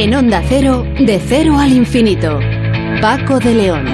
En 0.00 0.14
Onda 0.14 0.42
Cero, 0.48 0.86
de 0.98 1.20
cero 1.22 1.58
al 1.58 1.74
infinito. 1.74 2.40
Paco 3.02 3.38
de 3.38 3.54
León. 3.54 3.84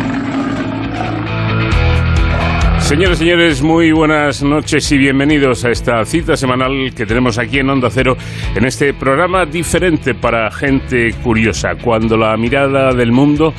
Señores, 2.79 3.19
señores, 3.19 3.61
muy 3.61 3.90
buenas 3.90 4.40
noches 4.40 4.93
y 4.93 4.99
bienvenidos 4.99 5.65
a 5.65 5.72
esta 5.72 6.04
cita 6.04 6.37
semanal 6.37 6.95
que 6.95 7.07
tenemos 7.07 7.39
aquí 7.39 7.58
en 7.58 7.71
Onda 7.71 7.90
Cero, 7.90 8.17
en 8.54 8.65
este 8.67 8.95
programa 8.95 9.47
diferente 9.47 10.15
para 10.15 10.49
gente 10.53 11.13
curiosa, 11.25 11.75
cuando 11.75 12.17
la 12.17 12.37
mirada 12.37 12.95
del 12.95 13.11
mundo 13.11 13.53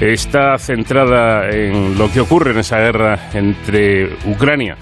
está 0.00 0.56
centrada 0.56 1.50
en 1.50 1.98
lo 1.98 2.12
que 2.12 2.20
ocurre 2.20 2.52
en 2.52 2.58
esa 2.58 2.78
guerra 2.78 3.28
entre 3.34 4.10
Ucrania 4.24 4.76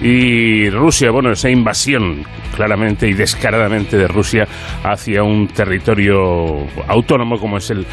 y 0.00 0.68
Rusia, 0.70 1.10
bueno, 1.10 1.32
esa 1.32 1.50
invasión 1.50 2.24
claramente 2.54 3.08
y 3.08 3.14
descaradamente 3.14 3.96
de 3.96 4.06
Rusia 4.06 4.46
hacia 4.82 5.22
un 5.22 5.48
territorio 5.48 6.66
autónomo 6.86 7.38
como 7.38 7.58
es 7.58 7.70
el, 7.70 7.86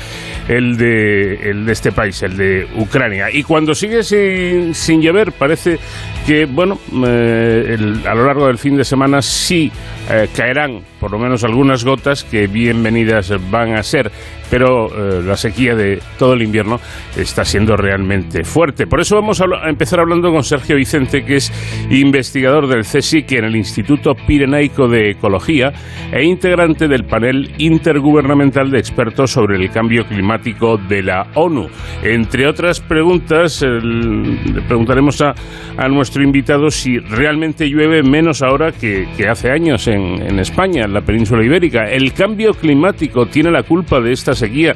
el, 0.48 0.78
de, 0.78 1.50
el 1.50 1.66
de 1.66 1.72
este 1.72 1.92
país, 1.92 2.22
el 2.23 2.38
de 2.38 2.68
Ucrania. 2.76 3.32
Y 3.32 3.44
cuando 3.44 3.73
sigue 3.73 4.04
sin, 4.04 4.73
sin 4.73 5.02
llover, 5.02 5.32
parece 5.32 5.80
que, 6.25 6.45
bueno, 6.45 6.80
eh, 7.05 7.77
a 8.07 8.16
lo 8.16 8.25
largo 8.25 8.48
del 8.48 8.57
fin 8.57 8.75
de 8.77 8.84
semana 8.84 9.21
sí 9.21 9.71
eh, 10.09 10.27
caerán 10.35 10.81
por 10.99 11.11
lo 11.11 11.17
menos 11.17 11.44
algunas 11.44 11.84
gotas 11.84 12.23
que 12.23 12.45
bienvenidas 12.45 13.34
van 13.49 13.73
a 13.73 13.81
ser, 13.81 14.11
pero 14.52 14.88
eh, 14.88 15.23
la 15.23 15.35
sequía 15.35 15.73
de 15.73 15.99
todo 16.20 16.34
el 16.34 16.44
invierno 16.44 16.80
está 17.17 17.44
siendo 17.44 17.75
realmente 17.75 18.44
fuerte. 18.44 18.85
Por 18.85 18.99
eso 18.99 19.16
vamos 19.16 19.41
a, 19.41 19.45
empezar 19.67 19.99
hablando 19.99 20.31
con 20.31 20.44
Sergio 20.44 20.75
Vicente, 20.75 21.23
que 21.23 21.38
es 21.38 21.52
investigador 21.89 22.67
del 22.67 22.81
CSIC 22.81 23.31
en 23.31 23.45
el 23.45 23.55
Instituto 23.55 24.13
Pirenaico 24.27 24.88
de 24.88 25.11
Ecología 25.11 25.72
e 26.11 26.23
integrante 26.23 26.88
del 26.88 27.06
panel 27.06 27.52
intergubernamental 27.58 28.69
de 28.69 28.78
expertos 28.78 29.31
sobre 29.31 29.56
el 29.56 29.72
cambio 29.72 30.06
climático 30.06 30.78
de 30.78 31.02
la 31.02 31.25
ONU. 31.33 31.67
Entre 32.03 32.47
otras 32.47 32.80
preguntas, 32.80 33.63
le 33.63 34.61
preguntaremos 34.67 35.19
a, 35.22 35.33
a, 35.78 35.88
nuestro 35.88 36.11
invitado 36.20 36.70
si 36.70 37.00
realmente 37.00 37.70
llueve 37.70 38.04
menos 38.04 38.42
ahora 38.42 38.72
que, 38.72 39.08
hace 39.30 39.52
años 39.52 39.88
en, 39.88 40.22
en 40.22 40.40
España 40.40 40.88
la 40.88 41.02
península 41.02 41.45
ibérica. 41.45 41.90
¿El 41.90 42.12
cambio 42.14 42.53
climático 42.53 43.28
tiene 43.28 43.52
la 43.52 43.64
culpa 43.64 44.00
de 44.02 44.12
esta 44.12 44.34
sequía 44.34 44.76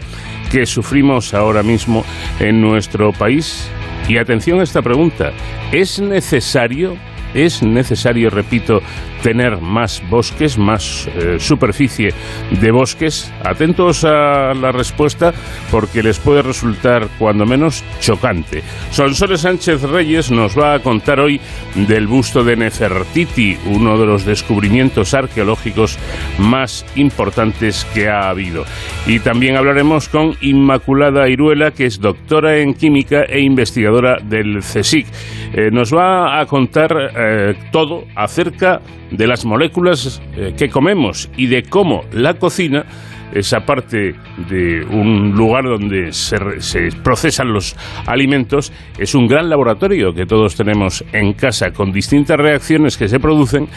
que 0.52 0.66
sufrimos 0.66 1.34
ahora 1.34 1.64
mismo 1.64 2.06
en 2.40 2.62
nuestro 2.62 3.12
país? 3.12 3.70
Y 4.08 4.18
atención 4.18 4.60
a 4.60 4.64
esta 4.64 4.84
pregunta, 4.84 5.32
¿es 5.72 6.00
necesario, 6.00 6.96
es 7.36 7.62
necesario, 7.62 8.30
repito, 8.30 8.82
tener 9.22 9.60
más 9.60 10.02
bosques, 10.10 10.58
más 10.58 11.08
eh, 11.16 11.38
superficie 11.40 12.14
de 12.50 12.72
bosques? 12.72 13.32
Atentos 13.44 14.04
a 14.04 14.54
la 14.54 14.72
respuesta 14.72 15.34
porque 15.72 16.02
les 16.02 16.20
puede 16.20 16.42
resultar 16.42 17.10
cuando 17.20 17.46
menos 17.46 17.84
chocante. 18.00 18.64
Sonsoles 18.92 19.42
Sánchez 19.42 19.82
Reyes 19.84 20.32
nos 20.32 20.58
va 20.58 20.76
a 20.76 20.80
contar 20.80 21.20
hoy 21.20 21.40
del 21.76 22.08
busto 22.08 22.44
de 22.44 22.56
Nefertiti, 22.56 23.58
uno 23.66 23.98
de 23.98 24.06
los 24.06 24.26
descubrimientos 24.26 25.14
arqueológicos 25.14 25.98
más 26.38 26.86
importantes 26.96 27.86
que 27.94 28.08
ha 28.08 28.30
habido. 28.30 28.64
Y 29.06 29.20
también 29.20 29.58
hablaremos 29.58 30.10
con 30.10 30.36
Inmaculada 30.42 31.28
Iruela, 31.30 31.72
que 31.72 31.86
es 31.86 32.00
doctora 32.00 32.58
en 32.58 32.74
química 32.74 33.24
e 33.24 33.42
investigadora 33.42 34.18
del 34.24 34.60
CSIC. 34.60 35.08
Eh, 35.54 35.70
nos 35.72 35.94
va 35.94 36.40
a 36.40 36.46
contar 36.46 36.92
eh, 37.26 37.56
todo 37.72 38.06
acerca 38.16 38.82
de 39.12 39.28
las 39.28 39.46
moléculas 39.46 40.22
eh, 40.36 40.54
que 40.58 40.70
comemos 40.70 41.30
y 41.38 41.48
de 41.48 41.64
cómo 41.64 42.02
la 42.12 42.36
cocina 42.36 42.86
esa 43.34 43.62
parte 43.62 44.16
de 44.50 44.86
un 44.86 45.32
lugar 45.32 45.66
donde 45.66 46.14
se, 46.14 46.38
se, 46.62 46.90
procesan 47.04 47.52
los 47.52 47.76
alimentos 48.06 48.72
es 48.98 49.14
un 49.14 49.28
gran 49.28 49.50
laboratorio 49.50 50.14
que 50.14 50.26
todos 50.26 50.56
tenemos 50.56 51.04
en 51.12 51.34
casa 51.34 51.72
con 51.72 51.92
distintas 51.92 52.38
reacciones 52.38 52.98
que 52.98 53.08
se 53.08 53.20
producen 53.20 53.68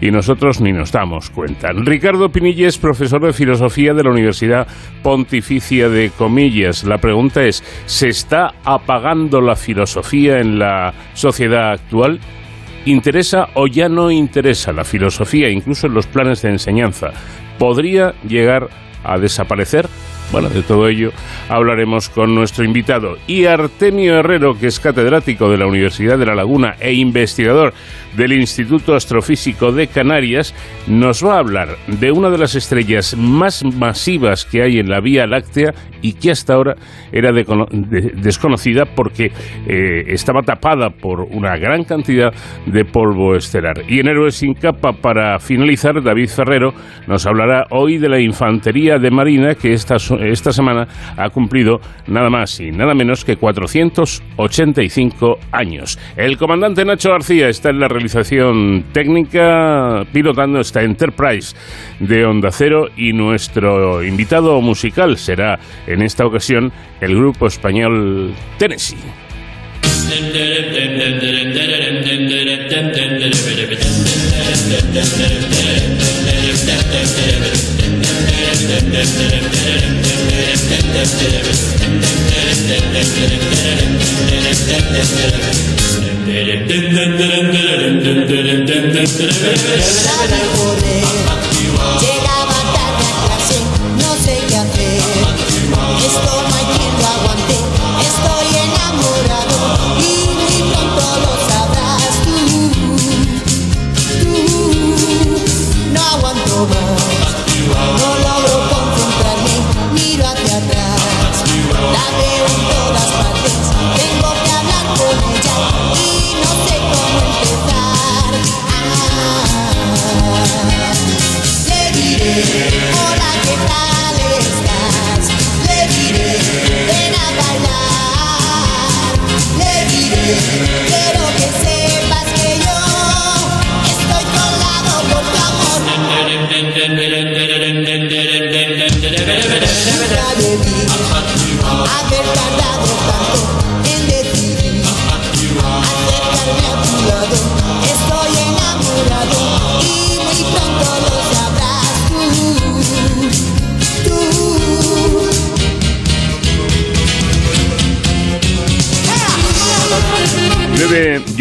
y 0.00 0.10
nosotros 0.10 0.60
ni 0.60 0.72
nos 0.72 0.92
damos 0.92 1.30
cuenta. 1.30 1.72
Ricardo 1.72 2.30
Pinilla 2.30 2.68
es 2.68 2.78
profesor 2.78 3.24
de 3.24 3.32
filosofía 3.32 3.94
de 3.94 4.04
la 4.04 4.10
Universidad 4.10 4.66
Pontificia 5.02 5.88
de 5.88 6.10
Comillas. 6.10 6.84
La 6.84 6.98
pregunta 6.98 7.42
es, 7.44 7.64
¿se 7.86 8.08
está 8.08 8.54
apagando 8.64 9.40
la 9.40 9.56
filosofía 9.56 10.40
en 10.40 10.58
la 10.58 10.92
sociedad 11.14 11.72
actual? 11.72 12.20
¿Interesa 12.86 13.48
o 13.54 13.66
ya 13.66 13.88
no 13.88 14.12
interesa 14.12 14.72
la 14.72 14.84
filosofía, 14.84 15.50
incluso 15.50 15.88
en 15.88 15.94
los 15.94 16.06
planes 16.06 16.42
de 16.42 16.50
enseñanza? 16.50 17.10
¿Podría 17.58 18.14
llegar 18.22 18.68
a 19.02 19.18
desaparecer? 19.18 19.88
Bueno, 20.32 20.48
de 20.48 20.62
todo 20.62 20.88
ello 20.88 21.12
hablaremos 21.48 22.08
con 22.08 22.34
nuestro 22.34 22.64
invitado. 22.64 23.16
Y 23.26 23.44
Artemio 23.44 24.18
Herrero, 24.18 24.58
que 24.58 24.66
es 24.66 24.80
catedrático 24.80 25.48
de 25.48 25.58
la 25.58 25.66
Universidad 25.66 26.18
de 26.18 26.26
La 26.26 26.34
Laguna 26.34 26.74
e 26.80 26.92
investigador 26.92 27.72
del 28.16 28.32
Instituto 28.32 28.94
Astrofísico 28.94 29.72
de 29.72 29.86
Canarias, 29.86 30.54
nos 30.86 31.24
va 31.24 31.34
a 31.34 31.38
hablar 31.38 31.76
de 31.86 32.10
una 32.10 32.30
de 32.30 32.38
las 32.38 32.54
estrellas 32.54 33.16
más 33.16 33.64
masivas 33.64 34.44
que 34.44 34.62
hay 34.62 34.78
en 34.78 34.88
la 34.88 35.00
Vía 35.00 35.26
Láctea 35.26 35.74
y 36.02 36.14
que 36.14 36.30
hasta 36.30 36.54
ahora 36.54 36.76
era 37.12 37.32
de, 37.32 37.44
de, 37.44 38.00
desconocida 38.16 38.84
porque 38.84 39.32
eh, 39.66 40.04
estaba 40.08 40.42
tapada 40.42 40.90
por 40.90 41.20
una 41.20 41.56
gran 41.56 41.84
cantidad 41.84 42.32
de 42.66 42.84
polvo 42.84 43.36
estelar. 43.36 43.82
Y 43.88 44.00
en 44.00 44.08
Héroes 44.08 44.36
sin 44.36 44.54
capa, 44.54 44.92
para 44.92 45.38
finalizar, 45.38 46.02
David 46.02 46.28
Ferrero 46.28 46.74
nos 47.06 47.26
hablará 47.26 47.66
hoy 47.70 47.98
de 47.98 48.08
la 48.08 48.20
infantería 48.20 48.98
de 48.98 49.10
Marina 49.10 49.54
que 49.54 49.72
esta, 49.72 49.96
esta 50.20 50.52
semana 50.52 50.86
ha 51.16 51.30
cumplido 51.30 51.80
nada 52.06 52.30
más 52.30 52.60
y 52.60 52.70
nada 52.70 52.94
menos 52.94 53.24
que 53.24 53.36
485 53.36 55.38
años. 55.52 55.98
El 56.16 56.36
comandante 56.36 56.84
Nacho 56.84 57.10
García 57.10 57.48
está 57.48 57.70
en 57.70 57.80
la 57.80 57.88
realización 57.88 58.84
técnica 58.92 60.04
pilotando 60.12 60.60
esta 60.60 60.82
Enterprise 60.82 61.56
de 62.00 62.24
Onda 62.24 62.50
Cero 62.50 62.88
y 62.96 63.12
nuestro 63.12 64.04
invitado 64.04 64.60
musical 64.60 65.16
será 65.16 65.58
en 65.86 66.02
esta 66.02 66.26
ocasión 66.26 66.72
el 67.00 67.16
grupo 67.16 67.46
español 67.46 68.34
Tennessee. 68.58 68.96
Dendere 78.66 79.46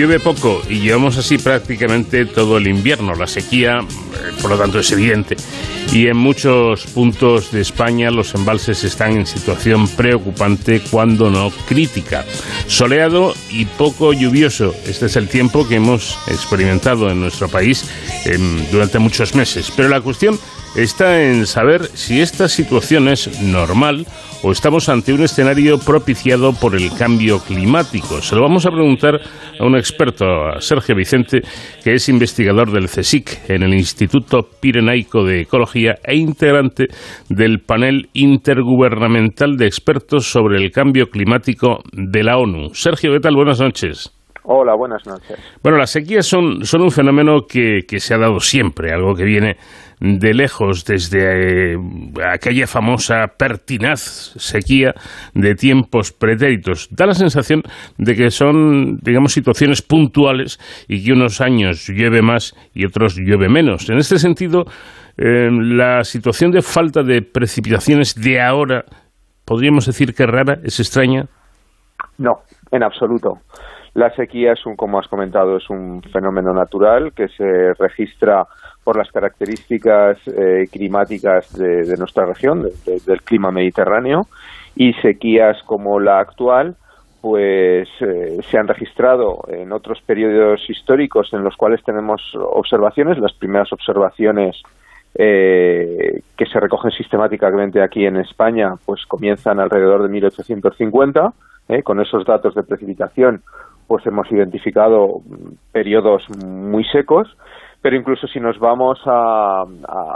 llueve 0.05 0.19
poco 0.19 0.61
y 0.69 0.81
llevamos 0.81 1.17
así 1.17 1.39
prácticamente 1.39 2.25
todo 2.25 2.57
el 2.57 2.67
invierno. 2.67 3.15
La 3.15 3.25
sequía, 3.25 3.79
eh, 3.79 4.31
por 4.39 4.51
lo 4.51 4.57
tanto, 4.57 4.79
es 4.79 4.91
evidente. 4.91 5.35
Y 5.91 6.07
en 6.07 6.17
muchos 6.17 6.85
puntos 6.85 7.51
de 7.51 7.61
España 7.61 8.11
los 8.11 8.35
embalses 8.35 8.83
están 8.83 9.17
en 9.17 9.25
situación 9.25 9.87
preocupante, 9.87 10.81
cuando 10.91 11.31
no 11.31 11.51
crítica. 11.67 12.23
Soleado 12.75 13.33
y 13.49 13.63
poco 13.63 14.11
lluvioso. 14.11 14.75
Este 14.85 15.05
es 15.05 15.15
el 15.15 15.29
tiempo 15.29 15.65
que 15.65 15.75
hemos 15.75 16.19
experimentado 16.27 17.09
en 17.09 17.21
nuestro 17.21 17.47
país 17.47 17.89
em, 18.25 18.69
durante 18.69 18.99
muchos 18.99 19.33
meses. 19.33 19.71
Pero 19.73 19.87
la 19.87 20.01
cuestión 20.01 20.37
está 20.75 21.23
en 21.23 21.45
saber 21.45 21.85
si 21.93 22.19
esta 22.19 22.49
situación 22.49 23.07
es 23.07 23.41
normal 23.41 24.05
o 24.43 24.51
estamos 24.51 24.89
ante 24.89 25.13
un 25.13 25.23
escenario 25.23 25.79
propiciado 25.79 26.53
por 26.53 26.75
el 26.75 26.91
cambio 26.91 27.39
climático. 27.39 28.21
Se 28.21 28.35
lo 28.35 28.41
vamos 28.41 28.65
a 28.65 28.71
preguntar 28.71 29.19
a 29.59 29.65
un 29.65 29.75
experto, 29.75 30.25
a 30.25 30.61
Sergio 30.61 30.95
Vicente, 30.95 31.41
que 31.83 31.93
es 31.93 32.09
investigador 32.09 32.71
del 32.71 32.87
CSIC 32.87 33.49
en 33.49 33.63
el 33.63 33.73
Instituto 33.73 34.47
Pirenaico 34.59 35.23
de 35.23 35.41
Ecología 35.41 35.95
e 36.03 36.15
integrante 36.15 36.85
del 37.29 37.59
panel 37.59 38.09
intergubernamental 38.13 39.55
de 39.57 39.65
expertos 39.65 40.29
sobre 40.29 40.63
el 40.63 40.71
cambio 40.71 41.07
climático 41.07 41.79
de 41.91 42.23
la 42.23 42.37
ONU. 42.37 42.64
Sergio, 42.73 43.11
¿qué 43.13 43.19
tal? 43.19 43.35
Buenas 43.35 43.59
noches. 43.59 44.11
Hola, 44.47 44.75
buenas 44.75 45.05
noches. 45.07 45.39
Bueno, 45.63 45.79
las 45.79 45.89
sequías 45.89 46.27
son, 46.27 46.65
son 46.65 46.83
un 46.83 46.91
fenómeno 46.91 47.41
que, 47.49 47.79
que 47.87 47.99
se 47.99 48.13
ha 48.13 48.19
dado 48.19 48.39
siempre, 48.39 48.93
algo 48.93 49.15
que 49.15 49.23
viene 49.23 49.57
de 49.99 50.33
lejos 50.33 50.85
desde 50.85 51.73
eh, 51.73 51.77
aquella 52.31 52.67
famosa 52.67 53.27
pertinaz 53.37 54.33
sequía 54.37 54.93
de 55.33 55.55
tiempos 55.55 56.11
pretéritos. 56.11 56.89
Da 56.91 57.07
la 57.07 57.13
sensación 57.13 57.63
de 57.97 58.15
que 58.15 58.29
son, 58.29 58.97
digamos, 58.97 59.33
situaciones 59.33 59.81
puntuales 59.81 60.59
y 60.87 61.03
que 61.03 61.13
unos 61.13 61.41
años 61.41 61.87
llueve 61.87 62.21
más 62.21 62.53
y 62.73 62.85
otros 62.85 63.15
llueve 63.17 63.49
menos. 63.49 63.89
En 63.89 63.97
este 63.97 64.19
sentido, 64.19 64.65
eh, 65.17 65.49
la 65.49 66.03
situación 66.03 66.51
de 66.51 66.61
falta 66.61 67.01
de 67.01 67.21
precipitaciones 67.21 68.13
de 68.15 68.41
ahora, 68.41 68.85
¿podríamos 69.43 69.87
decir 69.87 70.13
que 70.13 70.23
es 70.23 70.29
rara, 70.29 70.59
es 70.63 70.79
extraña? 70.79 71.25
No, 72.17 72.33
en 72.71 72.83
absoluto. 72.83 73.39
La 73.93 74.13
sequía 74.13 74.53
es 74.53 74.65
un, 74.65 74.75
como 74.75 74.99
has 74.99 75.07
comentado, 75.07 75.55
es 75.57 75.69
un 75.69 76.01
fenómeno 76.11 76.53
natural 76.53 77.13
que 77.13 77.29
se 77.29 77.73
registra 77.79 78.45
por 78.83 78.97
las 78.97 79.09
características 79.09 80.17
eh, 80.27 80.67
climáticas 80.71 81.51
de, 81.57 81.95
nuestra 81.97 82.25
región, 82.25 82.67
del 82.85 83.21
clima 83.23 83.51
mediterráneo, 83.51 84.23
y 84.75 84.93
sequías 84.95 85.63
como 85.63 85.99
la 85.99 86.19
actual, 86.19 86.75
pues 87.21 87.89
eh, 88.01 88.37
se 88.51 88.57
han 88.57 88.67
registrado 88.67 89.45
en 89.47 89.71
otros 89.71 89.99
periodos 90.05 90.69
históricos 90.69 91.33
en 91.33 91.43
los 91.43 91.55
cuales 91.55 91.83
tenemos 91.83 92.21
observaciones. 92.35 93.17
Las 93.17 93.33
primeras 93.33 93.71
observaciones 93.73 94.61
eh, 95.17 96.21
que 96.37 96.45
se 96.45 96.59
recogen 96.59 96.91
sistemáticamente 96.91 97.81
aquí 97.81 98.05
en 98.05 98.17
España, 98.17 98.73
pues 98.85 99.05
comienzan 99.07 99.59
alrededor 99.59 100.03
de 100.03 100.09
1850. 100.09 101.33
Con 101.83 101.99
esos 102.01 102.25
datos 102.25 102.53
de 102.55 102.63
precipitación, 102.63 103.41
pues 103.87 104.05
hemos 104.05 104.31
identificado 104.31 105.21
periodos 105.71 106.23
muy 106.45 106.83
secos 106.85 107.27
pero 107.85 107.97
incluso 107.97 108.25
si 108.25 108.39
nos 108.39 108.57
vamos 108.57 108.99
a, 109.05 109.63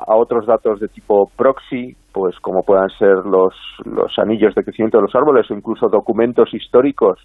otros 0.08 0.48
datos 0.48 0.80
de 0.80 0.88
tipo 0.88 1.30
proxy, 1.38 1.96
pues 2.12 2.36
como 2.40 2.64
puedan 2.64 2.90
ser 2.98 3.18
los, 3.26 3.54
los 3.86 4.18
anillos 4.18 4.56
de 4.56 4.64
crecimiento 4.64 4.98
de 4.98 5.04
los 5.04 5.14
árboles 5.14 5.46
o 5.52 5.54
incluso 5.54 5.88
documentos 5.88 6.52
históricos 6.52 7.20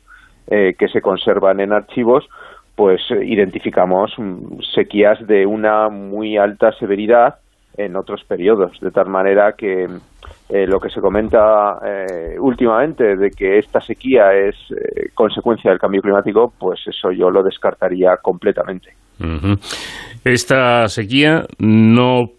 eh, 0.47 0.75
que 0.79 0.89
se 0.89 1.01
conservan 1.01 1.61
en 1.61 1.73
archivos, 1.73 2.29
pues 2.77 3.01
eh, 3.11 3.25
identificamos 3.25 4.13
mm, 4.19 4.61
sequías 4.75 5.27
de 5.27 5.47
una 5.47 5.89
muy 5.89 6.37
alta 6.37 6.73
severidad 6.73 7.37
en 7.79 7.97
otros 7.97 8.23
periodos, 8.25 8.79
de 8.83 8.91
tal 8.91 9.09
manera 9.09 9.55
que 9.57 9.87
eh, 10.49 10.67
lo 10.67 10.79
que 10.79 10.91
se 10.91 11.01
comenta 11.01 11.79
últimamente 12.39 13.17
de 13.17 13.31
que 13.31 13.59
esta 13.59 13.81
sequía 13.81 14.33
es 14.33 14.57
consecuencia 15.15 15.71
del 15.71 15.81
cambio 15.81 16.03
climático, 16.03 16.53
pues 16.59 16.81
eso 16.87 17.11
yo 17.13 17.31
lo 17.31 17.43
descartaría 17.43 18.17
completamente. 18.23 18.91
Esta 20.25 20.89
sequía 20.89 21.45
no 21.59 22.31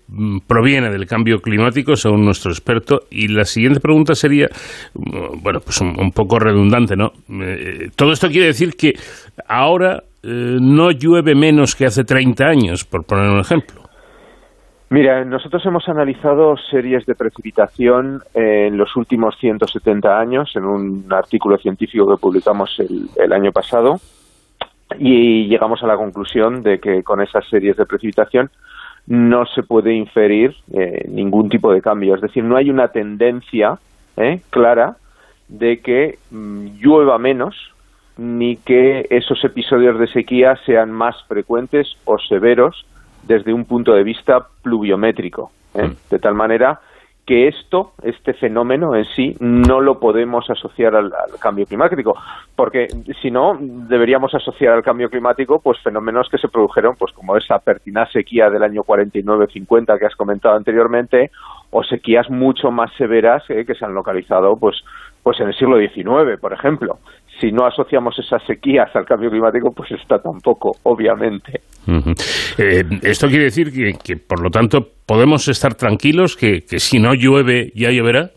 proviene 0.47 0.89
del 0.89 1.05
cambio 1.05 1.39
climático, 1.39 1.95
según 1.95 2.25
nuestro 2.25 2.51
experto, 2.51 3.01
y 3.11 3.27
la 3.27 3.45
siguiente 3.45 3.79
pregunta 3.79 4.15
sería, 4.15 4.47
bueno, 4.93 5.59
pues 5.59 5.81
un, 5.81 6.11
poco 6.11 6.39
redundante, 6.39 6.95
¿no? 6.95 7.11
Eh, 7.29 7.89
todo 7.95 8.11
esto 8.11 8.27
quiere 8.27 8.47
decir 8.47 8.75
que 8.75 8.93
ahora 9.47 10.03
eh, 10.23 10.57
no 10.59 10.91
llueve 10.91 11.35
menos 11.35 11.75
que 11.75 11.85
hace 11.85 12.03
30 12.03 12.43
años, 12.43 12.85
por 12.85 13.03
poner 13.05 13.29
un 13.29 13.39
ejemplo. 13.39 13.84
Mira, 14.95 15.25
nosotros 15.25 15.65
hemos 15.65 15.89
analizado 15.89 16.55
series 16.55 17.05
de 17.05 17.15
precipitación 17.15 18.23
en 18.33 18.77
los 18.77 18.95
últimos 18.95 19.37
170 19.37 20.17
años 20.17 20.55
en 20.55 20.63
un 20.63 21.05
artículo 21.11 21.57
científico 21.57 22.07
que 22.07 22.15
publicamos 22.15 22.79
el 22.79 23.33
año 23.33 23.51
pasado 23.51 23.99
y 24.97 25.47
llegamos 25.47 25.83
a 25.83 25.87
la 25.87 25.97
conclusión 25.97 26.63
de 26.63 26.79
que 26.79 27.03
con 27.03 27.21
esas 27.21 27.45
series 27.49 27.75
de 27.75 27.85
precipitación 27.85 28.49
no 29.05 29.45
se 29.47 29.63
puede 29.63 29.93
inferir 29.93 30.55
eh, 30.71 31.03
ningún 31.09 31.49
tipo 31.49 31.73
de 31.73 31.81
cambio. 31.81 32.15
Es 32.15 32.21
decir, 32.21 32.45
no 32.45 32.55
hay 32.55 32.69
una 32.69 32.87
tendencia 32.87 33.77
eh, 34.15 34.39
clara 34.49 34.95
de 35.49 35.81
que 35.81 36.19
mm, 36.31 36.67
llueva 36.79 37.17
menos 37.17 37.73
ni 38.15 38.55
que 38.55 39.07
esos 39.09 39.43
episodios 39.43 39.99
de 39.99 40.07
sequía 40.07 40.55
sean 40.65 40.89
más 40.89 41.21
frecuentes 41.27 41.97
o 42.05 42.17
severos 42.17 42.85
desde 43.25 43.53
un 43.53 43.65
punto 43.65 43.93
de 43.93 44.03
vista 44.03 44.45
pluviométrico. 44.61 45.51
Eh. 45.73 45.87
Mm. 45.87 45.95
De 46.09 46.19
tal 46.19 46.35
manera 46.35 46.79
que 47.25 47.47
esto, 47.47 47.93
este 48.03 48.33
fenómeno 48.33 48.95
en 48.95 49.05
sí, 49.05 49.35
no 49.39 49.81
lo 49.81 49.99
podemos 49.99 50.47
asociar 50.49 50.95
al, 50.95 51.11
cambio 51.39 51.65
climático, 51.65 52.15
porque 52.55 52.87
si 53.19 53.31
no, 53.31 53.57
deberíamos 53.59 54.35
asociar 54.35 54.73
al 54.73 54.83
cambio 54.83 55.09
climático 55.09 55.59
pues 55.59 55.79
fenómenos 55.79 56.29
que 56.29 56.37
se 56.37 56.49
produjeron, 56.49 56.95
pues 56.95 57.11
como 57.13 57.35
esa 57.35 57.57
pertinaz 57.57 58.11
sequía 58.11 58.51
del 58.51 58.61
año 58.61 58.83
49-50 58.83 59.97
que 59.97 60.05
has 60.05 60.15
comentado 60.15 60.55
anteriormente, 60.55 61.31
o 61.71 61.83
sequías 61.83 62.29
mucho 62.29 62.69
más 62.69 62.93
severas 62.93 63.43
eh, 63.49 63.65
que 63.65 63.73
se 63.73 63.85
han 63.85 63.95
localizado 63.95 64.55
pues 64.55 64.83
pues 65.23 65.39
en 65.39 65.47
el 65.47 65.55
siglo 65.55 65.79
XIX, 65.79 66.39
por 66.39 66.53
ejemplo. 66.53 66.99
Si 67.39 67.51
no 67.51 67.65
asociamos 67.65 68.17
esas 68.17 68.43
sequías 68.45 68.95
al 68.95 69.05
cambio 69.05 69.29
climático, 69.29 69.71
pues 69.75 69.91
está 69.91 70.19
tampoco, 70.19 70.71
obviamente. 70.83 71.59
Eh, 72.57 72.83
esto 73.03 73.27
quiere 73.27 73.45
decir 73.45 73.71
que, 73.71 74.15
por 74.15 74.41
lo 74.41 74.49
tanto, 74.49 74.79
podemos 75.05 75.47
estar 75.47 75.73
tranquilos 75.73 76.35
que, 76.35 76.61
si 76.61 76.99
no 76.99 77.13
llueve, 77.13 77.71
ya 77.75 77.91
lloverá. 77.91 78.29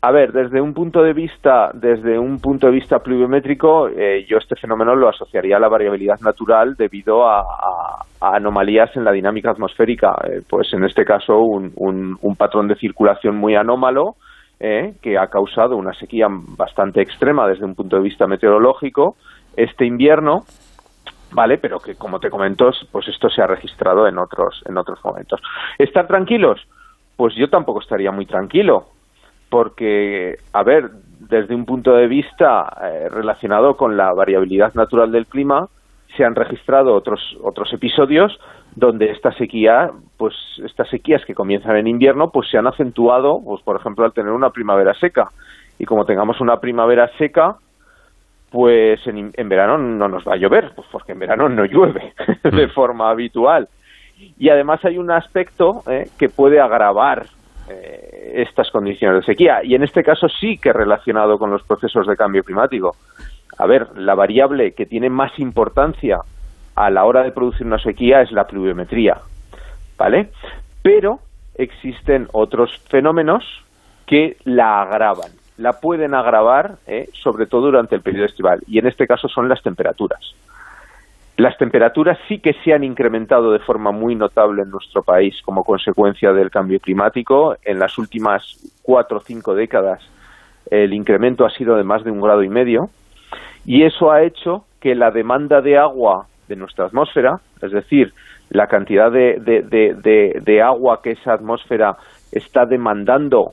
A 0.00 0.10
ver, 0.10 0.32
desde 0.32 0.60
un 0.60 0.74
punto 0.74 1.02
de 1.02 1.14
vista, 1.14 1.70
desde 1.72 2.18
un 2.18 2.38
punto 2.38 2.66
de 2.66 2.74
vista 2.74 2.98
pluviométrico, 2.98 3.88
eh, 3.88 4.26
yo 4.28 4.36
este 4.36 4.54
fenómeno 4.54 4.94
lo 4.94 5.08
asociaría 5.08 5.56
a 5.56 5.60
la 5.60 5.68
variabilidad 5.68 6.20
natural 6.20 6.74
debido 6.76 7.26
a, 7.26 7.42
anomalías 8.20 8.94
en 8.96 9.04
la 9.04 9.12
dinámica 9.12 9.50
atmosférica. 9.50 10.14
Eh, 10.24 10.40
pues 10.48 10.72
en 10.74 10.84
este 10.84 11.04
caso, 11.04 11.38
un, 11.38 11.72
un 11.76 12.36
patrón 12.36 12.68
de 12.68 12.74
circulación 12.76 13.36
muy 13.36 13.54
anómalo, 13.54 14.16
¿eh? 14.60 14.94
que 15.02 15.18
ha 15.18 15.26
causado 15.28 15.76
una 15.76 15.94
sequía 15.94 16.26
bastante 16.30 17.00
extrema 17.00 17.46
desde 17.48 17.64
un 17.64 17.74
punto 17.74 17.96
de 17.96 18.02
vista 18.02 18.26
meteorológico 18.26 19.16
este 19.56 19.84
invierno, 19.86 20.44
¿vale? 21.32 21.58
Pero 21.58 21.80
que, 21.80 21.94
como 21.96 22.20
te 22.20 22.30
comento, 22.30 22.70
pues 22.90 23.08
esto 23.08 23.28
se 23.30 23.42
ha 23.42 23.46
registrado 23.46 24.06
en 24.06 24.18
otros, 24.18 24.62
en 24.66 24.76
otros 24.76 24.98
momentos. 25.04 25.40
¿Estar 25.78 26.06
tranquilos? 26.06 26.60
Pues 27.16 27.34
yo 27.36 27.48
tampoco 27.48 27.80
estaría 27.80 28.10
muy 28.10 28.26
tranquilo, 28.26 28.88
porque, 29.48 30.36
a 30.52 30.62
ver, 30.62 30.90
desde 31.20 31.54
un 31.54 31.64
punto 31.64 31.94
de 31.94 32.08
vista 32.08 32.66
eh, 32.82 33.08
relacionado 33.08 33.76
con 33.76 33.96
la 33.96 34.12
variabilidad 34.12 34.74
natural 34.74 35.12
del 35.12 35.26
clima, 35.26 35.68
se 36.16 36.24
han 36.24 36.34
registrado 36.34 36.94
otros, 36.94 37.36
otros 37.42 37.72
episodios 37.72 38.38
donde 38.76 39.10
esta 39.10 39.32
sequía, 39.32 39.90
pues 40.16 40.34
estas 40.64 40.88
sequías 40.88 41.24
que 41.24 41.34
comienzan 41.34 41.76
en 41.76 41.86
invierno, 41.86 42.30
pues 42.30 42.48
se 42.50 42.58
han 42.58 42.66
acentuado, 42.66 43.40
pues 43.44 43.62
por 43.62 43.76
ejemplo 43.76 44.04
al 44.04 44.12
tener 44.12 44.32
una 44.32 44.50
primavera 44.50 44.94
seca. 44.94 45.28
Y 45.78 45.84
como 45.84 46.04
tengamos 46.04 46.40
una 46.40 46.58
primavera 46.60 47.08
seca, 47.18 47.56
pues 48.50 49.00
en, 49.06 49.48
verano 49.48 49.78
no 49.78 50.08
nos 50.08 50.26
va 50.26 50.34
a 50.34 50.36
llover, 50.36 50.72
pues 50.74 50.86
porque 50.90 51.12
en 51.12 51.18
verano 51.18 51.48
no 51.48 51.64
llueve 51.64 52.14
de 52.44 52.66
mm. 52.66 52.70
forma 52.70 53.10
habitual. 53.10 53.68
Y 54.38 54.48
además 54.48 54.84
hay 54.84 54.98
un 54.98 55.10
aspecto 55.10 55.82
eh, 55.90 56.08
que 56.18 56.28
puede 56.28 56.60
agravar 56.60 57.26
eh, 57.68 58.32
estas 58.36 58.70
condiciones 58.70 59.20
de 59.20 59.26
sequía, 59.26 59.64
y 59.64 59.74
en 59.74 59.82
este 59.82 60.02
caso 60.04 60.28
sí 60.28 60.58
que 60.58 60.72
relacionado 60.72 61.38
con 61.38 61.50
los 61.50 61.62
procesos 61.62 62.06
de 62.06 62.16
cambio 62.16 62.42
climático. 62.42 62.94
A 63.58 63.66
ver, 63.66 63.96
la 63.96 64.14
variable 64.14 64.72
que 64.72 64.86
tiene 64.86 65.08
más 65.10 65.38
importancia 65.38 66.18
a 66.74 66.90
la 66.90 67.04
hora 67.04 67.22
de 67.22 67.32
producir 67.32 67.66
una 67.66 67.78
sequía 67.78 68.22
es 68.22 68.32
la 68.32 68.46
pluviometría, 68.46 69.18
¿vale? 69.96 70.30
Pero 70.82 71.20
existen 71.54 72.28
otros 72.32 72.78
fenómenos 72.88 73.44
que 74.06 74.36
la 74.44 74.82
agravan, 74.82 75.30
la 75.56 75.80
pueden 75.80 76.14
agravar, 76.14 76.76
¿eh? 76.86 77.08
sobre 77.12 77.46
todo 77.46 77.62
durante 77.66 77.94
el 77.94 78.02
periodo 78.02 78.26
estival, 78.26 78.60
y 78.66 78.78
en 78.78 78.86
este 78.86 79.06
caso 79.06 79.28
son 79.28 79.48
las 79.48 79.62
temperaturas. 79.62 80.34
Las 81.36 81.58
temperaturas 81.58 82.16
sí 82.28 82.38
que 82.38 82.54
se 82.64 82.72
han 82.72 82.84
incrementado 82.84 83.50
de 83.50 83.58
forma 83.58 83.90
muy 83.90 84.14
notable 84.14 84.62
en 84.62 84.70
nuestro 84.70 85.02
país 85.02 85.34
como 85.42 85.64
consecuencia 85.64 86.32
del 86.32 86.48
cambio 86.48 86.78
climático. 86.78 87.56
En 87.64 87.80
las 87.80 87.98
últimas 87.98 88.56
cuatro 88.82 89.16
o 89.16 89.20
cinco 89.20 89.52
décadas 89.52 90.00
el 90.70 90.92
incremento 90.92 91.44
ha 91.44 91.50
sido 91.50 91.76
de 91.76 91.82
más 91.82 92.04
de 92.04 92.12
un 92.12 92.20
grado 92.20 92.44
y 92.44 92.48
medio 92.48 92.88
y 93.66 93.82
eso 93.82 94.12
ha 94.12 94.22
hecho 94.22 94.64
que 94.80 94.94
la 94.94 95.10
demanda 95.10 95.60
de 95.60 95.76
agua 95.76 96.26
de 96.48 96.56
nuestra 96.56 96.86
atmósfera, 96.86 97.40
es 97.60 97.72
decir, 97.72 98.12
la 98.50 98.66
cantidad 98.66 99.10
de, 99.10 100.40
de 100.42 100.62
agua 100.62 101.00
que 101.02 101.12
esa 101.12 101.32
atmósfera 101.32 101.96
está 102.32 102.66
demandando 102.66 103.52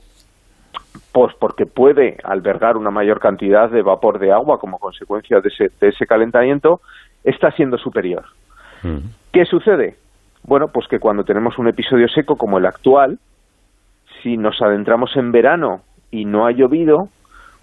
pues 1.12 1.34
porque 1.38 1.66
puede 1.66 2.16
albergar 2.24 2.76
una 2.76 2.90
mayor 2.90 3.20
cantidad 3.20 3.70
de 3.70 3.82
vapor 3.82 4.18
de 4.18 4.32
agua 4.32 4.58
como 4.58 4.78
consecuencia 4.78 5.40
de 5.40 5.48
ese, 5.48 5.70
de 5.80 5.88
ese 5.88 6.06
calentamiento, 6.06 6.80
está 7.22 7.50
siendo 7.52 7.76
superior. 7.78 8.24
Mm. 8.82 8.98
¿Qué 9.32 9.44
sucede? 9.44 9.96
Bueno, 10.44 10.68
pues 10.72 10.88
que 10.88 10.98
cuando 10.98 11.24
tenemos 11.24 11.58
un 11.58 11.68
episodio 11.68 12.08
seco 12.08 12.36
como 12.36 12.58
el 12.58 12.66
actual, 12.66 13.18
si 14.22 14.36
nos 14.36 14.60
adentramos 14.62 15.16
en 15.16 15.32
verano 15.32 15.82
y 16.10 16.24
no 16.24 16.46
ha 16.46 16.52
llovido, 16.52 17.08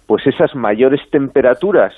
pues 0.06 0.26
esas 0.26 0.54
mayores 0.54 1.00
temperaturas 1.10 1.92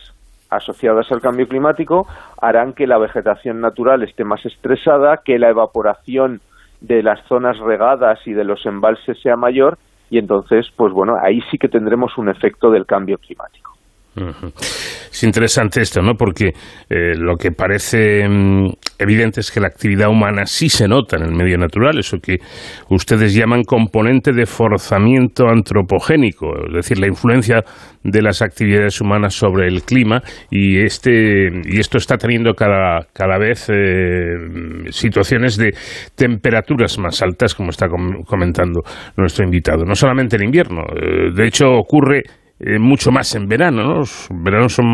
asociadas 0.53 1.11
al 1.11 1.21
cambio 1.21 1.49
climático 1.49 2.07
harán 2.41 2.73
que 2.73 2.87
la 2.87 2.99
vegetación 2.99 3.61
natural 3.61 4.03
esté 4.03 4.25
más 4.25 4.45
estresada, 4.45 5.23
que 5.25 5.39
la 5.39 5.49
evaporación 5.51 6.41
de 6.81 7.03
las 7.03 7.21
zonas 7.27 7.59
regadas 7.59 8.19
y 8.27 8.33
de 8.33 8.45
los 8.45 8.65
embalses 8.67 9.21
sea 9.23 9.37
mayor 9.37 9.79
y 10.11 10.19
entonces, 10.19 10.67
pues 10.77 10.93
bueno, 10.93 11.17
ahí 11.21 11.41
sí 11.51 11.57
que 11.57 11.69
tendremos 11.69 12.19
un 12.19 12.29
efecto 12.29 12.71
del 12.71 12.85
cambio 12.85 13.17
climático. 13.17 13.72
Es 14.15 15.25
interesante 15.25 15.81
esto, 15.81 16.03
¿no? 16.03 16.15
Porque 16.15 16.53
eh, 16.91 17.15
lo 17.17 17.37
que 17.37 17.51
parece 17.51 18.29
mm, 18.29 18.69
evidente 18.99 19.41
es 19.41 19.51
que 19.51 19.61
la 19.61 19.69
actividad 19.69 20.09
humana 20.09 20.45
sí 20.45 20.69
se 20.69 20.87
nota 20.87 21.17
en 21.17 21.25
el 21.25 21.33
medio 21.33 21.57
natural, 21.57 21.99
eso 21.99 22.19
que 22.19 22.37
ustedes 22.91 23.35
llaman 23.35 23.63
componente 23.63 24.33
de 24.33 24.45
forzamiento 24.45 25.49
antropogénico, 25.49 26.67
es 26.67 26.75
decir, 26.75 26.99
la 26.99 27.07
influencia 27.07 27.63
de 28.05 28.21
las 28.21 28.43
actividades 28.43 29.01
humanas 29.01 29.35
sobre 29.35 29.69
el 29.69 29.83
clima 29.83 30.23
y 30.51 30.83
este 30.83 31.49
y 31.65 31.79
esto 31.79 31.99
está 31.99 32.17
teniendo 32.17 32.55
cada, 32.55 33.07
cada 33.13 33.39
vez 33.39 33.69
eh, 33.71 34.35
situaciones 34.91 35.57
de 35.57 35.71
temperaturas 36.15 36.99
más 36.99 37.23
altas, 37.23 37.55
como 37.55 37.71
está 37.71 37.87
comentando 38.27 38.81
nuestro 39.17 39.45
invitado. 39.45 39.85
No 39.85 39.95
solamente 39.95 40.37
en 40.37 40.45
invierno, 40.45 40.83
eh, 40.95 41.31
de 41.35 41.47
hecho 41.47 41.71
ocurre 41.71 42.23
eh, 42.65 42.79
mucho 42.79 43.11
más 43.11 43.35
en 43.35 43.49
verano, 43.49 43.83
¿no? 43.83 43.95
Los 43.97 44.29
veranos 44.31 44.75
son 44.75 44.87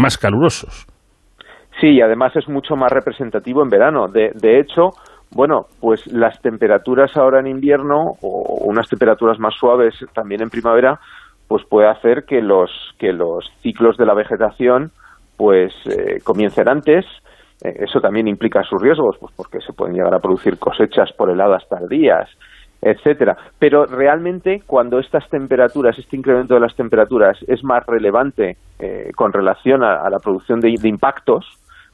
más 0.00 0.18
calurosos. 0.18 0.86
Sí, 1.80 1.88
y 1.88 2.00
además 2.02 2.36
es 2.36 2.48
mucho 2.48 2.76
más 2.76 2.92
representativo 2.92 3.62
en 3.62 3.70
verano. 3.70 4.08
De, 4.08 4.30
de 4.34 4.60
hecho, 4.60 4.90
bueno, 5.34 5.62
pues 5.80 6.06
las 6.06 6.40
temperaturas 6.42 7.16
ahora 7.16 7.40
en 7.40 7.46
invierno 7.46 8.12
o 8.20 8.58
unas 8.66 8.88
temperaturas 8.88 9.38
más 9.38 9.54
suaves 9.58 9.94
también 10.12 10.42
en 10.42 10.50
primavera, 10.50 11.00
pues 11.48 11.64
puede 11.68 11.88
hacer 11.88 12.24
que 12.26 12.42
los 12.42 12.70
que 12.98 13.12
los 13.12 13.50
ciclos 13.62 13.96
de 13.96 14.06
la 14.06 14.14
vegetación 14.14 14.90
pues 15.36 15.72
eh, 15.86 16.20
comiencen 16.22 16.68
antes. 16.68 17.06
Eh, 17.64 17.84
eso 17.86 18.00
también 18.00 18.28
implica 18.28 18.62
sus 18.62 18.80
riesgos, 18.80 19.16
pues 19.18 19.32
porque 19.34 19.60
se 19.60 19.72
pueden 19.72 19.94
llegar 19.94 20.14
a 20.14 20.20
producir 20.20 20.58
cosechas 20.58 21.10
por 21.16 21.30
heladas 21.30 21.66
tardías, 21.68 22.28
etcétera. 22.82 23.36
Pero 23.60 23.86
realmente 23.86 24.62
cuando 24.66 24.98
estas 24.98 25.28
temperaturas, 25.30 25.96
este 25.98 26.16
incremento 26.16 26.54
de 26.54 26.60
las 26.60 26.74
temperaturas 26.74 27.38
es 27.46 27.62
más 27.62 27.86
relevante 27.86 28.56
eh, 28.80 29.12
con 29.14 29.32
relación 29.32 29.84
a, 29.84 30.10
la 30.10 30.18
producción 30.18 30.60
de, 30.60 30.74
impactos, 30.82 31.46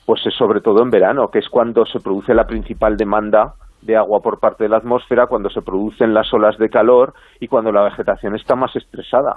pues 0.07 0.23
es 0.27 0.35
sobre 0.35 0.63
todo 0.63 0.83
en 0.83 0.91
verano, 0.91 1.29
que 1.31 1.41
es 1.41 1.49
cuando 1.51 1.85
se 1.85 2.01
produce 2.01 2.33
la 2.33 2.47
principal 2.47 2.97
demanda 2.97 3.53
de 3.83 3.97
agua 3.97 4.21
por 4.21 4.41
parte 4.41 4.65
de 4.65 4.71
la 4.71 4.79
atmósfera, 4.79 5.27
cuando 5.27 5.51
se 5.51 5.61
producen 5.61 6.15
las 6.15 6.33
olas 6.33 6.57
de 6.57 6.71
calor 6.71 7.13
y 7.39 7.47
cuando 7.47 7.71
la 7.71 7.85
vegetación 7.85 8.35
está 8.35 8.57
más 8.57 8.75
estresada. 8.75 9.37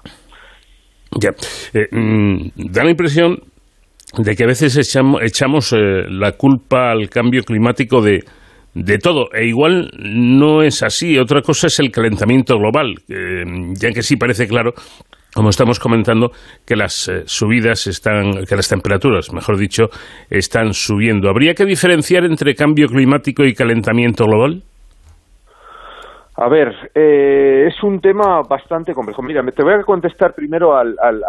Eh, 1.74 1.88
mm, 1.91 2.72
da 2.72 2.86
la 2.86 2.91
impresión 2.91 3.38
de 4.17 4.36
que 4.36 4.46
a 4.46 4.48
veces 4.48 4.77
echamos, 4.77 5.22
echamos 5.22 5.75
la 5.77 6.31
culpa 6.31 6.91
al 6.91 7.10
cambio 7.10 7.43
climático 7.43 8.01
de, 8.01 8.24
de 8.74 8.98
todo. 8.98 9.30
E 9.34 9.46
igual 9.46 9.92
no 9.98 10.63
es 10.63 10.84
así. 10.84 11.18
Otra 11.18 11.42
cosa 11.42 11.68
es 11.68 11.80
el 11.80 11.92
calentamiento 11.92 12.58
global, 12.58 12.96
ya 13.08 13.92
que 13.92 14.01
sí 14.01 14.16
parece 14.16 14.48
claro 14.48 14.74
como 15.34 15.50
estamos 15.50 15.80
comentando, 15.80 16.32
que 16.66 16.75
las 16.75 17.08
eh, 17.08 17.24
subidas 17.25 17.88
están, 17.88 18.46
que 18.46 18.56
las 18.56 18.68
temperaturas, 18.68 19.32
mejor 19.34 19.58
dicho, 19.58 19.86
están 20.30 20.74
subiendo. 20.74 21.30
¿Habría 21.30 21.54
que 21.54 21.66
diferenciar 21.66 22.25
entre 22.25 22.54
cambio 22.54 22.88
climático 22.88 23.46
y 23.46 23.54
calentamiento 23.54 24.25
global? 24.25 24.62
A 26.36 26.50
ver, 26.50 26.74
eh, 26.96 27.68
es 27.68 27.84
un 27.84 28.01
tema 28.01 28.42
bastante 28.42 28.94
complejo. 28.94 29.22
Mira, 29.22 29.44
te 29.51 29.63
voy 29.63 29.74
a 29.74 29.84
contestar 29.84 30.34
primero 30.34 30.75
al, 30.75 30.96
al, 31.00 31.22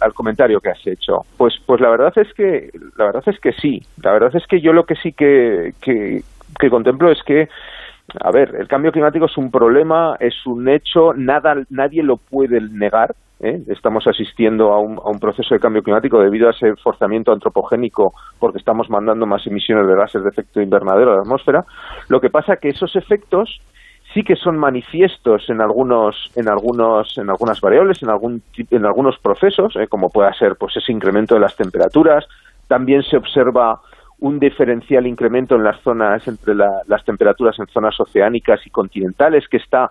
al, 0.00 0.14
comentario 0.14 0.58
que 0.60 0.70
has 0.70 0.86
hecho. 0.86 1.20
Pues, 1.36 1.54
pues 1.64 1.80
la 1.80 1.90
verdad 1.90 2.12
es 2.16 2.32
que, 2.34 2.70
la 2.96 3.04
verdad 3.04 3.22
es 3.26 3.38
que 3.38 3.52
sí. 3.52 3.80
La 4.02 4.12
verdad 4.12 4.34
es 4.34 4.46
que 4.48 4.60
yo 4.60 4.72
lo 4.72 4.84
que 4.84 4.96
sí 4.96 5.12
que, 5.12 5.74
que 5.80 6.22
contemplo 6.70 7.10
es 7.10 7.22
que, 7.24 7.48
a 8.20 8.30
ver, 8.30 8.54
el 8.58 8.68
cambio 8.68 8.92
climático 8.92 9.26
es 9.26 9.36
un 9.36 9.50
problema, 9.50 10.16
es 10.20 10.34
un 10.46 10.68
hecho, 10.68 11.12
nada, 11.14 11.54
nadie 11.70 12.02
lo 12.02 12.16
puede 12.16 12.60
negar. 12.60 13.14
¿eh? 13.40 13.62
Estamos 13.68 14.06
asistiendo 14.06 14.72
a 14.72 14.80
un, 14.80 14.98
a 14.98 15.10
un 15.10 15.18
proceso 15.18 15.54
de 15.54 15.60
cambio 15.60 15.82
climático 15.82 16.18
debido 16.18 16.48
a 16.48 16.52
ese 16.52 16.74
forzamiento 16.82 17.32
antropogénico 17.32 18.12
porque 18.38 18.58
estamos 18.58 18.88
mandando 18.88 19.26
más 19.26 19.46
emisiones 19.46 19.86
de 19.86 19.94
gases 19.94 20.22
de 20.22 20.30
efecto 20.30 20.60
invernadero 20.60 21.12
a 21.12 21.16
la 21.16 21.22
atmósfera. 21.22 21.64
Lo 22.08 22.20
que 22.20 22.30
pasa 22.30 22.56
que 22.56 22.68
esos 22.68 22.96
efectos 22.96 23.60
sí 24.14 24.22
que 24.22 24.36
son 24.36 24.56
manifiestos 24.56 25.48
en 25.50 25.60
algunos 25.60 26.30
en 26.36 26.48
algunos 26.48 27.18
en 27.18 27.28
algunas 27.28 27.60
variables 27.60 28.02
en 28.02 28.08
algún 28.08 28.42
en 28.70 28.86
algunos 28.86 29.18
procesos 29.18 29.76
¿eh? 29.76 29.88
como 29.88 30.08
pueda 30.08 30.32
ser 30.32 30.54
pues 30.58 30.76
ese 30.76 30.92
incremento 30.92 31.34
de 31.34 31.40
las 31.40 31.56
temperaturas 31.56 32.24
también 32.68 33.02
se 33.02 33.16
observa 33.16 33.80
un 34.18 34.38
diferencial 34.38 35.06
incremento 35.06 35.56
en 35.56 35.64
las 35.64 35.80
zonas 35.82 36.26
entre 36.26 36.54
las 36.54 37.04
temperaturas 37.04 37.58
en 37.58 37.66
zonas 37.66 37.98
oceánicas 38.00 38.66
y 38.66 38.70
continentales 38.70 39.46
que 39.48 39.58
está 39.58 39.90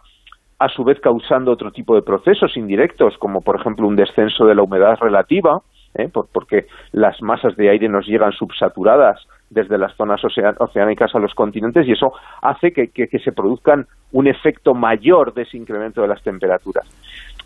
a 0.57 0.69
su 0.69 0.83
vez 0.83 0.99
causando 0.99 1.51
otro 1.51 1.71
tipo 1.71 1.95
de 1.95 2.01
procesos 2.01 2.57
indirectos 2.57 3.17
como 3.17 3.41
por 3.41 3.59
ejemplo 3.59 3.87
un 3.87 3.95
descenso 3.95 4.45
de 4.45 4.55
la 4.55 4.63
humedad 4.63 4.97
relativa 4.99 5.61
¿eh? 5.95 6.09
porque 6.31 6.67
las 6.91 7.21
masas 7.21 7.55
de 7.55 7.69
aire 7.69 7.89
nos 7.89 8.07
llegan 8.07 8.31
subsaturadas 8.31 9.27
desde 9.49 9.77
las 9.77 9.95
zonas 9.95 10.21
oceánicas 10.23 11.13
a 11.13 11.19
los 11.19 11.33
continentes 11.33 11.87
y 11.87 11.91
eso 11.91 12.13
hace 12.41 12.73
que, 12.73 13.19
se 13.23 13.31
produzcan 13.31 13.87
un 14.11 14.27
efecto 14.27 14.73
mayor 14.73 15.33
de 15.33 15.43
ese 15.43 15.57
incremento 15.57 16.01
de 16.01 16.07
las 16.07 16.21
temperaturas. 16.23 16.85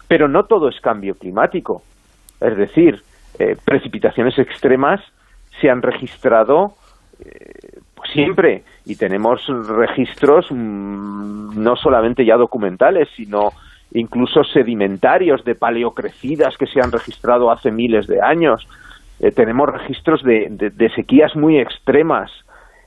Pero 0.07 0.27
no 0.27 0.45
todo 0.45 0.69
es 0.69 0.79
cambio 0.79 1.15
climático. 1.15 1.83
Es 2.39 2.57
decir, 2.57 3.01
eh, 3.37 3.57
precipitaciones 3.63 4.39
extremas 4.39 5.01
se 5.59 5.69
han 5.69 5.81
registrado 5.81 6.73
eh, 7.23 7.79
pues 7.95 8.11
siempre 8.11 8.63
y 8.85 8.95
tenemos 8.95 9.45
registros 9.67 10.47
mm, 10.49 11.61
no 11.61 11.75
solamente 11.75 12.25
ya 12.25 12.37
documentales, 12.37 13.09
sino 13.15 13.51
incluso 13.93 14.43
sedimentarios 14.43 15.43
de 15.43 15.55
paleocrecidas 15.55 16.57
que 16.57 16.67
se 16.67 16.79
han 16.79 16.91
registrado 16.91 17.51
hace 17.51 17.71
miles 17.71 18.07
de 18.07 18.21
años. 18.21 18.67
Eh, 19.19 19.31
tenemos 19.31 19.69
registros 19.69 20.23
de, 20.23 20.47
de, 20.49 20.89
sequías 20.91 21.35
muy 21.35 21.59
extremas. 21.59 22.31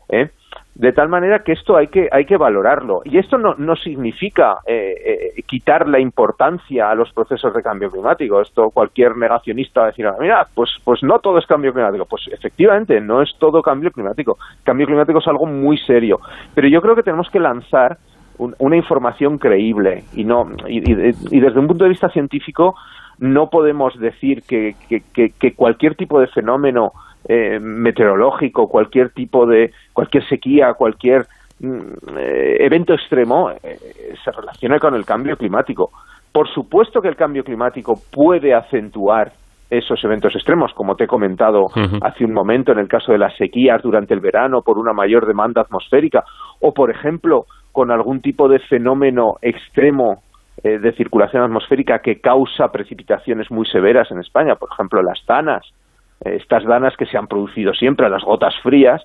¿eh? 0.09 0.31
De 0.75 0.93
tal 0.93 1.09
manera 1.09 1.41
que 1.41 1.53
esto 1.53 1.77
hay 1.77 1.89
que, 1.89 2.09
hay 2.11 2.25
que 2.25 2.39
valorarlo. 2.39 3.03
Y 3.05 3.19
esto 3.19 3.37
no, 3.37 3.55
no 3.57 3.77
significa 3.77 4.59
eh, 4.67 5.33
eh, 5.37 5.43
quitar 5.47 5.87
la 5.87 6.01
importancia 6.01 6.91
a 6.91 6.95
los 6.95 7.13
procesos 7.13 7.53
de 7.53 7.63
cambio 7.63 7.91
climático. 7.91 8.41
Esto 8.41 8.71
cualquier 8.71 9.17
negacionista 9.17 9.81
va 9.81 9.87
a 9.87 9.91
decir, 9.91 10.07
mira, 10.19 10.47
pues, 10.55 10.71
pues 10.83 11.03
no 11.03 11.19
todo 11.19 11.39
es 11.39 11.47
cambio 11.47 11.75
climático. 11.75 12.07
Pues 12.07 12.23
efectivamente, 12.33 13.01
no 13.01 13.21
es 13.21 13.31
todo 13.39 13.61
cambio 13.61 13.91
climático. 13.91 14.39
Cambio 14.65 14.87
climático 14.87 15.19
es 15.19 15.29
algo 15.29 15.45
muy 15.47 15.77
serio. 15.77 16.21
Pero 16.55 16.69
yo 16.69 16.81
creo 16.81 16.97
que 16.97 17.03
tenemos 17.03 17.29
que 17.31 17.41
lanzar 17.41 17.99
una 18.39 18.77
información 18.77 19.39
creíble 19.39 20.05
y, 20.15 20.25
no, 20.25 20.49
y, 20.67 20.79
y, 20.79 21.41
desde 21.41 21.61
un 21.61 21.69
punto 21.69 21.85
de 21.85 21.91
vista 21.91 22.09
científico 22.09 22.75
no 23.19 23.51
podemos 23.51 23.97
decir 24.01 24.43
que, 24.43 24.75
que 24.89 25.55
cualquier 25.55 25.95
tipo 25.95 26.19
de 26.19 26.27
fenómeno 26.27 26.93
eh, 27.29 27.61
meteorológico, 27.61 28.69
cualquier 28.69 29.11
tipo 29.11 29.47
de, 29.47 29.73
cualquier 29.93 30.27
sequía, 30.29 30.75
cualquier 30.75 31.27
mm, 31.61 32.19
eh, 32.19 32.57
evento 32.59 32.95
extremo 32.95 33.51
eh, 33.51 33.79
se 34.25 34.33
relaciona 34.33 34.81
con 34.81 34.97
el 34.97 35.05
cambio 35.05 35.37
climático. 35.37 35.93
Por 36.33 36.49
supuesto 36.49 37.01
que 37.01 37.07
el 37.07 37.15
cambio 37.15 37.45
climático 37.45 37.97
puede 38.11 38.55
acentuar 38.55 39.33
esos 39.71 40.03
eventos 40.03 40.35
extremos, 40.35 40.73
como 40.75 40.97
te 40.97 41.05
he 41.05 41.07
comentado 41.07 41.67
hace 42.03 42.25
un 42.25 42.33
momento 42.33 42.73
en 42.73 42.79
el 42.79 42.89
caso 42.89 43.13
de 43.13 43.19
las 43.19 43.35
sequías 43.37 43.81
durante 43.83 44.13
el 44.13 44.21
verano 44.21 44.61
por 44.63 44.77
una 44.77 44.93
mayor 44.93 45.27
demanda 45.27 45.63
atmosférica, 45.63 46.25
o 46.61 46.75
por 46.75 46.91
ejemplo 46.91 47.47
con 47.71 47.91
algún 47.91 48.21
tipo 48.21 48.49
de 48.49 48.59
fenómeno 48.59 49.37
extremo 49.41 50.23
de 50.63 50.93
circulación 50.93 51.43
atmosférica 51.43 52.01
que 52.01 52.21
causa 52.21 52.69
precipitaciones 52.71 53.51
muy 53.51 53.65
severas 53.67 54.11
en 54.11 54.19
España, 54.19 54.57
por 54.57 54.69
ejemplo 54.73 55.03
las 55.03 55.25
tanas, 55.25 55.65
estas 56.25 56.65
danas 56.65 56.97
que 56.97 57.07
se 57.07 57.17
han 57.17 57.27
producido 57.27 57.75
siempre, 57.75 58.09
las 58.09 58.25
gotas 58.25 58.55
frías, 58.63 59.03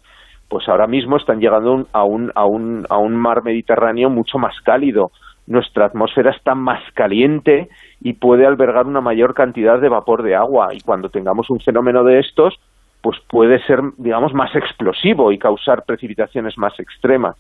pues 0.50 0.68
ahora 0.70 0.88
mismo 0.88 1.18
están 1.18 1.40
llegando 1.40 1.88
a 1.92 2.04
un, 2.04 2.32
a 2.36 2.46
un, 2.46 2.86
a 2.90 2.98
un 2.98 3.16
mar 3.16 3.44
Mediterráneo 3.44 4.10
mucho 4.10 4.38
más 4.38 4.60
cálido. 4.62 5.12
Nuestra 5.46 5.86
atmósfera 5.86 6.32
está 6.32 6.56
más 6.56 6.82
caliente 6.94 7.70
y 8.02 8.14
puede 8.14 8.46
albergar 8.46 8.86
una 8.86 9.02
mayor 9.02 9.34
cantidad 9.34 9.80
de 9.80 9.90
vapor 9.90 10.24
de 10.24 10.36
agua. 10.36 10.70
Y 10.74 10.82
cuando 10.82 11.10
tengamos 11.10 11.50
un 11.50 11.60
fenómeno 11.60 12.04
de 12.04 12.20
estos, 12.20 12.60
pues 13.02 13.18
puede 13.30 13.60
ser, 13.64 13.82
digamos, 13.98 14.34
más 14.34 14.54
explosivo 14.56 15.32
y 15.32 15.38
causar 15.38 15.84
precipitaciones 15.86 16.58
más 16.58 16.78
extremas. 16.80 17.36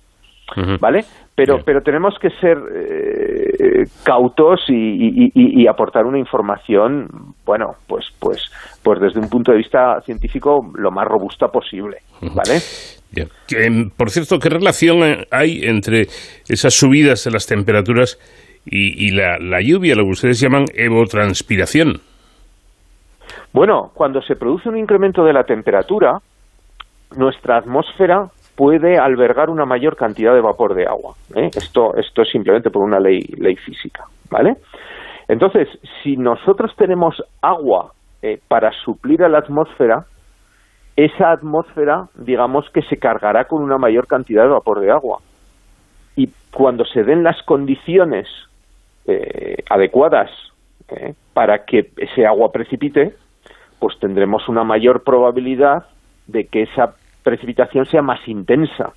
¿Vale? 0.80 1.04
Pero, 1.36 1.56
Bien. 1.56 1.66
pero 1.66 1.82
tenemos 1.82 2.16
que 2.20 2.30
ser 2.30 2.58
eh, 2.58 3.84
cautos 4.04 4.62
y, 4.70 4.74
y- 4.74 5.32
y- 5.36 5.62
y 5.64 5.68
aportar 5.68 6.06
una 6.06 6.18
información, 6.18 7.08
bueno, 7.46 7.74
pues, 7.88 8.06
pues, 8.20 8.42
pues 8.82 9.00
desde 9.00 9.20
un 9.20 9.30
punto 9.30 9.52
de 9.52 9.58
vista 9.60 10.00
científico 10.02 10.62
lo 10.76 10.90
más 10.90 11.06
robusta 11.06 11.48
posible, 11.50 11.98
¿vale? 12.22 12.60
Bien. 13.12 13.90
Por 13.96 14.10
cierto, 14.10 14.40
¿qué 14.40 14.50
relación 14.50 15.04
eh, 15.04 15.26
hay 15.32 15.62
entre 15.64 16.04
esas 16.48 16.74
subidas 16.74 17.24
de 17.26 17.32
las 17.32 17.46
temperaturas 17.46 18.18
y, 18.66 19.08
y 19.08 19.12
la, 19.12 19.38
la 19.40 19.62
lluvia, 19.62 19.96
lo 19.96 20.04
que 20.06 20.10
ustedes 20.12 20.40
llaman 20.40 20.66
evotranspiración? 20.74 22.02
Bueno, 23.54 23.92
cuando 23.94 24.22
se 24.22 24.36
produce 24.36 24.70
un 24.70 24.78
incremento 24.78 25.24
de 25.24 25.34
la 25.34 25.44
temperatura, 25.44 26.18
nuestra 27.16 27.58
atmósfera 27.58 28.28
puede 28.58 28.98
albergar 28.98 29.52
una 29.52 29.66
mayor 29.66 29.96
cantidad 29.96 30.34
de 30.34 30.42
vapor 30.42 30.74
de 30.74 30.88
agua. 30.88 31.14
¿eh? 31.36 31.52
Esto, 31.56 31.96
esto 31.96 32.24
es 32.24 32.30
simplemente 32.30 32.72
por 32.72 32.84
una 32.84 33.00
ley, 33.00 33.22
ley 33.38 33.56
física, 33.56 34.06
¿vale? 34.32 34.56
Entonces, 35.28 35.70
si 36.02 36.18
nosotros 36.18 36.74
tenemos 36.76 37.22
agua 37.42 37.92
eh, 38.24 38.40
para 38.48 38.72
suplir 38.84 39.24
a 39.24 39.30
la 39.30 39.38
atmósfera, 39.38 40.06
esa 40.96 41.32
atmósfera, 41.32 42.08
digamos 42.16 42.66
que 42.74 42.82
se 42.82 42.98
cargará 42.98 43.46
con 43.46 43.62
una 43.62 43.78
mayor 43.78 44.08
cantidad 44.08 44.44
de 44.44 44.50
vapor 44.50 44.80
de 44.80 44.90
agua. 44.90 45.20
Y 46.16 46.32
cuando 46.52 46.84
se 46.86 47.04
den 47.04 47.24
las 47.24 47.40
condiciones 47.44 48.28
eh, 49.06 49.58
adecuadas 49.70 50.32
eh, 50.90 51.14
para 51.36 51.66
que 51.66 51.92
ese 51.98 52.26
agua 52.26 52.52
precipite, 52.52 53.14
pues 53.80 54.00
tendremos 54.00 54.50
una 54.50 54.64
mayor 54.64 55.04
probabilidad 55.04 55.86
de 56.26 56.46
que 56.46 56.64
esa 56.64 56.96
precipitación 57.32 57.86
sea 57.86 58.02
más 58.02 58.26
intensa. 58.28 58.92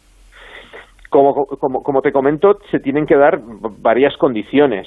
Como, 1.08 1.34
como, 1.34 1.82
como 1.82 2.02
te 2.02 2.12
comento, 2.12 2.58
se 2.70 2.78
tienen 2.78 3.04
que 3.06 3.16
dar 3.16 3.40
varias 3.80 4.16
condiciones. 4.16 4.86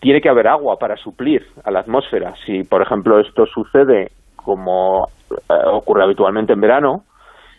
Tiene 0.00 0.20
que 0.20 0.28
haber 0.28 0.46
agua 0.46 0.76
para 0.78 0.96
suplir 0.96 1.44
a 1.64 1.70
la 1.70 1.80
atmósfera. 1.80 2.34
Si, 2.46 2.62
por 2.62 2.80
ejemplo, 2.82 3.18
esto 3.18 3.46
sucede 3.46 4.10
como 4.36 5.08
eh, 5.30 5.54
ocurre 5.72 6.04
habitualmente 6.04 6.52
en 6.52 6.60
verano, 6.60 7.02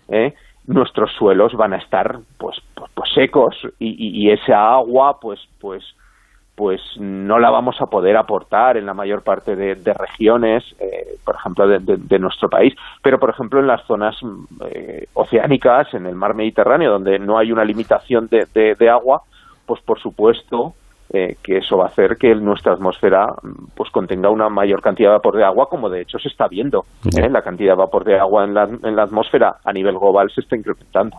¿eh? 0.08 0.34
nuestros 0.68 1.12
suelos 1.18 1.54
van 1.54 1.74
a 1.74 1.78
estar 1.78 2.20
pues, 2.38 2.58
pues, 2.76 2.92
pues 2.94 3.10
secos 3.14 3.56
y, 3.80 3.88
y- 3.90 4.24
y 4.28 4.32
esa 4.32 4.74
agua 4.76 5.18
pues 5.20 5.40
pues 5.60 5.84
pues 6.60 6.82
no 6.98 7.39
la 7.39 7.50
vamos 7.51 7.80
a 7.80 7.86
poder 7.86 8.18
aportar 8.18 8.75
en 8.75 8.86
la 8.86 8.94
mayor 8.94 9.22
parte 9.22 9.56
de, 9.56 9.94
regiones, 9.94 10.62
eh, 10.78 11.16
por 11.24 11.36
ejemplo, 11.36 11.66
de, 11.66 12.20
nuestro 12.20 12.50
país, 12.50 12.75
pero 13.01 13.18
por 13.18 13.30
ejemplo 13.30 13.62
en 13.62 13.68
las 13.68 13.82
zonas 13.86 14.18
eh, 14.70 15.08
oceánicas, 15.13 15.94
en 15.94 16.06
el 16.06 16.16
mar 16.16 16.36
Mediterráneo, 16.36 16.92
donde 16.92 17.18
no 17.18 17.38
hay 17.38 17.54
una 17.54 17.63
limitación 17.63 18.28
de 18.28 18.89
agua, 18.89 19.22
pues 19.66 19.82
por 19.84 20.01
supuesto 20.01 20.74
eh, 21.12 21.38
que 21.44 21.58
eso 21.58 21.75
va 21.75 21.86
a 21.86 21.88
hacer 21.88 22.18
que 22.20 22.36
nuestra 22.36 22.74
atmósfera 22.74 23.25
mm, 23.42 23.70
pues 23.75 23.89
contenga 23.92 24.30
una 24.30 24.48
mayor 24.48 24.80
cantidad 24.82 25.10
de 25.10 25.16
vapor 25.16 25.38
de 25.38 25.44
agua, 25.44 25.66
como 25.68 25.89
de 25.89 26.01
hecho 26.01 26.20
se 26.20 26.28
está 26.30 26.48
viendo. 26.48 26.84
¿eh? 27.18 27.30
La 27.32 27.42
cantidad 27.42 27.72
de 27.72 27.78
vapor 27.78 28.04
de 28.06 28.20
agua 28.20 28.46
en 28.46 28.54
la, 28.54 28.66
en 28.66 28.96
la 28.96 29.04
atmósfera 29.04 29.56
a 29.66 29.74
nivel 29.74 29.98
global 29.98 30.30
se 30.34 30.42
está 30.42 30.56
incrementando. 30.56 31.18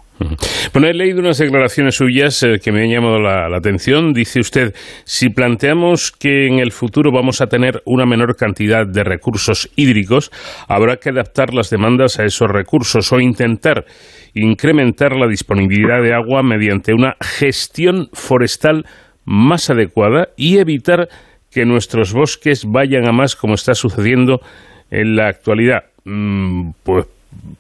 Bueno, 0.72 0.86
he 0.86 0.94
leído 0.94 1.18
unas 1.18 1.38
declaraciones 1.38 1.96
suyas 1.96 2.40
eh, 2.44 2.60
que 2.62 2.70
me 2.70 2.84
han 2.84 2.90
llamado 2.90 3.18
la, 3.18 3.48
la 3.48 3.56
atención. 3.56 4.12
Dice 4.12 4.38
usted, 4.38 4.74
si 5.04 5.30
planteamos 5.30 6.12
que 6.12 6.46
en 6.46 6.60
el 6.60 6.70
futuro 6.70 7.10
vamos 7.12 7.40
a 7.40 7.48
tener 7.48 7.82
una 7.84 8.06
menor 8.06 8.36
cantidad 8.36 8.86
de 8.86 9.02
recursos 9.02 9.70
hídricos, 9.74 10.30
habrá 10.68 10.98
que 10.98 11.10
adaptar 11.10 11.52
las 11.52 11.68
demandas 11.68 12.20
a 12.20 12.24
esos 12.24 12.48
recursos 12.48 13.12
o 13.12 13.18
intentar 13.18 13.84
incrementar 14.34 15.16
la 15.16 15.26
disponibilidad 15.26 16.00
de 16.00 16.14
agua 16.14 16.42
mediante 16.44 16.94
una 16.94 17.16
gestión 17.20 18.08
forestal 18.12 18.84
más 19.30 19.70
adecuada 19.70 20.26
y 20.36 20.58
evitar 20.58 21.06
que 21.52 21.64
nuestros 21.64 22.12
bosques 22.12 22.64
vayan 22.68 23.06
a 23.08 23.12
más 23.12 23.36
como 23.36 23.54
está 23.54 23.74
sucediendo 23.74 24.40
en 24.90 25.14
la 25.16 25.28
actualidad. 25.28 25.84
Mm, 26.04 26.70
pues 26.84 27.06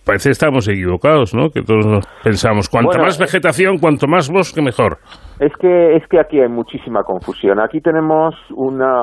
parece 0.04 0.30
que 0.30 0.32
estamos 0.32 0.66
equivocados, 0.68 1.32
¿no? 1.32 1.50
Que 1.50 1.62
todos 1.62 2.04
pensamos, 2.24 2.68
cuanto 2.68 2.88
Bueno, 2.88 3.04
más 3.04 3.20
eh, 3.20 3.22
vegetación, 3.22 3.78
cuanto 3.78 4.08
más 4.08 4.28
bosque, 4.28 4.60
mejor. 4.60 4.98
Es 5.38 5.52
que, 5.60 5.94
es 5.96 6.02
que 6.08 6.18
aquí 6.18 6.40
hay 6.40 6.48
muchísima 6.48 7.02
confusión. 7.04 7.60
Aquí 7.60 7.80
tenemos 7.80 8.34
una, 8.54 9.00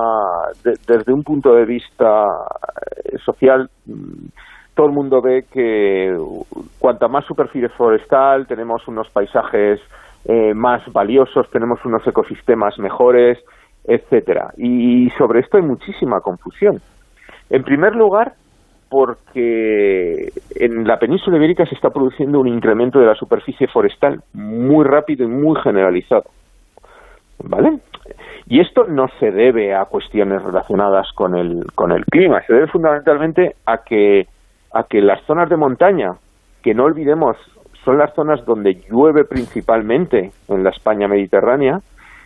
de- 0.65 0.75
desde 0.87 1.13
un 1.13 1.23
punto 1.23 1.53
de 1.53 1.65
vista 1.65 2.25
eh, 3.05 3.17
social, 3.25 3.69
mm, 3.85 4.27
todo 4.75 4.87
el 4.87 4.93
mundo 4.93 5.21
ve 5.21 5.45
que 5.51 6.15
cuanta 6.79 7.07
más 7.07 7.25
superficie 7.25 7.69
forestal, 7.69 8.45
tenemos 8.45 8.85
unos 8.87 9.09
paisajes 9.09 9.79
eh, 10.27 10.53
más 10.53 10.81
valiosos, 10.91 11.49
tenemos 11.51 11.83
unos 11.85 12.05
ecosistemas 12.05 12.77
mejores, 12.79 13.39
etcétera. 13.85 14.51
Y 14.57 15.09
sobre 15.17 15.39
esto 15.39 15.55
hay 15.55 15.63
muchísima 15.63 16.19
confusión. 16.19 16.81
En 17.49 17.63
primer 17.63 17.95
lugar, 17.95 18.33
porque 18.89 20.29
en 20.55 20.85
la 20.85 20.99
península 20.99 21.37
ibérica 21.37 21.65
se 21.65 21.75
está 21.75 21.89
produciendo 21.89 22.39
un 22.41 22.47
incremento 22.49 22.99
de 22.99 23.05
la 23.05 23.15
superficie 23.15 23.67
forestal 23.67 24.21
muy 24.33 24.85
rápido 24.85 25.23
y 25.23 25.27
muy 25.27 25.59
generalizado. 25.61 26.25
¿Vale? 27.39 27.79
Y 28.47 28.59
esto 28.59 28.85
no 28.85 29.07
se 29.19 29.31
debe 29.31 29.75
a 29.75 29.85
cuestiones 29.85 30.43
relacionadas 30.43 31.07
con 31.13 31.35
el, 31.35 31.65
con 31.75 31.91
el 31.91 32.03
clima, 32.05 32.41
se 32.45 32.53
debe 32.53 32.67
fundamentalmente 32.67 33.55
a 33.65 33.79
que, 33.79 34.27
a 34.73 34.83
que 34.83 35.01
las 35.01 35.21
zonas 35.25 35.49
de 35.49 35.57
montaña, 35.57 36.13
que 36.63 36.73
no 36.73 36.85
olvidemos 36.85 37.37
son 37.87 37.97
las 37.97 38.13
zonas 38.13 38.43
donde 38.45 38.73
llueve 38.91 39.23
principalmente 39.23 40.31
en 40.49 40.61
la 40.61 40.71
España 40.71 41.07
mediterránea, 41.07 41.79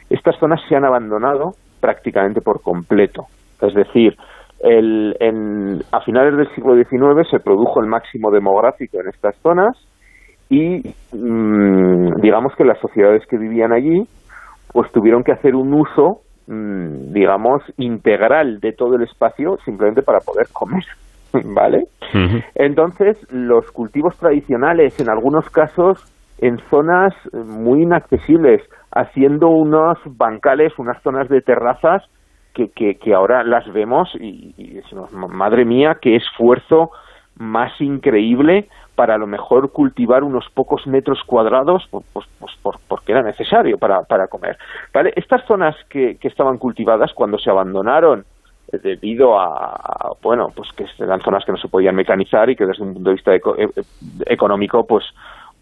estas 0.10 0.36
zonas 0.40 0.60
se 0.68 0.76
han 0.76 0.86
abandonado 0.86 1.52
prácticamente 1.80 2.42
por 2.42 2.64
completo. 2.64 3.26
Es 3.62 3.76
decir, 3.76 4.16
el, 4.60 5.16
en, 5.20 5.80
a 5.92 6.02
finales 6.02 6.36
del 6.36 6.50
siglo 6.56 6.74
XIX 6.76 7.30
se 7.30 7.40
produjo 7.40 7.80
el 7.80 7.86
máximo 7.88 8.32
demográfico 8.32 9.00
en 9.02 9.10
estas 9.10 9.36
zonas 9.44 9.78
y 10.50 10.82
mm, 11.14 12.22
digamos 12.22 12.54
que 12.58 12.66
las 12.66 12.80
sociedades 12.80 13.22
que 13.30 13.38
vivían 13.38 13.72
allí 13.72 14.04
pues 14.74 14.92
tuvieron 14.92 15.24
que 15.24 15.32
hacer 15.32 15.54
un 15.54 15.76
uso 15.76 16.22
mm, 16.48 17.14
digamos 17.14 17.62
integral 17.78 18.60
de 18.60 18.74
todo 18.74 18.96
el 18.96 19.04
espacio 19.04 19.58
simplemente 19.64 20.02
para 20.02 20.22
poder 20.22 20.48
comer 20.52 20.84
vale 21.46 21.86
entonces 22.56 23.18
los 23.32 23.70
cultivos 23.72 24.16
tradicionales 24.18 25.00
en 25.00 25.10
algunos 25.10 25.50
casos 25.50 26.04
en 26.40 26.58
zonas 26.70 27.14
muy 27.34 27.84
inaccesibles 27.84 28.62
haciendo 28.92 29.48
unos 29.50 29.98
bancales 30.06 30.74
unas 30.78 31.02
zonas 31.04 31.30
de 31.30 31.42
terrazas 31.42 32.04
que, 32.54 32.70
que, 32.70 32.96
que 32.96 33.14
ahora 33.14 33.44
las 33.46 33.72
vemos 33.72 34.10
y, 34.20 34.54
y 34.58 34.74
decimos, 34.74 35.12
madre 35.14 35.64
mía, 35.64 35.98
qué 36.02 36.18
esfuerzo 36.18 36.92
más 37.38 37.72
increíble 37.80 38.68
para 38.96 39.16
a 39.16 39.18
lo 39.18 39.26
mejor 39.26 39.72
cultivar 39.72 40.24
unos 40.26 40.46
pocos 40.54 40.86
metros 40.86 41.20
cuadrados, 41.26 41.88
pues, 41.90 42.06
pues, 42.12 42.26
pues 42.40 42.52
por- 42.62 42.76
porque 42.90 43.14
era 43.14 43.22
necesario 43.22 43.78
para, 43.78 44.02
para 44.02 44.28
comer. 44.28 44.58
¿Vale? 44.94 45.14
Estas 45.16 45.46
zonas 45.48 45.76
que, 45.90 46.18
que 46.18 46.28
estaban 46.28 46.58
cultivadas 46.58 47.14
cuando 47.14 47.38
se 47.38 47.50
abandonaron 47.50 48.26
debido 48.80 49.40
a, 49.40 50.14
bueno, 50.22 50.50
pues 50.56 50.70
que 50.74 50.86
eran 51.04 51.22
zonas 51.22 51.44
que 51.46 51.52
no 51.52 51.58
se 51.58 51.68
podían 51.68 51.96
mecanizar 51.96 52.50
y 52.50 52.56
que 52.56 52.66
desde 52.66 52.84
un 52.84 52.94
punto 52.94 53.10
de 53.10 53.16
vista 53.16 53.34
eco- 53.36 53.56
eh, 53.58 53.70
económico, 54.26 54.86
pues, 54.86 55.06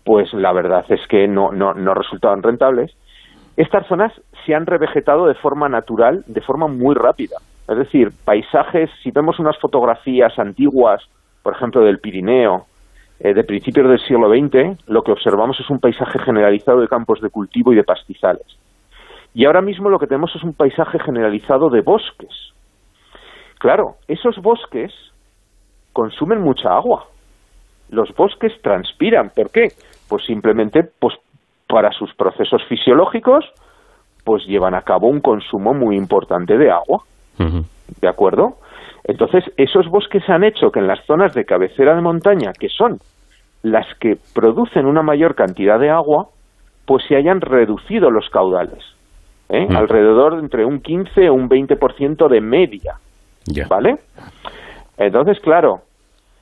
pues 0.03 0.33
la 0.33 0.51
verdad 0.53 0.85
es 0.89 1.05
que 1.07 1.27
no, 1.27 1.51
no, 1.51 1.73
no 1.73 1.93
resultaban 1.93 2.43
rentables. 2.43 2.95
Estas 3.57 3.87
zonas 3.87 4.13
se 4.45 4.55
han 4.55 4.65
revegetado 4.65 5.27
de 5.27 5.35
forma 5.35 5.67
natural, 5.69 6.23
de 6.27 6.41
forma 6.41 6.67
muy 6.67 6.95
rápida. 6.95 7.37
Es 7.67 7.77
decir, 7.77 8.11
paisajes, 8.25 8.89
si 9.03 9.11
vemos 9.11 9.37
unas 9.39 9.57
fotografías 9.59 10.37
antiguas, 10.39 11.03
por 11.43 11.53
ejemplo, 11.53 11.81
del 11.81 11.99
Pirineo, 11.99 12.65
eh, 13.19 13.33
de 13.33 13.43
principios 13.43 13.89
del 13.89 13.99
siglo 13.99 14.29
XX, 14.29 14.87
lo 14.87 15.03
que 15.03 15.11
observamos 15.11 15.59
es 15.59 15.69
un 15.69 15.79
paisaje 15.79 16.19
generalizado 16.19 16.79
de 16.79 16.87
campos 16.87 17.19
de 17.21 17.29
cultivo 17.29 17.73
y 17.73 17.75
de 17.75 17.83
pastizales. 17.83 18.45
Y 19.33 19.45
ahora 19.45 19.61
mismo 19.61 19.89
lo 19.89 19.99
que 19.99 20.07
tenemos 20.07 20.35
es 20.35 20.43
un 20.43 20.53
paisaje 20.53 20.97
generalizado 20.99 21.69
de 21.69 21.81
bosques. 21.81 22.53
Claro, 23.59 23.97
esos 24.07 24.37
bosques 24.41 24.91
consumen 25.93 26.41
mucha 26.41 26.69
agua. 26.69 27.05
Los 27.89 28.13
bosques 28.15 28.53
transpiran. 28.61 29.31
¿Por 29.35 29.51
qué? 29.51 29.67
Pues 30.07 30.25
simplemente 30.25 30.83
pues, 30.99 31.15
para 31.67 31.91
sus 31.91 32.13
procesos 32.15 32.63
fisiológicos, 32.67 33.45
pues 34.23 34.45
llevan 34.45 34.75
a 34.75 34.81
cabo 34.81 35.07
un 35.07 35.19
consumo 35.19 35.73
muy 35.73 35.97
importante 35.97 36.57
de 36.57 36.71
agua. 36.71 37.03
¿De 38.01 38.07
acuerdo? 38.07 38.57
Entonces, 39.03 39.43
esos 39.57 39.87
bosques 39.87 40.27
han 40.29 40.43
hecho 40.43 40.71
que 40.71 40.79
en 40.79 40.87
las 40.87 41.03
zonas 41.05 41.33
de 41.33 41.45
cabecera 41.45 41.95
de 41.95 42.01
montaña, 42.01 42.51
que 42.53 42.69
son 42.69 42.99
las 43.63 43.87
que 43.99 44.17
producen 44.33 44.85
una 44.85 45.01
mayor 45.01 45.35
cantidad 45.35 45.79
de 45.79 45.89
agua, 45.89 46.27
pues 46.85 47.03
se 47.07 47.15
hayan 47.15 47.41
reducido 47.41 48.11
los 48.11 48.29
caudales. 48.29 48.83
¿eh? 49.49 49.67
Alrededor 49.69 50.35
de 50.35 50.41
entre 50.41 50.65
un 50.65 50.79
15 50.79 51.29
o 51.29 51.33
un 51.33 51.49
20% 51.49 52.29
de 52.29 52.41
media. 52.41 52.95
¿Vale? 53.69 53.95
Entonces, 54.97 55.39
claro, 55.39 55.81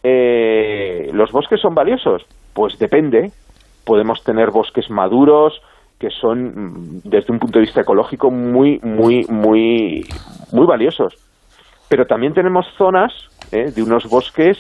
eh, 0.03 1.09
¿los 1.13 1.31
bosques 1.31 1.59
son 1.59 1.73
valiosos? 1.75 2.23
Pues 2.53 2.77
depende. 2.79 3.31
Podemos 3.85 4.23
tener 4.23 4.51
bosques 4.51 4.89
maduros 4.89 5.61
que 5.99 6.09
son, 6.09 6.43
mm, 6.45 7.01
desde 7.05 7.33
un 7.33 7.39
punto 7.39 7.59
de 7.59 7.65
vista 7.65 7.81
ecológico, 7.81 8.29
muy, 8.29 8.79
muy, 8.83 9.25
muy, 9.29 10.03
muy 10.51 10.65
valiosos. 10.67 11.13
Pero 11.89 12.05
también 12.05 12.33
tenemos 12.33 12.65
zonas 12.77 13.13
¿eh? 13.51 13.71
de 13.75 13.81
unos 13.81 14.05
bosques 14.09 14.57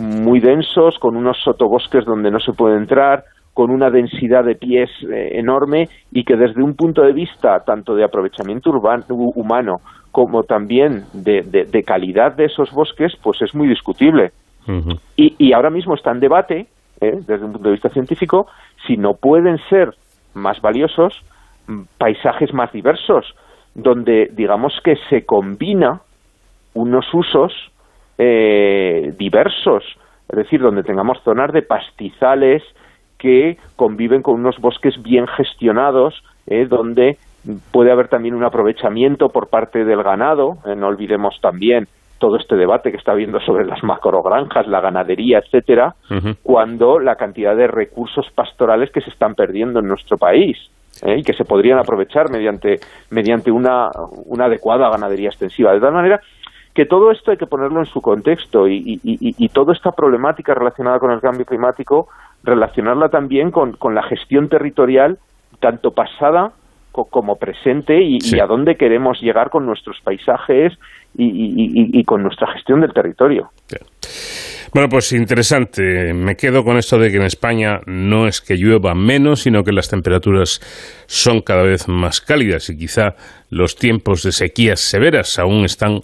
muy 0.00 0.40
densos, 0.40 0.98
con 0.98 1.16
unos 1.16 1.36
sotobosques 1.44 2.04
donde 2.04 2.30
no 2.30 2.40
se 2.40 2.52
puede 2.52 2.76
entrar, 2.76 3.24
con 3.54 3.70
una 3.70 3.90
densidad 3.90 4.44
de 4.44 4.54
pies 4.54 4.88
eh, 5.12 5.32
enorme 5.38 5.88
y 6.12 6.24
que 6.24 6.36
desde 6.36 6.62
un 6.62 6.74
punto 6.74 7.02
de 7.02 7.12
vista 7.12 7.60
tanto 7.66 7.94
de 7.94 8.04
aprovechamiento 8.04 8.70
urbano, 8.70 9.04
hu- 9.10 9.32
humano 9.34 9.76
como 10.12 10.42
también 10.44 11.04
de, 11.12 11.42
de- 11.42 11.64
de 11.64 11.82
calidad 11.82 12.32
de 12.32 12.46
esos 12.46 12.70
bosques, 12.72 13.12
pues 13.22 13.40
es 13.42 13.54
muy 13.54 13.68
discutible. 13.68 14.32
Y, 15.16 15.34
y 15.38 15.52
ahora 15.52 15.70
mismo 15.70 15.94
está 15.94 16.10
en 16.12 16.20
debate, 16.20 16.66
¿eh? 17.00 17.18
desde 17.26 17.44
un 17.44 17.52
punto 17.52 17.68
de 17.68 17.72
vista 17.74 17.88
científico, 17.90 18.46
si 18.86 18.96
no 18.96 19.14
pueden 19.14 19.58
ser 19.68 19.94
más 20.34 20.60
valiosos 20.60 21.14
mm, 21.66 21.80
paisajes 21.98 22.52
más 22.52 22.70
diversos, 22.72 23.34
donde 23.74 24.28
digamos 24.32 24.72
que 24.84 24.96
se 25.08 25.24
combina 25.24 26.00
unos 26.74 27.06
usos 27.14 27.52
eh, 28.18 29.14
diversos, 29.18 29.82
es 30.28 30.36
decir, 30.36 30.60
donde 30.60 30.82
tengamos 30.82 31.18
zonas 31.24 31.52
de 31.52 31.62
pastizales 31.62 32.62
que 33.18 33.58
conviven 33.76 34.22
con 34.22 34.34
unos 34.34 34.58
bosques 34.58 35.02
bien 35.02 35.26
gestionados, 35.26 36.22
eh, 36.46 36.66
donde 36.66 37.16
puede 37.72 37.90
haber 37.92 38.08
también 38.08 38.34
un 38.34 38.44
aprovechamiento 38.44 39.28
por 39.28 39.48
parte 39.48 39.84
del 39.84 40.02
ganado, 40.02 40.54
eh, 40.66 40.74
no 40.76 40.88
olvidemos 40.88 41.38
también 41.40 41.86
todo 42.18 42.36
este 42.36 42.54
debate 42.56 42.90
que 42.90 42.98
está 42.98 43.12
habiendo 43.12 43.40
sobre 43.40 43.64
las 43.64 43.82
macrogranjas, 43.82 44.66
la 44.66 44.80
ganadería, 44.82 45.38
etcétera, 45.38 45.94
cuando 46.42 46.98
la 46.98 47.16
cantidad 47.16 47.56
de 47.56 47.66
recursos 47.66 48.26
pastorales 48.34 48.90
que 48.92 49.00
se 49.00 49.08
están 49.08 49.34
perdiendo 49.34 49.80
en 49.80 49.86
nuestro 49.88 50.18
país 50.18 50.58
¿eh? 51.02 51.16
y 51.18 51.22
que 51.22 51.32
se 51.32 51.44
podrían 51.44 51.78
aprovechar 51.78 52.30
mediante, 52.30 52.78
mediante 53.10 53.50
una, 53.50 53.88
una 54.26 54.44
adecuada 54.46 54.90
ganadería 54.90 55.30
extensiva. 55.30 55.72
De 55.72 55.80
tal 55.80 55.94
manera 55.94 56.20
que 56.74 56.84
todo 56.84 57.10
esto 57.10 57.30
hay 57.30 57.38
que 57.38 57.46
ponerlo 57.46 57.78
en 57.80 57.86
su 57.86 58.02
contexto 58.02 58.68
y, 58.68 58.76
y- 58.76 59.00
y- 59.02 59.34
y 59.38 59.48
toda 59.48 59.72
esta 59.72 59.90
problemática 59.92 60.52
relacionada 60.54 60.98
con 60.98 61.12
el 61.12 61.20
cambio 61.22 61.46
climático, 61.46 62.08
relacionarla 62.44 63.08
también 63.08 63.50
con, 63.50 63.72
con 63.72 63.94
la 63.94 64.02
gestión 64.02 64.48
territorial, 64.50 65.16
tanto 65.58 65.90
pasada 65.92 66.52
como 66.92 67.36
presente 67.36 68.02
y, 68.02 68.20
Sí. 68.20 68.36
y 68.36 68.40
a 68.40 68.46
dónde 68.46 68.76
queremos 68.76 69.20
llegar 69.20 69.50
con 69.50 69.64
nuestros 69.66 69.96
paisajes 70.04 70.72
y, 71.16 71.24
y- 71.24 71.64
y- 71.96 72.00
y 72.00 72.04
con 72.04 72.22
nuestra 72.22 72.52
gestión 72.52 72.80
del 72.80 72.92
territorio. 72.92 73.50
Bueno, 74.72 74.88
pues 74.88 75.12
interesante. 75.12 76.14
Me 76.14 76.36
quedo 76.36 76.62
con 76.62 76.76
esto 76.76 76.96
de 76.98 77.10
que 77.10 77.16
en 77.16 77.24
España 77.24 77.80
no 77.86 78.28
es 78.28 78.40
que 78.40 78.54
llueva 78.56 78.94
menos, 78.94 79.40
sino 79.42 79.64
que 79.64 79.72
las 79.72 79.88
temperaturas 79.88 80.60
son 81.06 81.40
cada 81.40 81.64
vez 81.64 81.88
más 81.88 82.20
cálidas 82.20 82.70
y 82.70 82.76
quizá 82.76 83.14
los 83.50 83.74
tiempos 83.74 84.22
de 84.22 84.30
sequías 84.30 84.78
severas 84.80 85.38
aún 85.40 85.64
están 85.64 85.98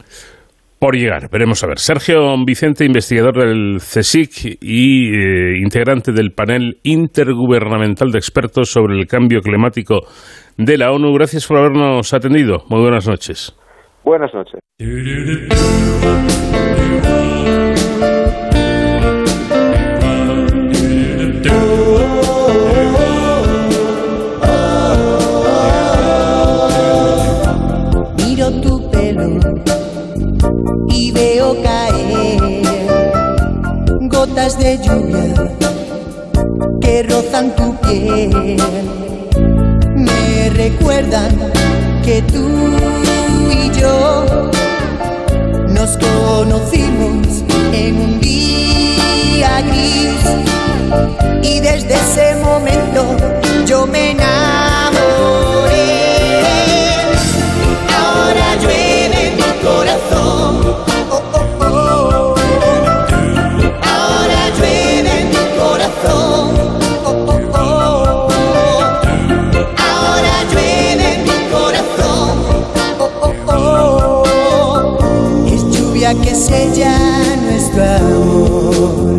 por 0.80 0.96
llegar. 0.96 1.30
Veremos 1.30 1.62
a 1.62 1.68
ver. 1.68 1.78
Sergio 1.78 2.34
Vicente, 2.44 2.84
investigador 2.84 3.38
del 3.38 3.76
CSIC 3.78 4.58
y 4.60 5.08
eh, 5.14 5.58
integrante 5.62 6.10
del 6.12 6.32
panel 6.32 6.78
intergubernamental 6.82 8.10
de 8.10 8.18
expertos 8.18 8.70
sobre 8.70 8.98
el 8.98 9.06
cambio 9.06 9.40
climático 9.40 10.00
de 10.56 10.78
la 10.78 10.92
ONU. 10.92 11.12
Gracias 11.14 11.46
por 11.46 11.58
habernos 11.58 12.12
atendido. 12.12 12.64
Muy 12.68 12.80
buenas 12.80 13.06
noches. 13.06 13.54
Buenas 14.04 14.32
noches. 14.34 14.60
Miro 28.16 28.50
tu 28.60 28.90
pelo 28.90 29.40
y 30.88 31.10
veo 31.12 31.56
caer 31.62 32.62
gotas 34.08 34.58
de 34.58 34.78
lluvia 34.78 35.34
que 36.80 37.02
rozan 37.02 37.54
tu 37.56 37.74
piel. 37.80 39.15
Recuerdan 40.56 41.52
que 42.02 42.22
tú 42.22 42.48
y 43.52 43.78
yo 43.78 44.50
nos 45.68 45.98
conocimos 45.98 47.44
en 47.74 48.00
un 48.00 48.20
día 48.20 49.60
gris 49.60 50.16
y 51.42 51.60
desde 51.60 51.94
ese 51.94 52.36
momento 52.36 53.04
yo 53.66 53.86
me 53.86 54.12
enamoré. 54.12 54.65
Que 76.48 76.72
sella 76.72 76.98
nuestro 77.42 77.82
amor. 77.82 79.16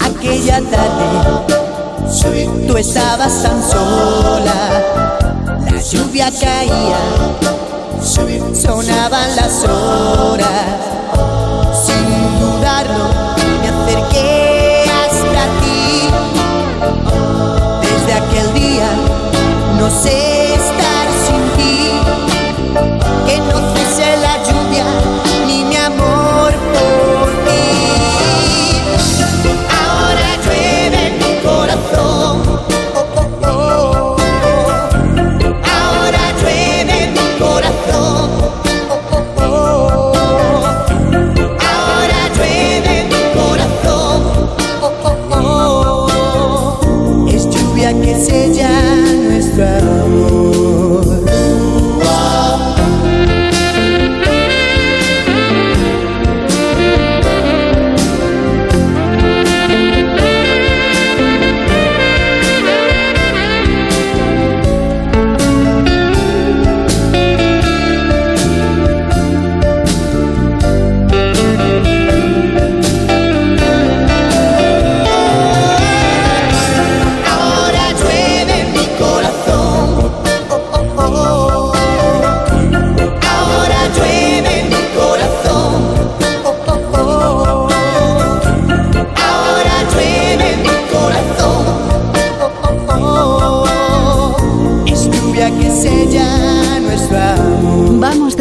Aquella 0.00 0.60
tarde 0.70 1.08
tú 2.66 2.76
estabas 2.76 3.42
tan 3.42 3.62
sola, 3.62 4.82
la 5.64 5.80
lluvia 5.80 6.30
caía, 6.30 6.98
sonaban 8.54 9.36
las 9.36 9.64
horas, 9.64 10.76
sin 11.84 12.57
acerqué 13.98 14.84
hasta 14.90 15.42
ti. 15.60 16.10
Desde 17.82 18.12
aquel 18.14 18.54
día 18.54 18.90
no 19.78 19.90
sé 19.90 20.47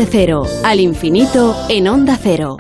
de 0.07 0.11
cero 0.11 0.43
al 0.63 0.79
infinito 0.79 1.55
en 1.69 1.87
Onda 1.87 2.17
Cero. 2.21 2.57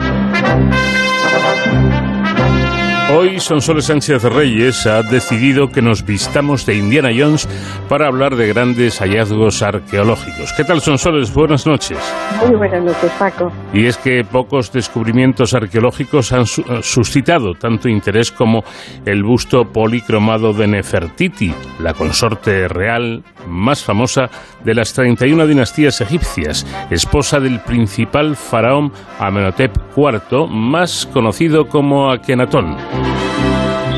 Hoy 3.15 3.39
Sonsoles 3.39 3.85
Sánchez 3.85 4.23
Reyes 4.23 4.85
ha 4.85 5.01
decidido 5.01 5.69
que 5.69 5.81
nos 5.81 6.05
vistamos 6.05 6.65
de 6.65 6.75
Indiana 6.75 7.09
Jones 7.17 7.47
para 7.87 8.07
hablar 8.07 8.35
de 8.35 8.47
grandes 8.49 8.99
hallazgos 8.99 9.61
arqueológicos. 9.61 10.51
¿Qué 10.57 10.65
tal 10.65 10.81
Sonsoles? 10.81 11.33
Buenas 11.33 11.65
noches. 11.65 11.97
Muy 12.45 12.55
buenas 12.57 12.83
noches, 12.83 13.09
Paco. 13.17 13.51
Y 13.73 13.85
es 13.85 13.97
que 13.97 14.25
pocos 14.25 14.71
descubrimientos 14.73 15.53
arqueológicos 15.53 16.33
han 16.33 16.45
su- 16.45 16.61
eh, 16.61 16.79
suscitado 16.81 17.53
tanto 17.53 17.87
interés 17.87 18.29
como 18.31 18.63
el 19.05 19.23
busto 19.23 19.71
policromado 19.71 20.51
de 20.51 20.67
Nefertiti, 20.67 21.53
la 21.79 21.93
consorte 21.93 22.67
real 22.67 23.23
más 23.47 23.83
famosa 23.83 24.29
de 24.63 24.75
las 24.75 24.93
31 24.93 25.47
dinastías 25.47 26.01
egipcias, 26.01 26.65
esposa 26.89 27.39
del 27.39 27.59
principal 27.61 28.35
faraón 28.35 28.91
Amenhotep 29.19 29.71
IV, 29.95 30.47
más 30.47 31.05
conocido 31.07 31.67
como 31.67 32.11
Akenatón. 32.11 32.77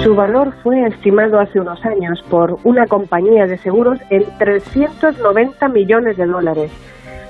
Su 0.04 0.16
valor 0.16 0.54
fue 0.64 0.88
estimado 0.88 1.40
hace 1.40 1.60
unos 1.60 1.84
años 1.86 2.24
por 2.30 2.58
una 2.64 2.88
compañía 2.88 3.46
de 3.48 3.58
seguros 3.58 4.00
en 4.10 4.24
390 4.38 5.68
millones 5.68 6.16
de 6.16 6.26
dólares. 6.26 6.72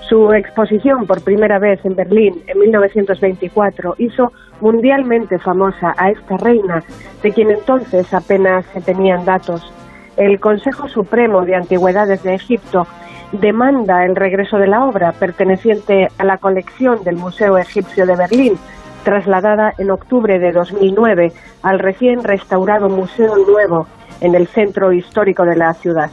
Su 0.08 0.34
exposición 0.34 1.06
por 1.06 1.24
primera 1.24 1.60
vez 1.60 1.84
en 1.84 1.96
Berlín 1.96 2.44
en 2.48 2.60
1924 2.60 3.96
hizo 3.98 4.32
mundialmente 4.62 5.40
famosa 5.40 5.94
a 5.98 6.10
esta 6.12 6.38
reina, 6.38 6.84
de 7.22 7.32
quien 7.32 7.52
entonces 7.52 8.14
apenas 8.14 8.66
se 8.74 8.82
tenían 8.82 9.26
datos. 9.26 9.72
El 10.20 10.42
Consejo 10.42 10.90
Supremo 10.90 11.46
de 11.46 11.56
Antigüedades 11.56 12.22
de 12.24 12.36
Egipto 12.36 12.86
demanda 13.32 14.04
el 14.04 14.18
regreso 14.18 14.58
de 14.58 14.68
la 14.68 14.84
obra 14.84 15.14
perteneciente 15.14 16.10
a 16.18 16.26
la 16.26 16.40
colección 16.40 17.06
del 17.06 17.16
Museo 17.16 17.58
Egipcio 17.58 18.06
de 18.06 18.18
Berlín, 18.18 18.58
trasladada 19.06 19.74
en 19.78 19.92
octubre 19.92 20.38
de 20.38 20.52
2009 20.52 21.32
al 21.64 21.80
recién 21.80 22.22
restaurado 22.22 22.90
Museo 22.90 23.34
Nuevo 23.48 23.88
en 24.20 24.36
el 24.36 24.48
centro 24.48 24.92
histórico 24.92 25.46
de 25.46 25.56
la 25.56 25.74
ciudad. 25.74 26.12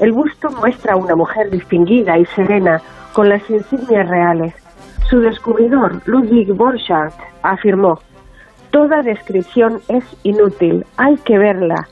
El 0.00 0.10
busto 0.10 0.50
muestra 0.50 0.94
a 0.94 0.96
una 0.96 1.14
mujer 1.14 1.48
distinguida 1.48 2.18
y 2.18 2.26
serena 2.26 2.82
con 3.12 3.28
las 3.28 3.48
insignias 3.48 4.08
reales. 4.08 4.52
Su 5.08 5.20
descubridor, 5.20 6.02
Ludwig 6.06 6.52
Borchardt, 6.52 7.14
afirmó, 7.44 8.00
Toda 8.72 9.02
descripción 9.02 9.80
es 9.88 10.04
inútil, 10.24 10.84
hay 10.96 11.16
que 11.18 11.38
verla. 11.38 11.86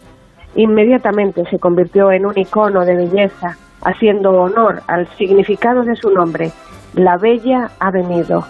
Inmediatamente 0.54 1.44
se 1.48 1.58
convirtió 1.58 2.10
en 2.10 2.26
un 2.26 2.36
icono 2.36 2.84
de 2.84 2.96
belleza, 2.96 3.56
haciendo 3.82 4.32
honor 4.32 4.82
al 4.88 5.06
significado 5.16 5.82
de 5.82 5.96
su 5.96 6.10
nombre, 6.10 6.50
La 6.94 7.16
Bella 7.16 7.70
ha 7.78 7.90
venido. 7.90 8.44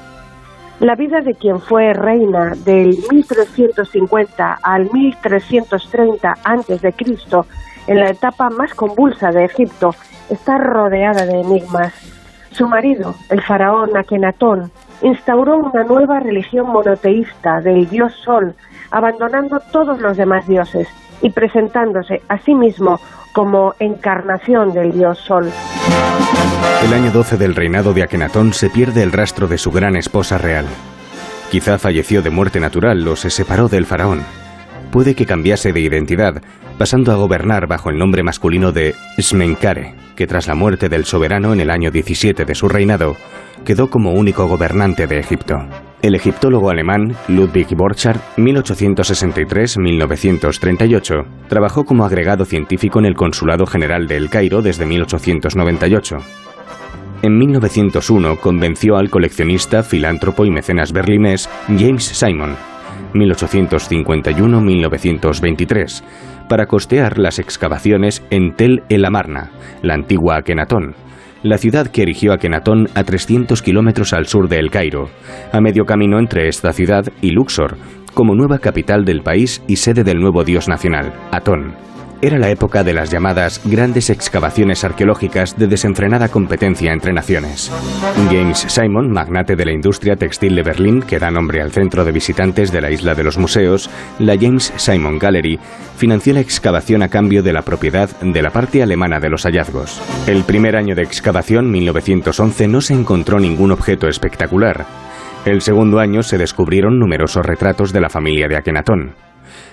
La 0.80 0.94
vida 0.94 1.20
de 1.20 1.34
quien 1.34 1.60
fue 1.60 1.92
reina 1.92 2.54
del 2.64 2.96
1350 3.10 4.60
al 4.62 4.90
1330 4.90 6.38
antes 6.42 6.80
de 6.80 6.92
Cristo, 6.94 7.44
en 7.86 8.00
la 8.00 8.08
etapa 8.08 8.48
más 8.48 8.72
convulsa 8.74 9.30
de 9.30 9.44
Egipto, 9.44 9.94
está 10.30 10.56
rodeada 10.56 11.26
de 11.26 11.40
enigmas. 11.40 11.92
Su 12.52 12.66
marido, 12.66 13.14
el 13.28 13.42
faraón 13.42 13.94
Akenatón, 13.94 14.72
instauró 15.02 15.58
una 15.58 15.84
nueva 15.84 16.18
religión 16.20 16.68
monoteísta 16.68 17.60
del 17.60 17.88
dios 17.88 18.14
Sol, 18.24 18.54
abandonando 18.90 19.60
todos 19.70 20.00
los 20.00 20.16
demás 20.16 20.46
dioses 20.46 20.88
y 21.22 21.30
presentándose 21.30 22.22
a 22.28 22.38
sí 22.38 22.54
mismo 22.54 23.00
como 23.32 23.74
encarnación 23.78 24.72
del 24.72 24.92
dios 24.92 25.18
Sol. 25.18 25.50
El 26.84 26.92
año 26.92 27.10
12 27.10 27.36
del 27.36 27.54
reinado 27.54 27.92
de 27.92 28.02
Akenatón 28.02 28.52
se 28.52 28.70
pierde 28.70 29.02
el 29.02 29.12
rastro 29.12 29.46
de 29.46 29.58
su 29.58 29.70
gran 29.70 29.96
esposa 29.96 30.38
real. 30.38 30.66
Quizá 31.50 31.78
falleció 31.78 32.22
de 32.22 32.30
muerte 32.30 32.60
natural 32.60 33.06
o 33.06 33.16
se 33.16 33.30
separó 33.30 33.68
del 33.68 33.86
faraón. 33.86 34.22
Puede 34.90 35.14
que 35.14 35.26
cambiase 35.26 35.72
de 35.72 35.80
identidad, 35.80 36.42
pasando 36.78 37.12
a 37.12 37.16
gobernar 37.16 37.66
bajo 37.66 37.90
el 37.90 37.98
nombre 37.98 38.22
masculino 38.22 38.72
de 38.72 38.94
Smenkare, 39.20 39.94
que 40.16 40.26
tras 40.26 40.48
la 40.48 40.54
muerte 40.54 40.88
del 40.88 41.04
soberano 41.04 41.52
en 41.52 41.60
el 41.60 41.70
año 41.70 41.90
17 41.90 42.44
de 42.44 42.54
su 42.54 42.68
reinado, 42.68 43.16
quedó 43.64 43.90
como 43.90 44.12
único 44.12 44.46
gobernante 44.46 45.06
de 45.06 45.20
Egipto. 45.20 45.60
El 46.02 46.14
egiptólogo 46.14 46.70
alemán 46.70 47.14
Ludwig 47.28 47.76
Borchardt, 47.76 48.22
1863-1938, 48.38 51.26
trabajó 51.46 51.84
como 51.84 52.06
agregado 52.06 52.46
científico 52.46 53.00
en 53.00 53.04
el 53.04 53.14
Consulado 53.14 53.66
General 53.66 54.06
de 54.06 54.16
El 54.16 54.30
Cairo 54.30 54.62
desde 54.62 54.86
1898. 54.86 56.16
En 57.20 57.36
1901 57.36 58.36
convenció 58.36 58.96
al 58.96 59.10
coleccionista, 59.10 59.82
filántropo 59.82 60.46
y 60.46 60.50
mecenas 60.50 60.92
berlinés 60.92 61.50
James 61.66 62.04
Simon, 62.04 62.56
1851-1923, 63.12 66.02
para 66.48 66.64
costear 66.64 67.18
las 67.18 67.38
excavaciones 67.38 68.22
en 68.30 68.54
Tel 68.54 68.84
el 68.88 69.04
Amarna, 69.04 69.50
la 69.82 69.92
antigua 69.92 70.36
Akenatón, 70.36 70.94
la 71.42 71.58
ciudad 71.58 71.86
que 71.86 72.02
erigió 72.02 72.32
Akenatón 72.32 72.88
a 72.94 73.04
300 73.04 73.62
kilómetros 73.62 74.12
al 74.12 74.26
sur 74.26 74.48
de 74.48 74.58
El 74.58 74.70
Cairo, 74.70 75.08
a 75.52 75.60
medio 75.60 75.84
camino 75.84 76.18
entre 76.18 76.48
esta 76.48 76.72
ciudad 76.72 77.06
y 77.22 77.30
Luxor, 77.30 77.76
como 78.14 78.34
nueva 78.34 78.58
capital 78.58 79.04
del 79.04 79.22
país 79.22 79.62
y 79.66 79.76
sede 79.76 80.04
del 80.04 80.20
nuevo 80.20 80.44
dios 80.44 80.68
nacional, 80.68 81.12
Atón. 81.30 81.74
Era 82.22 82.38
la 82.38 82.50
época 82.50 82.84
de 82.84 82.92
las 82.92 83.10
llamadas 83.10 83.62
grandes 83.64 84.10
excavaciones 84.10 84.84
arqueológicas 84.84 85.56
de 85.56 85.66
desenfrenada 85.66 86.28
competencia 86.28 86.92
entre 86.92 87.14
naciones. 87.14 87.72
James 88.30 88.66
Simon, 88.68 89.10
magnate 89.10 89.56
de 89.56 89.64
la 89.64 89.72
industria 89.72 90.16
textil 90.16 90.54
de 90.54 90.62
Berlín, 90.62 91.00
que 91.00 91.18
da 91.18 91.30
nombre 91.30 91.62
al 91.62 91.72
centro 91.72 92.04
de 92.04 92.12
visitantes 92.12 92.72
de 92.72 92.82
la 92.82 92.90
isla 92.90 93.14
de 93.14 93.24
los 93.24 93.38
museos, 93.38 93.88
la 94.18 94.36
James 94.38 94.70
Simon 94.76 95.18
Gallery, 95.18 95.58
financió 95.96 96.34
la 96.34 96.40
excavación 96.40 97.02
a 97.02 97.08
cambio 97.08 97.42
de 97.42 97.54
la 97.54 97.62
propiedad 97.62 98.10
de 98.20 98.42
la 98.42 98.50
parte 98.50 98.82
alemana 98.82 99.18
de 99.18 99.30
los 99.30 99.44
hallazgos. 99.44 100.02
El 100.26 100.44
primer 100.44 100.76
año 100.76 100.94
de 100.94 101.02
excavación, 101.02 101.70
1911, 101.70 102.68
no 102.68 102.82
se 102.82 102.92
encontró 102.92 103.40
ningún 103.40 103.72
objeto 103.72 104.08
espectacular. 104.08 104.84
El 105.46 105.62
segundo 105.62 106.00
año 106.00 106.22
se 106.22 106.36
descubrieron 106.36 106.98
numerosos 106.98 107.46
retratos 107.46 107.94
de 107.94 108.00
la 108.02 108.10
familia 108.10 108.46
de 108.46 108.58
Akenatón. 108.58 109.29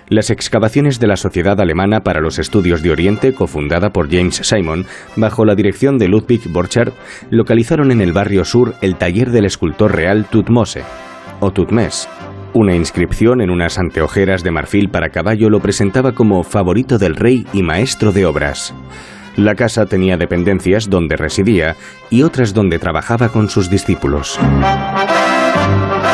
Las 0.09 0.29
excavaciones 0.29 1.01
de 1.01 1.07
la 1.07 1.17
Sociedad 1.17 1.59
Alemana 1.59 1.99
para 1.99 2.21
los 2.21 2.39
Estudios 2.39 2.81
de 2.81 2.91
Oriente, 2.91 3.33
cofundada 3.33 3.89
por 3.89 4.09
James 4.09 4.39
Simon, 4.41 4.85
bajo 5.17 5.43
la 5.43 5.53
dirección 5.53 5.97
de 5.97 6.07
Ludwig 6.07 6.47
Borchardt, 6.47 6.93
localizaron 7.29 7.91
en 7.91 7.99
el 7.99 8.13
barrio 8.13 8.45
sur 8.45 8.75
el 8.81 8.95
taller 8.95 9.31
del 9.31 9.43
escultor 9.43 9.93
real 9.93 10.25
Tutmose, 10.29 10.83
o 11.41 11.51
Tutmes. 11.51 12.07
Una 12.53 12.73
inscripción 12.73 13.41
en 13.41 13.49
unas 13.49 13.77
anteojeras 13.77 14.43
de 14.43 14.51
marfil 14.51 14.89
para 14.89 15.09
caballo 15.09 15.49
lo 15.49 15.59
presentaba 15.59 16.13
como 16.13 16.41
favorito 16.43 16.97
del 16.97 17.17
rey 17.17 17.45
y 17.51 17.61
maestro 17.61 18.13
de 18.13 18.25
obras. 18.25 18.73
La 19.35 19.55
casa 19.55 19.87
tenía 19.87 20.15
dependencias 20.15 20.89
donde 20.89 21.17
residía 21.17 21.75
y 22.09 22.23
otras 22.23 22.53
donde 22.53 22.79
trabajaba 22.79 23.27
con 23.27 23.49
sus 23.49 23.69
discípulos. 23.69 24.39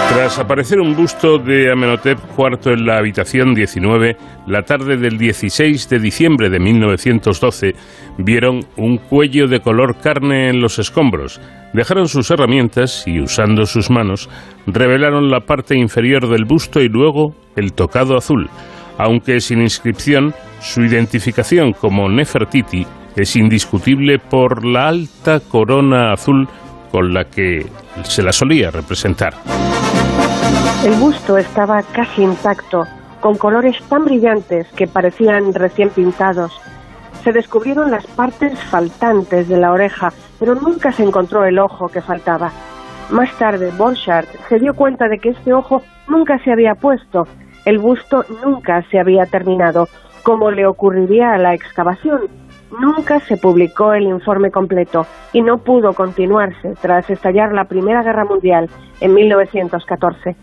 Tras 0.09 0.39
aparecer 0.39 0.79
un 0.79 0.95
busto 0.95 1.37
de 1.37 1.71
Amenhotep 1.71 2.17
IV 2.37 2.73
en 2.73 2.85
la 2.85 2.97
habitación 2.97 3.53
19, 3.53 4.15
la 4.47 4.61
tarde 4.61 4.97
del 4.97 5.17
16 5.17 5.89
de 5.89 5.99
diciembre 5.99 6.49
de 6.49 6.59
1912, 6.59 7.73
vieron 8.17 8.61
un 8.77 8.97
cuello 8.97 9.47
de 9.47 9.59
color 9.59 9.97
carne 10.01 10.49
en 10.49 10.61
los 10.61 10.79
escombros. 10.79 11.41
Dejaron 11.73 12.07
sus 12.07 12.29
herramientas 12.31 13.03
y, 13.07 13.19
usando 13.19 13.65
sus 13.65 13.89
manos, 13.89 14.29
revelaron 14.67 15.29
la 15.29 15.41
parte 15.41 15.75
inferior 15.75 16.29
del 16.29 16.45
busto 16.45 16.79
y 16.79 16.89
luego 16.89 17.35
el 17.55 17.73
tocado 17.73 18.15
azul. 18.15 18.49
Aunque 18.97 19.39
sin 19.39 19.61
inscripción, 19.61 20.33
su 20.59 20.81
identificación 20.81 21.73
como 21.73 22.07
Nefertiti 22.09 22.85
es 23.15 23.35
indiscutible 23.35 24.17
por 24.19 24.65
la 24.65 24.87
alta 24.87 25.39
corona 25.39 26.13
azul 26.13 26.47
con 26.93 27.11
la 27.11 27.25
que 27.25 27.65
se 28.03 28.21
la 28.21 28.31
solía 28.31 28.69
representar. 28.69 29.33
El 30.85 30.93
busto 30.93 31.39
estaba 31.39 31.81
casi 31.81 32.21
intacto, 32.21 32.85
con 33.19 33.35
colores 33.35 33.81
tan 33.89 34.05
brillantes 34.05 34.67
que 34.73 34.85
parecían 34.85 35.55
recién 35.55 35.89
pintados. 35.89 36.53
Se 37.23 37.31
descubrieron 37.31 37.89
las 37.89 38.05
partes 38.05 38.59
faltantes 38.65 39.49
de 39.49 39.57
la 39.57 39.71
oreja, 39.71 40.13
pero 40.39 40.53
nunca 40.53 40.91
se 40.91 41.01
encontró 41.01 41.45
el 41.45 41.57
ojo 41.57 41.87
que 41.87 41.99
faltaba. 41.99 42.51
Más 43.09 43.35
tarde, 43.39 43.71
Borchardt 43.75 44.29
se 44.47 44.59
dio 44.59 44.75
cuenta 44.75 45.07
de 45.07 45.17
que 45.17 45.29
este 45.29 45.51
ojo 45.51 45.81
nunca 46.07 46.37
se 46.43 46.51
había 46.51 46.75
puesto, 46.75 47.27
el 47.65 47.79
busto 47.79 48.23
nunca 48.45 48.83
se 48.91 48.99
había 48.99 49.25
terminado, 49.25 49.87
como 50.21 50.51
le 50.51 50.67
ocurriría 50.67 51.33
a 51.33 51.39
la 51.39 51.55
excavación. 51.55 52.42
Nunca 52.79 53.19
se 53.19 53.37
publicó 53.37 53.93
el 53.93 54.03
informe 54.03 54.49
completo 54.49 55.05
y 55.31 55.41
no 55.41 55.59
pudo 55.59 55.93
continuarse 55.93 56.73
tras 56.81 57.09
estallar 57.09 57.53
la 57.53 57.65
Primera 57.65 58.01
Guerra 58.01 58.25
Mundial 58.25 58.69
en 58.99 59.13
1914. 59.13 60.35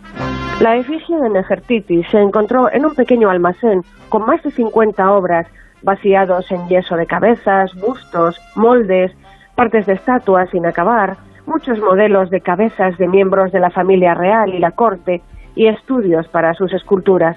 La 0.60 0.76
efigie 0.76 1.16
de 1.16 1.30
Nefertiti 1.30 2.04
se 2.04 2.18
encontró 2.18 2.70
en 2.70 2.84
un 2.84 2.94
pequeño 2.94 3.30
almacén 3.30 3.82
con 4.08 4.26
más 4.26 4.42
de 4.42 4.50
50 4.50 5.10
obras 5.10 5.46
vaciados 5.82 6.50
en 6.52 6.68
yeso 6.68 6.96
de 6.96 7.06
cabezas, 7.06 7.74
bustos, 7.80 8.38
moldes, 8.54 9.12
partes 9.54 9.86
de 9.86 9.94
estatuas 9.94 10.50
sin 10.50 10.66
acabar, 10.66 11.16
muchos 11.46 11.78
modelos 11.80 12.30
de 12.30 12.42
cabezas 12.42 12.96
de 12.98 13.08
miembros 13.08 13.50
de 13.52 13.60
la 13.60 13.70
familia 13.70 14.14
real 14.14 14.54
y 14.54 14.58
la 14.58 14.72
corte 14.72 15.22
y 15.56 15.66
estudios 15.66 16.28
para 16.28 16.54
sus 16.54 16.72
esculturas. 16.72 17.36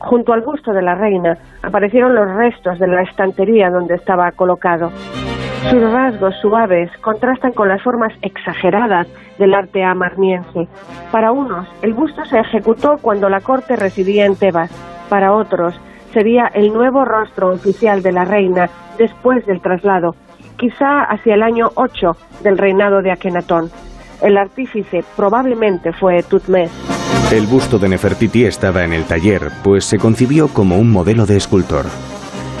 Junto 0.00 0.32
al 0.32 0.40
busto 0.40 0.72
de 0.72 0.82
la 0.82 0.94
reina 0.94 1.36
aparecieron 1.62 2.14
los 2.14 2.28
restos 2.34 2.78
de 2.78 2.88
la 2.88 3.02
estantería 3.02 3.70
donde 3.70 3.94
estaba 3.94 4.32
colocado. 4.32 4.90
Sus 5.68 5.92
rasgos 5.92 6.34
suaves 6.40 6.90
contrastan 7.02 7.52
con 7.52 7.68
las 7.68 7.82
formas 7.82 8.12
exageradas 8.22 9.06
del 9.38 9.52
arte 9.52 9.84
amarniense. 9.84 10.68
Para 11.12 11.32
unos, 11.32 11.68
el 11.82 11.92
busto 11.92 12.24
se 12.24 12.38
ejecutó 12.38 12.96
cuando 13.00 13.28
la 13.28 13.40
corte 13.40 13.76
residía 13.76 14.24
en 14.24 14.36
Tebas. 14.36 14.70
Para 15.10 15.34
otros, 15.34 15.78
sería 16.14 16.46
el 16.54 16.72
nuevo 16.72 17.04
rostro 17.04 17.52
oficial 17.52 18.02
de 18.02 18.12
la 18.12 18.24
reina 18.24 18.70
después 18.96 19.44
del 19.44 19.60
traslado, 19.60 20.14
quizá 20.56 21.02
hacia 21.02 21.34
el 21.34 21.42
año 21.42 21.68
8 21.74 22.16
del 22.42 22.56
reinado 22.56 23.02
de 23.02 23.12
Akenatón. 23.12 23.70
El 24.22 24.38
artífice 24.38 25.04
probablemente 25.14 25.92
fue 25.92 26.22
Tutmés. 26.22 26.99
El 27.32 27.46
busto 27.46 27.78
de 27.78 27.88
Nefertiti 27.88 28.44
estaba 28.44 28.84
en 28.84 28.92
el 28.92 29.04
taller, 29.04 29.52
pues 29.62 29.84
se 29.84 29.98
concibió 29.98 30.48
como 30.48 30.78
un 30.78 30.90
modelo 30.90 31.26
de 31.26 31.36
escultor. 31.36 31.86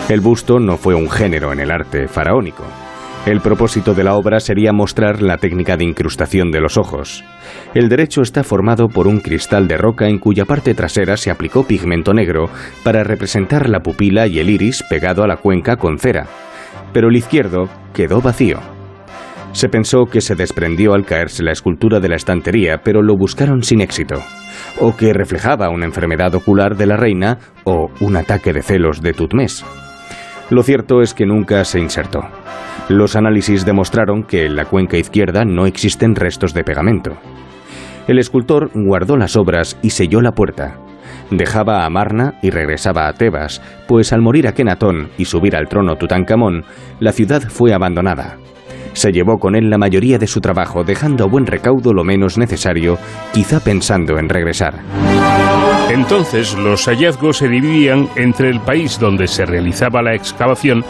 El 0.08 0.20
busto 0.20 0.60
no 0.60 0.76
fue 0.76 0.94
un 0.94 1.10
género 1.10 1.52
en 1.52 1.58
el 1.58 1.72
arte 1.72 2.06
faraónico. 2.06 2.64
El 3.26 3.40
propósito 3.40 3.94
de 3.94 4.04
la 4.04 4.14
obra 4.14 4.40
sería 4.40 4.72
mostrar 4.72 5.20
la 5.20 5.36
técnica 5.36 5.76
de 5.76 5.84
incrustación 5.84 6.50
de 6.50 6.60
los 6.60 6.78
ojos. 6.78 7.22
El 7.74 7.88
derecho 7.88 8.22
está 8.22 8.44
formado 8.44 8.88
por 8.88 9.06
un 9.06 9.20
cristal 9.20 9.68
de 9.68 9.76
roca 9.76 10.08
en 10.08 10.18
cuya 10.18 10.46
parte 10.46 10.72
trasera 10.74 11.16
se 11.16 11.30
aplicó 11.30 11.64
pigmento 11.64 12.14
negro 12.14 12.48
para 12.82 13.04
representar 13.04 13.68
la 13.68 13.80
pupila 13.80 14.26
y 14.26 14.38
el 14.38 14.48
iris 14.48 14.82
pegado 14.88 15.22
a 15.22 15.26
la 15.26 15.36
cuenca 15.36 15.76
con 15.76 15.98
cera, 15.98 16.26
pero 16.92 17.08
el 17.08 17.16
izquierdo 17.16 17.68
quedó 17.92 18.22
vacío. 18.22 18.79
Se 19.52 19.68
pensó 19.68 20.06
que 20.06 20.20
se 20.20 20.36
desprendió 20.36 20.94
al 20.94 21.04
caerse 21.04 21.42
la 21.42 21.52
escultura 21.52 21.98
de 22.00 22.08
la 22.08 22.16
estantería, 22.16 22.82
pero 22.84 23.02
lo 23.02 23.16
buscaron 23.16 23.62
sin 23.62 23.80
éxito, 23.80 24.22
o 24.78 24.96
que 24.96 25.12
reflejaba 25.12 25.70
una 25.70 25.86
enfermedad 25.86 26.34
ocular 26.34 26.76
de 26.76 26.86
la 26.86 26.96
reina 26.96 27.38
o 27.64 27.90
un 28.00 28.16
ataque 28.16 28.52
de 28.52 28.62
celos 28.62 29.02
de 29.02 29.12
Tutmés. 29.12 29.64
Lo 30.50 30.62
cierto 30.62 31.02
es 31.02 31.14
que 31.14 31.26
nunca 31.26 31.64
se 31.64 31.80
insertó. 31.80 32.22
Los 32.88 33.16
análisis 33.16 33.64
demostraron 33.64 34.24
que 34.24 34.46
en 34.46 34.56
la 34.56 34.64
cuenca 34.64 34.96
izquierda 34.96 35.44
no 35.44 35.66
existen 35.66 36.14
restos 36.14 36.54
de 36.54 36.64
pegamento. 36.64 37.16
El 38.08 38.18
escultor 38.18 38.70
guardó 38.74 39.16
las 39.16 39.36
obras 39.36 39.78
y 39.82 39.90
selló 39.90 40.20
la 40.20 40.32
puerta. 40.32 40.78
Dejaba 41.30 41.84
a 41.84 41.90
Marna 41.90 42.34
y 42.42 42.50
regresaba 42.50 43.06
a 43.06 43.12
Tebas, 43.12 43.62
pues 43.86 44.12
al 44.12 44.22
morir 44.22 44.48
Akenatón 44.48 45.10
y 45.18 45.26
subir 45.26 45.54
al 45.54 45.68
trono 45.68 45.96
Tutankamón, 45.96 46.64
la 46.98 47.12
ciudad 47.12 47.42
fue 47.42 47.72
abandonada. 47.72 48.36
Se 48.92 49.12
llevó 49.12 49.38
con 49.38 49.54
él 49.54 49.70
la 49.70 49.78
mayoría 49.78 50.18
de 50.18 50.26
su 50.26 50.40
trabajo, 50.40 50.84
dejando 50.84 51.24
a 51.24 51.28
buen 51.28 51.46
recaudo 51.46 51.92
lo 51.92 52.04
menos 52.04 52.38
necesario, 52.38 52.98
quizá 53.32 53.60
pensando 53.60 54.18
en 54.18 54.28
regresar. 54.28 54.74
Entonces 55.90 56.54
los 56.54 56.86
hallazgos 56.86 57.38
se 57.38 57.48
dividían 57.48 58.08
entre 58.16 58.50
el 58.50 58.60
país 58.60 58.98
donde 58.98 59.26
se 59.26 59.46
realizaba 59.46 60.02
la 60.02 60.14
excavación 60.14 60.84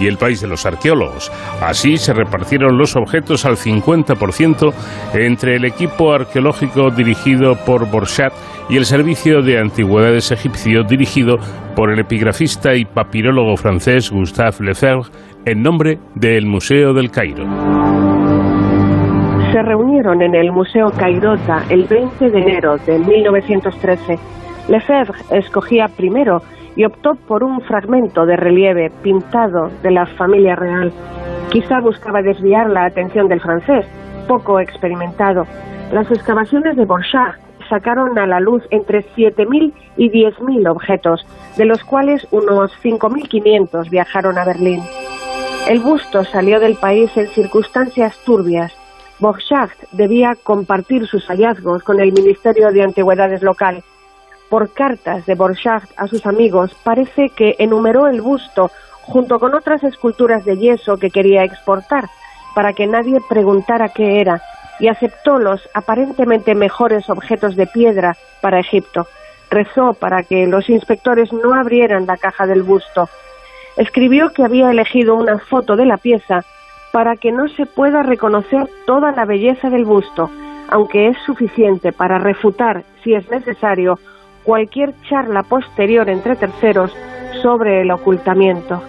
y 0.00 0.06
el 0.06 0.16
país 0.16 0.40
de 0.40 0.48
los 0.48 0.66
arqueólogos. 0.66 1.30
Así 1.60 1.96
se 1.96 2.12
repartieron 2.12 2.76
los 2.76 2.96
objetos 2.96 3.44
al 3.44 3.56
50% 3.56 4.72
entre 5.14 5.56
el 5.56 5.64
equipo 5.64 6.12
arqueológico 6.12 6.90
dirigido 6.90 7.54
por 7.66 7.90
Borchat 7.90 8.32
y 8.68 8.76
el 8.76 8.84
servicio 8.84 9.42
de 9.42 9.58
antigüedades 9.58 10.32
egipcio 10.32 10.82
dirigido 10.84 11.36
por 11.76 11.92
el 11.92 12.00
epigrafista 12.00 12.74
y 12.74 12.84
papirólogo 12.84 13.56
francés 13.56 14.10
Gustave 14.10 14.56
Lefebvre 14.60 15.10
en 15.44 15.62
nombre 15.62 15.98
del 16.14 16.46
Museo 16.46 16.94
del 16.94 17.10
Cairo. 17.10 17.44
Se 19.52 19.62
reunieron 19.62 20.22
en 20.22 20.34
el 20.34 20.50
Museo 20.50 20.90
Cairota 20.98 21.64
el 21.68 21.84
20 21.84 22.30
de 22.30 22.38
enero 22.38 22.76
de 22.86 22.98
1913. 22.98 24.18
Lefebvre 24.68 25.18
escogía 25.30 25.86
primero 25.96 26.40
y 26.76 26.84
optó 26.84 27.14
por 27.14 27.44
un 27.44 27.60
fragmento 27.62 28.26
de 28.26 28.36
relieve 28.36 28.90
pintado 29.02 29.70
de 29.82 29.90
la 29.90 30.06
familia 30.06 30.56
real. 30.56 30.92
Quizá 31.50 31.80
buscaba 31.80 32.22
desviar 32.22 32.68
la 32.70 32.84
atención 32.84 33.28
del 33.28 33.40
francés, 33.40 33.86
poco 34.26 34.58
experimentado. 34.58 35.44
Las 35.92 36.10
excavaciones 36.10 36.76
de 36.76 36.84
Borchardt 36.84 37.38
sacaron 37.68 38.18
a 38.18 38.26
la 38.26 38.40
luz 38.40 38.62
entre 38.70 39.04
7.000 39.14 39.72
y 39.96 40.10
10.000 40.10 40.70
objetos, 40.70 41.24
de 41.56 41.64
los 41.64 41.82
cuales 41.84 42.26
unos 42.30 42.72
5.500 42.82 43.88
viajaron 43.90 44.38
a 44.38 44.44
Berlín. 44.44 44.82
El 45.68 45.80
busto 45.80 46.24
salió 46.24 46.60
del 46.60 46.76
país 46.76 47.16
en 47.16 47.26
circunstancias 47.28 48.18
turbias. 48.24 48.72
Borchardt 49.20 49.90
debía 49.92 50.34
compartir 50.42 51.06
sus 51.06 51.26
hallazgos 51.28 51.82
con 51.84 52.00
el 52.00 52.12
Ministerio 52.12 52.70
de 52.70 52.82
Antigüedades 52.82 53.42
local 53.42 53.82
por 54.48 54.72
cartas 54.72 55.26
de 55.26 55.34
Borchardt 55.34 55.90
a 55.96 56.06
sus 56.06 56.26
amigos, 56.26 56.74
parece 56.84 57.30
que 57.30 57.56
enumeró 57.58 58.06
el 58.06 58.20
busto 58.20 58.70
junto 59.02 59.38
con 59.38 59.54
otras 59.54 59.82
esculturas 59.84 60.44
de 60.44 60.56
yeso 60.56 60.96
que 60.96 61.10
quería 61.10 61.44
exportar, 61.44 62.08
para 62.54 62.72
que 62.72 62.86
nadie 62.86 63.20
preguntara 63.28 63.88
qué 63.90 64.20
era, 64.20 64.40
y 64.80 64.88
aceptó 64.88 65.38
los 65.38 65.68
aparentemente 65.74 66.54
mejores 66.54 67.08
objetos 67.10 67.56
de 67.56 67.66
piedra 67.66 68.16
para 68.40 68.60
Egipto. 68.60 69.06
Rezó 69.50 69.92
para 69.92 70.22
que 70.22 70.46
los 70.46 70.68
inspectores 70.68 71.32
no 71.32 71.54
abrieran 71.54 72.06
la 72.06 72.16
caja 72.16 72.46
del 72.46 72.62
busto. 72.62 73.08
Escribió 73.76 74.30
que 74.30 74.44
había 74.44 74.70
elegido 74.70 75.14
una 75.16 75.38
foto 75.38 75.76
de 75.76 75.86
la 75.86 75.98
pieza 75.98 76.44
para 76.92 77.16
que 77.16 77.32
no 77.32 77.48
se 77.48 77.66
pueda 77.66 78.02
reconocer 78.02 78.68
toda 78.86 79.12
la 79.12 79.24
belleza 79.24 79.68
del 79.68 79.84
busto, 79.84 80.30
aunque 80.68 81.08
es 81.08 81.16
suficiente 81.26 81.92
para 81.92 82.18
refutar, 82.18 82.84
si 83.02 83.14
es 83.14 83.28
necesario, 83.30 83.98
cualquier 84.44 84.94
charla 85.08 85.42
posterior 85.42 86.08
entre 86.08 86.36
terceros 86.36 86.94
sobre 87.42 87.82
el 87.82 87.90
ocultamiento. 87.90 88.82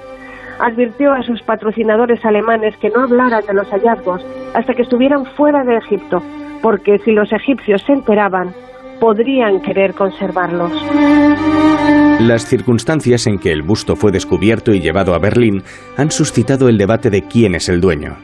Advirtió 0.60 1.12
a 1.12 1.24
sus 1.24 1.42
patrocinadores 1.42 2.24
alemanes 2.24 2.78
que 2.78 2.90
no 2.90 3.04
hablaran 3.04 3.46
de 3.46 3.54
los 3.54 3.68
hallazgos 3.70 4.26
hasta 4.54 4.74
que 4.74 4.84
estuvieran 4.84 5.26
fuera 5.26 5.64
de 5.64 5.78
Egipto, 5.78 6.22
porque 6.62 7.00
si 7.00 7.12
los 7.12 7.32
egipcios 7.34 7.82
se 7.84 7.94
enteraban, 7.94 8.54
podrían 9.00 9.62
querer 9.62 9.94
conservarlos. 9.94 10.72
Las 12.20 12.46
circunstancias 12.46 13.28
en 13.28 13.38
que 13.38 13.52
el 13.52 13.62
busto 13.62 13.98
fue 13.98 14.12
descubierto 14.12 14.74
y 14.74 14.80
llevado 14.80 15.14
a 15.14 15.20
Berlín 15.20 15.64
han 15.98 16.12
suscitado 16.12 16.70
el 16.70 16.78
debate 16.78 17.10
de 17.10 17.24
quién 17.24 17.56
es 17.56 17.68
el 17.68 17.82
dueño. 17.82 18.16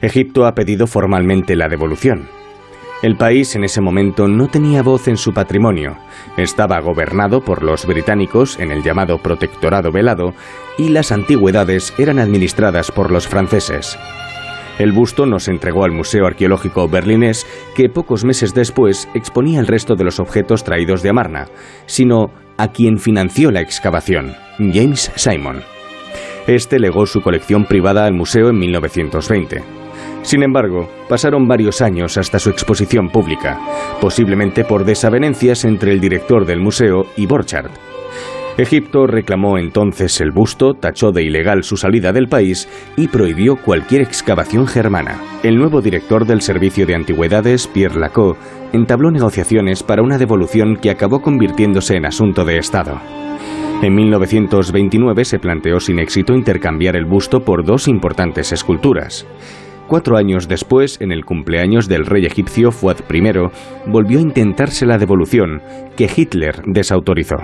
Egipto 0.00 0.46
ha 0.46 0.54
pedido 0.54 0.86
formalmente 0.86 1.54
la 1.54 1.68
devolución. 1.68 2.28
El 3.02 3.16
país 3.16 3.54
en 3.54 3.64
ese 3.64 3.82
momento 3.82 4.26
no 4.26 4.48
tenía 4.48 4.82
voz 4.82 5.06
en 5.06 5.18
su 5.18 5.34
patrimonio, 5.34 5.98
estaba 6.38 6.80
gobernado 6.80 7.42
por 7.42 7.62
los 7.62 7.86
británicos 7.86 8.58
en 8.58 8.72
el 8.72 8.82
llamado 8.82 9.18
Protectorado 9.18 9.92
Velado 9.92 10.32
y 10.78 10.88
las 10.88 11.12
antigüedades 11.12 11.92
eran 11.98 12.18
administradas 12.18 12.90
por 12.90 13.10
los 13.10 13.28
franceses. 13.28 13.98
El 14.78 14.92
busto 14.92 15.26
nos 15.26 15.48
entregó 15.48 15.84
al 15.84 15.92
Museo 15.92 16.26
Arqueológico 16.26 16.88
Berlinés, 16.88 17.46
que 17.74 17.88
pocos 17.90 18.24
meses 18.24 18.54
después 18.54 19.08
exponía 19.14 19.60
el 19.60 19.66
resto 19.66 19.94
de 19.94 20.04
los 20.04 20.18
objetos 20.18 20.64
traídos 20.64 21.02
de 21.02 21.10
Amarna, 21.10 21.48
sino 21.86 22.30
a 22.56 22.68
quien 22.68 22.98
financió 22.98 23.50
la 23.50 23.60
excavación, 23.60 24.34
James 24.58 25.12
Simon. 25.16 25.62
Este 26.46 26.78
legó 26.78 27.06
su 27.06 27.20
colección 27.20 27.66
privada 27.66 28.06
al 28.06 28.14
museo 28.14 28.50
en 28.50 28.58
1920. 28.58 29.85
Sin 30.26 30.42
embargo, 30.42 30.88
pasaron 31.08 31.46
varios 31.46 31.80
años 31.80 32.18
hasta 32.18 32.40
su 32.40 32.50
exposición 32.50 33.10
pública, 33.10 33.60
posiblemente 34.00 34.64
por 34.64 34.84
desavenencias 34.84 35.64
entre 35.64 35.92
el 35.92 36.00
director 36.00 36.44
del 36.44 36.58
museo 36.58 37.06
y 37.16 37.26
Borchardt. 37.26 37.70
Egipto 38.58 39.06
reclamó 39.06 39.56
entonces 39.56 40.20
el 40.20 40.32
busto, 40.32 40.74
tachó 40.74 41.12
de 41.12 41.22
ilegal 41.22 41.62
su 41.62 41.76
salida 41.76 42.12
del 42.12 42.26
país 42.26 42.68
y 42.96 43.06
prohibió 43.06 43.54
cualquier 43.54 44.02
excavación 44.02 44.66
germana. 44.66 45.20
El 45.44 45.58
nuevo 45.58 45.80
director 45.80 46.26
del 46.26 46.42
Servicio 46.42 46.86
de 46.86 46.96
Antigüedades, 46.96 47.68
Pierre 47.68 48.00
Lacot, 48.00 48.36
entabló 48.72 49.12
negociaciones 49.12 49.84
para 49.84 50.02
una 50.02 50.18
devolución 50.18 50.74
que 50.74 50.90
acabó 50.90 51.22
convirtiéndose 51.22 51.94
en 51.94 52.04
asunto 52.04 52.44
de 52.44 52.58
Estado. 52.58 53.00
En 53.80 53.94
1929 53.94 55.24
se 55.24 55.38
planteó 55.38 55.78
sin 55.78 56.00
éxito 56.00 56.34
intercambiar 56.34 56.96
el 56.96 57.04
busto 57.04 57.44
por 57.44 57.64
dos 57.64 57.86
importantes 57.86 58.50
esculturas. 58.50 59.24
Cuatro 59.88 60.16
años 60.16 60.48
después, 60.48 61.00
en 61.00 61.12
el 61.12 61.24
cumpleaños 61.24 61.88
del 61.88 62.06
rey 62.06 62.26
egipcio 62.26 62.72
Fuad 62.72 62.96
I, 63.08 63.22
volvió 63.86 64.18
a 64.18 64.22
intentarse 64.22 64.84
la 64.84 64.98
devolución, 64.98 65.62
que 65.96 66.10
Hitler 66.14 66.62
desautorizó. 66.66 67.36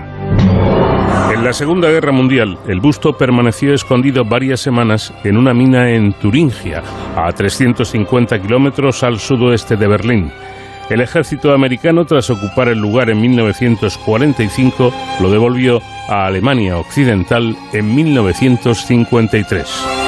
En 1.33 1.43
la 1.43 1.53
Segunda 1.53 1.89
Guerra 1.89 2.11
Mundial, 2.11 2.59
el 2.67 2.81
busto 2.81 3.17
permaneció 3.17 3.73
escondido 3.73 4.25
varias 4.25 4.59
semanas 4.59 5.13
en 5.23 5.37
una 5.37 5.53
mina 5.53 5.91
en 5.91 6.13
Turingia, 6.13 6.83
a 7.15 7.31
350 7.31 8.41
kilómetros 8.41 9.03
al 9.03 9.19
sudoeste 9.19 9.77
de 9.77 9.87
Berlín. 9.87 10.31
El 10.89 10.99
ejército 10.99 11.53
americano, 11.53 12.05
tras 12.05 12.29
ocupar 12.29 12.67
el 12.67 12.79
lugar 12.79 13.09
en 13.09 13.21
1945, 13.21 14.93
lo 15.21 15.31
devolvió 15.31 15.81
a 16.09 16.25
Alemania 16.25 16.77
Occidental 16.77 17.55
en 17.71 17.95
1953. 17.95 20.02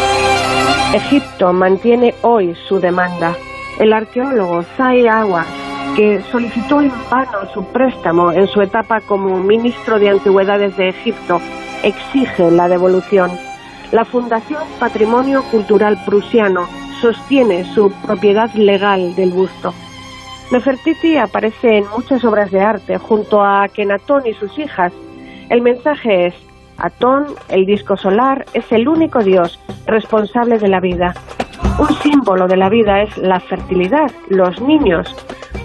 Egipto 0.93 1.51
mantiene 1.51 2.13
hoy 2.21 2.55
su 2.67 2.79
demanda. 2.79 3.35
El 3.79 3.91
arqueólogo 3.91 4.63
Zai 4.77 5.07
Awas, 5.07 5.47
que 5.95 6.21
solicitó 6.31 6.79
en 6.79 6.91
vano 7.09 7.51
su 7.53 7.65
préstamo 7.65 8.31
en 8.31 8.47
su 8.47 8.61
etapa 8.61 9.01
como 9.01 9.37
ministro 9.43 9.99
de 9.99 10.09
Antigüedades 10.09 10.77
de 10.77 10.89
Egipto, 10.89 11.41
exige 11.83 12.49
la 12.51 12.69
devolución. 12.69 13.31
La 13.91 14.05
Fundación 14.05 14.63
Patrimonio 14.79 15.43
Cultural 15.51 16.01
Prusiano 16.05 16.67
sostiene 17.01 17.65
su 17.73 17.91
propiedad 18.05 18.53
legal 18.53 19.15
del 19.15 19.31
busto. 19.31 19.73
Nefertiti 20.51 21.17
aparece 21.17 21.77
en 21.77 21.85
muchas 21.89 22.23
obras 22.23 22.51
de 22.51 22.61
arte 22.61 22.97
junto 22.99 23.41
a 23.41 23.63
Akenatón 23.63 24.27
y 24.27 24.33
sus 24.33 24.57
hijas. 24.59 24.93
El 25.49 25.61
mensaje 25.61 26.27
es, 26.27 26.35
Atón, 26.77 27.27
el 27.49 27.65
disco 27.65 27.97
solar, 27.97 28.45
es 28.53 28.71
el 28.71 28.87
único 28.87 29.19
dios 29.19 29.59
responsable 29.85 30.57
de 30.57 30.67
la 30.67 30.79
vida. 30.79 31.13
Un 31.79 31.93
símbolo 31.97 32.47
de 32.47 32.57
la 32.57 32.69
vida 32.69 33.01
es 33.01 33.17
la 33.17 33.39
fertilidad, 33.39 34.11
los 34.29 34.61
niños. 34.61 35.15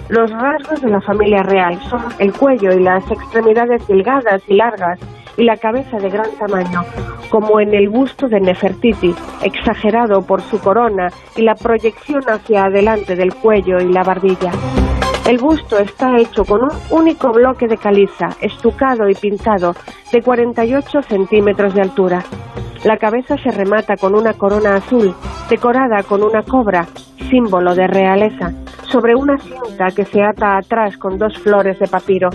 Los 0.09 0.29
rasgos 0.31 0.81
de 0.81 0.89
la 0.89 1.01
familia 1.01 1.43
real 1.43 1.79
son 1.89 2.03
el 2.19 2.33
cuello 2.33 2.73
y 2.73 2.81
las 2.81 3.09
extremidades 3.09 3.87
delgadas 3.87 4.41
y 4.47 4.55
largas 4.55 4.99
y 5.37 5.43
la 5.43 5.57
cabeza 5.57 5.97
de 5.97 6.09
gran 6.09 6.29
tamaño, 6.37 6.83
como 7.29 7.59
en 7.59 7.73
el 7.73 7.89
busto 7.89 8.27
de 8.27 8.41
Nefertiti, 8.41 9.15
exagerado 9.41 10.21
por 10.21 10.41
su 10.41 10.59
corona 10.59 11.07
y 11.35 11.43
la 11.43 11.55
proyección 11.55 12.23
hacia 12.27 12.65
adelante 12.65 13.15
del 13.15 13.33
cuello 13.33 13.79
y 13.79 13.91
la 13.91 14.03
barbilla. 14.03 14.51
El 15.31 15.37
busto 15.37 15.79
está 15.79 16.17
hecho 16.17 16.43
con 16.43 16.61
un 16.61 16.71
único 16.89 17.31
bloque 17.31 17.65
de 17.65 17.77
caliza, 17.77 18.27
estucado 18.41 19.07
y 19.07 19.13
pintado, 19.13 19.73
de 20.11 20.21
48 20.21 21.03
centímetros 21.03 21.73
de 21.73 21.79
altura. 21.79 22.21
La 22.83 22.97
cabeza 22.97 23.37
se 23.37 23.49
remata 23.49 23.95
con 23.95 24.13
una 24.13 24.33
corona 24.33 24.75
azul, 24.75 25.15
decorada 25.49 26.03
con 26.03 26.21
una 26.21 26.43
cobra, 26.43 26.85
símbolo 27.29 27.73
de 27.73 27.87
realeza, 27.87 28.51
sobre 28.91 29.15
una 29.15 29.37
cinta 29.37 29.87
que 29.95 30.03
se 30.03 30.21
ata 30.21 30.57
atrás 30.57 30.97
con 30.97 31.17
dos 31.17 31.37
flores 31.37 31.79
de 31.79 31.87
papiro. 31.87 32.29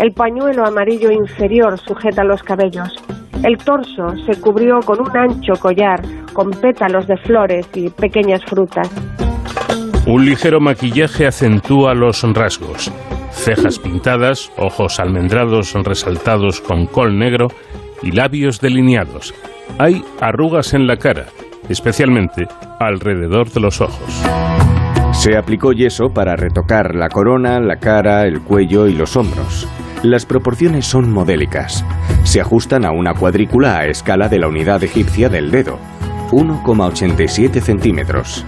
El 0.00 0.10
pañuelo 0.10 0.66
amarillo 0.66 1.12
inferior 1.12 1.78
sujeta 1.78 2.24
los 2.24 2.42
cabellos. 2.42 2.92
El 3.44 3.56
torso 3.58 4.16
se 4.26 4.40
cubrió 4.40 4.80
con 4.80 5.00
un 5.00 5.16
ancho 5.16 5.52
collar 5.60 6.02
con 6.32 6.50
pétalos 6.50 7.06
de 7.06 7.18
flores 7.18 7.68
y 7.76 7.88
pequeñas 7.88 8.44
frutas. 8.44 8.90
Un 10.04 10.24
ligero 10.24 10.60
maquillaje 10.60 11.28
acentúa 11.28 11.94
los 11.94 12.22
rasgos. 12.34 12.90
Cejas 13.30 13.78
pintadas, 13.78 14.50
ojos 14.56 14.98
almendrados 14.98 15.72
resaltados 15.74 16.60
con 16.60 16.86
col 16.86 17.18
negro 17.18 17.48
y 18.02 18.10
labios 18.10 18.60
delineados. 18.60 19.32
Hay 19.78 20.04
arrugas 20.20 20.74
en 20.74 20.88
la 20.88 20.96
cara, 20.96 21.26
especialmente 21.68 22.48
alrededor 22.80 23.50
de 23.50 23.60
los 23.60 23.80
ojos. 23.80 24.22
Se 25.12 25.36
aplicó 25.36 25.72
yeso 25.72 26.08
para 26.12 26.34
retocar 26.34 26.96
la 26.96 27.08
corona, 27.08 27.60
la 27.60 27.76
cara, 27.76 28.26
el 28.26 28.40
cuello 28.40 28.88
y 28.88 28.94
los 28.94 29.16
hombros. 29.16 29.68
Las 30.02 30.26
proporciones 30.26 30.84
son 30.84 31.12
modélicas. 31.12 31.84
Se 32.24 32.40
ajustan 32.40 32.84
a 32.84 32.90
una 32.90 33.14
cuadrícula 33.14 33.78
a 33.78 33.86
escala 33.86 34.28
de 34.28 34.40
la 34.40 34.48
unidad 34.48 34.82
egipcia 34.82 35.28
del 35.28 35.52
dedo, 35.52 35.78
1,87 36.32 37.60
centímetros, 37.60 38.44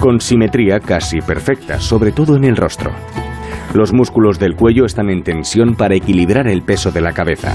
con 0.00 0.20
simetría 0.20 0.80
casi 0.80 1.20
perfecta, 1.20 1.80
sobre 1.80 2.12
todo 2.12 2.36
en 2.36 2.44
el 2.44 2.56
rostro. 2.56 2.90
Los 3.74 3.92
músculos 3.92 4.38
del 4.38 4.56
cuello 4.56 4.84
están 4.84 5.08
en 5.08 5.22
tensión 5.22 5.74
para 5.74 5.94
equilibrar 5.94 6.48
el 6.48 6.62
peso 6.62 6.90
de 6.90 7.00
la 7.00 7.12
cabeza. 7.12 7.54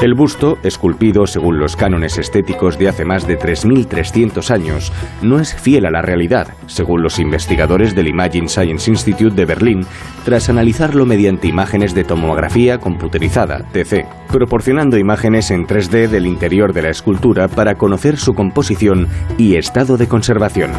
El 0.00 0.14
busto, 0.14 0.58
esculpido 0.62 1.26
según 1.26 1.58
los 1.58 1.74
cánones 1.74 2.18
estéticos 2.18 2.78
de 2.78 2.88
hace 2.88 3.04
más 3.04 3.26
de 3.26 3.36
3.300 3.36 4.48
años, 4.52 4.92
no 5.22 5.40
es 5.40 5.56
fiel 5.56 5.86
a 5.86 5.90
la 5.90 6.02
realidad, 6.02 6.54
según 6.66 7.02
los 7.02 7.18
investigadores 7.18 7.96
del 7.96 8.06
Imagine 8.06 8.48
Science 8.48 8.88
Institute 8.88 9.34
de 9.34 9.44
Berlín, 9.44 9.84
tras 10.24 10.48
analizarlo 10.48 11.04
mediante 11.04 11.48
imágenes 11.48 11.96
de 11.96 12.04
tomografía 12.04 12.78
computerizada, 12.78 13.64
TC, 13.72 14.06
proporcionando 14.30 14.98
imágenes 14.98 15.50
en 15.50 15.66
3D 15.66 16.06
del 16.06 16.26
interior 16.26 16.72
de 16.72 16.82
la 16.82 16.90
escultura 16.90 17.48
para 17.48 17.74
conocer 17.74 18.18
su 18.18 18.34
composición 18.34 19.08
y 19.36 19.56
estado 19.56 19.96
de 19.96 20.06
conservación. 20.06 20.70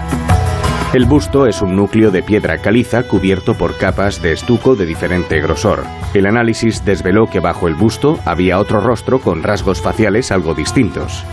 El 0.91 1.05
busto 1.05 1.45
es 1.45 1.61
un 1.61 1.75
núcleo 1.75 2.09
de 2.09 2.23
piedra 2.23 2.57
caliza 2.57 3.03
cubierto 3.03 3.53
por 3.53 3.77
capas 3.77 4.23
de 4.23 4.31
estuco 4.31 4.75
de 4.75 4.87
diferente 4.87 5.39
grosor. 5.39 5.83
El 6.15 6.25
análisis 6.25 6.83
desveló 6.83 7.27
que 7.27 7.39
bajo 7.39 7.67
el 7.67 7.75
busto 7.75 8.17
había 8.25 8.57
otro 8.57 8.81
rostro 8.81 9.19
con 9.19 9.43
rasgos 9.43 9.83
faciales 9.83 10.31
algo 10.31 10.55
distintos. 10.55 11.23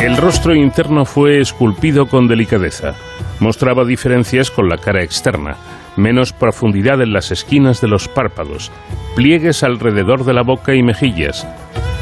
El 0.00 0.16
rostro 0.16 0.54
interno 0.54 1.04
fue 1.04 1.40
esculpido 1.40 2.06
con 2.06 2.28
delicadeza. 2.28 2.94
Mostraba 3.40 3.84
diferencias 3.84 4.52
con 4.52 4.68
la 4.68 4.78
cara 4.78 5.02
externa, 5.02 5.56
menos 5.96 6.32
profundidad 6.32 7.02
en 7.02 7.12
las 7.12 7.32
esquinas 7.32 7.80
de 7.80 7.88
los 7.88 8.06
párpados, 8.06 8.70
pliegues 9.16 9.64
alrededor 9.64 10.24
de 10.24 10.34
la 10.34 10.42
boca 10.42 10.76
y 10.76 10.84
mejillas, 10.84 11.48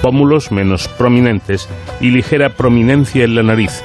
pómulos 0.03 0.53
menos 0.53 0.89
prominentes 0.89 1.71
y 2.03 2.11
ligera 2.11 2.51
prominencia 2.51 3.25
en 3.25 3.35
la 3.35 3.43
nariz. 3.43 3.83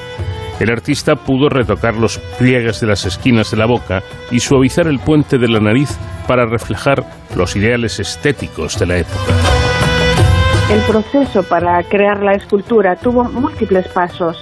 El 0.62 0.70
artista 0.70 1.16
pudo 1.16 1.48
retocar 1.48 1.96
los 1.96 2.18
pliegues 2.38 2.80
de 2.80 2.86
las 2.86 3.04
esquinas 3.04 3.50
de 3.50 3.56
la 3.56 3.66
boca 3.66 4.00
y 4.30 4.38
suavizar 4.38 4.86
el 4.86 5.00
puente 5.00 5.36
de 5.36 5.48
la 5.48 5.58
nariz 5.58 5.98
para 6.28 6.46
reflejar 6.46 7.02
los 7.34 7.56
ideales 7.56 7.98
estéticos 7.98 8.78
de 8.78 8.86
la 8.86 8.98
época. 8.98 9.32
El 10.70 10.80
proceso 10.82 11.42
para 11.42 11.82
crear 11.82 12.22
la 12.22 12.34
escultura 12.34 12.94
tuvo 12.94 13.24
múltiples 13.24 13.88
pasos. 13.88 14.40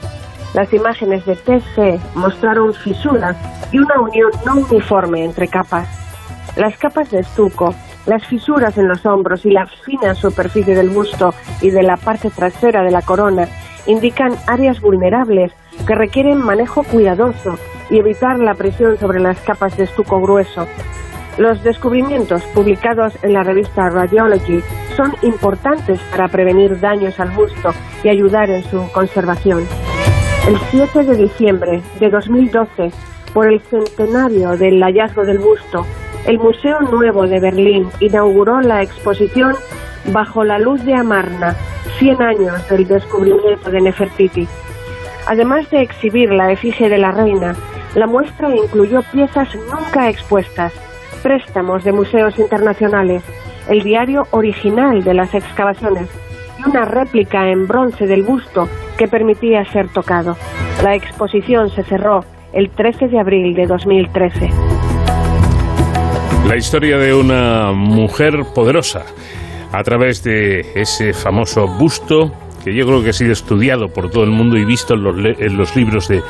Las 0.53 0.71
imágenes 0.75 1.25
de 1.25 1.37
TC 1.37 1.99
mostraron 2.15 2.75
fisuras 2.75 3.35
y 3.73 3.79
una 3.79 3.99
unión 3.99 4.31
no 4.45 4.57
uniforme 4.57 5.25
entre 5.25 5.49
capas. 5.49 5.89
Las 6.55 6.77
capas 6.77 7.11
de 7.13 7.21
estuco, 7.21 7.75
las 8.05 8.27
fisuras 8.27 8.77
en 8.77 8.89
los 8.89 9.07
hombros 9.07 9.47
y 9.47 9.53
la 9.53 9.65
fina 9.87 10.15
superficie 10.15 10.75
del 10.75 10.91
busto 10.91 11.33
y 11.63 11.71
de 11.71 11.83
la 11.83 11.97
parte 11.97 12.29
trasera 12.29 12.83
de 12.83 12.91
la 12.91 13.01
corona 13.01 13.49
indican 13.87 14.37
áreas 14.47 14.83
vulnerables 14.83 15.53
que 15.87 15.95
requieren 15.95 16.39
manejo 16.39 16.83
cuidadoso 16.83 17.59
y 17.91 17.99
evitar 17.99 18.39
la 18.39 18.55
presión 18.55 18.99
sobre 18.99 19.21
las 19.21 19.41
capas 19.41 19.77
de 19.77 19.85
estuco 19.85 20.21
grueso. 20.21 20.67
Los 21.39 21.63
descubrimientos 21.63 22.43
publicados 22.55 23.15
en 23.23 23.33
la 23.33 23.43
revista 23.43 23.89
Radiology 23.89 24.63
son 24.97 25.15
importantes 25.23 26.01
para 26.11 26.29
prevenir 26.29 26.79
daños 26.81 27.19
al 27.19 27.31
busto 27.31 27.71
y 28.05 28.09
ayudar 28.09 28.51
en 28.51 28.63
su 28.65 28.91
conservación. 28.93 29.67
El 30.47 30.59
7 30.71 31.05
de 31.05 31.17
diciembre 31.17 31.83
de 31.99 32.11
2012, 32.11 32.91
por 33.33 33.47
el 33.47 33.61
centenario 33.61 34.57
del 34.57 34.83
hallazgo 34.83 35.23
del 35.23 35.39
busto, 35.39 35.87
el 36.27 36.39
Museo 36.39 36.81
Nuevo 36.81 37.27
de 37.27 37.41
Berlín 37.41 37.89
inauguró 38.01 38.61
la 38.61 38.83
exposición 38.83 39.55
Bajo 40.13 40.45
la 40.45 40.59
luz 40.59 40.83
de 40.85 40.95
Amarna, 40.95 41.55
100 41.99 42.23
años 42.23 42.69
del 42.69 42.87
descubrimiento 42.87 43.71
de 43.71 43.81
Nefertiti. 43.81 44.49
Además 45.27 45.71
de 45.71 45.83
exhibir 45.83 46.31
la 46.31 46.53
efigie 46.53 46.89
de 46.89 46.99
la 46.99 47.13
reina, 47.13 47.55
la 47.95 48.07
muestra 48.07 48.55
incluyó 48.55 49.03
piezas 49.13 49.49
nunca 49.55 50.09
expuestas, 50.09 50.73
préstamos 51.23 51.85
de 51.85 51.93
museos 51.93 52.39
internacionales, 52.39 53.23
el 53.69 53.83
diario 53.83 54.27
original 54.31 55.03
de 55.05 55.15
las 55.15 55.35
excavaciones 55.35 56.09
y 56.59 56.69
una 56.69 56.85
réplica 56.85 57.49
en 57.49 57.67
bronce 57.67 58.07
del 58.07 58.23
busto 58.23 58.69
que 58.97 59.09
permitía 59.09 59.65
ser 59.67 59.89
tocado. 59.89 60.37
La 60.83 60.95
exposición 60.95 61.71
se 61.71 61.83
cerró 61.85 62.25
el 62.53 62.71
13 62.71 63.09
de 63.09 63.19
abril 63.19 63.55
de 63.55 63.67
2013. 63.67 64.51
La 66.47 66.57
historia 66.57 66.99
de 66.99 67.15
una 67.15 67.73
mujer 67.73 68.45
poderosa 68.55 69.05
a 69.73 69.83
través 69.85 70.23
de 70.25 70.67
ese 70.75 71.13
famoso 71.13 71.67
busto 71.67 72.33
que 72.63 72.75
yo 72.75 72.87
creo 72.87 73.03
que 73.03 73.11
ha 73.11 73.13
sido 73.13 73.33
estudiado 73.33 73.89
por 73.89 74.11
todo 74.11 74.25
el 74.25 74.31
mundo 74.31 74.57
y 74.57 74.65
visto 74.65 74.95
en 74.95 75.03
los, 75.03 75.17
en 75.17 75.57
los 75.57 75.75
libros 75.75 76.09
de, 76.09 76.23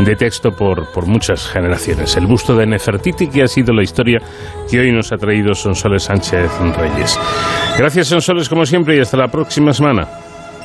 de 0.00 0.16
texto 0.16 0.50
por, 0.50 0.92
por 0.92 1.06
muchas 1.06 1.48
generaciones. 1.48 2.16
El 2.16 2.26
busto 2.26 2.54
de 2.56 2.66
Nefertiti, 2.66 3.28
que 3.28 3.42
ha 3.42 3.48
sido 3.48 3.72
la 3.72 3.82
historia 3.82 4.20
que 4.70 4.80
hoy 4.80 4.92
nos 4.92 5.12
ha 5.12 5.16
traído 5.16 5.54
Sonsoles 5.54 6.04
Sánchez 6.04 6.50
Reyes. 6.76 7.18
Gracias, 7.78 8.08
Sonsoles, 8.08 8.48
como 8.48 8.66
siempre, 8.66 8.96
y 8.96 9.00
hasta 9.00 9.16
la 9.16 9.28
próxima 9.28 9.72
semana. 9.72 10.08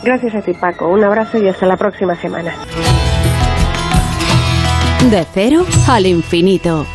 Gracias 0.03 0.36
a 0.36 0.41
ti, 0.41 0.53
Paco. 0.53 0.88
Un 0.88 1.03
abrazo 1.03 1.38
y 1.38 1.47
hasta 1.47 1.65
la 1.65 1.78
próxima 1.78 2.15
semana. 2.15 2.55
De 5.09 5.26
cero 5.34 5.65
al 5.88 6.05
infinito. 6.05 6.86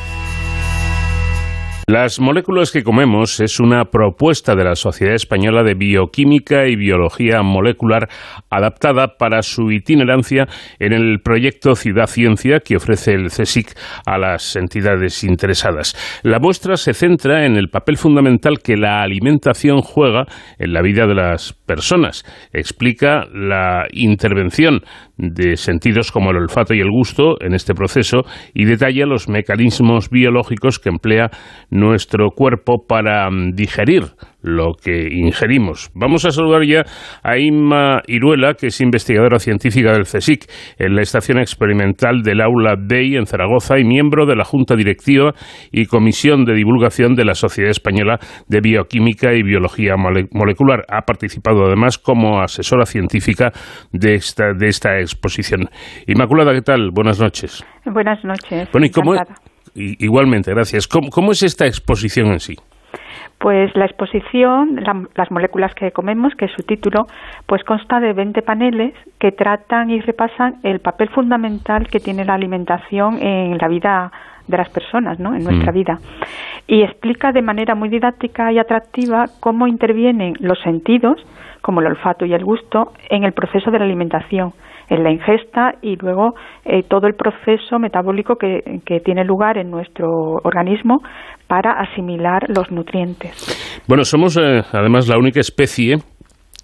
Las 1.88 2.18
moléculas 2.18 2.72
que 2.72 2.82
comemos 2.82 3.38
es 3.38 3.60
una 3.60 3.84
propuesta 3.84 4.56
de 4.56 4.64
la 4.64 4.74
Sociedad 4.74 5.14
Española 5.14 5.62
de 5.62 5.74
Bioquímica 5.74 6.66
y 6.66 6.74
Biología 6.74 7.42
Molecular 7.44 8.08
adaptada 8.50 9.16
para 9.16 9.42
su 9.42 9.70
itinerancia 9.70 10.48
en 10.80 10.92
el 10.92 11.20
proyecto 11.22 11.76
Ciudad 11.76 12.08
Ciencia 12.08 12.58
que 12.58 12.74
ofrece 12.74 13.12
el 13.12 13.28
CSIC 13.28 13.78
a 14.04 14.18
las 14.18 14.56
entidades 14.56 15.22
interesadas. 15.22 15.94
La 16.24 16.40
muestra 16.40 16.76
se 16.76 16.92
centra 16.92 17.46
en 17.46 17.54
el 17.54 17.68
papel 17.68 17.98
fundamental 17.98 18.58
que 18.64 18.76
la 18.76 19.02
alimentación 19.02 19.80
juega 19.80 20.24
en 20.58 20.72
la 20.72 20.82
vida 20.82 21.06
de 21.06 21.14
las 21.14 21.52
personas. 21.52 22.24
Explica 22.52 23.26
la 23.32 23.86
intervención 23.92 24.80
de 25.16 25.56
sentidos 25.56 26.12
como 26.12 26.30
el 26.30 26.36
olfato 26.36 26.74
y 26.74 26.80
el 26.80 26.90
gusto 26.90 27.36
en 27.40 27.54
este 27.54 27.74
proceso 27.74 28.22
y 28.54 28.64
detalla 28.64 29.06
los 29.06 29.28
mecanismos 29.28 30.10
biológicos 30.10 30.78
que 30.78 30.90
emplea 30.90 31.30
nuestro 31.70 32.30
cuerpo 32.30 32.84
para 32.86 33.30
mm, 33.30 33.52
digerir 33.54 34.04
lo 34.46 34.74
que 34.74 35.08
ingerimos. 35.10 35.90
Vamos 35.94 36.24
a 36.24 36.30
saludar 36.30 36.62
ya 36.64 36.84
a 37.22 37.36
Inma 37.36 38.00
Iruela, 38.06 38.54
que 38.54 38.68
es 38.68 38.80
investigadora 38.80 39.40
científica 39.40 39.92
del 39.92 40.04
CSIC 40.04 40.44
en 40.78 40.94
la 40.94 41.02
Estación 41.02 41.40
Experimental 41.40 42.22
del 42.22 42.40
Aula 42.40 42.76
DEI 42.78 43.16
en 43.16 43.26
Zaragoza 43.26 43.78
y 43.78 43.84
miembro 43.84 44.24
de 44.24 44.36
la 44.36 44.44
Junta 44.44 44.76
Directiva 44.76 45.32
y 45.72 45.86
Comisión 45.86 46.44
de 46.44 46.54
Divulgación 46.54 47.14
de 47.16 47.24
la 47.24 47.34
Sociedad 47.34 47.70
Española 47.70 48.20
de 48.46 48.60
Bioquímica 48.60 49.34
y 49.34 49.42
Biología 49.42 49.94
Molecular. 49.96 50.84
Ha 50.88 51.02
participado 51.02 51.66
además 51.66 51.98
como 51.98 52.40
asesora 52.40 52.86
científica 52.86 53.52
de 53.92 54.14
esta, 54.14 54.52
de 54.56 54.68
esta 54.68 54.98
exposición. 55.06 55.68
Inmaculada, 56.06 56.52
¿qué 56.52 56.62
tal? 56.62 56.90
Buenas 56.92 57.20
noches. 57.20 57.64
Buenas 57.84 58.22
noches. 58.24 58.68
Bueno, 58.72 58.86
¿y 59.74 60.04
igualmente, 60.04 60.52
gracias. 60.52 60.86
¿Cómo 60.86 61.32
es 61.32 61.42
esta 61.42 61.66
exposición 61.66 62.28
en 62.28 62.40
sí? 62.40 62.56
Pues 63.38 63.74
la 63.76 63.84
exposición, 63.84 64.82
las 65.14 65.30
moléculas 65.30 65.74
que 65.74 65.92
comemos, 65.92 66.34
que 66.34 66.46
es 66.46 66.52
su 66.52 66.62
título, 66.62 67.06
pues 67.44 67.62
consta 67.64 68.00
de 68.00 68.14
20 68.14 68.40
paneles 68.40 68.94
que 69.18 69.30
tratan 69.30 69.90
y 69.90 70.00
repasan 70.00 70.56
el 70.62 70.80
papel 70.80 71.10
fundamental 71.10 71.86
que 71.88 72.00
tiene 72.00 72.24
la 72.24 72.34
alimentación 72.34 73.22
en 73.22 73.58
la 73.58 73.68
vida 73.68 74.10
de 74.46 74.56
las 74.56 74.70
personas, 74.70 75.18
¿no? 75.18 75.34
En 75.34 75.44
nuestra 75.44 75.70
mm. 75.70 75.74
vida. 75.74 75.98
Y 76.66 76.82
explica 76.82 77.32
de 77.32 77.42
manera 77.42 77.74
muy 77.74 77.90
didáctica 77.90 78.52
y 78.52 78.58
atractiva 78.58 79.26
cómo 79.40 79.66
intervienen 79.66 80.34
los 80.40 80.58
sentidos, 80.62 81.20
como 81.60 81.80
el 81.80 81.88
olfato 81.88 82.24
y 82.24 82.32
el 82.32 82.44
gusto, 82.44 82.92
en 83.10 83.24
el 83.24 83.32
proceso 83.32 83.70
de 83.70 83.78
la 83.78 83.84
alimentación 83.84 84.54
en 84.88 85.02
la 85.02 85.10
ingesta 85.10 85.74
y 85.82 85.96
luego 85.96 86.34
eh, 86.64 86.82
todo 86.88 87.06
el 87.06 87.14
proceso 87.14 87.78
metabólico 87.78 88.36
que, 88.36 88.62
tiene 89.04 89.24
lugar 89.24 89.58
en 89.58 89.70
nuestro 89.70 90.08
organismo 90.42 90.98
para 91.46 91.72
asimilar 91.72 92.44
los 92.48 92.70
nutrientes. 92.70 93.82
Bueno, 93.88 94.04
somos 94.04 94.36
eh, 94.36 94.62
además 94.72 95.08
la 95.08 95.18
única 95.18 95.40
especie 95.40 95.96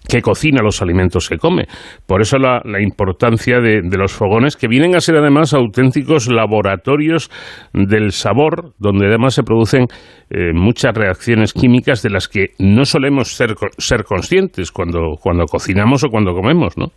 que 0.07 0.21
cocina 0.21 0.61
los 0.61 0.81
alimentos 0.81 1.29
que 1.29 1.37
come. 1.37 1.65
Por 2.07 2.21
eso 2.21 2.37
la, 2.37 2.61
importancia 2.81 3.59
de, 3.59 3.81
los 3.97 4.13
fogones, 4.13 4.57
que 4.57 4.67
vienen 4.67 4.95
a 4.95 4.99
ser 4.99 5.15
además 5.15 5.53
auténticos 5.53 6.29
laboratorios 6.29 7.29
del 7.73 8.11
sabor, 8.11 8.73
donde 8.79 9.07
además 9.07 9.33
se 9.33 9.43
producen 9.43 9.87
eh, 10.29 10.51
muchas 10.53 10.93
reacciones 10.93 11.53
químicas 11.53 12.03
de 12.03 12.09
las 12.09 12.27
que 12.27 12.47
no 12.59 12.85
solemos 12.85 13.35
ser, 13.35 13.55
ser 13.77 14.03
conscientes 14.03 14.71
cuando, 14.71 15.15
cuando 15.21 15.45
cocinamos 15.45 16.03
o 16.03 16.09
cuando 16.09 16.33
comemos, 16.33 16.77
¿no? 16.77 16.87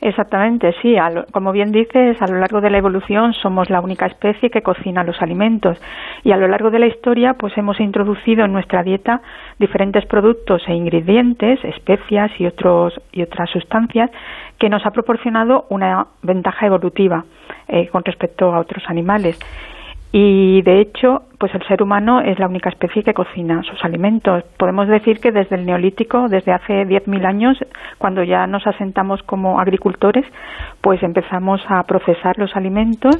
Exactamente, 0.00 0.74
sí. 0.82 0.96
como 1.32 1.52
bien 1.52 1.72
dices, 1.72 2.20
a 2.20 2.26
lo 2.26 2.38
largo 2.38 2.60
de 2.60 2.70
la 2.70 2.78
evolución 2.78 3.32
somos 3.32 3.70
la 3.70 3.80
única 3.80 4.06
especie 4.06 4.50
que 4.50 4.62
cocina 4.62 5.04
los 5.04 5.20
alimentos 5.22 5.78
y 6.22 6.32
a 6.32 6.36
lo 6.36 6.48
largo 6.48 6.70
de 6.70 6.78
la 6.78 6.86
historia 6.86 7.34
pues 7.34 7.56
hemos 7.56 7.80
introducido 7.80 8.44
en 8.44 8.52
nuestra 8.52 8.82
dieta 8.82 9.20
diferentes 9.58 10.04
productos 10.06 10.62
e 10.68 10.74
ingredientes, 10.74 11.62
especias 11.64 12.30
y, 12.38 12.46
otros, 12.46 13.00
y 13.12 13.22
otras 13.22 13.50
sustancias 13.50 14.10
que 14.58 14.68
nos 14.68 14.84
ha 14.84 14.90
proporcionado 14.90 15.66
una 15.70 16.06
ventaja 16.22 16.66
evolutiva 16.66 17.24
eh, 17.68 17.88
con 17.88 18.04
respecto 18.04 18.54
a 18.54 18.60
otros 18.60 18.84
animales. 18.88 19.38
Y 20.18 20.62
de 20.62 20.80
hecho, 20.80 21.24
pues 21.38 21.54
el 21.54 21.62
ser 21.68 21.82
humano 21.82 22.22
es 22.22 22.38
la 22.38 22.46
única 22.46 22.70
especie 22.70 23.02
que 23.02 23.12
cocina 23.12 23.62
sus 23.64 23.84
alimentos. 23.84 24.44
Podemos 24.56 24.88
decir 24.88 25.20
que 25.20 25.30
desde 25.30 25.56
el 25.56 25.66
neolítico, 25.66 26.30
desde 26.30 26.52
hace 26.52 26.86
10.000 26.86 27.26
años, 27.26 27.58
cuando 27.98 28.22
ya 28.22 28.46
nos 28.46 28.66
asentamos 28.66 29.22
como 29.24 29.60
agricultores, 29.60 30.24
pues 30.80 31.02
empezamos 31.02 31.60
a 31.68 31.82
procesar 31.82 32.38
los 32.38 32.56
alimentos 32.56 33.14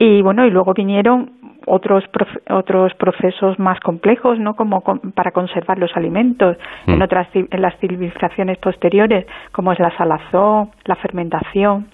y 0.00 0.20
bueno, 0.22 0.44
y 0.44 0.50
luego 0.50 0.74
vinieron 0.74 1.30
otros 1.66 2.02
otros 2.50 2.94
procesos 2.94 3.56
más 3.60 3.78
complejos, 3.78 4.40
¿no? 4.40 4.56
Como 4.56 4.82
para 5.14 5.30
conservar 5.30 5.78
los 5.78 5.96
alimentos 5.96 6.56
en 6.88 6.98
mm. 6.98 7.02
otras 7.02 7.28
en 7.32 7.62
las 7.62 7.78
civilizaciones 7.78 8.58
posteriores, 8.58 9.24
como 9.52 9.70
es 9.70 9.78
la 9.78 9.96
salazón, 9.96 10.70
la 10.84 10.96
fermentación, 10.96 11.86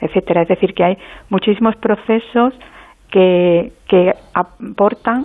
etcétera. 0.00 0.42
Es 0.42 0.48
decir, 0.48 0.74
que 0.74 0.84
hay 0.84 0.98
muchísimos 1.30 1.76
procesos 1.76 2.52
que, 3.10 3.72
que 3.88 4.12
aportan 4.34 5.22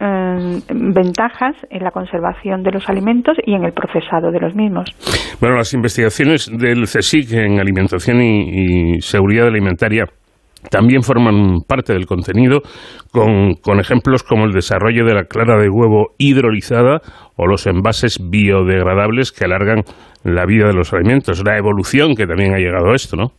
eh, 0.00 0.60
ventajas 0.72 1.56
en 1.70 1.82
la 1.82 1.90
conservación 1.90 2.62
de 2.62 2.70
los 2.70 2.88
alimentos 2.88 3.36
y 3.44 3.54
en 3.54 3.64
el 3.64 3.72
procesado 3.72 4.30
de 4.30 4.38
los 4.38 4.54
mismos. 4.54 4.88
Bueno, 5.40 5.56
las 5.56 5.74
investigaciones 5.74 6.48
del 6.56 6.84
CSIC 6.84 7.32
en 7.32 7.58
alimentación 7.58 8.22
y, 8.22 9.00
seguridad 9.00 9.48
alimentaria 9.48 10.04
también 10.70 11.02
forman 11.02 11.62
parte 11.66 11.94
del 11.94 12.06
contenido 12.06 12.60
con, 13.10 13.54
con, 13.54 13.80
ejemplos 13.80 14.22
como 14.22 14.44
el 14.44 14.52
desarrollo 14.52 15.04
de 15.04 15.14
la 15.14 15.24
clara 15.24 15.56
de 15.60 15.68
huevo 15.68 16.14
hidrolizada 16.16 17.00
o 17.36 17.46
los 17.48 17.66
envases 17.66 18.18
biodegradables 18.30 19.32
que 19.32 19.46
alargan 19.46 19.82
la 20.22 20.46
vida 20.46 20.68
de 20.68 20.74
los 20.74 20.92
alimentos. 20.92 21.42
La 21.44 21.56
evolución 21.56 22.14
que 22.14 22.26
también 22.26 22.54
ha 22.54 22.58
llegado 22.58 22.92
a 22.92 22.94
esto, 22.94 23.16
¿no? 23.16 23.32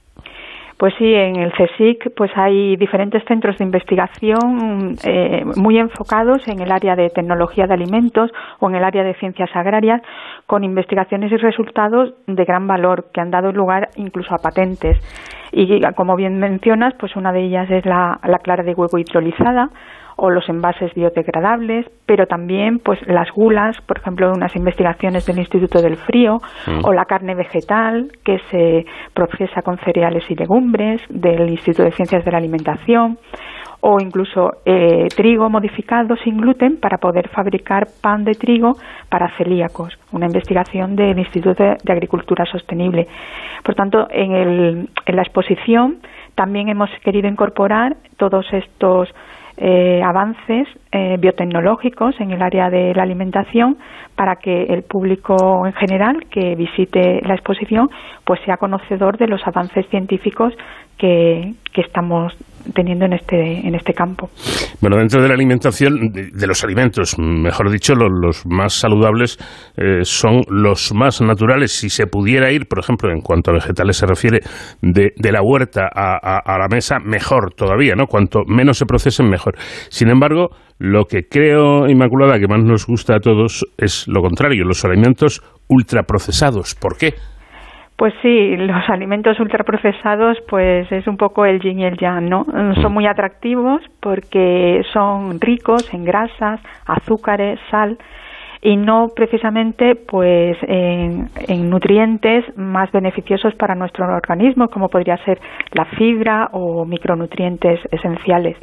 Pues 0.80 0.94
sí, 0.98 1.14
en 1.14 1.36
el 1.36 1.52
CSIC 1.52 2.16
pues 2.16 2.32
hay 2.36 2.78
diferentes 2.78 3.22
centros 3.26 3.58
de 3.58 3.66
investigación 3.66 4.96
eh, 5.04 5.44
muy 5.58 5.78
enfocados 5.78 6.48
en 6.48 6.62
el 6.62 6.72
área 6.72 6.96
de 6.96 7.10
tecnología 7.10 7.68
de 7.68 7.74
alimentos 7.74 8.32
o 8.60 8.70
en 8.70 8.76
el 8.76 8.86
área 8.86 9.04
de 9.04 9.14
ciencias 9.16 9.50
agrarias 9.54 10.02
con 10.48 10.64
investigaciones 10.64 11.34
y 11.34 11.36
resultados 11.36 12.14
de 12.28 12.46
gran 12.46 12.66
valor 12.66 13.08
que 13.14 13.20
han 13.20 13.30
dado 13.30 13.52
lugar 13.52 13.90
incluso 13.98 14.34
a 14.34 14.38
patentes. 14.38 14.98
Y 15.52 15.82
como 15.98 16.16
bien 16.16 16.40
mencionas, 16.40 16.94
pues 16.98 17.14
una 17.18 17.34
de 17.34 17.42
ellas 17.42 17.70
es 17.70 17.86
la, 17.86 18.18
la 18.24 18.40
clara 18.40 18.64
de 18.64 18.74
huevo 18.74 18.98
hidrolizada, 18.98 19.72
o 20.20 20.30
los 20.30 20.48
envases 20.50 20.94
biodegradables, 20.94 21.86
pero 22.06 22.28
también 22.28 22.80
pues 22.80 23.00
las 23.08 23.32
gulas, 23.32 23.78
por 23.86 24.00
ejemplo, 24.00 24.32
unas 24.36 24.56
investigaciones 24.56 25.26
del 25.26 25.40
Instituto 25.40 25.82
del 25.82 25.98
Frío, 25.98 26.38
mm. 26.68 26.86
o 26.86 26.94
la 26.94 27.06
carne 27.06 27.36
vegetal 27.36 28.12
que 28.24 28.40
se 28.52 28.86
procesa 29.14 29.62
con 29.62 29.78
cereales 29.78 30.24
y 30.30 30.36
legumbres 30.36 31.02
del 31.10 31.50
Instituto 31.50 31.84
de 31.84 31.92
Ciencias 31.92 32.26
de 32.26 32.32
la 32.32 32.38
Alimentación, 32.38 33.18
o 33.82 33.98
incluso 34.02 34.52
eh, 34.66 35.08
trigo 35.16 35.50
modificado 35.50 36.16
sin 36.18 36.38
gluten 36.38 36.78
para 36.82 36.98
poder 36.98 37.30
fabricar 37.30 37.88
pan 38.02 38.26
de 38.26 38.34
trigo 38.34 38.74
para 39.10 39.30
celíacos, 39.38 39.98
una 40.12 40.26
investigación 40.26 40.96
del 40.96 41.18
Instituto 41.18 41.64
de, 41.64 41.78
Agricultura 41.92 42.46
Sostenible. 42.46 43.08
Por 43.64 43.76
tanto, 43.76 44.08
en, 44.10 44.34
el, 44.34 44.90
en 45.06 45.16
la 45.16 45.22
exposición 45.22 46.00
también 46.36 46.68
hemos 46.68 46.90
querido 47.04 47.28
incorporar 47.28 47.96
todos 48.18 48.46
estos 48.52 49.10
eh, 49.62 50.02
avances 50.04 50.68
eh, 50.92 51.18
biotecnológicos 51.20 52.20
en 52.22 52.32
el 52.32 52.42
área 52.42 52.70
de 52.70 52.94
la 52.96 53.04
alimentación 53.04 53.78
para 54.16 54.38
que 54.38 54.64
el 54.64 54.84
público 54.84 55.68
en 55.68 55.74
general 55.74 56.26
que 56.32 56.56
visite 56.56 57.22
la 57.26 57.34
exposición 57.34 57.90
pues 58.24 58.40
sea 58.46 58.56
conocedor 58.56 59.18
de 59.18 59.28
los 59.28 59.46
avances 59.46 59.86
científicos 59.90 60.54
que, 60.98 61.54
que 61.74 61.82
estamos 61.82 62.34
teniendo 62.74 63.06
en 63.06 63.14
este, 63.14 63.68
en 63.68 63.76
este 63.76 63.94
campo. 63.94 64.30
Bueno, 64.82 64.98
dentro 64.98 65.22
de 65.22 65.28
la 65.28 65.34
alimentación, 65.34 66.12
de, 66.12 66.48
los 66.48 66.64
alimentos, 66.64 67.18
mejor 67.18 67.72
dicho, 67.72 67.94
los, 67.96 68.46
más 68.46 68.74
saludables 68.74 69.38
eh, 69.78 70.04
son 70.04 70.42
los 70.50 70.94
más 70.94 71.22
naturales. 71.22 71.72
Si 71.72 71.90
se 71.90 72.08
pudiera 72.08 72.52
ir, 72.52 72.68
por 72.68 72.80
ejemplo, 72.80 73.12
en 73.12 73.22
cuanto 73.22 73.52
a 73.52 73.56
vegetales 73.56 73.98
se 73.98 74.06
refiere, 74.06 74.40
de, 74.82 75.12
de 75.16 75.32
la 75.32 75.42
huerta 75.42 75.90
a, 75.94 76.38
a, 76.38 76.58
la 76.58 76.68
mesa, 76.68 77.00
mejor 77.00 77.54
todavía, 77.54 77.96
¿no? 77.96 78.06
Cuanto 78.06 78.44
menos 78.46 78.78
se 78.78 78.86
procesen, 78.86 79.30
mejor. 79.30 79.56
Sin 79.90 80.10
embargo, 80.10 80.50
lo 80.78 81.06
que 81.06 81.24
creo, 81.30 81.90
Inmaculada, 81.90 82.40
que 82.40 82.48
más 82.48 82.64
nos 82.64 82.86
gusta 82.86 83.16
a 83.16 83.20
todos 83.20 83.66
es 83.78 84.08
lo 84.08 84.22
contrario, 84.22 84.64
los 84.64 84.86
alimentos 84.86 85.42
ultraprocesados. 85.68 86.76
¿Por 86.76 86.98
qué? 86.98 87.14
Pues 88.00 88.14
sí, 88.22 88.56
los 88.56 88.90
alimentos 88.90 89.38
ultraprocesados 89.42 90.38
pues 90.48 90.90
es 90.90 91.06
un 91.06 91.18
poco 91.18 91.46
el 91.46 91.60
yin 91.60 91.82
y 91.82 91.84
el 91.84 91.98
yang, 91.98 92.30
¿no? 92.30 92.46
Son 92.82 92.94
muy 92.94 93.06
atractivos 93.06 93.82
porque 94.00 94.82
son 94.94 95.42
ricos 95.42 95.94
en 95.94 96.06
grasas, 96.06 96.62
azúcares, 96.86 97.60
sal 97.70 97.98
y 98.62 98.78
no 98.78 99.10
precisamente 99.14 99.96
pues 99.96 100.56
en, 100.62 101.28
en, 101.46 101.70
nutrientes 101.70 102.46
más 102.58 102.90
beneficiosos 102.94 103.54
para 103.56 103.76
nuestro 103.76 104.08
organismo 104.08 104.70
como 104.70 104.88
podría 104.88 105.18
ser 105.26 105.38
la 105.74 105.84
fibra 105.84 106.52
o 106.54 106.86
micronutrientes 106.86 107.82
esenciales. 107.92 108.56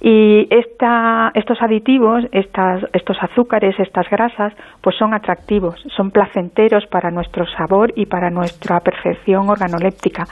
Y 0.00 0.46
esta, 0.50 1.30
estos 1.34 1.60
aditivos, 1.60 2.24
estas, 2.32 2.84
estos 2.94 3.18
azúcares, 3.22 3.78
estas 3.78 4.08
grasas, 4.08 4.54
pues 4.80 4.96
son 4.96 5.12
atractivos, 5.12 5.78
son 5.94 6.10
placenteros 6.10 6.86
para 6.86 7.10
nuestro 7.10 7.44
sabor 7.46 7.92
y 7.96 8.06
para 8.06 8.30
nuestra 8.30 8.80
percepción 8.80 9.50
organoléptica. 9.50 10.24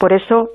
Por 0.00 0.12
eso, 0.12 0.48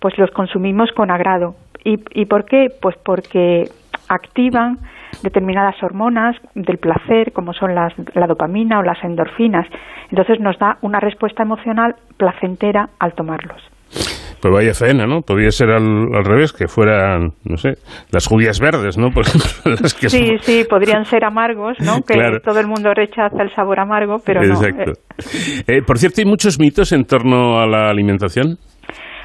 pues 0.00 0.16
los 0.16 0.30
consumimos 0.30 0.90
con 0.92 1.10
agrado. 1.10 1.56
¿Y, 1.84 1.98
y 2.20 2.24
por 2.24 2.46
qué? 2.46 2.68
Pues 2.80 2.96
porque 3.04 3.64
activan 4.08 4.78
determinadas 5.22 5.80
hormonas 5.82 6.36
del 6.54 6.78
placer, 6.78 7.32
como 7.32 7.52
son 7.52 7.74
las, 7.74 7.92
la 8.14 8.26
dopamina 8.26 8.78
o 8.78 8.82
las 8.82 9.02
endorfinas. 9.04 9.66
Entonces 10.10 10.40
nos 10.40 10.58
da 10.58 10.78
una 10.80 11.00
respuesta 11.00 11.42
emocional 11.42 11.96
placentera 12.16 12.88
al 12.98 13.14
tomarlos. 13.14 13.75
Pues 14.40 14.52
vaya 14.52 14.74
faena, 14.74 15.06
¿no? 15.06 15.22
Podría 15.22 15.50
ser 15.50 15.70
al, 15.70 15.82
al 16.14 16.24
revés, 16.24 16.52
que 16.52 16.68
fueran, 16.68 17.32
no 17.44 17.56
sé, 17.56 17.74
las 18.12 18.26
judías 18.26 18.60
verdes, 18.60 18.98
¿no? 18.98 19.10
Por 19.10 19.24
ejemplo, 19.26 19.48
las 19.82 19.94
que 19.94 20.08
Sí, 20.10 20.26
son- 20.26 20.38
sí, 20.40 20.64
podrían 20.68 21.04
ser 21.06 21.24
amargos, 21.24 21.78
¿no? 21.80 22.02
Que 22.02 22.14
Claro. 22.14 22.40
todo 22.40 22.60
el 22.60 22.66
mundo 22.66 22.92
rechaza 22.94 23.42
el 23.42 23.52
sabor 23.54 23.80
amargo, 23.80 24.18
pero 24.24 24.42
no. 24.42 24.54
Exacto. 24.54 24.92
Eh, 24.92 25.78
Eh, 25.78 25.82
por 25.82 25.98
cierto, 25.98 26.20
hay 26.20 26.26
muchos 26.26 26.58
mitos 26.60 26.92
en 26.92 27.04
torno 27.06 27.58
a 27.58 27.66
la 27.66 27.88
alimentación. 27.88 28.58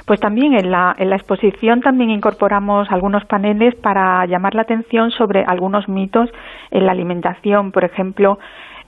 Pues 0.05 0.19
también 0.19 0.53
en 0.57 0.71
la, 0.71 0.93
en 0.97 1.09
la 1.09 1.15
exposición 1.17 1.81
también 1.81 2.09
incorporamos 2.09 2.87
algunos 2.89 3.23
paneles 3.25 3.75
para 3.75 4.25
llamar 4.25 4.55
la 4.55 4.63
atención 4.63 5.11
sobre 5.11 5.43
algunos 5.45 5.87
mitos 5.87 6.29
en 6.71 6.85
la 6.85 6.91
alimentación. 6.93 7.71
Por 7.71 7.83
ejemplo, 7.85 8.39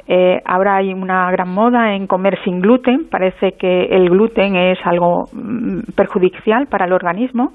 eh, 0.07 0.41
ahora 0.45 0.77
hay 0.77 0.93
una 0.93 1.31
gran 1.31 1.49
moda 1.49 1.95
en 1.95 2.07
comer 2.07 2.37
sin 2.43 2.61
gluten. 2.61 3.07
Parece 3.09 3.53
que 3.53 3.85
el 3.85 4.09
gluten 4.09 4.55
es 4.55 4.79
algo 4.85 5.25
mm, 5.31 5.93
perjudicial 5.95 6.67
para 6.67 6.85
el 6.85 6.93
organismo, 6.93 7.53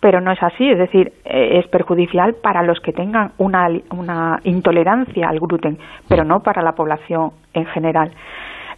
pero 0.00 0.20
no 0.20 0.32
es 0.32 0.42
así. 0.42 0.68
Es 0.68 0.78
decir, 0.78 1.12
eh, 1.24 1.58
es 1.58 1.66
perjudicial 1.68 2.34
para 2.42 2.62
los 2.62 2.80
que 2.80 2.92
tengan 2.92 3.32
una, 3.38 3.68
una 3.90 4.40
intolerancia 4.44 5.28
al 5.28 5.40
gluten, 5.40 5.78
pero 6.08 6.24
no 6.24 6.40
para 6.40 6.62
la 6.62 6.72
población 6.72 7.32
en 7.52 7.66
general. 7.66 8.10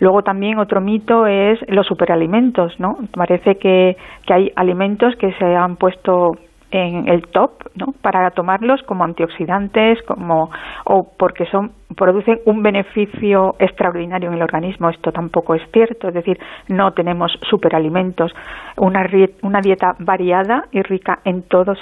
Luego 0.00 0.22
también 0.22 0.58
otro 0.58 0.80
mito 0.80 1.26
es 1.28 1.60
los 1.68 1.86
superalimentos, 1.86 2.78
¿no? 2.80 2.96
Parece 3.14 3.56
que, 3.56 3.96
que 4.26 4.34
hay 4.34 4.52
alimentos 4.56 5.14
que 5.14 5.32
se 5.34 5.44
han 5.54 5.76
puesto 5.76 6.32
en 6.72 7.08
el 7.08 7.28
top, 7.28 7.50
¿no? 7.76 7.92
Para 8.00 8.30
tomarlos 8.30 8.82
como 8.82 9.04
antioxidantes, 9.04 10.02
como 10.02 10.50
o 10.84 11.06
porque 11.16 11.46
son 11.46 11.72
producen 11.94 12.40
un 12.46 12.62
beneficio 12.62 13.54
extraordinario 13.58 14.30
en 14.30 14.36
el 14.36 14.42
organismo. 14.42 14.88
Esto 14.88 15.12
tampoco 15.12 15.54
es 15.54 15.62
cierto, 15.72 16.08
es 16.08 16.14
decir, 16.14 16.38
no 16.68 16.92
tenemos 16.92 17.38
superalimentos. 17.48 18.32
Una, 18.78 19.06
una 19.42 19.60
dieta 19.60 19.94
variada 19.98 20.64
y 20.72 20.82
rica 20.82 21.20
en 21.24 21.42
todos 21.42 21.78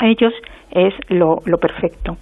ellos 0.00 0.32
es 0.70 0.94
lo, 1.08 1.40
lo 1.46 1.58
perfecto. 1.58 2.16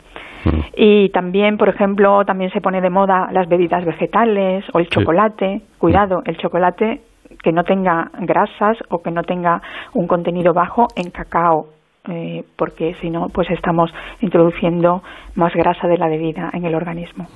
Y 0.77 1.09
también, 1.11 1.57
por 1.57 1.69
ejemplo, 1.69 2.25
también 2.25 2.51
se 2.51 2.61
pone 2.61 2.81
de 2.81 2.91
moda 2.91 3.29
las 3.33 3.49
bebidas 3.49 3.85
vegetales 3.85 4.65
o 4.73 4.81
el 4.81 4.89
chocolate. 4.89 5.63
Cuidado, 5.79 6.23
el 6.25 6.37
chocolate 6.37 7.01
que 7.43 7.53
no 7.53 7.65
tenga 7.65 8.11
grasas 8.21 8.77
o 8.89 9.03
que 9.03 9.11
no 9.11 9.23
tenga 9.23 9.63
un 9.95 10.07
contenido 10.07 10.53
bajo 10.53 10.89
en 10.97 11.11
cacao, 11.11 11.67
eh, 12.09 12.43
porque 12.57 12.95
si 13.01 13.11
no, 13.11 13.29
pues 13.29 13.49
estamos 13.51 13.91
introduciendo 14.21 15.03
más 15.37 15.53
grasa 15.55 15.87
de 15.87 15.99
la 15.99 16.09
debida 16.09 16.51
en 16.53 16.65
el 16.65 16.75
organismo. 16.75 17.29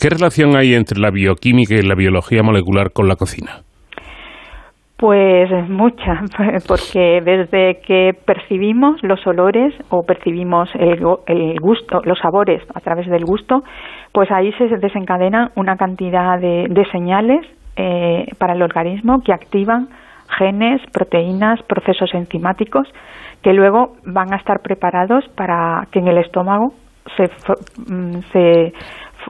¿Qué 0.00 0.08
relación 0.08 0.56
hay 0.56 0.74
entre 0.74 0.98
la 0.98 1.10
bioquímica 1.10 1.74
y 1.74 1.82
la 1.82 1.94
biología 1.94 2.42
molecular 2.42 2.90
con 2.92 3.08
la 3.08 3.16
cocina? 3.16 3.62
Pues 4.96 5.50
mucha, 5.68 6.22
porque 6.68 7.20
desde 7.24 7.80
que 7.86 8.12
percibimos 8.24 9.02
los 9.02 9.24
olores 9.26 9.74
o 9.90 10.02
percibimos 10.02 10.68
el, 10.74 11.04
el 11.26 11.60
gusto, 11.60 12.00
los 12.04 12.18
sabores 12.18 12.62
a 12.74 12.80
través 12.80 13.08
del 13.08 13.24
gusto, 13.24 13.62
pues 14.12 14.30
ahí 14.30 14.52
se 14.52 14.68
desencadenan 14.68 15.50
una 15.56 15.76
cantidad 15.76 16.38
de, 16.40 16.66
de 16.70 16.84
señales 16.90 17.44
eh, 17.76 18.26
para 18.38 18.54
el 18.54 18.62
organismo 18.62 19.22
que 19.24 19.32
activan 19.32 19.88
genes, 20.38 20.80
proteínas, 20.92 21.62
procesos 21.62 22.12
enzimáticos 22.14 22.88
que 23.42 23.52
luego 23.52 23.96
van 24.04 24.32
a 24.32 24.36
estar 24.36 24.60
preparados 24.60 25.28
para 25.36 25.86
que 25.90 25.98
en 25.98 26.08
el 26.08 26.18
estómago 26.18 26.72
se, 27.16 27.24
mm, 27.92 28.20
se 28.32 28.72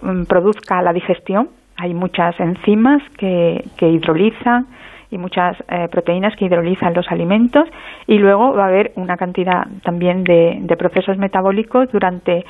mm, 0.02 0.24
produzca 0.24 0.80
la 0.82 0.92
digestión. 0.92 1.48
Hay 1.76 1.94
muchas 1.94 2.38
enzimas 2.38 3.02
que, 3.18 3.64
que 3.76 3.88
hidrolizan 3.88 4.66
y 5.10 5.18
muchas 5.18 5.56
eh, 5.68 5.88
proteínas 5.90 6.34
que 6.36 6.46
hidrolizan 6.46 6.94
los 6.94 7.10
alimentos 7.10 7.68
y 8.06 8.18
luego 8.18 8.52
va 8.54 8.64
a 8.64 8.68
haber 8.68 8.92
una 8.96 9.16
cantidad 9.16 9.66
también 9.82 10.24
de, 10.24 10.58
de 10.60 10.76
procesos 10.76 11.18
metabólicos 11.18 11.90
durante 11.92 12.44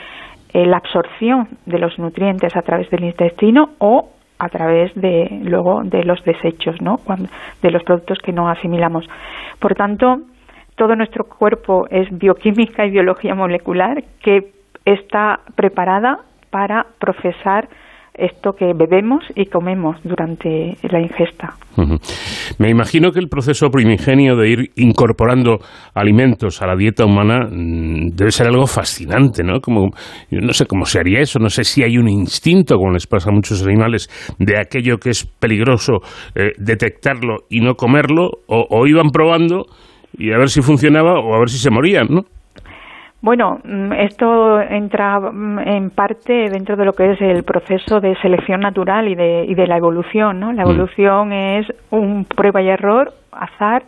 eh, 0.55 0.67
la 0.67 0.77
absorción 0.77 1.49
de 1.67 1.79
los 1.79 1.99
nutrientes 1.99 2.57
a 2.57 2.63
través 2.63 2.89
del 2.91 3.05
intestino 3.05 3.71
o 3.79 4.11
a 4.39 4.49
través 4.49 4.95
de 4.95 5.41
luego 5.43 5.83
de 5.85 6.05
los 6.05 6.23
desechos, 6.25 6.81
¿no? 6.81 6.99
Cuando- 6.99 7.29
de 7.63 7.71
los 7.71 7.83
productos 7.83 8.19
que 8.19 8.33
no 8.33 8.49
asimilamos. 8.49 9.09
Por 9.59 9.75
tanto, 9.75 10.19
todo 10.77 10.97
nuestro 10.97 11.25
cuerpo 11.25 11.87
es 11.91 12.09
bioquímica 12.11 12.85
y 12.85 12.91
biología 12.91 13.35
molecular 13.35 14.03
que 14.23 14.53
está 14.85 15.41
preparada 15.55 16.19
para 16.51 16.87
procesar 16.99 17.69
esto 18.15 18.53
que 18.53 18.67
bebemos 18.75 19.25
y 19.35 19.47
comemos 19.47 19.97
durante 20.05 20.77
la 20.89 21.01
ingesta. 21.01 21.55
Me 22.59 22.71
imagino 22.71 23.11
que 23.11 23.19
el 23.19 23.29
proceso 23.29 23.69
primigenio 23.71 24.37
de 24.37 24.49
ir 24.49 24.71
incorporando 24.77 25.59
alimentos 25.95 26.63
a 26.63 26.67
la 26.67 26.77
dieta 26.77 27.05
humana 27.05 27.49
mm, 27.51 28.11
debe 28.15 28.31
ser 28.31 28.47
algo 28.47 28.67
fascinante, 28.67 29.43
¿no? 29.43 29.61
Como, 29.61 29.91
yo 30.31 30.41
no 30.41 30.53
sé 30.53 30.67
cómo 30.67 30.85
se 30.85 31.01
haría 31.01 31.21
eso, 31.21 31.39
no 31.41 31.49
sé 31.49 31.65
si 31.65 31.83
hay 31.83 31.99
un 31.99 32.09
instinto, 32.09 32.77
como 32.77 32.93
les 32.93 33.07
pasa 33.07 33.31
a 33.31 33.33
muchos 33.33 33.65
animales, 33.67 34.09
de 34.39 34.59
aquello 34.59 34.99
que 34.99 35.11
es 35.11 35.27
peligroso 35.27 35.99
eh, 36.37 36.53
detectarlo 36.59 37.39
y 37.51 37.61
no 37.61 37.75
comerlo, 37.75 38.31
o, 38.47 38.67
o 38.71 38.87
iban 38.87 39.11
probando 39.11 39.67
y 40.17 40.33
a 40.33 40.39
ver 40.39 40.49
si 40.49 40.63
funcionaba 40.63 41.19
o 41.19 41.35
a 41.35 41.39
ver 41.41 41.49
si 41.49 41.59
se 41.59 41.71
morían, 41.71 42.07
¿no? 42.09 42.23
Bueno, 43.25 43.59
mm, 43.65 43.93
esto 43.95 44.61
entra 44.61 45.19
mm, 45.19 45.59
en 45.61 45.89
parte 45.89 46.51
dentro 46.51 46.77
de 46.77 46.85
lo 46.85 46.93
que 46.93 47.13
es 47.13 47.21
el 47.23 47.43
proceso 47.43 47.99
de 47.99 48.15
selección 48.17 48.61
natural 48.61 49.09
y 49.09 49.15
de, 49.15 49.47
y 49.49 49.55
de 49.55 49.67
la 49.67 49.79
evolución, 49.79 50.41
¿no? 50.41 50.53
La 50.53 50.65
Mm. 50.67 50.69
evolución 50.71 51.33
es 51.33 51.67
un 51.91 52.27
prueba 52.27 52.61
y 52.61 52.69
error, 52.69 53.15
azar, 53.33 53.83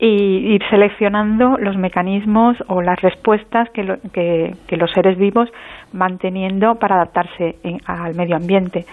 y 0.00 0.54
ir 0.54 0.62
seleccionando 0.68 1.58
los 1.58 1.76
mecanismos 1.76 2.56
o 2.66 2.82
las 2.82 3.00
respuestas 3.00 3.70
que, 3.70 3.84
lo- 3.84 3.98
que, 4.12 4.56
que 4.66 4.76
los 4.76 4.90
seres 4.90 5.16
vivos 5.16 5.48
van 5.92 6.18
teniendo 6.18 6.74
para 6.74 6.96
adaptarse 6.96 7.54
en- 7.62 7.78
al 7.86 8.16
medio 8.16 8.34
ambiente. 8.34 8.84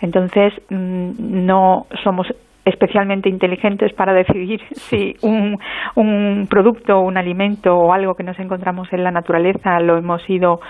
Entonces, 0.00 0.52
no 0.70 1.86
somos 2.04 2.28
especialmente 2.64 3.28
inteligentes 3.28 3.92
para 3.94 4.12
decidir 4.12 4.60
si 4.72 5.14
un, 5.22 5.58
un 5.96 6.46
producto, 6.48 7.00
un 7.00 7.16
alimento 7.16 7.74
o 7.76 7.92
algo 7.92 8.14
que 8.14 8.22
nos 8.22 8.38
encontramos 8.38 8.92
en 8.92 9.02
la 9.02 9.10
naturaleza 9.10 9.80
lo 9.80 9.96
hemos 9.98 10.28
ido 10.30 10.60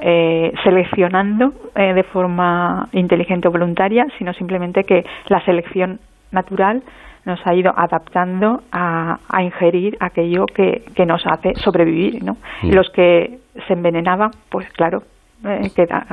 eh, 0.00 0.52
seleccionando 0.62 1.52
eh, 1.74 1.94
de 1.94 2.02
forma 2.04 2.86
inteligente 2.92 3.48
o 3.48 3.50
voluntaria, 3.50 4.04
sino 4.18 4.32
simplemente 4.34 4.84
que 4.84 5.04
la 5.28 5.40
selección 5.44 5.98
natural 6.32 6.82
nos 7.24 7.40
ha 7.46 7.54
ido 7.54 7.72
adaptando 7.76 8.60
a, 8.72 9.18
a 9.28 9.42
ingerir 9.42 9.96
aquello 10.00 10.46
que, 10.46 10.82
que 10.94 11.04
nos 11.04 11.26
hace 11.26 11.54
sobrevivir, 11.56 12.22
¿no? 12.22 12.36
Los 12.62 12.88
que 12.90 13.38
se 13.66 13.72
envenenaban, 13.72 14.30
pues 14.50 14.66
claro, 14.72 15.02
eh, 15.44 15.68
queda- 15.74 16.06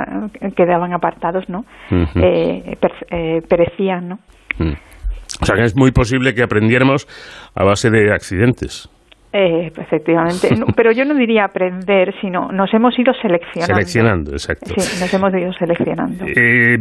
quedaban 0.55 0.93
apartados, 0.93 1.47
¿no? 1.47 1.59
Ujú. 1.91 2.19
Eh, 2.21 2.77
eh, 3.11 3.41
perecían, 3.47 4.09
¿no? 4.09 4.15
Mm. 4.59 4.73
O 5.41 5.45
sea 5.45 5.55
que 5.55 5.63
es 5.63 5.75
muy 5.75 5.91
posible 5.91 6.33
que 6.33 6.43
aprendiéramos 6.43 7.07
a 7.55 7.63
base 7.63 7.89
de 7.89 8.11
accidentes. 8.13 8.89
Eh, 9.37 9.67
efectivamente, 9.75 10.55
No, 10.55 10.67
pero 10.77 10.93
yo 10.93 11.03
no 11.03 11.13
diría 11.13 11.43
aprender, 11.43 12.13
sino 12.21 12.53
nos 12.53 12.73
hemos 12.73 12.97
ido 12.97 13.11
seleccionando. 13.21 13.65
Seleccionando, 13.65 14.31
exacto. 14.31 14.71
Sí, 14.77 15.01
nos 15.01 15.13
hemos 15.13 15.33
ido 15.33 15.51
seleccionando. 15.51 16.25
Eh, 16.25 16.77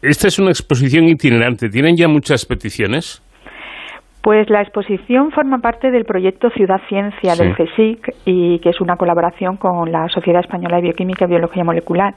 esta 0.00 0.28
es 0.28 0.38
una 0.38 0.48
exposición 0.48 1.04
itinerante. 1.08 1.68
¿Tienen 1.68 1.94
ya 1.94 2.08
muchas 2.08 2.46
peticiones? 2.46 3.22
Pues 4.22 4.48
la 4.50 4.60
exposición 4.62 5.32
forma 5.32 5.58
parte 5.58 5.90
del 5.90 6.04
proyecto 6.04 6.48
Ciudad 6.50 6.80
Ciencia 6.88 7.34
del 7.34 7.56
Sí. 7.56 7.64
CSIC 7.64 8.14
y 8.24 8.60
que 8.60 8.68
es 8.70 8.80
una 8.80 8.94
colaboración 8.96 9.56
con 9.56 9.90
la 9.90 10.08
Sociedad 10.10 10.40
Española 10.42 10.76
de 10.76 10.82
Bioquímica 10.82 11.24
y 11.24 11.28
Biología 11.28 11.64
Molecular. 11.64 12.14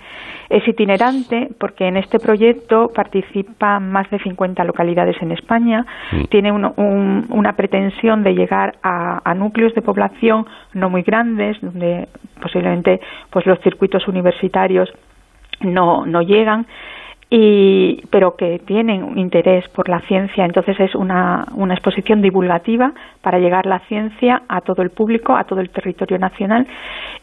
Es 0.50 0.68
itinerante 0.68 1.50
porque 1.60 1.88
en 1.88 1.98
este 1.98 2.20
proyecto 2.20 2.90
participan 2.94 3.92
más 3.92 4.08
de 4.12 4.20
50 4.20 4.64
localidades 4.66 5.20
en 5.20 5.32
España. 5.32 5.84
Mm. 6.12 6.24
Tiene 6.30 6.52
un- 6.52 6.66
un- 6.78 7.26
una 7.32 7.54
pretensión 7.54 8.22
de 8.22 8.36
llegar 8.36 8.76
a, 8.84 9.22
a 9.28 9.34
núcleos 9.34 9.74
de 9.74 9.82
población 9.82 10.46
no 10.74 10.92
muy 10.92 11.02
grandes, 11.02 11.60
donde 11.60 12.08
posiblemente 12.40 13.00
pues 13.32 13.48
los 13.48 13.60
circuitos 13.62 14.08
universitarios 14.08 14.94
no, 15.62 16.06
no 16.06 16.22
llegan 16.22 16.68
y 17.38 18.02
pero 18.12 18.38
que 18.38 18.60
tienen 18.60 19.04
un 19.04 19.18
interés 19.18 19.68
por 19.68 19.90
la 19.90 20.00
ciencia. 20.08 20.46
Entonces 20.46 20.80
es 20.80 20.96
una, 20.96 21.46
una 21.56 21.74
exposición 21.74 22.22
divulgativa 22.22 22.94
para 23.22 23.40
llegar 23.40 23.66
la 23.66 23.80
ciencia 23.90 24.44
a 24.48 24.62
todo 24.62 24.82
el 24.82 24.90
público 24.90 25.36
a 25.36 25.44
todo 25.44 25.60
el 25.60 25.70
territorio 25.70 26.18
nacional 26.18 26.66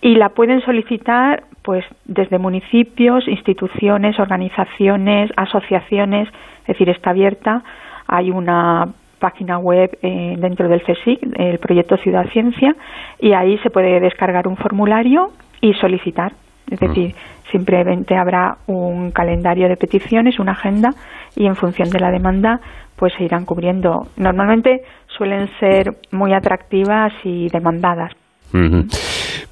y 0.03 0.17
la 0.17 0.29
pueden 0.29 0.61
solicitar 0.61 1.45
pues 1.63 1.83
desde 2.05 2.39
municipios 2.39 3.27
instituciones 3.27 4.19
organizaciones 4.19 5.31
asociaciones. 5.35 6.29
Es 6.63 6.67
decir 6.67 6.91
está 6.91 7.11
abierta. 7.11 7.63
Hay 8.07 8.31
una 8.31 8.89
página 9.19 9.57
web 9.57 9.97
eh, 10.03 10.35
dentro 10.37 10.69
del 10.69 10.83
CSIC, 10.83 11.21
el 11.39 11.59
proyecto 11.59 11.97
Ciudad 11.97 12.27
Ciencia, 12.33 12.77
y 13.19 13.33
ahí 13.33 13.57
se 13.63 13.71
puede 13.71 13.99
descargar 14.01 14.47
un 14.47 14.59
formulario 14.59 15.31
y 15.63 15.73
solicitar. 15.75 16.33
Es 16.71 16.81
decir, 16.81 17.15
simplemente 17.53 18.17
habrá 18.17 18.57
un 18.67 19.13
calendario 19.13 19.69
de 19.69 19.77
peticiones, 19.77 20.41
una 20.41 20.53
agenda 20.53 20.91
y 21.37 21.47
en 21.47 21.55
función 21.55 21.91
de 21.91 22.01
la 22.01 22.11
demanda 22.11 22.61
pues 22.97 23.13
se 23.17 23.25
irán 23.25 23.45
cubriendo. 23.45 24.09
Normalmente 24.17 24.83
suelen 25.07 25.49
ser 25.61 25.97
muy 26.11 26.33
atractivas 26.33 27.13
y 27.25 27.49
demandadas. 27.49 28.13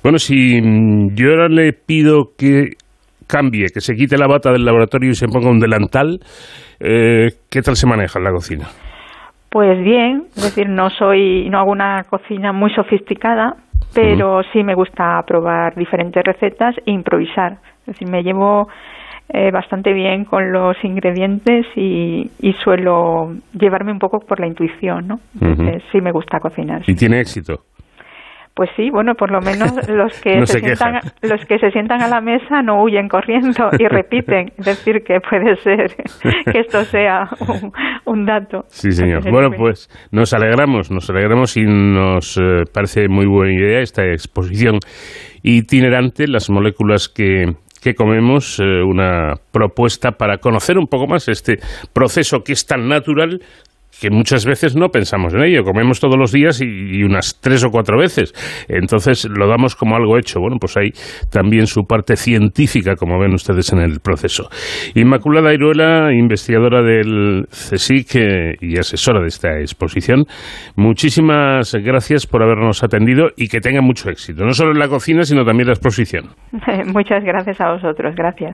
Bueno, 0.03 0.19
si 0.19 0.61
mm, 0.61 1.15
yo 1.15 1.31
ahora 1.31 1.49
le 1.49 1.73
pido 1.73 2.31
que 2.37 2.77
cambie, 3.27 3.67
que 3.73 3.81
se 3.81 3.95
quite 3.95 4.19
la 4.19 4.27
bata 4.27 4.53
del 4.53 4.65
laboratorio 4.65 5.11
y 5.11 5.15
se 5.15 5.27
ponga 5.29 5.51
un 5.51 5.61
delantal, 5.61 6.21
eh, 6.81 7.29
¿qué 7.51 7.63
tal 7.63 7.77
se 7.77 7.87
maneja 7.87 8.19
en 8.19 8.25
la 8.25 8.33
cocina? 8.33 8.67
Pues 9.51 9.83
bien, 9.83 10.27
es 10.37 10.43
decir, 10.45 10.69
no 10.69 10.91
soy, 10.91 11.49
no 11.51 11.59
hago 11.59 11.73
una 11.73 12.05
cocina 12.05 12.53
muy 12.53 12.73
sofisticada, 12.73 13.57
pero 13.93 14.43
sí 14.53 14.63
me 14.63 14.75
gusta 14.75 15.21
probar 15.27 15.75
diferentes 15.75 16.23
recetas 16.23 16.77
e 16.87 16.93
improvisar. 16.93 17.59
Es 17.91 17.99
decir, 17.99 18.09
me 18.09 18.23
llevo 18.23 18.69
eh, 19.29 19.51
bastante 19.51 19.93
bien 19.93 20.25
con 20.25 20.53
los 20.53 20.77
ingredientes 20.85 21.67
y, 21.75 22.31
y, 22.41 22.53
suelo 22.65 23.33
llevarme 23.53 23.91
un 23.91 23.99
poco 23.99 24.21
por 24.21 24.39
la 24.39 24.47
intuición, 24.47 25.09
¿no? 25.09 25.17
Entonces 25.41 25.83
sí 25.91 26.01
me 26.01 26.13
gusta 26.13 26.39
cocinar. 26.39 26.83
¿Y 26.87 26.95
tiene 26.95 27.21
éxito? 27.21 27.65
Pues 28.55 28.71
sí, 28.77 28.91
bueno, 28.91 29.15
por 29.15 29.31
lo 29.31 29.41
menos 29.41 29.71
los 29.89 30.21
que 30.21 30.45
se, 30.47 30.59
sientan 30.59 31.01
los 31.23 31.45
que 31.47 31.59
se 31.59 31.71
sientan 31.71 32.03
a 32.03 32.09
la 32.09 32.21
mesa 32.21 32.63
no 32.63 32.83
huyen 32.83 33.09
corriendo 33.09 33.71
y 33.79 33.87
repiten, 33.87 34.53
es 34.59 34.67
decir 34.67 35.03
que 35.05 35.19
puede 35.21 35.57
ser 35.57 35.95
que 36.45 36.59
esto 36.59 36.85
sea 36.85 37.29
un, 38.05 38.27
dato. 38.27 38.65
Sí, 38.69 38.93
señor. 38.93 39.31
Bueno, 39.31 39.51
pues 39.57 39.89
nos 40.13 40.35
alegramos, 40.35 40.91
nos 40.91 41.09
alegramos 41.09 41.57
y 41.57 41.65
nos 41.65 42.37
eh, 42.37 42.65
parece 42.73 43.09
muy 43.09 43.27
buena 43.27 43.53
idea 43.53 43.81
esta 43.81 44.05
exposición 44.05 44.79
itinerante, 45.43 46.27
las 46.27 46.51
moléculas 46.51 47.09
que, 47.09 47.55
que 47.81 47.95
comemos, 47.95 48.59
eh, 48.61 48.83
una 48.83 49.35
propuesta 49.53 50.13
para 50.13 50.39
conocer 50.39 50.79
un 50.79 50.87
poco 50.87 51.07
más 51.07 51.29
este 51.29 51.59
proceso 51.93 52.45
que 52.45 52.53
es 52.53 52.67
tan 52.67 52.89
natural 52.89 53.41
que 54.01 54.11
muchas 54.11 54.47
veces 54.47 54.77
no 54.77 54.89
pensamos 54.89 55.35
en 55.35 55.43
ello, 55.43 55.63
comemos 55.63 56.01
todos 56.01 56.17
los 56.17 56.33
días 56.33 56.61
y, 56.61 57.03
unas 57.03 57.41
tres 57.41 57.65
o 57.65 57.71
cuatro 57.71 57.99
veces, 57.99 58.33
entonces 58.69 59.29
lo 59.29 59.49
damos 59.49 59.77
como 59.77 59.97
algo 59.97 60.19
hecho. 60.19 60.41
Bueno, 60.41 60.57
pues 60.61 60.77
hay 60.77 60.91
también 61.31 61.67
su 61.67 61.85
parte 61.85 62.17
científica, 62.17 62.95
como 62.97 63.19
ven 63.19 63.35
ustedes 63.35 63.73
en 63.73 63.81
el 63.81 64.01
proceso. 64.01 64.49
Inmaculada 64.95 65.53
Iruela, 65.53 66.13
investigadora 66.13 66.83
del 66.83 67.47
CSIC 67.51 68.61
y 68.61 68.79
asesora 68.79 69.21
de 69.21 69.29
esta 69.29 69.59
exposición, 69.59 70.25
muchísimas 70.77 71.75
gracias 71.75 72.27
por 72.27 72.43
habernos 72.43 72.83
atendido 72.83 73.29
y 73.37 73.49
que 73.49 73.61
tenga 73.61 73.81
mucho 73.81 74.11
éxito, 74.11 74.45
no 74.45 74.53
solo 74.53 74.73
en 74.73 74.79
la 74.79 74.89
cocina, 74.89 75.23
sino 75.25 75.45
también 75.45 75.63
en 75.63 75.69
la 75.69 75.75
exposición. 75.75 76.31
Muchas 76.93 77.23
gracias 77.25 77.61
a 77.61 77.73
vosotros, 77.73 78.15
gracias. 78.15 78.53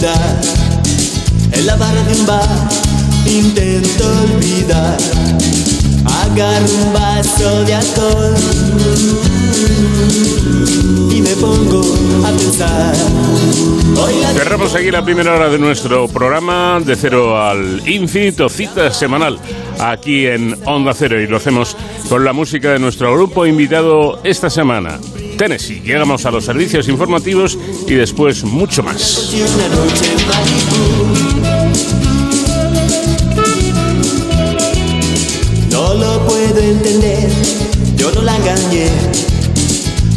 En 0.00 1.66
la 1.66 1.74
barra 1.74 2.00
de 2.04 2.20
un 2.20 2.24
bar 2.24 2.68
intento 3.26 4.04
olvidar. 4.32 4.96
Agarro 6.22 6.66
un 6.66 6.92
vaso 6.92 7.64
de 7.64 7.74
alcohol 7.74 8.34
y 11.10 11.20
me 11.20 11.30
pongo 11.30 11.82
a 12.24 12.30
pensar. 12.30 12.94
Cerramos 14.34 14.72
aquí 14.76 14.92
la 14.92 15.04
primera 15.04 15.34
hora 15.34 15.48
de 15.48 15.58
nuestro 15.58 16.06
programa 16.06 16.78
de 16.78 16.94
cero 16.94 17.42
al 17.42 17.82
infinito, 17.88 18.48
cita 18.48 18.92
semanal 18.92 19.40
aquí 19.80 20.26
en 20.26 20.56
Onda 20.64 20.94
Cero 20.94 21.20
y 21.20 21.26
lo 21.26 21.38
hacemos 21.38 21.76
con 22.08 22.24
la 22.24 22.32
música 22.32 22.72
de 22.72 22.78
nuestro 22.78 23.12
grupo 23.12 23.46
invitado 23.46 24.20
esta 24.22 24.48
semana. 24.48 25.00
Tennessee. 25.38 25.80
Llegamos 25.80 26.26
a 26.26 26.30
los 26.32 26.44
servicios 26.44 26.88
informativos 26.88 27.56
y 27.86 27.94
después 27.94 28.44
mucho 28.44 28.82
más. 28.82 29.32
No 35.70 35.94
lo 35.94 36.26
puedo 36.26 36.58
entender, 36.58 37.30
yo 37.96 38.10
no 38.12 38.22
la 38.22 38.36
engañé. 38.36 38.88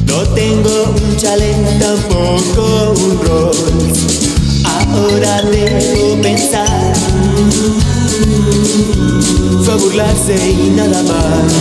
No 0.08 0.24
tengo 0.34 0.96
un 0.96 1.16
chalet, 1.18 1.80
tampoco 1.80 2.94
un 2.98 3.22
rol. 3.24 3.52
Ahora 4.66 5.42
debo 5.44 6.20
pensar. 6.22 6.94
Fue 9.64 9.76
burlarse 9.76 10.36
y 10.36 10.70
nada 10.70 11.04
más. 11.04 11.54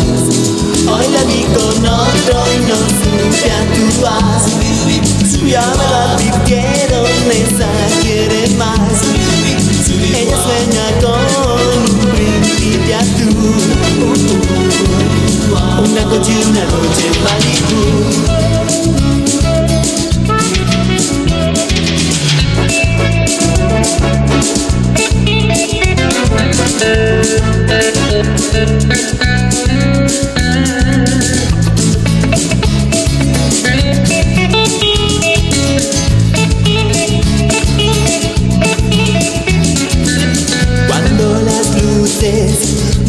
Hoy 0.89 1.07
la 1.13 1.23
vi 1.25 1.43
con 1.55 1.87
otro 1.87 2.45
y 2.55 2.59
no 2.67 2.77
supe 3.01 3.51
actuar. 3.51 4.41
Ya 5.47 5.67
me 5.79 5.85
la 5.85 6.13
advirtieron, 6.15 7.07
esa 7.31 7.71
quiere 8.03 8.49
más. 8.57 9.03
Ella 10.15 10.37
sueña 10.37 10.87
con 11.01 11.29
un 11.43 11.85
príncipe 12.13 12.95
azul. 12.95 13.61
Una 15.83 16.03
noche 16.05 16.33
y 16.33 16.35
una 16.51 16.65
noche 16.65 17.05
en 17.07 17.17
Malibu 17.25 19.00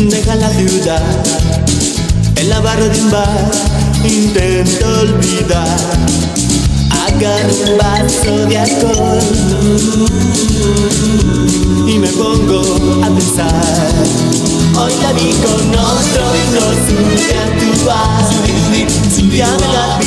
deja 0.10 0.36
la 0.36 0.50
ciudad. 0.50 1.02
En 2.36 2.50
la 2.50 2.60
barra 2.60 2.88
de 2.88 3.02
un 3.02 3.12
bar 3.12 3.52
intento 4.04 4.88
olvidar. 5.02 5.68
Agarro 7.16 7.54
un 7.68 7.78
vaso 7.78 8.46
de 8.48 8.58
alcohol 8.58 9.20
y 11.88 12.00
me 12.00 12.08
pongo 12.08 12.62
a 13.04 13.08
pensar. 13.08 13.94
Hoy 14.80 14.94
la 15.02 15.14
vi 15.14 15.32
con 15.44 15.70
otro 15.76 16.24
y 16.36 16.44
no 16.56 16.66
supe 16.88 17.34
actuar. 17.38 18.22
Ya 19.32 19.48
me 19.52 19.68
la 19.74 20.00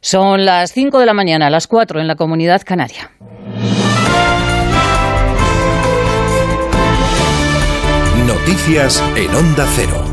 Son 0.00 0.44
las 0.46 0.72
5 0.72 1.00
de 1.00 1.06
la 1.06 1.12
mañana, 1.12 1.50
las 1.50 1.66
4 1.66 2.00
en 2.00 2.06
la 2.06 2.16
comunidad 2.16 2.62
canaria. 2.64 3.10
Noticias 8.26 9.02
en 9.16 9.34
Onda 9.34 9.66
Cero. 9.76 10.07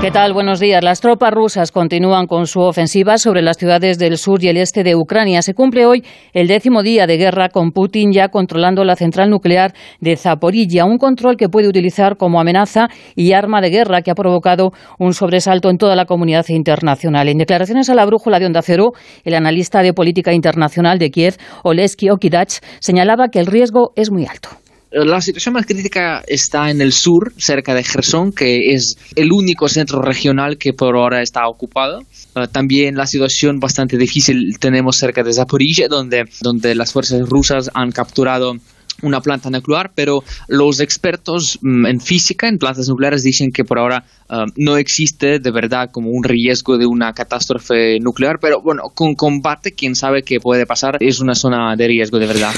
¿Qué 0.00 0.12
tal? 0.12 0.32
Buenos 0.32 0.60
días. 0.60 0.84
Las 0.84 1.00
tropas 1.00 1.32
rusas 1.32 1.72
continúan 1.72 2.28
con 2.28 2.46
su 2.46 2.60
ofensiva 2.60 3.18
sobre 3.18 3.42
las 3.42 3.56
ciudades 3.56 3.98
del 3.98 4.16
sur 4.16 4.40
y 4.44 4.46
el 4.46 4.56
este 4.56 4.84
de 4.84 4.94
Ucrania. 4.94 5.42
Se 5.42 5.54
cumple 5.54 5.86
hoy 5.86 6.04
el 6.32 6.46
décimo 6.46 6.84
día 6.84 7.08
de 7.08 7.16
guerra 7.16 7.48
con 7.48 7.72
Putin 7.72 8.12
ya 8.12 8.28
controlando 8.28 8.84
la 8.84 8.94
central 8.94 9.28
nuclear 9.28 9.72
de 10.00 10.16
Zaporilla, 10.16 10.84
un 10.84 10.98
control 10.98 11.36
que 11.36 11.48
puede 11.48 11.66
utilizar 11.66 12.16
como 12.16 12.40
amenaza 12.40 12.86
y 13.16 13.32
arma 13.32 13.60
de 13.60 13.70
guerra 13.70 14.02
que 14.02 14.12
ha 14.12 14.14
provocado 14.14 14.70
un 15.00 15.14
sobresalto 15.14 15.68
en 15.68 15.78
toda 15.78 15.96
la 15.96 16.04
comunidad 16.04 16.46
internacional. 16.48 17.28
En 17.28 17.38
declaraciones 17.38 17.90
a 17.90 17.96
la 17.96 18.06
brújula 18.06 18.38
de 18.38 18.46
Onda 18.46 18.62
Cero, 18.62 18.92
el 19.24 19.34
analista 19.34 19.82
de 19.82 19.94
política 19.94 20.32
internacional 20.32 21.00
de 21.00 21.10
Kiev, 21.10 21.34
Oleski 21.64 22.08
Okidach, 22.10 22.60
señalaba 22.78 23.30
que 23.30 23.40
el 23.40 23.46
riesgo 23.46 23.90
es 23.96 24.12
muy 24.12 24.26
alto. 24.26 24.50
La 24.90 25.20
situación 25.20 25.52
más 25.52 25.66
crítica 25.66 26.22
está 26.26 26.70
en 26.70 26.80
el 26.80 26.92
sur, 26.92 27.34
cerca 27.36 27.74
de 27.74 27.84
Gerson, 27.84 28.32
que 28.32 28.72
es 28.72 28.96
el 29.16 29.32
único 29.32 29.68
centro 29.68 30.00
regional 30.00 30.56
que 30.56 30.72
por 30.72 30.96
ahora 30.96 31.20
está 31.20 31.46
ocupado. 31.46 32.04
Uh, 32.34 32.46
también 32.46 32.96
la 32.96 33.06
situación 33.06 33.60
bastante 33.60 33.98
difícil 33.98 34.58
tenemos 34.58 34.96
cerca 34.96 35.22
de 35.22 35.34
Zaporizhia, 35.34 35.88
donde, 35.88 36.24
donde 36.40 36.74
las 36.74 36.92
fuerzas 36.92 37.28
rusas 37.28 37.70
han 37.74 37.92
capturado 37.92 38.54
una 39.02 39.20
planta 39.20 39.50
nuclear, 39.50 39.92
pero 39.94 40.24
los 40.48 40.80
expertos 40.80 41.58
mm, 41.62 41.86
en 41.86 42.00
física, 42.00 42.48
en 42.48 42.58
plantas 42.58 42.88
nucleares, 42.88 43.22
dicen 43.22 43.50
que 43.52 43.64
por 43.64 43.78
ahora 43.78 44.04
uh, 44.28 44.50
no 44.56 44.76
existe 44.76 45.38
de 45.38 45.50
verdad 45.50 45.90
como 45.92 46.10
un 46.10 46.24
riesgo 46.24 46.78
de 46.78 46.86
una 46.86 47.12
catástrofe 47.12 47.98
nuclear, 48.00 48.38
pero 48.40 48.60
bueno, 48.62 48.84
con 48.94 49.14
combate, 49.14 49.72
quién 49.72 49.94
sabe 49.94 50.22
qué 50.22 50.40
puede 50.40 50.66
pasar, 50.66 50.96
es 51.00 51.20
una 51.20 51.34
zona 51.34 51.76
de 51.76 51.86
riesgo 51.86 52.18
de 52.18 52.26
verdad. 52.26 52.54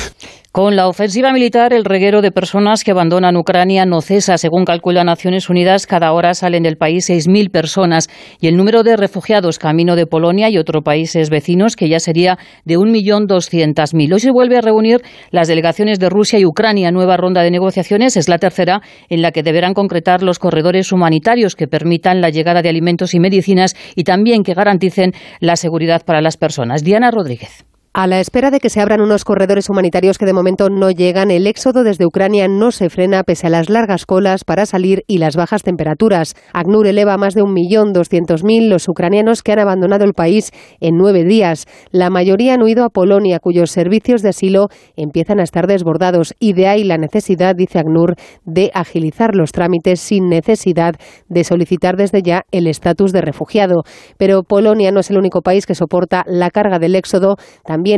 Con 0.53 0.75
la 0.75 0.89
ofensiva 0.89 1.33
militar, 1.33 1.73
el 1.73 1.85
reguero 1.85 2.23
de 2.23 2.33
personas 2.33 2.83
que 2.83 2.91
abandonan 2.91 3.37
Ucrania 3.37 3.87
no 3.87 4.01
cesa. 4.01 4.37
Según 4.37 4.65
calcula 4.65 5.05
Naciones 5.05 5.49
Unidas, 5.49 5.87
cada 5.87 6.13
hora 6.13 6.35
salen 6.35 6.65
del 6.65 6.77
país 6.77 7.09
6.000 7.09 7.53
personas 7.53 8.09
y 8.41 8.49
el 8.49 8.57
número 8.57 8.83
de 8.83 8.97
refugiados 8.97 9.61
camino 9.61 9.95
de 9.95 10.07
Polonia 10.07 10.51
y 10.51 10.59
otros 10.59 10.83
países 10.83 11.31
vecinos, 11.31 11.77
que 11.77 11.89
ya 11.89 12.01
sería 12.01 12.37
de 12.65 12.79
1.200.000. 12.79 14.13
Hoy 14.13 14.19
se 14.19 14.33
vuelve 14.33 14.57
a 14.57 14.61
reunir 14.61 15.03
las 15.31 15.47
delegaciones 15.47 16.01
de 16.01 16.09
Rusia 16.09 16.41
y 16.41 16.45
Ucrania. 16.45 16.91
Nueva 16.91 17.17
ronda 17.17 17.43
de 17.43 17.53
negociaciones 17.53 18.17
es 18.17 18.29
la 18.29 18.39
tercera 18.39 18.81
en 19.09 19.23
la 19.23 19.31
que 19.31 19.45
deberán 19.45 19.73
concretar 19.73 20.25
los 20.25 20.41
corredores 20.41 20.91
humanitarios 20.91 21.55
que 21.55 21.69
permitan 21.69 22.21
la 22.21 22.31
llegada 22.31 22.61
de 22.61 22.71
alimentos 22.71 23.15
y 23.15 23.21
medicinas 23.21 23.77
y 23.95 24.03
también 24.03 24.43
que 24.43 24.55
garanticen 24.55 25.13
la 25.39 25.55
seguridad 25.55 26.03
para 26.05 26.21
las 26.21 26.37
personas. 26.37 26.83
Diana 26.83 27.13
Rodríguez. 27.13 27.70
A 27.93 28.07
la 28.07 28.21
espera 28.21 28.53
de 28.53 28.61
que 28.61 28.71
se 28.71 28.81
abran 28.81 29.01
unos 29.01 29.25
corredores 29.25 29.69
humanitarios 29.69 30.17
que 30.17 30.25
de 30.25 30.33
momento 30.33 30.71
no 30.71 30.93
llegan, 30.93 31.33
el 31.33 31.49
éxodo 31.49 31.83
desde 31.83 32.07
Ucrania 32.07 32.47
no 32.47 32.71
se 32.71 32.89
frena 32.89 33.25
pese 33.25 33.49
a 33.49 33.51
las 33.51 33.69
largas 33.69 34.07
colas 34.07 34.45
para 34.45 34.65
salir 34.65 35.03
y 35.09 35.19
las 35.19 35.35
bajas 35.35 35.65
temperaturas. 35.65 36.37
ACNUR 36.53 36.87
eleva 36.87 37.15
a 37.15 37.19
más 37.19 37.35
de 37.35 37.43
1.200.000 37.43 38.69
los 38.69 38.89
ucranianos 38.89 39.43
que 39.43 39.51
han 39.51 39.59
abandonado 39.59 40.05
el 40.05 40.15
país 40.15 40.53
en 40.79 40.95
nueve 40.99 41.25
días. 41.25 41.67
La 41.91 42.11
mayoría 42.11 42.55
han 42.55 42.63
huido 42.63 42.85
a 42.85 42.91
Polonia, 42.91 43.41
cuyos 43.41 43.73
servicios 43.73 44.23
de 44.23 44.29
asilo 44.29 44.69
empiezan 44.95 45.41
a 45.41 45.43
estar 45.43 45.67
desbordados 45.67 46.33
y 46.39 46.53
de 46.53 46.69
ahí 46.69 46.85
la 46.85 46.97
necesidad, 46.97 47.57
dice 47.57 47.81
ACNUR, 47.81 48.15
de 48.45 48.71
agilizar 48.73 49.35
los 49.35 49.51
trámites 49.51 49.99
sin 49.99 50.29
necesidad 50.29 50.95
de 51.29 51.43
solicitar 51.43 51.97
desde 51.97 52.23
ya 52.23 52.43
el 52.53 52.69
estatus 52.69 53.11
de 53.11 53.21
refugiado. 53.21 53.83
Pero 54.17 54.45
Polonia 54.45 54.93
no 54.93 55.01
es 55.01 55.11
el 55.11 55.19
único 55.19 55.41
país 55.41 55.67
que 55.67 55.75
soporta 55.75 56.23
la 56.29 56.51
carga 56.51 56.79
del 56.79 56.95
éxodo 56.95 57.35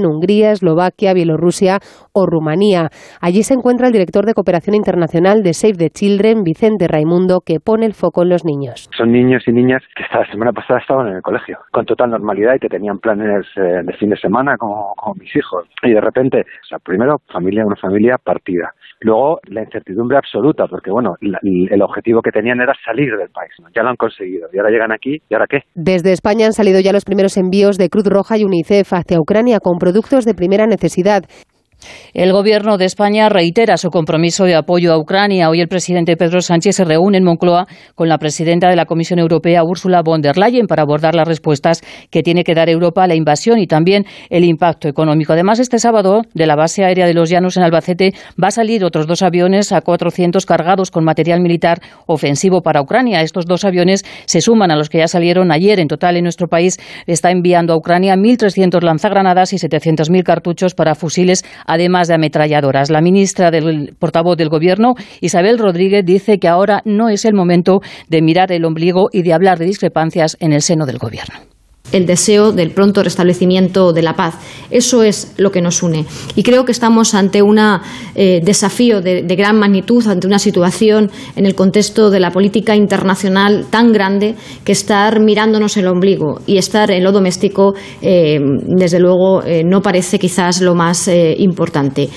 Hungría, 0.07 0.53
Eslovaquia, 0.53 1.15
Bielorrusia 1.15 1.79
o 2.13 2.27
Rumanía. 2.27 2.89
Allí 3.21 3.43
se 3.43 3.55
encuentra 3.55 3.87
el 3.87 3.93
director 3.93 4.25
de 4.27 4.35
cooperación 4.35 4.75
internacional 4.75 5.43
de 5.43 5.53
Save 5.53 5.75
the 5.75 5.91
Children, 5.91 6.43
Vicente 6.45 6.89
Raimundo, 6.89 7.41
que 7.45 7.61
pone 7.61 7.87
el 7.87 7.95
foco 7.95 8.23
en 8.23 8.31
los 8.31 8.45
niños. 8.45 8.89
Son 8.97 9.13
niños 9.13 9.43
y 9.47 9.53
niñas 9.53 9.83
que 9.97 10.05
esta 10.05 10.25
semana 10.31 10.53
pasada 10.53 10.81
estaban 10.81 11.09
en 11.09 11.17
el 11.17 11.23
colegio 11.23 11.59
con 11.71 11.85
total 11.85 12.11
normalidad 12.11 12.55
y 12.55 12.59
que 12.59 12.69
tenían 12.69 12.99
planes 12.99 13.47
eh, 13.57 13.83
de 13.85 13.93
fin 13.95 14.11
de 14.11 14.17
semana 14.17 14.57
como, 14.57 14.95
como 14.97 15.15
mis 15.15 15.35
hijos. 15.37 15.67
Y 15.83 15.93
de 15.93 16.01
repente, 16.01 16.41
o 16.41 16.67
sea, 16.67 16.79
primero 16.79 17.21
familia, 17.33 17.67
una 17.67 17.77
familia 17.77 18.19
partida. 18.19 18.73
Luego 19.03 19.39
la 19.49 19.63
incertidumbre 19.63 20.17
absoluta, 20.17 20.67
porque 20.67 20.91
bueno, 20.91 21.15
la, 21.21 21.39
el 21.43 21.83
objetivo 21.83 22.23
que 22.23 22.31
tenían 22.31 22.61
era 22.61 22.73
salir 22.85 23.17
del 23.17 23.31
país. 23.31 23.51
Ya 23.75 23.83
lo 23.83 23.91
han 23.91 23.97
conseguido. 23.97 24.49
Y 24.53 24.59
ahora 24.59 24.71
llegan 24.71 24.93
aquí, 24.93 25.19
¿y 25.29 25.35
ahora 25.35 25.47
qué? 25.49 25.61
Desde 25.75 26.13
España 26.13 26.47
han 26.47 26.53
salido 26.53 26.81
ya 26.81 26.93
los 26.93 27.05
primeros 27.05 27.37
envíos 27.37 27.79
de 27.79 27.89
Cruz 27.89 28.07
Roja 28.07 28.39
y 28.39 28.45
UNICEF 28.45 28.93
hacia 28.93 29.21
Ucrania 29.21 29.59
con 29.61 29.79
productos 29.79 30.25
de 30.25 30.35
primera 30.35 30.67
necesidad. 30.67 31.23
El 32.15 32.33
Gobierno 32.33 32.79
de 32.79 32.85
España 32.85 33.29
reitera 33.29 33.77
su 33.77 33.91
compromiso 33.91 34.45
de 34.45 34.55
apoyo 34.55 34.93
a 34.93 34.99
Ucrania. 34.99 35.49
Hoy 35.49 35.61
el 35.61 35.69
presidente 35.69 36.17
Pedro 36.17 36.43
Sánchez 36.43 36.77
se 36.77 36.85
reúne 36.85 37.19
en 37.19 37.25
Moncloa 37.25 37.67
con 37.95 38.09
la 38.09 38.19
presidenta 38.19 38.69
de 38.69 38.77
la 38.77 38.85
Comisión 38.85 39.19
Europea, 39.19 39.65
Ursula 39.65 40.03
von 40.03 40.21
der 40.21 40.37
Leyen, 40.37 40.67
para 40.67 40.83
abordar 40.83 41.15
las 41.15 41.27
respuestas 41.27 41.81
que 42.11 42.23
tiene 42.23 42.45
que 42.45 42.55
dar 42.55 42.69
Europa 42.69 43.05
a 43.05 43.07
la 43.07 43.15
invasión 43.15 43.59
y 43.59 43.67
también 43.67 44.05
el 44.31 44.45
impacto 44.45 44.89
económico. 44.89 45.33
Además, 45.33 45.59
este 45.59 45.79
sábado, 45.79 46.23
de 46.35 46.47
la 46.47 46.57
base 46.57 46.85
aérea 46.85 47.07
de 47.07 47.15
los 47.15 47.31
Llanos 47.31 47.57
en 47.57 47.63
Albacete, 47.63 48.13
va 48.43 48.49
a 48.49 48.51
salir 48.51 48.85
otros 48.85 49.07
dos 49.07 49.23
aviones 49.23 49.73
a 49.73 49.81
400 49.81 50.45
cargados 50.47 50.91
con 50.91 51.05
material 51.05 51.41
militar 51.41 51.81
ofensivo 52.07 52.63
para 52.63 52.83
Ucrania. 52.83 53.23
Estos 53.23 53.47
dos 53.47 53.65
aviones 53.65 54.05
se 54.27 54.41
suman 54.41 54.71
a 54.71 54.77
los 54.77 54.89
que 54.89 54.99
ya 54.99 55.09
salieron 55.09 55.51
ayer. 55.53 55.81
En 55.81 55.89
total, 55.89 56.17
en 56.17 56.25
nuestro 56.25 56.49
país 56.49 56.79
está 57.07 57.31
enviando 57.31 57.73
a 57.73 57.77
Ucrania 57.77 58.17
1.300 58.17 58.83
lanzagranadas 58.83 59.53
y 59.53 59.57
700.000 59.57 60.23
cartuchos 60.23 60.75
para 60.75 60.95
fusiles 60.95 61.45
además 61.73 62.09
de 62.09 62.15
ametralladoras. 62.15 62.91
La 62.91 63.01
ministra 63.01 63.51
del 63.51 63.95
portavoz 63.99 64.37
del 64.37 64.49
Gobierno, 64.49 64.95
Isabel 65.21 65.59
Rodríguez, 65.59 66.05
dice 66.05 66.39
que 66.39 66.49
ahora 66.49 66.83
no 66.85 67.09
es 67.09 67.25
el 67.25 67.35
momento 67.35 67.81
de 68.09 68.23
mirar 68.23 68.53
el 68.53 68.65
ombligo 68.65 69.09
y 69.13 69.23
de 69.23 69.33
hablar 69.33 69.59
de 69.59 69.67
discrepancias 69.67 70.37
en 70.41 70.53
el 70.53 70.63
seno 70.63 70.87
del 70.87 70.99
Gobierno 70.99 71.52
el 71.93 72.07
deseo 72.07 72.53
del 72.53 72.71
pronto 72.71 73.03
restablecimiento 73.03 73.93
de 73.93 74.03
la 74.03 74.15
paz. 74.15 74.35
Eso 74.71 75.03
es 75.03 75.35
lo 75.37 75.53
que 75.53 75.63
nos 75.63 75.83
une. 75.83 76.07
Y 76.35 76.43
creo 76.43 76.65
que 76.65 76.73
estamos 76.73 77.15
ante 77.15 77.43
un 77.43 77.59
eh, 78.15 78.41
desafío 78.43 79.01
de, 79.01 79.23
gran 79.23 79.59
magnitud, 79.59 80.07
ante 80.07 80.27
una 80.27 80.39
situación 80.39 81.11
en 81.37 81.47
el 81.47 81.55
contexto 81.55 82.11
de 82.11 82.21
la 82.21 82.31
política 82.31 82.75
internacional 82.75 83.67
tan 83.71 83.93
grande 83.93 84.35
que 84.65 84.73
estar 84.73 85.21
mirándonos 85.21 85.77
el 85.77 85.87
ombligo 85.87 86.41
y 86.47 86.59
estar 86.59 86.91
en 86.91 87.05
lo 87.05 87.13
doméstico, 87.13 87.75
eh, 88.01 88.41
desde 88.67 88.99
luego, 88.99 89.43
eh, 89.43 89.63
no 89.65 89.83
parece 89.83 90.19
quizás 90.19 90.61
lo 90.61 90.75
más 90.75 91.09
importante. 91.39 92.09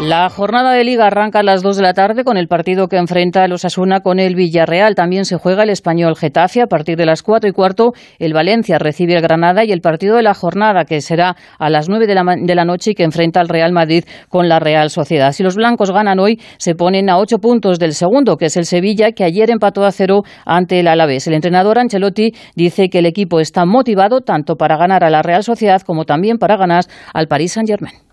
La 0.00 0.28
jornada 0.28 0.74
de 0.74 0.84
liga 0.84 1.08
arranca 1.08 1.40
a 1.40 1.42
las 1.42 1.60
2 1.60 1.76
de 1.76 1.82
la 1.82 1.92
tarde 1.92 2.22
con 2.22 2.36
el 2.36 2.46
partido 2.46 2.86
que 2.86 2.98
enfrenta 2.98 3.44
el 3.44 3.52
Osasuna 3.52 3.98
con 3.98 4.20
el 4.20 4.36
Villarreal. 4.36 4.94
También 4.94 5.24
se 5.24 5.38
juega 5.38 5.64
el 5.64 5.70
español 5.70 6.14
Getafe 6.16 6.62
a 6.62 6.68
partir 6.68 6.96
de 6.96 7.04
las 7.04 7.24
4 7.24 7.50
y 7.50 7.52
cuarto. 7.52 7.90
El 8.20 8.32
Valencia 8.32 8.78
recibe 8.78 9.14
el 9.14 9.22
Granada 9.22 9.64
y 9.64 9.72
el 9.72 9.80
partido 9.80 10.14
de 10.14 10.22
la 10.22 10.34
jornada 10.34 10.84
que 10.84 11.00
será 11.00 11.34
a 11.58 11.68
las 11.68 11.88
9 11.88 12.06
de 12.06 12.14
la, 12.14 12.22
de 12.40 12.54
la 12.54 12.64
noche 12.64 12.92
y 12.92 12.94
que 12.94 13.02
enfrenta 13.02 13.40
al 13.40 13.48
Real 13.48 13.72
Madrid 13.72 14.04
con 14.28 14.48
la 14.48 14.60
Real 14.60 14.90
Sociedad. 14.90 15.32
Si 15.32 15.42
los 15.42 15.56
blancos 15.56 15.90
ganan 15.90 16.20
hoy, 16.20 16.40
se 16.58 16.76
ponen 16.76 17.10
a 17.10 17.18
8 17.18 17.38
puntos 17.38 17.80
del 17.80 17.92
segundo, 17.92 18.36
que 18.36 18.46
es 18.46 18.56
el 18.56 18.66
Sevilla, 18.66 19.10
que 19.10 19.24
ayer 19.24 19.50
empató 19.50 19.84
a 19.84 19.90
cero 19.90 20.22
ante 20.46 20.78
el 20.78 20.86
Alavés. 20.86 21.26
El 21.26 21.34
entrenador 21.34 21.76
Ancelotti 21.76 22.34
dice 22.54 22.88
que 22.88 23.00
el 23.00 23.06
equipo 23.06 23.40
está 23.40 23.66
motivado 23.66 24.20
tanto 24.20 24.54
para 24.54 24.76
ganar 24.76 25.02
a 25.02 25.10
la 25.10 25.22
Real 25.22 25.42
Sociedad 25.42 25.82
como 25.82 26.04
también 26.04 26.38
para 26.38 26.56
ganar 26.56 26.84
al 27.12 27.26
Paris 27.26 27.54
Saint-Germain. 27.54 28.07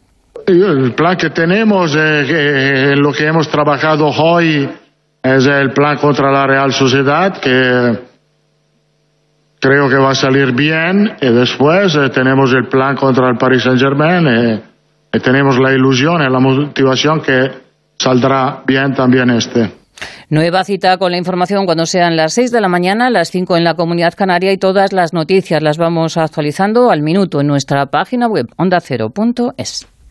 El 0.47 0.93
plan 0.93 1.17
que 1.17 1.31
tenemos, 1.31 1.95
eh, 1.95 2.91
en 2.93 3.01
lo 3.01 3.11
que 3.11 3.25
hemos 3.25 3.49
trabajado 3.49 4.07
hoy, 4.07 4.69
es 5.23 5.47
el 5.47 5.71
plan 5.71 5.97
contra 5.97 6.31
la 6.31 6.45
Real 6.45 6.71
Sociedad, 6.71 7.39
que 7.39 7.99
creo 9.59 9.89
que 9.89 9.95
va 9.95 10.11
a 10.11 10.15
salir 10.15 10.53
bien. 10.53 11.13
Y 11.19 11.29
después 11.33 11.95
eh, 11.95 12.09
tenemos 12.09 12.53
el 12.53 12.67
plan 12.67 12.95
contra 12.95 13.27
el 13.29 13.37
Paris 13.37 13.63
Saint-Germain. 13.63 14.27
Eh, 14.27 14.61
y 15.13 15.19
tenemos 15.19 15.57
la 15.57 15.73
ilusión 15.73 16.21
y 16.21 16.31
la 16.31 16.39
motivación 16.39 17.21
que 17.21 17.49
saldrá 17.97 18.61
bien 18.67 18.93
también 18.93 19.31
este. 19.31 19.71
Nueva 20.29 20.63
cita 20.63 20.97
con 20.97 21.11
la 21.11 21.17
información 21.17 21.65
cuando 21.65 21.85
sean 21.85 22.15
las 22.17 22.33
6 22.33 22.51
de 22.51 22.61
la 22.61 22.67
mañana, 22.67 23.09
las 23.09 23.31
5 23.31 23.57
en 23.57 23.63
la 23.63 23.75
Comunidad 23.75 24.13
Canaria 24.15 24.51
y 24.51 24.57
todas 24.57 24.91
las 24.91 25.13
noticias 25.13 25.63
las 25.63 25.77
vamos 25.77 26.17
actualizando 26.17 26.91
al 26.91 27.01
minuto 27.01 27.39
en 27.41 27.47
nuestra 27.47 27.85
página 27.87 28.27
web 28.27 28.47
ondacero.es. 28.57 29.94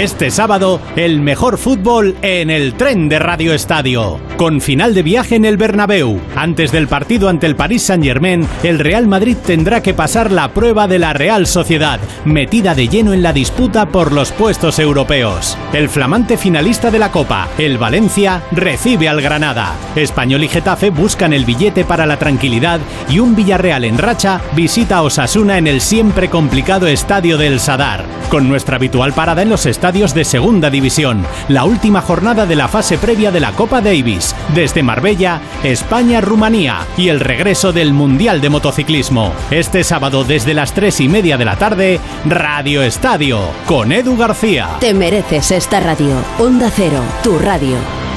Este 0.00 0.30
sábado, 0.30 0.80
el 0.96 1.20
mejor 1.20 1.58
fútbol 1.58 2.16
en 2.22 2.48
el 2.48 2.72
tren 2.72 3.10
de 3.10 3.18
Radio 3.18 3.52
Estadio. 3.52 4.18
Con 4.38 4.62
final 4.62 4.94
de 4.94 5.02
viaje 5.02 5.36
en 5.36 5.44
el 5.44 5.58
Bernabéu. 5.58 6.18
Antes 6.34 6.72
del 6.72 6.88
partido 6.88 7.28
ante 7.28 7.46
el 7.46 7.54
Paris 7.54 7.82
Saint-Germain, 7.82 8.48
el 8.62 8.78
Real 8.78 9.06
Madrid 9.06 9.36
tendrá 9.44 9.82
que 9.82 9.92
pasar 9.92 10.32
la 10.32 10.54
prueba 10.54 10.88
de 10.88 10.98
la 10.98 11.12
Real 11.12 11.46
Sociedad, 11.46 12.00
metida 12.24 12.74
de 12.74 12.88
lleno 12.88 13.12
en 13.12 13.22
la 13.22 13.34
disputa 13.34 13.90
por 13.90 14.12
los 14.12 14.32
puestos 14.32 14.78
europeos. 14.78 15.58
El 15.74 15.90
flamante 15.90 16.38
finalista 16.38 16.90
de 16.90 16.98
la 16.98 17.12
Copa, 17.12 17.50
el 17.58 17.76
Valencia, 17.76 18.42
recibe 18.52 19.06
al 19.06 19.20
Granada. 19.20 19.74
Español 19.96 20.44
y 20.44 20.48
Getafe 20.48 20.88
buscan 20.88 21.34
el 21.34 21.44
billete 21.44 21.84
para 21.84 22.06
la 22.06 22.18
tranquilidad 22.18 22.80
y 23.10 23.18
un 23.18 23.36
Villarreal 23.36 23.84
en 23.84 23.98
racha 23.98 24.40
visita 24.56 24.96
a 24.96 25.02
Osasuna 25.02 25.58
en 25.58 25.66
el 25.66 25.82
siempre 25.82 26.30
complicado 26.30 26.86
estadio 26.86 27.36
del 27.36 27.60
Sadar. 27.60 28.06
Con 28.30 28.48
nuestra 28.48 28.76
habitual 28.76 29.12
parada 29.12 29.42
en 29.42 29.50
los 29.50 29.66
estadios 29.66 29.89
de 29.90 30.24
Segunda 30.24 30.70
División, 30.70 31.26
la 31.48 31.64
última 31.64 32.00
jornada 32.00 32.46
de 32.46 32.54
la 32.54 32.68
fase 32.68 32.96
previa 32.96 33.32
de 33.32 33.40
la 33.40 33.50
Copa 33.50 33.80
Davis, 33.80 34.36
desde 34.54 34.84
Marbella, 34.84 35.40
España-Rumanía 35.64 36.86
y 36.96 37.08
el 37.08 37.18
regreso 37.18 37.72
del 37.72 37.92
Mundial 37.92 38.40
de 38.40 38.50
Motociclismo. 38.50 39.32
Este 39.50 39.82
sábado 39.82 40.22
desde 40.22 40.54
las 40.54 40.74
tres 40.74 41.00
y 41.00 41.08
media 41.08 41.36
de 41.36 41.44
la 41.44 41.56
tarde, 41.56 41.98
Radio 42.24 42.82
Estadio, 42.82 43.40
con 43.66 43.90
Edu 43.90 44.16
García. 44.16 44.76
Te 44.78 44.94
mereces 44.94 45.50
esta 45.50 45.80
radio. 45.80 46.14
Onda 46.38 46.70
Cero, 46.72 47.02
tu 47.24 47.36
radio. 47.40 48.09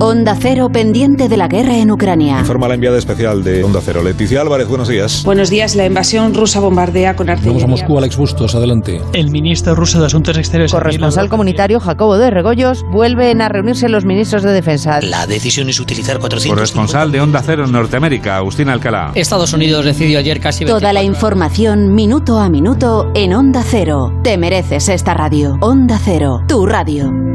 Onda 0.00 0.36
Cero 0.38 0.70
pendiente 0.72 1.28
de 1.28 1.36
la 1.36 1.46
guerra 1.46 1.78
en 1.78 1.90
Ucrania. 1.90 2.40
Informa 2.40 2.66
la 2.66 2.74
enviada 2.74 2.98
especial 2.98 3.44
de 3.44 3.62
Onda 3.62 3.80
Cero. 3.82 4.02
Leticia 4.02 4.40
Álvarez, 4.40 4.66
buenos 4.66 4.88
días. 4.88 5.22
Buenos 5.24 5.50
días. 5.50 5.76
La 5.76 5.86
invasión 5.86 6.34
rusa 6.34 6.58
bombardea 6.58 7.14
con 7.14 7.30
artillería. 7.30 7.64
Vamos 7.64 7.80
a 7.80 7.84
Moscú, 7.84 7.98
Alex 7.98 8.16
Bustos, 8.16 8.54
adelante. 8.54 9.00
El 9.12 9.30
ministro 9.30 9.74
ruso 9.74 10.00
de 10.00 10.06
Asuntos 10.06 10.36
Exteriores. 10.36 10.72
Corresponsal 10.72 11.28
comunitario 11.28 11.78
Jacobo 11.78 12.18
de 12.18 12.30
Regoyos 12.30 12.84
vuelven 12.90 13.40
a 13.40 13.48
reunirse 13.48 13.88
los 13.88 14.04
ministros 14.04 14.42
de 14.42 14.52
Defensa. 14.52 15.00
La 15.00 15.26
decisión 15.26 15.68
es 15.68 15.78
utilizar 15.78 16.18
400. 16.18 16.56
Corresponsal 16.56 17.12
de 17.12 17.20
Onda 17.20 17.40
Cero 17.42 17.64
en 17.64 17.72
Norteamérica, 17.72 18.36
Agustín 18.36 18.68
Alcalá. 18.68 19.12
Estados 19.14 19.52
Unidos 19.52 19.84
decidió 19.84 20.18
ayer 20.18 20.40
casi. 20.40 20.64
Toda 20.64 20.92
la 20.92 21.02
información 21.04 21.94
minuto 21.94 22.40
a 22.40 22.48
minuto 22.48 23.12
en 23.14 23.32
Onda 23.32 23.62
Cero. 23.64 24.12
Te 24.24 24.36
mereces 24.38 24.88
esta 24.88 25.14
radio. 25.14 25.56
Onda 25.60 26.00
Cero, 26.02 26.42
tu 26.48 26.66
radio. 26.66 27.33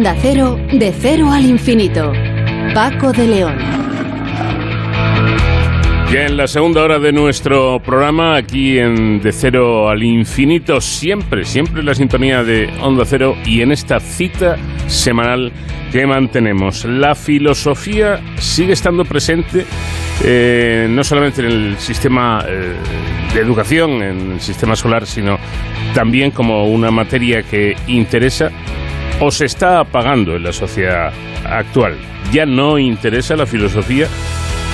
Onda 0.00 0.16
Cero, 0.18 0.58
de 0.72 0.94
cero 0.98 1.30
al 1.30 1.44
infinito. 1.44 2.10
Paco 2.72 3.12
de 3.12 3.26
León. 3.26 3.54
Ya 6.10 6.24
en 6.24 6.38
la 6.38 6.46
segunda 6.46 6.82
hora 6.82 6.98
de 6.98 7.12
nuestro 7.12 7.78
programa, 7.80 8.34
aquí 8.34 8.78
en 8.78 9.20
De 9.20 9.30
Cero 9.30 9.90
al 9.90 10.02
Infinito, 10.02 10.80
siempre, 10.80 11.44
siempre 11.44 11.82
la 11.82 11.94
sintonía 11.94 12.42
de 12.42 12.70
Onda 12.80 13.04
Cero 13.04 13.36
y 13.44 13.60
en 13.60 13.72
esta 13.72 14.00
cita 14.00 14.56
semanal 14.86 15.52
que 15.92 16.06
mantenemos. 16.06 16.86
La 16.86 17.14
filosofía 17.14 18.22
sigue 18.38 18.72
estando 18.72 19.04
presente 19.04 19.66
eh, 20.24 20.86
no 20.88 21.04
solamente 21.04 21.42
en 21.42 21.46
el 21.46 21.78
sistema 21.78 22.42
eh, 22.48 22.72
de 23.34 23.40
educación, 23.40 24.02
en 24.02 24.32
el 24.32 24.40
sistema 24.40 24.72
escolar, 24.72 25.06
sino 25.06 25.38
también 25.92 26.30
como 26.30 26.64
una 26.64 26.90
materia 26.90 27.42
que 27.42 27.76
interesa 27.86 28.50
o 29.20 29.30
se 29.30 29.44
está 29.44 29.80
apagando 29.80 30.34
en 30.34 30.42
la 30.42 30.52
sociedad 30.52 31.12
actual. 31.44 31.96
Ya 32.32 32.46
no 32.46 32.78
interesa 32.78 33.36
la 33.36 33.46
filosofía 33.46 34.08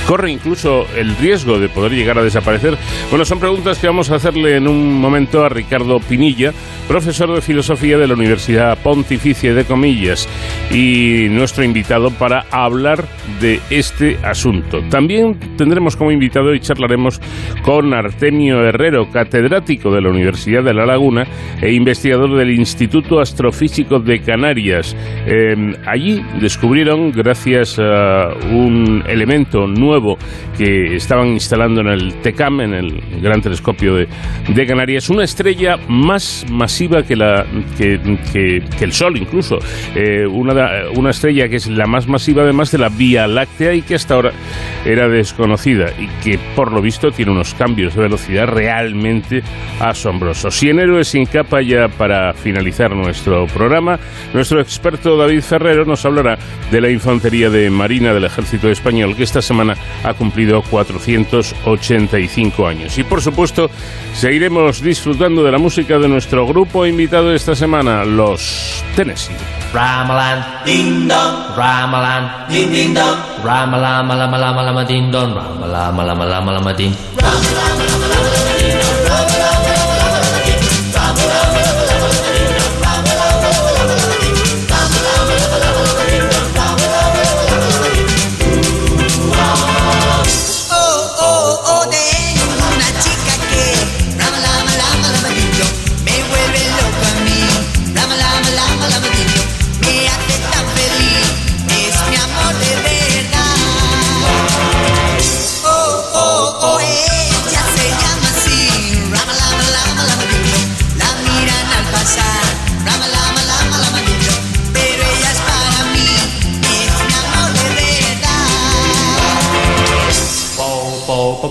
corre 0.07 0.31
incluso 0.31 0.87
el 0.97 1.17
riesgo 1.17 1.59
de 1.59 1.69
poder 1.69 1.93
llegar 1.93 2.19
a 2.19 2.23
desaparecer? 2.23 2.77
Bueno, 3.11 3.25
son 3.25 3.41
preguntas 3.41 3.79
que 3.79 3.87
vamos 3.87 4.11
a 4.11 4.17
hacerle 4.17 4.57
en 4.57 4.69
un 4.69 4.95
momento 5.01 5.45
a 5.45 5.49
Ricardo 5.49 5.99
Pinilla, 6.01 6.53
profesor 6.89 7.35
de 7.35 7.41
filosofía 7.41 7.99
de 7.99 8.07
la 8.07 8.15
Universidad 8.15 8.79
Pontificia 8.79 9.55
de 9.55 9.65
Comillas 9.65 10.29
y 10.71 11.27
nuestro 11.31 11.65
invitado 11.65 12.11
para 12.11 12.45
hablar 12.51 13.05
de 13.41 13.61
este 13.71 14.19
asunto. 14.23 14.81
También 14.89 15.39
tendremos 15.57 15.97
como 15.97 16.13
invitado 16.13 16.55
y 16.55 16.61
charlaremos 16.61 17.21
con 17.63 17.93
Artemio 17.93 18.65
Herrero, 18.65 19.11
catedrático 19.11 19.91
de 19.91 20.01
la 20.01 20.11
Universidad 20.11 20.63
de 20.63 20.75
La 20.75 20.87
Laguna 20.87 21.25
e 21.61 21.73
investigador 21.73 22.37
del 22.37 22.51
Instituto 22.51 23.21
Astrofísico 23.21 23.99
de 23.99 24.21
Canarias. 24.21 24.97
Eh, 25.27 25.75
allí 25.87 26.23
descubrieron, 26.41 27.11
gracias 27.13 27.79
a 27.79 28.29
un 28.53 29.03
elemento 29.09 29.67
nuevo, 29.67 29.96
que 30.57 30.97
estaban 30.97 31.29
instalando 31.29 31.81
en 31.81 31.89
el 31.89 32.15
TECAM, 32.21 32.61
en 32.61 32.75
el 32.75 33.03
Gran 33.21 33.41
Telescopio 33.41 33.95
de, 33.95 34.09
de 34.49 34.67
Canarias, 34.67 35.11
una 35.11 35.25
estrella 35.25 35.77
más 35.89 36.47
masiva 36.51 37.03
que, 37.03 37.17
la, 37.17 37.45
que, 37.79 38.63
el 38.81 38.93
Sol 38.93 39.17
incluso, 39.17 39.59
eh, 39.95 40.27
una, 40.27 40.55
una 40.95 41.11
estrella 41.11 41.49
que 41.49 41.57
es 41.57 41.67
la 41.69 41.87
más 41.87 42.07
masiva 42.07 42.43
además 42.43 42.71
de 42.71 42.79
la 42.79 42.89
Vía 42.89 43.27
Láctea 43.27 43.75
y 43.75 43.83
que 43.83 43.95
hasta 43.95 44.15
ahora 44.15 44.33
era 44.85 45.09
desconocida 45.09 45.87
y 45.99 46.07
que 46.23 46.39
por 46.55 46.73
lo 46.73 46.81
visto 46.81 47.11
tiene 47.11 47.33
unos 47.33 47.55
cambios 47.55 47.95
de 47.95 48.03
velocidad 48.03 48.47
realmente 48.47 49.43
asombrosos. 49.81 50.63
Y 50.63 50.71
en 50.71 50.81
Héroes 50.81 51.09
sin 51.09 51.27
capa 51.27 51.63
ya 51.63 51.89
para 51.89 52.33
finalizar 52.35 52.95
nuestro 52.95 53.47
programa, 53.47 53.99
nuestro 54.33 54.61
experto 54.61 55.17
David 55.17 55.43
Ferrero 55.43 55.85
nos 55.85 56.05
hablará 56.05 56.39
de 56.71 56.81
la 56.81 56.91
infantería 56.91 57.51
de 57.51 57.71
Marina 57.71 58.13
del 58.13 58.25
Ejército 58.25 58.69
Español 58.69 59.17
que 59.17 59.23
esta 59.23 59.43
semana 59.43 59.75
ha 60.05 60.15
cumplido 60.15 60.63
485 60.63 62.67
años. 62.67 62.97
Y 62.99 63.05
por 63.05 63.23
supuesto, 63.23 63.71
seguiremos 64.15 64.81
disfrutando 64.81 65.43
de 65.43 65.53
la 65.53 65.59
música 65.59 65.99
de 65.99 66.09
nuestro 66.09 66.47
grupo 66.47 66.87
invitado 66.87 67.35
esta 67.35 67.55
semana, 67.55 68.05
los 68.05 68.85
Tennessee. 68.95 69.35
Ramalan, 69.73 70.45
Ramalan, 71.57 72.47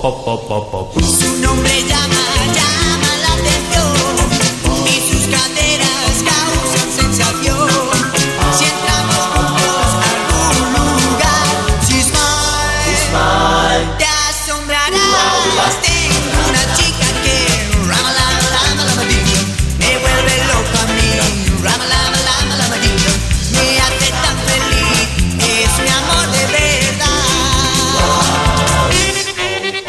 Su 0.06 1.42
nombre 1.42 1.82
llama, 1.88 2.15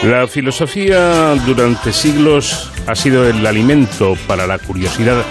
La 0.06 0.28
filosofía 0.28 1.34
durante 1.44 1.92
siglos 1.92 2.70
ha 2.86 2.94
sido 2.94 3.28
el 3.28 3.44
alimento 3.46 4.14
para 4.26 4.46
la 4.46 4.58
curiosidad 4.58 5.24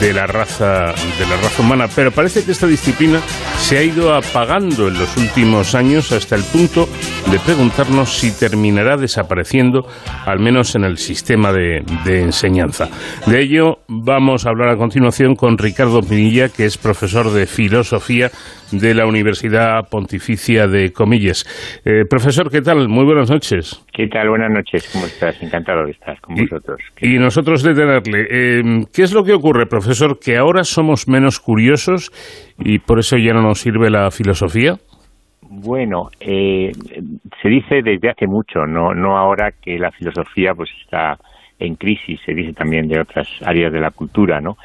de 0.00 0.12
la 0.12 0.26
raza 0.26 0.94
de 1.18 1.26
la 1.28 1.36
raza 1.36 1.62
humana, 1.62 1.86
pero 1.94 2.12
parece 2.12 2.44
que 2.44 2.52
esta 2.52 2.66
disciplina 2.66 3.20
se 3.58 3.78
ha 3.78 3.82
ido 3.82 4.14
apagando 4.14 4.88
en 4.88 4.94
los 4.94 5.16
últimos 5.16 5.74
años 5.74 6.12
hasta 6.12 6.36
el 6.36 6.44
punto 6.44 6.88
de 7.30 7.38
preguntarnos 7.40 8.18
si 8.18 8.36
terminará 8.38 8.96
desapareciendo, 8.96 9.86
al 10.26 10.38
menos 10.38 10.74
en 10.74 10.84
el 10.84 10.98
sistema 10.98 11.52
de, 11.52 11.82
de 12.04 12.22
enseñanza. 12.22 12.88
De 13.26 13.40
ello 13.40 13.78
vamos 13.88 14.46
a 14.46 14.50
hablar 14.50 14.68
a 14.68 14.76
continuación 14.76 15.34
con 15.34 15.58
Ricardo 15.58 16.00
Pinilla, 16.00 16.48
que 16.48 16.64
es 16.64 16.78
profesor 16.78 17.30
de 17.30 17.46
filosofía 17.46 18.30
de 18.72 18.94
la 18.94 19.06
Universidad 19.06 19.88
Pontificia 19.88 20.66
de 20.66 20.92
Comillas. 20.92 21.44
Eh, 21.84 22.04
profesor, 22.08 22.50
¿qué 22.50 22.60
tal? 22.62 22.88
Muy 22.88 23.04
buenas 23.04 23.30
noches. 23.30 23.84
¿Qué 23.92 24.06
tal? 24.06 24.28
Buenas 24.28 24.50
noches, 24.50 24.88
¿cómo 24.92 25.06
estás? 25.06 25.36
Encantado 25.42 25.84
de 25.84 25.92
estar 25.92 26.20
con 26.20 26.36
vosotros. 26.36 26.80
Y 27.00 27.18
nosotros 27.18 27.62
de 27.62 27.74
tenerle. 27.74 28.26
Eh, 28.30 28.62
¿Qué 28.92 29.02
es 29.02 29.12
lo 29.12 29.24
que 29.24 29.32
ocurre, 29.32 29.66
profesor? 29.66 30.18
¿Que 30.18 30.36
ahora 30.36 30.64
somos 30.64 31.08
menos 31.08 31.40
curiosos 31.40 32.10
y 32.58 32.78
por 32.78 32.98
eso 32.98 33.16
ya 33.16 33.32
no 33.32 33.42
nos 33.42 33.60
sirve 33.60 33.90
la 33.90 34.10
filosofía? 34.10 34.76
Bueno, 35.42 36.10
eh, 36.20 36.70
se 37.42 37.48
dice 37.48 37.82
desde 37.82 38.10
hace 38.10 38.26
mucho, 38.26 38.66
no, 38.66 38.94
no 38.94 39.18
ahora 39.18 39.52
que 39.52 39.78
la 39.78 39.90
filosofía 39.90 40.54
pues 40.54 40.70
está 40.80 41.18
en 41.58 41.74
crisis, 41.74 42.20
se 42.24 42.34
dice 42.34 42.52
también 42.52 42.86
de 42.86 43.00
otras 43.00 43.28
áreas 43.44 43.72
de 43.72 43.80
la 43.80 43.90
cultura, 43.90 44.40
¿no? 44.40 44.56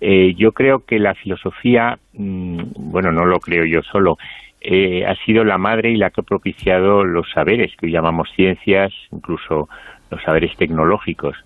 Eh, 0.00 0.34
yo 0.34 0.52
creo 0.52 0.84
que 0.86 0.98
la 0.98 1.14
filosofía, 1.14 1.98
mm, 2.14 2.90
bueno, 2.90 3.12
no 3.12 3.26
lo 3.26 3.38
creo 3.38 3.66
yo 3.66 3.82
solo, 3.82 4.16
eh, 4.62 5.04
ha 5.06 5.14
sido 5.24 5.44
la 5.44 5.58
madre 5.58 5.90
y 5.90 5.96
la 5.96 6.10
que 6.10 6.22
ha 6.22 6.24
propiciado 6.24 7.04
los 7.04 7.30
saberes 7.30 7.72
que 7.76 7.86
hoy 7.86 7.92
llamamos 7.92 8.30
ciencias, 8.34 8.92
incluso 9.12 9.68
los 10.10 10.22
saberes 10.22 10.56
tecnológicos. 10.56 11.36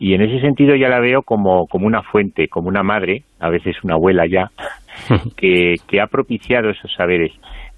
Y 0.00 0.14
en 0.14 0.22
ese 0.22 0.40
sentido 0.40 0.76
ya 0.76 0.88
la 0.88 1.00
veo 1.00 1.22
como, 1.22 1.66
como 1.66 1.86
una 1.86 2.02
fuente, 2.02 2.48
como 2.48 2.68
una 2.68 2.82
madre, 2.82 3.24
a 3.40 3.50
veces 3.50 3.76
una 3.82 3.94
abuela 3.94 4.26
ya, 4.26 4.50
que, 5.36 5.76
que 5.86 6.00
ha 6.00 6.06
propiciado 6.06 6.70
esos 6.70 6.92
saberes. 6.92 7.32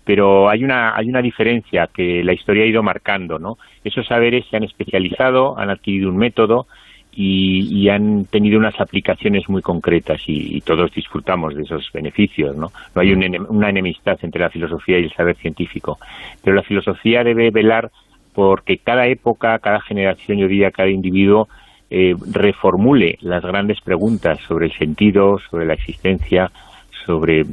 Pero 0.04 0.48
hay 0.48 0.64
una, 0.64 0.96
hay 0.96 1.08
una 1.08 1.22
diferencia 1.22 1.88
que 1.92 2.22
la 2.24 2.32
historia 2.32 2.64
ha 2.64 2.68
ido 2.68 2.82
marcando, 2.82 3.38
¿no? 3.38 3.56
Esos 3.84 4.06
saberes 4.06 4.44
se 4.50 4.56
han 4.56 4.64
especializado, 4.64 5.58
han 5.58 5.70
adquirido 5.70 6.08
un 6.10 6.16
método 6.16 6.66
y, 7.12 7.68
y 7.70 7.88
han 7.88 8.24
tenido 8.26 8.58
unas 8.58 8.78
aplicaciones 8.80 9.48
muy 9.48 9.62
concretas 9.62 10.20
y, 10.26 10.56
y 10.56 10.60
todos 10.60 10.92
disfrutamos 10.92 11.54
de 11.54 11.62
esos 11.62 11.90
beneficios, 11.92 12.56
¿no? 12.56 12.68
No 12.94 13.02
hay 13.02 13.12
un 13.12 13.20
una 13.48 13.68
enemistad 13.68 14.18
entre 14.22 14.40
la 14.40 14.50
filosofía 14.50 14.98
y 14.98 15.04
el 15.04 15.12
saber 15.12 15.36
científico. 15.36 15.98
Pero 16.42 16.56
la 16.56 16.62
filosofía 16.62 17.22
debe 17.22 17.50
velar 17.50 17.90
porque 18.34 18.78
cada 18.78 19.06
época, 19.06 19.58
cada 19.58 19.80
generación, 19.80 20.38
yo 20.38 20.48
diría, 20.48 20.70
cada 20.70 20.88
individuo 20.88 21.48
eh, 21.90 22.14
reformule 22.32 23.18
las 23.20 23.42
grandes 23.42 23.80
preguntas 23.80 24.38
sobre 24.46 24.66
el 24.66 24.72
sentido, 24.72 25.38
sobre 25.50 25.66
la 25.66 25.74
existencia, 25.74 26.50
sobre 27.04 27.44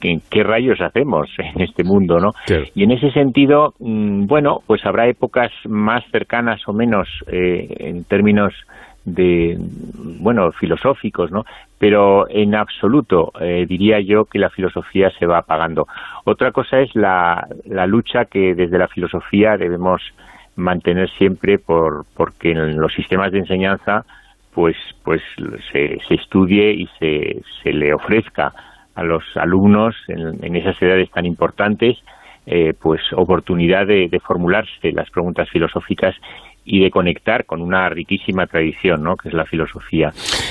qué, 0.00 0.18
qué 0.30 0.42
rayos 0.42 0.80
hacemos 0.80 1.28
en 1.38 1.62
este 1.62 1.84
mundo, 1.84 2.18
¿no? 2.18 2.32
Y 2.74 2.82
en 2.82 2.90
ese 2.90 3.10
sentido, 3.12 3.74
mm, 3.78 4.26
bueno, 4.26 4.60
pues 4.66 4.84
habrá 4.84 5.06
épocas 5.08 5.52
más 5.66 6.04
cercanas 6.10 6.66
o 6.66 6.72
menos 6.72 7.08
eh, 7.28 7.68
en 7.78 8.04
términos 8.04 8.52
de, 9.04 9.56
bueno, 10.20 10.50
filosóficos, 10.52 11.30
¿no? 11.30 11.44
Pero 11.78 12.26
en 12.30 12.54
absoluto 12.54 13.32
eh, 13.40 13.66
diría 13.68 14.00
yo 14.00 14.24
que 14.24 14.38
la 14.38 14.48
filosofía 14.48 15.10
se 15.18 15.26
va 15.26 15.38
apagando. 15.38 15.86
Otra 16.24 16.52
cosa 16.52 16.80
es 16.80 16.94
la, 16.94 17.46
la 17.66 17.86
lucha 17.86 18.24
que 18.24 18.54
desde 18.54 18.78
la 18.78 18.88
filosofía 18.88 19.58
debemos 19.58 20.00
mantener 20.56 21.10
siempre 21.10 21.58
por 21.58 22.04
porque 22.16 22.52
en 22.52 22.80
los 22.80 22.92
sistemas 22.94 23.32
de 23.32 23.38
enseñanza 23.38 24.04
pues 24.52 24.76
pues 25.02 25.22
se, 25.72 25.98
se 26.06 26.14
estudie 26.14 26.72
y 26.72 26.88
se, 26.98 27.42
se 27.62 27.72
le 27.72 27.92
ofrezca 27.92 28.52
a 28.94 29.02
los 29.02 29.24
alumnos 29.36 29.96
en, 30.08 30.44
en 30.44 30.56
esas 30.56 30.80
edades 30.80 31.10
tan 31.10 31.26
importantes 31.26 31.98
eh, 32.46 32.74
pues 32.80 33.00
oportunidad 33.12 33.86
de, 33.86 34.08
de 34.08 34.20
formularse 34.20 34.92
las 34.92 35.10
preguntas 35.10 35.48
filosóficas 35.50 36.14
y 36.64 36.82
de 36.82 36.90
conectar 36.90 37.44
con 37.44 37.60
una 37.60 37.88
riquísima 37.88 38.46
tradición, 38.46 39.02
¿no? 39.02 39.16
Que 39.16 39.28
es 39.28 39.34
la 39.34 39.44
filosofía. 39.44 40.10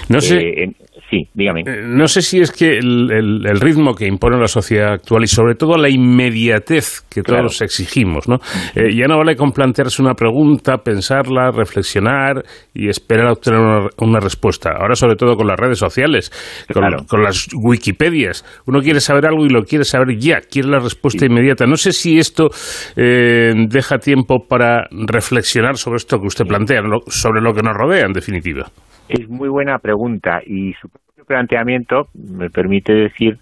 No 0.09 0.22
sé- 0.22 0.38
Eh, 0.38 0.64
en- 0.64 0.76
sí, 1.09 1.28
dígame. 1.34 1.61
Eh, 1.61 1.82
No 1.88 2.07
sé 2.07 2.22
si 2.22 2.39
es 2.39 2.51
que 2.51 2.78
el, 2.78 3.11
el- 3.11 3.45
el 3.47 3.59
ritmo 3.59 3.93
que 3.95 4.05
impone 4.05 4.38
la 4.39 4.47
sociedad 4.47 4.93
actual 4.93 5.24
y 5.24 5.28
sobre 5.28 5.55
todo 5.55 5.78
la 5.78 5.89
inmediatez 5.89 7.01
que 7.09 7.22
Claro. 7.22 7.43
todos 7.43 7.61
exigimos, 7.61 8.28
¿no? 8.28 8.38
Eh, 8.76 8.95
ya 8.95 9.07
no 9.07 9.18
vale 9.18 9.36
con 9.36 9.51
plantearse 9.51 10.01
una 10.01 10.14
pregunta, 10.14 10.78
pensarla, 10.78 11.51
reflexionar 11.51 12.43
y 12.74 12.89
esperar 12.89 13.28
a 13.28 13.32
obtener 13.34 13.59
una, 13.59 13.88
una 13.99 14.20
respuesta. 14.20 14.72
Ahora 14.80 14.95
sobre 14.95 15.16
todo 15.16 15.36
con 15.36 15.47
las 15.47 15.59
redes 15.59 15.80
sociales, 15.80 16.32
con, 16.72 16.82
Claro. 16.82 17.05
con 17.07 17.24
las 17.24 17.47
Wikipedias. 17.53 18.43
Uno 18.68 18.82
quiere 18.82 18.99
saber 18.99 19.26
algo 19.26 19.45
y 19.45 19.49
lo 19.49 19.64
quiere 19.64 19.84
saber 19.84 20.18
ya, 20.20 20.41
quiere 20.41 20.68
la 20.70 20.80
respuesta 20.80 21.26
inmediata. 21.26 21.66
No 21.66 21.76
sé 21.78 21.91
si 21.91 22.18
esto 22.18 22.49
eh, 22.95 23.53
deja 23.68 23.97
tiempo 23.97 24.45
para 24.47 24.88
reflexionar 24.91 25.78
sobre 25.78 25.97
que 26.06 26.28
usted 26.28 26.45
plantea, 26.45 26.82
sobre 27.08 27.41
lo 27.41 27.54
que 27.54 27.62
nos 27.62 27.76
rodea 27.76 28.06
en 28.06 28.14
definitiva. 28.14 28.68
Es 29.10 29.28
muy 29.30 29.49
buena 29.49 29.78
pregunta 29.80 30.41
y 30.45 30.74
su 30.74 30.89
planteamiento 31.26 32.08
me 32.14 32.49
permite 32.49 32.93
decir 32.93 33.38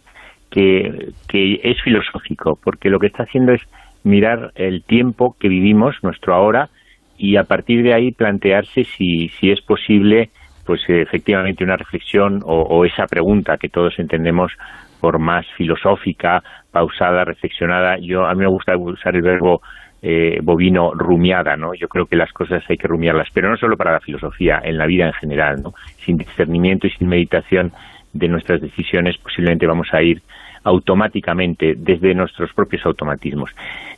que, 0.49 1.11
que 1.27 1.59
es 1.63 1.81
filosófico, 1.83 2.59
porque 2.63 2.89
lo 2.89 2.99
que 2.99 3.07
está 3.07 3.23
haciendo 3.23 3.53
es 3.53 3.61
mirar 4.03 4.51
el 4.55 4.83
tiempo 4.83 5.35
que 5.39 5.47
vivimos, 5.47 5.95
nuestro 6.03 6.33
ahora, 6.33 6.69
y 7.17 7.37
a 7.37 7.43
partir 7.43 7.83
de 7.83 7.93
ahí 7.93 8.11
plantearse 8.11 8.83
si, 8.83 9.29
si 9.29 9.51
es 9.51 9.61
posible, 9.61 10.29
pues 10.65 10.81
efectivamente 10.87 11.63
una 11.63 11.77
reflexión 11.77 12.41
o, 12.43 12.61
o 12.61 12.85
esa 12.85 13.05
pregunta 13.05 13.57
que 13.57 13.69
todos 13.69 13.97
entendemos 13.99 14.51
por 14.99 15.19
más 15.19 15.45
filosófica, 15.57 16.41
pausada, 16.71 17.25
reflexionada. 17.25 17.97
Yo 17.99 18.25
a 18.25 18.33
mí 18.33 18.41
me 18.41 18.49
gusta 18.49 18.77
usar 18.77 19.15
el 19.15 19.21
verbo 19.21 19.61
eh, 20.01 20.39
bovino 20.41 20.93
rumiada, 20.93 21.55
¿no? 21.55 21.73
Yo 21.73 21.87
creo 21.87 22.05
que 22.05 22.15
las 22.15 22.31
cosas 22.33 22.63
hay 22.69 22.77
que 22.77 22.87
rumiarlas, 22.87 23.27
pero 23.33 23.49
no 23.49 23.57
solo 23.57 23.77
para 23.77 23.91
la 23.91 23.99
filosofía, 23.99 24.59
en 24.63 24.77
la 24.77 24.87
vida 24.87 25.05
en 25.05 25.13
general, 25.13 25.61
¿no? 25.61 25.73
Sin 25.97 26.17
discernimiento 26.17 26.87
y 26.87 26.91
sin 26.91 27.07
meditación 27.07 27.71
de 28.13 28.27
nuestras 28.27 28.61
decisiones, 28.61 29.17
posiblemente 29.17 29.67
vamos 29.67 29.87
a 29.93 30.01
ir 30.01 30.21
automáticamente 30.63 31.73
desde 31.77 32.13
nuestros 32.13 32.51
propios 32.53 32.85
automatismos. 32.85 33.51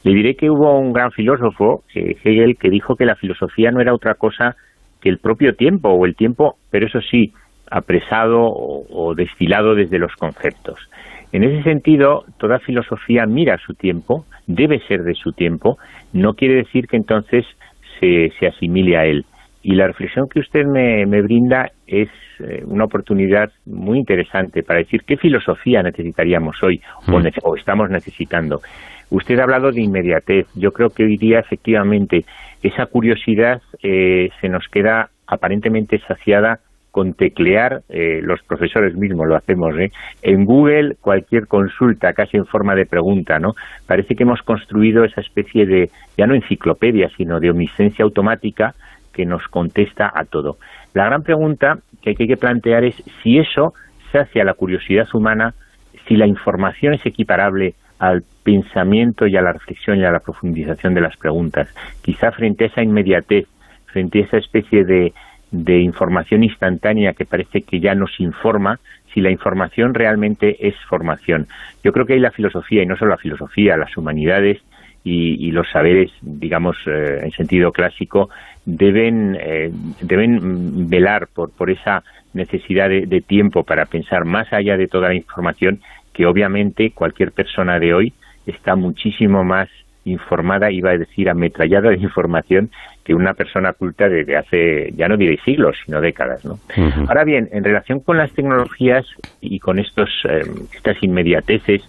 Le 0.03 0.13
diré 0.13 0.35
que 0.35 0.49
hubo 0.49 0.77
un 0.77 0.93
gran 0.93 1.11
filósofo, 1.11 1.83
eh, 1.95 2.15
Hegel, 2.23 2.57
que 2.57 2.69
dijo 2.69 2.95
que 2.95 3.05
la 3.05 3.15
filosofía 3.15 3.71
no 3.71 3.81
era 3.81 3.93
otra 3.93 4.15
cosa 4.15 4.55
que 5.01 5.09
el 5.09 5.17
propio 5.17 5.55
tiempo 5.55 5.89
o 5.89 6.05
el 6.05 6.15
tiempo, 6.15 6.55
pero 6.69 6.87
eso 6.87 6.99
sí, 7.01 7.33
apresado 7.69 8.41
o, 8.41 8.85
o 8.89 9.15
destilado 9.15 9.75
desde 9.75 9.99
los 9.99 10.13
conceptos. 10.15 10.79
En 11.33 11.43
ese 11.43 11.63
sentido, 11.63 12.23
toda 12.37 12.59
filosofía 12.59 13.25
mira 13.25 13.57
su 13.57 13.73
tiempo, 13.73 14.25
debe 14.47 14.79
ser 14.87 15.03
de 15.03 15.15
su 15.15 15.33
tiempo, 15.33 15.77
no 16.13 16.35
quiere 16.35 16.55
decir 16.55 16.87
que 16.87 16.95
entonces 16.95 17.43
se, 17.99 18.31
se 18.39 18.47
asimile 18.47 18.97
a 18.97 19.05
él. 19.05 19.25
Y 19.63 19.73
la 19.75 19.87
reflexión 19.87 20.27
que 20.29 20.39
usted 20.41 20.65
me, 20.65 21.05
me 21.07 21.21
brinda 21.21 21.71
es 21.87 22.09
eh, 22.39 22.63
una 22.65 22.85
oportunidad 22.85 23.49
muy 23.65 23.97
interesante 23.97 24.61
para 24.61 24.79
decir 24.79 25.01
qué 25.07 25.17
filosofía 25.17 25.81
necesitaríamos 25.81 26.61
hoy 26.61 26.79
o, 27.07 27.19
Mm. 27.19 27.27
o 27.43 27.55
estamos 27.55 27.89
necesitando. 27.89 28.59
Usted 29.09 29.39
ha 29.39 29.43
hablado 29.43 29.71
de 29.71 29.81
inmediatez. 29.81 30.47
Yo 30.55 30.71
creo 30.71 30.89
que 30.89 31.03
hoy 31.03 31.17
día, 31.17 31.39
efectivamente, 31.39 32.25
esa 32.61 32.85
curiosidad 32.87 33.61
eh, 33.81 34.29
se 34.39 34.49
nos 34.49 34.67
queda 34.67 35.09
aparentemente 35.27 35.99
saciada 36.07 36.59
con 36.93 37.15
teclear, 37.15 37.81
eh, 37.89 38.19
los 38.21 38.43
profesores 38.43 38.95
mismos 38.95 39.27
lo 39.27 39.35
hacemos, 39.35 39.75
¿eh? 39.79 39.91
en 40.21 40.45
Google 40.45 40.95
cualquier 41.01 41.47
consulta, 41.47 42.13
casi 42.13 42.37
en 42.37 42.45
forma 42.45 42.75
de 42.75 42.85
pregunta, 42.85 43.39
¿no? 43.39 43.55
Parece 43.87 44.15
que 44.15 44.21
hemos 44.21 44.43
construido 44.43 45.03
esa 45.03 45.19
especie 45.19 45.65
de, 45.65 45.89
ya 46.19 46.27
no 46.27 46.35
enciclopedia, 46.35 47.09
sino 47.17 47.39
de 47.39 47.49
omniscencia 47.49 48.05
automática 48.05 48.75
que 49.11 49.25
nos 49.25 49.47
contesta 49.47 50.11
a 50.13 50.25
todo. 50.25 50.57
La 50.93 51.05
gran 51.05 51.23
pregunta 51.23 51.79
que 52.03 52.11
hay 52.11 52.27
que 52.27 52.37
plantear 52.37 52.83
es 52.83 53.01
si 53.23 53.39
eso 53.39 53.73
sacia 54.11 54.43
la 54.43 54.53
curiosidad 54.53 55.07
humana, 55.15 55.55
si 56.07 56.15
la 56.15 56.27
información 56.27 56.93
es 56.93 57.03
equiparable 57.07 57.73
al 57.97 58.21
pensamiento 58.43 59.25
y 59.25 59.35
a 59.35 59.41
la 59.41 59.53
reflexión 59.53 59.97
y 59.97 60.05
a 60.05 60.11
la 60.11 60.19
profundización 60.19 60.93
de 60.93 61.01
las 61.01 61.17
preguntas. 61.17 61.73
Quizá 62.03 62.31
frente 62.31 62.65
a 62.65 62.67
esa 62.67 62.83
inmediatez, 62.83 63.47
frente 63.87 64.19
a 64.19 64.25
esa 64.25 64.37
especie 64.37 64.85
de, 64.85 65.11
de 65.53 65.79
información 65.79 66.43
instantánea 66.43 67.13
que 67.13 67.25
parece 67.25 67.61
que 67.61 67.79
ya 67.79 67.93
nos 67.93 68.19
informa, 68.19 68.79
si 69.13 69.21
la 69.21 69.29
información 69.29 69.93
realmente 69.93 70.67
es 70.67 70.75
formación. 70.89 71.47
Yo 71.83 71.93
creo 71.93 72.07
que 72.07 72.13
hay 72.13 72.19
la 72.19 72.31
filosofía, 72.31 72.81
y 72.81 72.87
no 72.87 72.97
solo 72.97 73.11
la 73.11 73.17
filosofía, 73.17 73.77
las 73.77 73.95
humanidades 73.95 74.61
y, 75.03 75.51
los 75.51 75.69
saberes, 75.69 76.11
digamos, 76.21 76.75
eh, 76.87 77.19
en 77.23 77.31
sentido 77.31 77.71
clásico, 77.71 78.29
deben, 78.65 79.37
eh, 79.39 79.69
deben 80.01 80.89
velar 80.89 81.27
por, 81.27 81.51
por 81.51 81.69
esa 81.69 82.03
necesidad 82.33 82.89
de, 82.89 83.05
de 83.05 83.21
tiempo 83.21 83.63
para 83.63 83.85
pensar 83.85 84.25
más 84.25 84.51
allá 84.51 84.75
de 84.75 84.87
toda 84.87 85.09
la 85.09 85.15
información, 85.15 85.81
que 86.13 86.25
obviamente 86.25 86.91
cualquier 86.91 87.31
persona 87.31 87.79
de 87.79 87.93
hoy 87.93 88.13
está 88.47 88.75
muchísimo 88.75 89.43
más 89.43 89.69
informada, 90.05 90.71
iba 90.71 90.91
a 90.91 90.97
decir 90.97 91.29
ametrallada 91.29 91.89
de 91.89 91.97
información, 91.97 92.69
que 93.03 93.13
una 93.13 93.33
persona 93.33 93.73
culta 93.73 94.09
desde 94.09 94.37
hace, 94.37 94.93
ya 94.95 95.07
no 95.07 95.17
diré 95.17 95.37
siglos, 95.43 95.77
sino 95.85 96.01
décadas. 96.01 96.43
¿no? 96.45 96.59
Ahora 97.07 97.23
bien, 97.23 97.49
en 97.51 97.63
relación 97.63 97.99
con 97.99 98.17
las 98.17 98.31
tecnologías 98.31 99.05
y 99.41 99.59
con 99.59 99.79
estos, 99.79 100.09
eh, 100.29 100.43
estas 100.73 101.01
inmediateces 101.01 101.81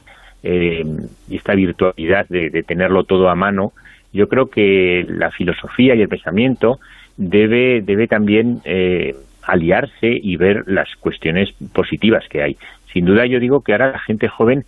eh, 0.43 0.85
y 1.29 1.37
esta 1.37 1.55
virtualidad 1.55 2.27
de, 2.29 2.51
de 2.51 2.63
tenerlo 2.63 3.05
todo 3.05 3.29
a 3.29 3.35
mano, 3.35 3.73
yo 4.13 4.29
creo 4.29 4.49
que 4.49 5.05
la 5.09 5.31
filosofía 5.31 5.95
y 5.95 6.03
el 6.03 6.09
pensamiento 6.09 6.79
debe, 7.17 7.83
debe 7.83 8.07
también 8.07 8.61
eh, 8.65 9.15
aliarse 9.43 10.19
y 10.23 10.37
ver 10.37 10.65
las 10.67 10.89
cuestiones 10.97 11.53
positivas 11.73 12.25
que 12.29 12.43
hay. 12.43 12.57
Sin 12.93 13.05
duda 13.05 13.27
yo 13.27 13.41
digo 13.41 13.63
que 13.63 13.73
ahora 13.73 13.93
la 13.93 13.99
gente 13.99 14.29
joven 14.29 14.65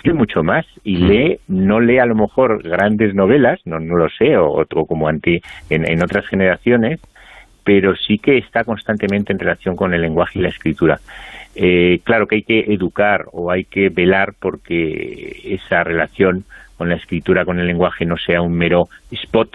escribe 0.00 0.18
mucho 0.18 0.42
más 0.42 0.64
y 0.82 0.96
lee, 1.08 1.38
no 1.48 1.78
lee 1.80 1.98
a 1.98 2.06
lo 2.06 2.14
mejor 2.14 2.62
grandes 2.62 3.14
novelas, 3.14 3.60
no, 3.66 3.78
no 3.78 3.96
lo 3.96 4.08
sé, 4.08 4.36
o, 4.36 4.62
o 4.62 4.86
como 4.86 5.08
anti, 5.08 5.40
en, 5.68 5.88
en 5.90 6.02
otras 6.02 6.26
generaciones, 6.26 7.00
pero 7.64 7.94
sí 7.94 8.16
que 8.18 8.38
está 8.38 8.64
constantemente 8.64 9.32
en 9.32 9.38
relación 9.38 9.76
con 9.76 9.92
el 9.92 10.00
lenguaje 10.00 10.38
y 10.38 10.42
la 10.42 10.48
escritura. 10.48 10.98
Eh, 11.54 12.00
claro 12.04 12.26
que 12.26 12.36
hay 12.36 12.42
que 12.42 12.60
educar 12.72 13.24
o 13.32 13.50
hay 13.50 13.64
que 13.64 13.90
velar 13.90 14.32
porque 14.40 15.40
esa 15.44 15.84
relación 15.84 16.44
con 16.78 16.88
la 16.88 16.96
escritura, 16.96 17.44
con 17.44 17.58
el 17.60 17.66
lenguaje, 17.66 18.06
no 18.06 18.16
sea 18.16 18.40
un 18.40 18.54
mero 18.56 18.84
spot, 19.10 19.50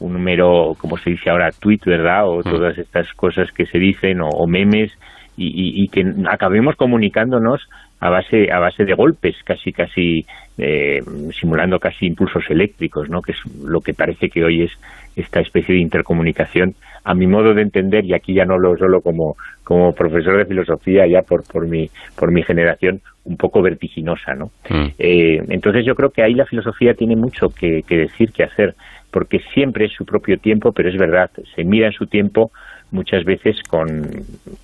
un 0.00 0.22
mero, 0.22 0.74
como 0.78 0.98
se 0.98 1.10
dice 1.10 1.30
ahora, 1.30 1.50
tweet, 1.58 1.80
¿verdad? 1.86 2.28
O 2.28 2.42
todas 2.42 2.76
estas 2.76 3.10
cosas 3.14 3.50
que 3.52 3.64
se 3.64 3.78
dicen, 3.78 4.20
o, 4.20 4.28
o 4.28 4.46
memes, 4.46 4.92
y, 5.38 5.46
y- 5.46 5.84
y 5.84 5.88
que 5.88 6.04
acabemos 6.30 6.76
comunicándonos 6.76 7.66
a 8.06 8.10
base 8.10 8.50
a 8.52 8.58
base 8.58 8.84
de 8.84 8.94
golpes, 8.94 9.34
casi 9.44 9.72
casi 9.72 10.24
eh, 10.58 11.02
simulando 11.38 11.78
casi 11.78 12.06
impulsos 12.06 12.44
eléctricos, 12.48 13.10
¿no? 13.10 13.20
Que 13.20 13.32
es 13.32 13.38
lo 13.62 13.80
que 13.80 13.94
parece 13.94 14.28
que 14.28 14.44
hoy 14.44 14.62
es 14.62 14.72
esta 15.16 15.40
especie 15.40 15.74
de 15.74 15.80
intercomunicación, 15.80 16.74
a 17.04 17.14
mi 17.14 17.26
modo 17.26 17.52
de 17.54 17.62
entender, 17.62 18.04
y 18.04 18.14
aquí 18.14 18.34
ya 18.34 18.44
no 18.44 18.58
lo 18.58 18.76
solo 18.76 19.00
como, 19.00 19.36
como 19.64 19.92
profesor 19.92 20.38
de 20.38 20.46
filosofía, 20.46 21.06
ya 21.06 21.22
por, 21.22 21.42
por, 21.44 21.66
mi, 21.66 21.90
por 22.18 22.30
mi 22.30 22.42
generación, 22.42 23.00
un 23.24 23.36
poco 23.36 23.60
vertiginosa, 23.62 24.34
¿no? 24.34 24.50
Eh, 24.98 25.42
entonces 25.48 25.84
yo 25.84 25.94
creo 25.94 26.10
que 26.10 26.22
ahí 26.22 26.34
la 26.34 26.46
filosofía 26.46 26.94
tiene 26.94 27.16
mucho 27.16 27.48
que, 27.48 27.82
que 27.82 27.96
decir, 27.96 28.32
que 28.32 28.44
hacer, 28.44 28.74
porque 29.10 29.40
siempre 29.52 29.86
es 29.86 29.92
su 29.92 30.04
propio 30.04 30.38
tiempo, 30.38 30.72
pero 30.72 30.88
es 30.90 30.96
verdad, 30.96 31.30
se 31.54 31.64
mira 31.64 31.86
en 31.86 31.92
su 31.92 32.06
tiempo 32.06 32.50
muchas 32.90 33.24
veces 33.24 33.56
con 33.68 33.88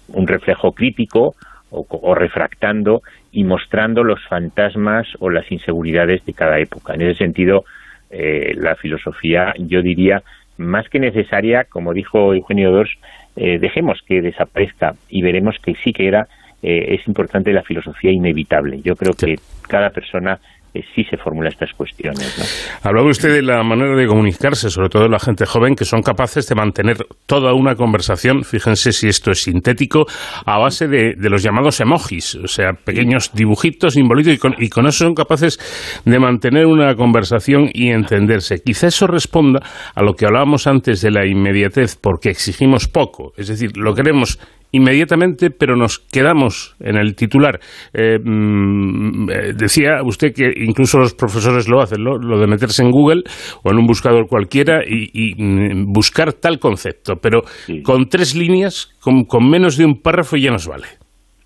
un 0.08 0.26
reflejo 0.26 0.72
crítico 0.72 1.34
o, 1.70 1.86
o 1.88 2.14
refractando 2.14 3.02
y 3.32 3.44
mostrando 3.44 4.04
los 4.04 4.22
fantasmas 4.28 5.08
o 5.18 5.30
las 5.30 5.50
inseguridades 5.50 6.24
de 6.26 6.34
cada 6.34 6.58
época. 6.58 6.94
En 6.94 7.02
ese 7.02 7.18
sentido, 7.18 7.64
eh, 8.10 8.52
la 8.56 8.76
filosofía, 8.76 9.54
yo 9.58 9.82
diría, 9.82 10.22
más 10.58 10.88
que 10.90 11.00
necesaria, 11.00 11.64
como 11.64 11.94
dijo 11.94 12.34
Eugenio 12.34 12.70
Dors, 12.70 12.90
eh, 13.36 13.58
dejemos 13.58 14.02
que 14.06 14.20
desaparezca 14.20 14.94
y 15.08 15.22
veremos 15.22 15.56
que 15.58 15.74
sí 15.82 15.94
que 15.94 16.06
era, 16.06 16.28
eh, 16.62 16.96
es 17.00 17.08
importante 17.08 17.52
la 17.52 17.62
filosofía 17.62 18.12
inevitable. 18.12 18.82
Yo 18.82 18.94
creo 18.94 19.14
que 19.14 19.38
cada 19.66 19.90
persona 19.90 20.38
eh, 20.74 20.82
sí 20.94 21.04
se 21.04 21.16
formula 21.16 21.48
estas 21.48 21.72
cuestiones. 21.76 22.80
Hablaba 22.82 23.08
usted 23.08 23.32
de 23.32 23.42
la 23.42 23.62
manera 23.62 23.94
de 23.96 24.06
comunicarse, 24.06 24.70
sobre 24.70 24.88
todo 24.88 25.08
la 25.08 25.18
gente 25.18 25.44
joven, 25.46 25.74
que 25.74 25.84
son 25.84 26.02
capaces 26.02 26.48
de 26.48 26.54
mantener 26.54 26.96
toda 27.26 27.52
una 27.54 27.74
conversación, 27.74 28.44
fíjense 28.44 28.92
si 28.92 29.08
esto 29.08 29.30
es 29.30 29.42
sintético, 29.42 30.06
a 30.46 30.58
base 30.58 30.88
de, 30.88 31.14
de 31.16 31.30
los 31.30 31.42
llamados 31.42 31.80
emojis, 31.80 32.36
o 32.36 32.46
sea, 32.46 32.72
pequeños 32.72 33.32
dibujitos, 33.34 33.94
simbolitos, 33.94 34.34
y 34.34 34.38
con, 34.38 34.54
y 34.58 34.68
con 34.68 34.86
eso 34.86 35.04
son 35.04 35.14
capaces 35.14 35.58
de 36.04 36.18
mantener 36.18 36.66
una 36.66 36.94
conversación 36.94 37.68
y 37.72 37.90
entenderse. 37.90 38.62
Quizá 38.64 38.86
eso 38.88 39.06
responda 39.06 39.60
a 39.94 40.02
lo 40.02 40.14
que 40.14 40.26
hablábamos 40.26 40.66
antes 40.66 41.00
de 41.02 41.10
la 41.10 41.26
inmediatez, 41.26 41.96
porque 41.96 42.30
exigimos 42.30 42.88
poco, 42.88 43.32
es 43.36 43.48
decir, 43.48 43.76
lo 43.76 43.94
queremos 43.94 44.38
inmediatamente, 44.72 45.50
pero 45.50 45.76
nos 45.76 45.98
quedamos 45.98 46.74
en 46.80 46.96
el 46.96 47.14
titular. 47.14 47.60
Eh, 47.92 48.18
mm, 48.18 49.30
eh, 49.30 49.52
decía 49.56 50.02
usted 50.02 50.32
que 50.34 50.50
incluso 50.56 50.98
los 50.98 51.14
profesores 51.14 51.68
lo 51.68 51.80
hacen, 51.80 52.02
¿no? 52.02 52.16
lo 52.16 52.38
de 52.38 52.46
meterse 52.46 52.82
en 52.82 52.90
Google 52.90 53.22
o 53.62 53.70
en 53.70 53.78
un 53.78 53.86
buscador 53.86 54.26
cualquiera 54.26 54.80
y, 54.84 55.10
y, 55.12 55.34
mm, 55.42 55.92
buscar 55.92 56.32
tal 56.32 56.58
concepto, 56.58 57.16
pero 57.22 57.42
con 57.84 58.08
tres 58.08 58.34
líneas, 58.34 58.96
con, 59.00 59.24
con, 59.24 59.48
menos 59.48 59.76
de 59.76 59.84
un 59.84 60.00
párrafo 60.00 60.36
ya 60.36 60.50
nos 60.50 60.66
vale. 60.66 60.86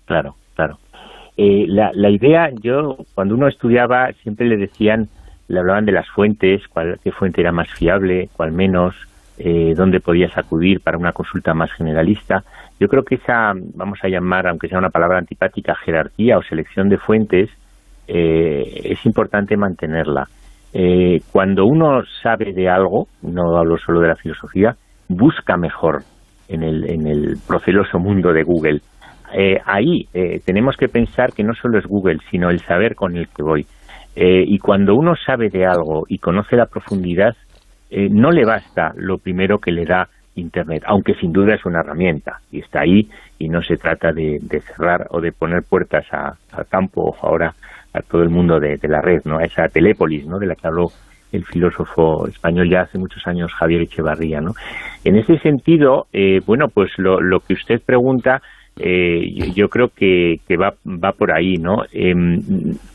Claro, 0.05 0.35
claro. 0.55 0.77
Eh, 1.35 1.65
la, 1.67 1.91
la 1.93 2.09
idea, 2.09 2.49
yo 2.63 2.95
cuando 3.13 3.35
uno 3.35 3.47
estudiaba 3.47 4.11
siempre 4.23 4.47
le 4.47 4.57
decían, 4.57 5.07
le 5.49 5.59
hablaban 5.59 5.85
de 5.85 5.91
las 5.91 6.07
fuentes, 6.09 6.61
cuál, 6.67 6.97
qué 7.03 7.11
fuente 7.11 7.41
era 7.41 7.51
más 7.51 7.69
fiable, 7.73 8.29
cuál 8.35 8.53
menos, 8.53 8.95
eh, 9.39 9.73
dónde 9.75 9.99
podías 9.99 10.35
acudir 10.35 10.81
para 10.81 10.97
una 10.97 11.11
consulta 11.11 11.53
más 11.53 11.71
generalista. 11.73 12.43
Yo 12.79 12.87
creo 12.87 13.03
que 13.03 13.15
esa, 13.15 13.53
vamos 13.75 13.99
a 14.03 14.07
llamar, 14.07 14.47
aunque 14.47 14.67
sea 14.67 14.77
una 14.77 14.89
palabra 14.89 15.17
antipática, 15.17 15.75
jerarquía 15.75 16.37
o 16.37 16.43
selección 16.43 16.89
de 16.89 16.97
fuentes, 16.97 17.49
eh, 18.07 18.63
es 18.83 19.05
importante 19.05 19.57
mantenerla. 19.57 20.25
Eh, 20.73 21.21
cuando 21.31 21.65
uno 21.65 22.03
sabe 22.21 22.53
de 22.53 22.69
algo, 22.69 23.07
no 23.21 23.57
hablo 23.57 23.77
solo 23.77 23.99
de 23.99 24.09
la 24.09 24.15
filosofía, 24.15 24.75
busca 25.09 25.57
mejor 25.57 26.03
en 26.49 26.63
el, 26.63 26.89
en 26.89 27.07
el 27.07 27.37
proceloso 27.47 27.99
mundo 27.99 28.31
de 28.31 28.43
Google. 28.43 28.81
Eh, 29.33 29.57
ahí 29.65 30.07
eh, 30.13 30.39
tenemos 30.45 30.77
que 30.77 30.87
pensar 30.87 31.33
que 31.33 31.43
no 31.43 31.53
solo 31.53 31.79
es 31.79 31.85
Google, 31.85 32.19
sino 32.29 32.49
el 32.49 32.59
saber 32.59 32.95
con 32.95 33.17
el 33.17 33.27
que 33.27 33.43
voy. 33.43 33.65
Y 34.19 34.57
cuando 34.57 34.95
uno 34.95 35.13
sabe 35.15 35.49
de 35.49 35.67
algo 35.67 36.05
y 36.07 36.17
conoce 36.17 36.55
la 36.55 36.65
profundidad, 36.65 37.35
no 37.91 38.31
le 38.31 38.45
basta 38.45 38.91
lo 38.95 39.19
primero 39.19 39.59
que 39.59 39.71
le 39.71 39.85
da 39.85 40.07
Internet, 40.37 40.83
aunque 40.85 41.13
sin 41.15 41.31
duda 41.33 41.55
es 41.55 41.65
una 41.65 41.79
herramienta 41.79 42.39
y 42.51 42.59
está 42.59 42.81
ahí 42.81 43.09
y 43.39 43.49
no 43.49 43.61
se 43.61 43.77
trata 43.77 44.11
de, 44.11 44.39
cerrar 44.61 45.07
o 45.09 45.19
de 45.19 45.31
poner 45.31 45.63
puertas 45.63 46.05
al 46.11 46.67
campo 46.67 47.15
ahora 47.21 47.53
a 47.93 48.01
todo 48.01 48.21
el 48.21 48.29
mundo 48.29 48.59
de, 48.59 48.79
la 48.83 49.01
red, 49.01 49.21
¿no? 49.25 49.39
a 49.39 49.43
esa 49.43 49.67
telépolis 49.67 50.25
¿no? 50.25 50.39
de 50.39 50.47
la 50.47 50.55
que 50.55 50.67
habló 50.67 50.91
el 51.31 51.43
filósofo 51.45 52.27
español 52.27 52.69
ya 52.69 52.81
hace 52.81 52.97
muchos 52.97 53.25
años, 53.27 53.53
Javier 53.53 53.81
Echevarría. 53.81 54.39
¿no? 54.39 54.53
En 55.03 55.17
ese 55.17 55.37
sentido, 55.39 56.07
eh, 56.13 56.39
bueno, 56.45 56.67
pues 56.73 56.91
lo, 56.97 57.19
lo, 57.19 57.39
que 57.41 57.53
usted 57.53 57.81
pregunta, 57.85 58.41
eh, 58.79 59.51
yo, 59.53 59.67
creo 59.69 59.89
que, 59.89 60.39
va, 60.55 61.11
por 61.11 61.31
ahí. 61.31 61.55
¿no? 61.55 61.83
Eh, 61.91 62.13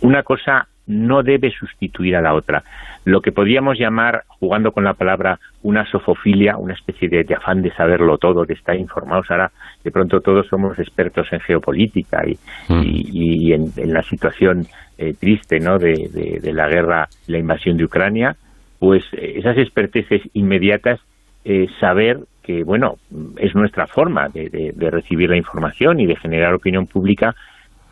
una 0.00 0.22
cosa 0.22 0.68
no 0.92 1.22
debe 1.22 1.50
sustituir 1.50 2.16
a 2.16 2.20
la 2.20 2.34
otra. 2.34 2.62
Lo 3.04 3.20
que 3.20 3.32
podríamos 3.32 3.78
llamar, 3.78 4.24
jugando 4.28 4.70
con 4.72 4.84
la 4.84 4.94
palabra, 4.94 5.38
una 5.62 5.84
sofofilia, 5.90 6.56
una 6.56 6.74
especie 6.74 7.08
de, 7.08 7.24
de 7.24 7.34
afán 7.34 7.62
de 7.62 7.72
saberlo 7.72 8.18
todo, 8.18 8.44
de 8.44 8.54
estar 8.54 8.76
informados. 8.76 9.30
Ahora, 9.30 9.50
de 9.82 9.90
pronto 9.90 10.20
todos 10.20 10.46
somos 10.46 10.78
expertos 10.78 11.26
en 11.32 11.40
geopolítica 11.40 12.22
y, 12.26 12.38
mm. 12.72 12.82
y, 12.84 13.48
y 13.48 13.52
en, 13.52 13.72
en, 13.76 13.92
la 13.92 14.02
situación 14.02 14.66
eh, 14.98 15.14
triste 15.18 15.58
¿no? 15.58 15.78
De, 15.78 16.08
de, 16.12 16.40
de, 16.40 16.52
la 16.52 16.68
guerra, 16.68 17.08
la 17.26 17.38
invasión 17.38 17.76
de 17.76 17.84
Ucrania, 17.84 18.36
pues 18.78 19.04
esas 19.12 19.58
experteces 19.58 20.22
inmediatas, 20.34 21.00
eh, 21.44 21.66
saber 21.80 22.20
que, 22.42 22.62
bueno, 22.62 22.96
es 23.36 23.54
nuestra 23.54 23.86
forma 23.86 24.28
de, 24.28 24.72
de 24.74 24.90
recibir 24.90 25.30
la 25.30 25.36
información 25.36 26.00
y 26.00 26.06
de 26.06 26.16
generar 26.16 26.54
opinión 26.54 26.86
pública, 26.86 27.34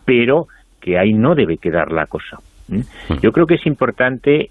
pero 0.04 0.46
que 0.80 0.98
ahí 0.98 1.12
no 1.12 1.34
debe 1.34 1.58
quedar 1.58 1.92
la 1.92 2.06
cosa 2.06 2.38
yo 3.20 3.32
creo 3.32 3.46
que 3.46 3.54
es 3.54 3.66
importante, 3.66 4.50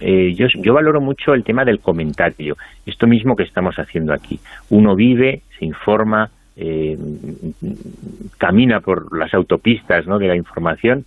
eh, 0.00 0.34
yo, 0.34 0.46
yo 0.60 0.74
valoro 0.74 1.00
mucho 1.00 1.34
el 1.34 1.44
tema 1.44 1.64
del 1.64 1.80
comentario, 1.80 2.56
esto 2.86 3.06
mismo 3.06 3.36
que 3.36 3.44
estamos 3.44 3.76
haciendo 3.76 4.12
aquí. 4.12 4.40
Uno 4.70 4.94
vive, 4.96 5.42
se 5.58 5.64
informa, 5.64 6.30
eh, 6.56 6.96
camina 8.38 8.80
por 8.80 9.16
las 9.16 9.34
autopistas 9.34 10.06
¿no? 10.06 10.18
de 10.18 10.28
la 10.28 10.36
información, 10.36 11.04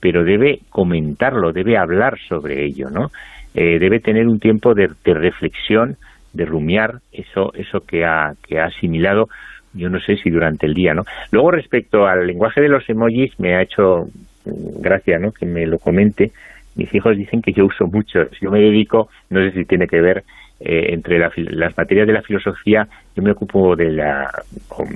pero 0.00 0.24
debe 0.24 0.60
comentarlo, 0.70 1.52
debe 1.52 1.76
hablar 1.76 2.18
sobre 2.28 2.64
ello, 2.64 2.90
¿no? 2.90 3.10
Eh, 3.54 3.78
debe 3.78 4.00
tener 4.00 4.28
un 4.28 4.38
tiempo 4.38 4.74
de, 4.74 4.90
de, 5.04 5.14
reflexión, 5.14 5.96
de 6.34 6.44
rumiar 6.44 7.00
eso, 7.10 7.52
eso 7.54 7.80
que 7.80 8.04
ha, 8.04 8.34
que 8.46 8.60
ha 8.60 8.66
asimilado, 8.66 9.28
yo 9.72 9.88
no 9.88 10.00
sé 10.00 10.16
si 10.16 10.30
durante 10.30 10.66
el 10.66 10.74
día, 10.74 10.94
¿no? 10.94 11.04
Luego 11.30 11.50
respecto 11.50 12.06
al 12.06 12.26
lenguaje 12.26 12.60
de 12.60 12.68
los 12.68 12.88
emojis 12.88 13.38
me 13.38 13.54
ha 13.54 13.62
hecho 13.62 14.08
gracia 14.46 15.18
¿no? 15.18 15.32
que 15.32 15.46
me 15.46 15.66
lo 15.66 15.78
comente. 15.78 16.32
Mis 16.74 16.94
hijos 16.94 17.16
dicen 17.16 17.42
que 17.42 17.52
yo 17.52 17.66
uso 17.66 17.86
mucho. 17.86 18.30
Yo 18.40 18.50
me 18.50 18.60
dedico, 18.60 19.08
no 19.30 19.40
sé 19.40 19.52
si 19.52 19.64
tiene 19.64 19.86
que 19.86 20.00
ver 20.00 20.24
eh, 20.58 20.94
entre 20.94 21.18
la, 21.18 21.30
las 21.36 21.76
materias 21.76 22.06
de 22.06 22.14
la 22.14 22.22
filosofía, 22.22 22.88
yo 23.14 23.22
me 23.22 23.32
ocupo 23.32 23.76
de 23.76 23.90
la, 23.90 24.30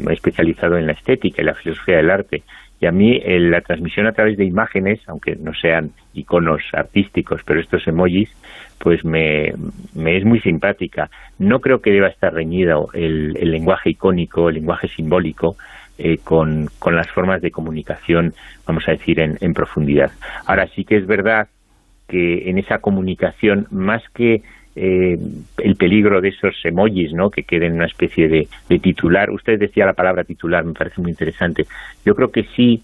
me 0.00 0.12
he 0.12 0.14
especializado 0.14 0.78
en 0.78 0.86
la 0.86 0.92
estética 0.92 1.42
y 1.42 1.44
la 1.44 1.54
filosofía 1.54 1.98
del 1.98 2.10
arte. 2.10 2.42
Y 2.80 2.86
a 2.86 2.92
mí 2.92 3.20
eh, 3.22 3.38
la 3.38 3.60
transmisión 3.60 4.06
a 4.06 4.12
través 4.12 4.38
de 4.38 4.46
imágenes, 4.46 5.00
aunque 5.06 5.36
no 5.36 5.52
sean 5.52 5.90
iconos 6.14 6.62
artísticos, 6.72 7.42
pero 7.44 7.60
estos 7.60 7.86
emojis, 7.86 8.30
pues 8.78 9.04
me, 9.04 9.52
me 9.94 10.16
es 10.16 10.24
muy 10.24 10.40
simpática. 10.40 11.10
No 11.38 11.60
creo 11.60 11.82
que 11.82 11.90
deba 11.90 12.08
estar 12.08 12.32
reñido 12.32 12.88
el, 12.94 13.36
el 13.36 13.50
lenguaje 13.50 13.90
icónico, 13.90 14.48
el 14.48 14.54
lenguaje 14.54 14.88
simbólico, 14.88 15.56
eh, 16.02 16.18
con, 16.22 16.68
con, 16.78 16.96
las 16.96 17.08
formas 17.10 17.42
de 17.42 17.50
comunicación, 17.50 18.34
vamos 18.66 18.88
a 18.88 18.92
decir, 18.92 19.20
en, 19.20 19.36
en, 19.40 19.52
profundidad. 19.52 20.10
Ahora 20.46 20.66
sí 20.74 20.84
que 20.84 20.96
es 20.96 21.06
verdad 21.06 21.48
que 22.08 22.48
en 22.48 22.58
esa 22.58 22.78
comunicación, 22.78 23.66
más 23.70 24.02
que 24.14 24.42
eh, 24.76 25.18
el 25.58 25.76
peligro 25.76 26.20
de 26.20 26.30
esos 26.30 26.54
emojis, 26.64 27.12
¿no? 27.12 27.30
que 27.30 27.42
queden 27.42 27.74
una 27.74 27.86
especie 27.86 28.28
de, 28.28 28.48
de, 28.68 28.78
titular, 28.78 29.30
usted 29.30 29.58
decía 29.58 29.84
la 29.84 29.92
palabra 29.92 30.24
titular, 30.24 30.64
me 30.64 30.72
parece 30.72 31.00
muy 31.00 31.10
interesante, 31.10 31.66
yo 32.04 32.14
creo 32.14 32.30
que 32.30 32.44
sí 32.56 32.82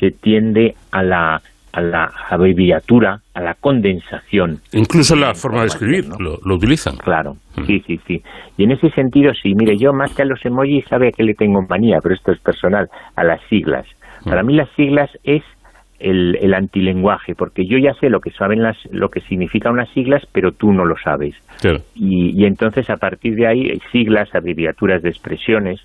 se 0.00 0.10
tiende 0.10 0.74
a 0.90 1.02
la 1.02 1.42
a 1.76 1.82
la 1.82 2.10
abreviatura, 2.30 3.20
a 3.34 3.40
la 3.42 3.52
condensación. 3.52 4.60
Incluso 4.72 5.14
la 5.14 5.34
forma 5.34 5.60
de 5.60 5.66
escribir, 5.66 6.08
¿no? 6.08 6.16
lo, 6.18 6.38
lo, 6.42 6.54
utilizan. 6.54 6.96
Claro, 6.96 7.34
mm. 7.54 7.64
sí, 7.64 7.82
sí, 7.86 8.00
sí. 8.06 8.22
Y 8.56 8.64
en 8.64 8.70
ese 8.70 8.88
sentido, 8.92 9.32
sí, 9.34 9.52
mire, 9.54 9.76
yo 9.76 9.92
más 9.92 10.14
que 10.14 10.22
a 10.22 10.24
los 10.24 10.42
emojis 10.46 10.86
sabe 10.86 11.12
que 11.12 11.22
le 11.22 11.34
tengo 11.34 11.60
manía, 11.68 11.98
pero 12.02 12.14
esto 12.14 12.32
es 12.32 12.40
personal, 12.40 12.88
a 13.14 13.24
las 13.24 13.42
siglas. 13.50 13.84
Mm. 14.24 14.30
Para 14.30 14.42
mí 14.42 14.56
las 14.56 14.70
siglas 14.70 15.10
es 15.22 15.42
el, 15.98 16.38
el, 16.40 16.54
antilenguaje, 16.54 17.34
porque 17.34 17.66
yo 17.66 17.76
ya 17.76 17.92
sé 18.00 18.08
lo 18.08 18.20
que 18.20 18.30
saben 18.30 18.62
las, 18.62 18.78
lo 18.90 19.10
que 19.10 19.20
significan 19.20 19.74
unas 19.74 19.90
siglas, 19.90 20.26
pero 20.32 20.52
tú 20.52 20.72
no 20.72 20.86
lo 20.86 20.94
sabes. 20.96 21.34
Claro. 21.60 21.80
Y, 21.94 22.40
y 22.40 22.46
entonces 22.46 22.88
a 22.88 22.96
partir 22.96 23.34
de 23.34 23.46
ahí, 23.46 23.78
siglas, 23.92 24.34
abreviaturas 24.34 25.02
de 25.02 25.10
expresiones, 25.10 25.80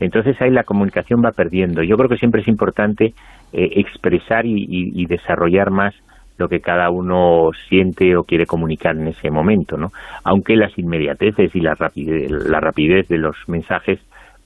entonces 0.00 0.40
ahí 0.40 0.50
la 0.50 0.64
comunicación 0.64 1.22
va 1.24 1.30
perdiendo. 1.30 1.82
Yo 1.82 1.96
creo 1.96 2.08
que 2.08 2.16
siempre 2.16 2.42
es 2.42 2.48
importante 2.48 3.14
eh, 3.52 3.68
expresar 3.76 4.46
y, 4.46 4.54
y, 4.54 5.02
y, 5.02 5.06
desarrollar 5.06 5.70
más 5.70 5.94
lo 6.36 6.48
que 6.48 6.60
cada 6.60 6.90
uno 6.90 7.50
siente 7.68 8.16
o 8.16 8.24
quiere 8.24 8.46
comunicar 8.46 8.96
en 8.96 9.08
ese 9.08 9.30
momento, 9.30 9.76
¿no? 9.76 9.92
Aunque 10.24 10.56
las 10.56 10.76
inmediateces 10.76 11.54
y 11.54 11.60
la 11.60 11.74
rapidez, 11.74 12.30
la 12.30 12.58
rapidez 12.60 13.06
de 13.08 13.18
los 13.18 13.36
mensajes 13.46 14.00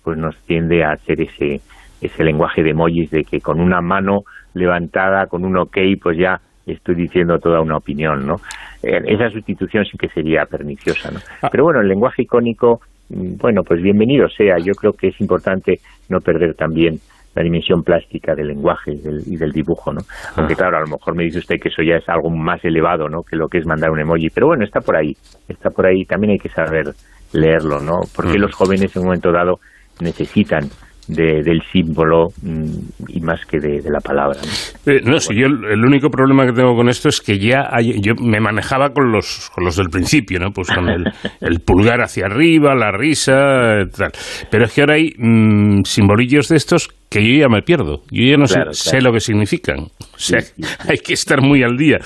pues 0.04 0.18
nos 0.18 0.36
tiende 0.44 0.84
a 0.84 0.92
hacer 0.92 1.20
ese 1.20 1.60
ese 2.00 2.24
lenguaje 2.24 2.62
de 2.62 2.70
emojis 2.70 3.10
de 3.10 3.24
que 3.24 3.40
con 3.40 3.60
una 3.60 3.80
mano 3.80 4.20
levantada 4.54 5.26
con 5.26 5.44
un 5.44 5.56
ok, 5.56 5.78
pues 6.00 6.18
ya 6.18 6.40
estoy 6.66 6.94
diciendo 6.94 7.38
toda 7.38 7.60
una 7.60 7.76
opinión, 7.76 8.26
¿no? 8.26 8.36
Eh, 8.82 9.00
esa 9.06 9.30
sustitución 9.30 9.84
sí 9.84 9.96
que 9.98 10.08
sería 10.08 10.44
perniciosa, 10.44 11.10
¿no? 11.10 11.20
Pero 11.50 11.64
bueno, 11.64 11.80
el 11.80 11.88
lenguaje 11.88 12.22
icónico, 12.22 12.80
bueno, 13.08 13.62
pues 13.64 13.82
bienvenido 13.82 14.28
sea. 14.28 14.56
Yo 14.58 14.74
creo 14.74 14.92
que 14.92 15.08
es 15.08 15.20
importante 15.20 15.80
no 16.08 16.20
perder 16.20 16.54
también 16.54 16.98
la 17.34 17.42
dimensión 17.42 17.82
plástica 17.84 18.34
del 18.34 18.48
lenguaje 18.48 18.92
y 18.92 18.98
del, 19.00 19.22
y 19.26 19.36
del 19.36 19.52
dibujo, 19.52 19.92
¿no? 19.92 20.00
Aunque 20.36 20.54
claro, 20.56 20.78
a 20.78 20.80
lo 20.80 20.86
mejor 20.88 21.14
me 21.14 21.24
dice 21.24 21.38
usted 21.38 21.56
que 21.60 21.68
eso 21.68 21.82
ya 21.82 21.96
es 21.96 22.08
algo 22.08 22.30
más 22.30 22.64
elevado, 22.64 23.08
¿no? 23.08 23.22
Que 23.22 23.36
lo 23.36 23.48
que 23.48 23.58
es 23.58 23.66
mandar 23.66 23.90
un 23.90 24.00
emoji, 24.00 24.28
pero 24.30 24.48
bueno, 24.48 24.64
está 24.64 24.80
por 24.80 24.96
ahí, 24.96 25.16
está 25.48 25.70
por 25.70 25.86
ahí. 25.86 26.04
También 26.04 26.32
hay 26.32 26.38
que 26.38 26.48
saber 26.48 26.86
leerlo, 27.32 27.80
¿no? 27.80 28.00
Porque 28.16 28.38
Mm. 28.38 28.40
los 28.42 28.54
jóvenes 28.54 28.94
en 28.96 29.02
un 29.02 29.06
momento 29.08 29.30
dado 29.30 29.60
necesitan 30.00 30.64
de- 31.08 31.42
del 31.42 31.62
símbolo 31.72 32.28
mm, 32.42 32.70
y 33.08 33.20
más 33.20 33.44
que 33.46 33.58
de, 33.58 33.80
de 33.80 33.90
la 33.90 34.00
palabra, 34.00 34.38
¿no? 34.40 34.92
Eh, 34.92 35.00
no, 35.04 35.18
si 35.18 35.34
yo 35.34 35.46
el 35.46 35.84
único 35.84 36.08
problema 36.10 36.46
que 36.46 36.52
tengo 36.52 36.74
con 36.76 36.88
esto 36.88 37.08
es 37.08 37.20
que 37.20 37.38
ya 37.38 37.68
hay- 37.70 38.00
yo 38.00 38.14
me 38.14 38.40
manejaba 38.40 38.90
con 38.90 39.10
los 39.10 39.50
con 39.54 39.64
los 39.64 39.76
del 39.76 39.88
principio, 39.88 40.38
¿no? 40.38 40.50
Pues 40.52 40.68
con 40.68 40.88
el, 40.88 41.04
el 41.40 41.60
pulgar 41.60 42.00
hacia 42.02 42.26
arriba, 42.26 42.74
la 42.74 42.92
risa, 42.92 43.80
eh, 43.80 43.86
tal. 43.96 44.12
Pero 44.50 44.64
es 44.66 44.72
que 44.72 44.80
ahora 44.82 44.94
hay 44.94 45.14
mm, 45.18 45.82
simbolillos 45.84 46.48
de 46.48 46.56
estos 46.56 46.88
que 47.08 47.20
yo 47.26 47.40
ya 47.40 47.48
me 47.48 47.62
pierdo. 47.62 48.02
Yo 48.10 48.24
ya 48.24 48.36
no 48.36 48.44
Claro, 48.44 48.72
sé, 48.74 48.90
claro. 48.90 48.98
sé 49.00 49.00
lo 49.00 49.12
que 49.12 49.20
significan. 49.20 49.78
O 49.80 50.18
sea, 50.18 50.40
hay 50.88 50.98
que 50.98 51.14
estar 51.14 51.40
muy 51.40 51.62
al 51.62 51.76
día. 51.76 51.98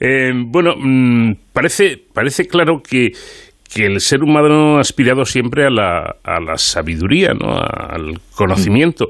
Eh, 0.00 0.32
bueno, 0.46 0.74
mm, 0.76 1.34
parece 1.52 2.02
parece 2.12 2.46
claro 2.46 2.82
que 2.82 3.12
que 3.72 3.86
el 3.86 4.00
ser 4.00 4.22
humano 4.22 4.76
ha 4.76 4.80
aspirado 4.80 5.24
siempre 5.24 5.64
a 5.66 5.70
la, 5.70 6.16
a 6.24 6.40
la 6.40 6.56
sabiduría, 6.56 7.32
¿no? 7.34 7.52
A- 7.52 7.94
al 7.94 8.18
conocimiento. 8.34 9.06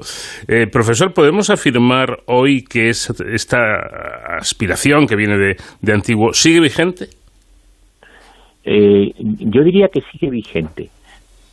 Eh, 0.47 0.67
profesor, 0.71 1.13
¿podemos 1.13 1.49
afirmar 1.49 2.19
hoy 2.27 2.63
que 2.63 2.89
es, 2.89 3.09
esta 3.33 3.57
aspiración 4.39 5.07
que 5.07 5.15
viene 5.15 5.37
de, 5.37 5.55
de 5.81 5.93
antiguo 5.93 6.33
sigue 6.33 6.59
vigente? 6.59 7.07
Eh, 8.63 9.11
yo 9.17 9.63
diría 9.63 9.87
que 9.91 10.01
sigue 10.11 10.29
vigente, 10.29 10.89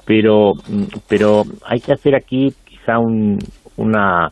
pero, 0.05 0.53
mm, 0.69 0.85
pero 1.09 1.43
hay 1.67 1.81
que 1.81 1.93
hacer 1.93 2.15
aquí 2.15 2.49
quizá 2.67 2.99
un, 2.99 3.39
una, 3.77 4.31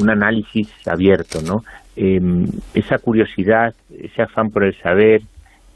un 0.00 0.10
análisis 0.10 0.68
abierto, 0.86 1.40
¿no? 1.42 1.60
Eh, 1.96 2.18
esa 2.74 2.96
curiosidad, 2.98 3.74
ese 3.90 4.22
afán 4.22 4.48
por 4.50 4.64
el 4.64 4.74
saber, 4.80 5.20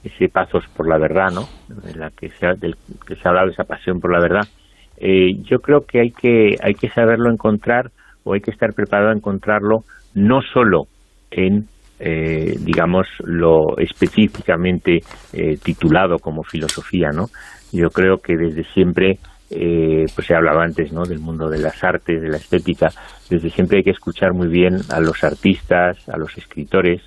ese 0.05 0.29
pasos 0.29 0.65
por 0.77 0.89
la 0.89 0.99
verdad, 0.99 1.31
¿no? 1.33 1.49
De 1.69 1.95
la 1.95 2.11
que 2.11 2.29
se 2.31 2.47
ha, 2.47 2.55
del 2.55 2.75
que 3.07 3.15
se 3.15 3.23
ha 3.25 3.31
hablado, 3.31 3.51
esa 3.51 3.65
pasión 3.65 4.01
por 4.01 4.13
la 4.13 4.21
verdad. 4.21 4.49
Eh, 4.97 5.35
yo 5.43 5.59
creo 5.59 5.81
que 5.87 6.01
hay 6.01 6.11
que 6.11 6.57
hay 6.63 6.75
que 6.75 6.89
saberlo 6.89 7.31
encontrar 7.31 7.91
o 8.25 8.35
hay 8.35 8.41
que 8.41 8.51
estar 8.51 8.73
preparado 8.73 9.11
a 9.11 9.17
encontrarlo 9.17 9.81
no 10.15 10.41
solo 10.43 10.85
en 11.31 11.67
eh, 11.99 12.57
digamos 12.61 13.07
lo 13.25 13.79
específicamente 13.79 14.99
eh, 15.33 15.57
titulado 15.63 16.19
como 16.19 16.43
filosofía, 16.43 17.11
¿no? 17.15 17.27
Yo 17.73 17.89
creo 17.91 18.19
que 18.19 18.37
desde 18.37 18.65
siempre 18.65 19.19
eh, 19.55 20.07
pues 20.15 20.27
se 20.27 20.35
hablaba 20.35 20.65
antes 20.65 20.93
¿no? 20.93 21.05
del 21.05 21.21
mundo 21.21 21.49
de 21.49 21.59
las 21.59 21.85
artes, 21.85 22.23
de 22.23 22.29
la 22.29 22.39
estética, 22.39 22.89
desde 23.29 23.51
siempre 23.51 23.79
hay 23.79 23.85
que 23.85 23.91
escuchar 23.91 24.33
muy 24.33 24.49
bien 24.49 24.79
a 24.91 24.99
los 24.99 25.23
artistas, 25.25 26.09
a 26.09 26.17
los 26.17 26.37
escritores, 26.39 27.03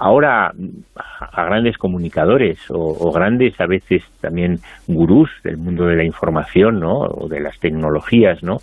ahora 0.00 0.50
a 1.20 1.44
grandes 1.44 1.76
comunicadores 1.76 2.58
o, 2.70 3.12
grandes 3.12 3.60
a 3.60 3.66
veces 3.66 4.02
también 4.22 4.58
gurús 4.88 5.30
del 5.44 5.58
mundo 5.58 5.84
de 5.84 5.96
la 5.96 6.04
información 6.04 6.80
¿no? 6.80 7.00
o 7.00 7.28
de 7.28 7.40
las 7.40 7.60
tecnologías, 7.60 8.42
¿no? 8.42 8.56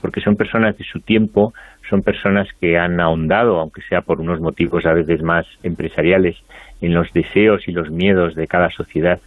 porque 0.00 0.20
son 0.20 0.36
personas 0.36 0.78
de 0.78 0.84
su 0.84 1.00
tiempo, 1.00 1.52
son 1.90 2.02
personas 2.02 2.46
que 2.60 2.78
han 2.78 3.00
ahondado, 3.00 3.58
aunque 3.58 3.82
sea 3.82 4.02
por 4.02 4.20
unos 4.20 4.40
motivos 4.40 4.86
a 4.86 4.94
veces 4.94 5.22
más 5.22 5.46
empresariales, 5.64 6.36
en 6.80 6.94
los 6.94 7.12
deseos 7.12 7.66
y 7.66 7.72
los 7.72 7.90
miedos 7.90 8.34
de 8.34 8.46
cada 8.46 8.70
sociedad. 8.70 9.18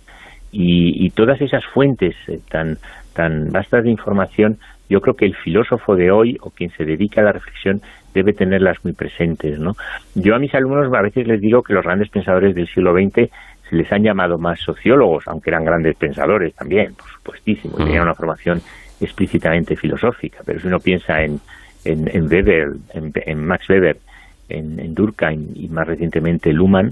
Y, 0.51 1.05
y 1.05 1.09
todas 1.09 1.41
esas 1.41 1.65
fuentes 1.73 2.15
eh, 2.27 2.39
tan, 2.49 2.77
tan 3.13 3.49
vastas 3.51 3.83
de 3.83 3.91
información, 3.91 4.57
yo 4.89 5.01
creo 5.01 5.15
que 5.15 5.25
el 5.25 5.35
filósofo 5.35 5.95
de 5.95 6.11
hoy 6.11 6.37
o 6.41 6.51
quien 6.51 6.69
se 6.71 6.85
dedica 6.85 7.21
a 7.21 7.25
la 7.25 7.31
reflexión 7.33 7.81
debe 8.17 8.33
tenerlas 8.33 8.77
muy 8.83 8.93
presentes. 8.93 9.59
¿no? 9.59 9.73
Yo 10.15 10.35
a 10.35 10.39
mis 10.39 10.53
alumnos 10.53 10.93
a 10.93 11.01
veces 11.01 11.27
les 11.27 11.39
digo 11.39 11.61
que 11.61 11.73
los 11.73 11.83
grandes 11.83 12.09
pensadores 12.09 12.55
del 12.55 12.67
siglo 12.67 12.93
XX 12.93 13.29
se 13.69 13.75
les 13.75 13.91
han 13.91 14.03
llamado 14.03 14.37
más 14.37 14.59
sociólogos, 14.59 15.23
aunque 15.27 15.49
eran 15.49 15.65
grandes 15.65 15.95
pensadores 15.97 16.53
también, 16.55 16.93
por 16.95 17.09
supuestísimo, 17.09 17.75
y 17.79 17.83
tenían 17.83 18.03
una 18.03 18.15
formación 18.15 18.61
explícitamente 18.99 19.75
filosófica. 19.75 20.39
Pero 20.45 20.59
si 20.59 20.67
uno 20.67 20.79
piensa 20.79 21.21
en, 21.21 21.39
en, 21.83 22.07
en 22.07 22.23
Weber, 22.31 22.67
en, 22.93 23.11
en 23.13 23.45
Max 23.45 23.69
Weber, 23.69 23.97
en, 24.49 24.93
Durkheim 24.93 25.49
y 25.55 25.67
más 25.67 25.85
recientemente 25.87 26.53
Luhmann, 26.53 26.91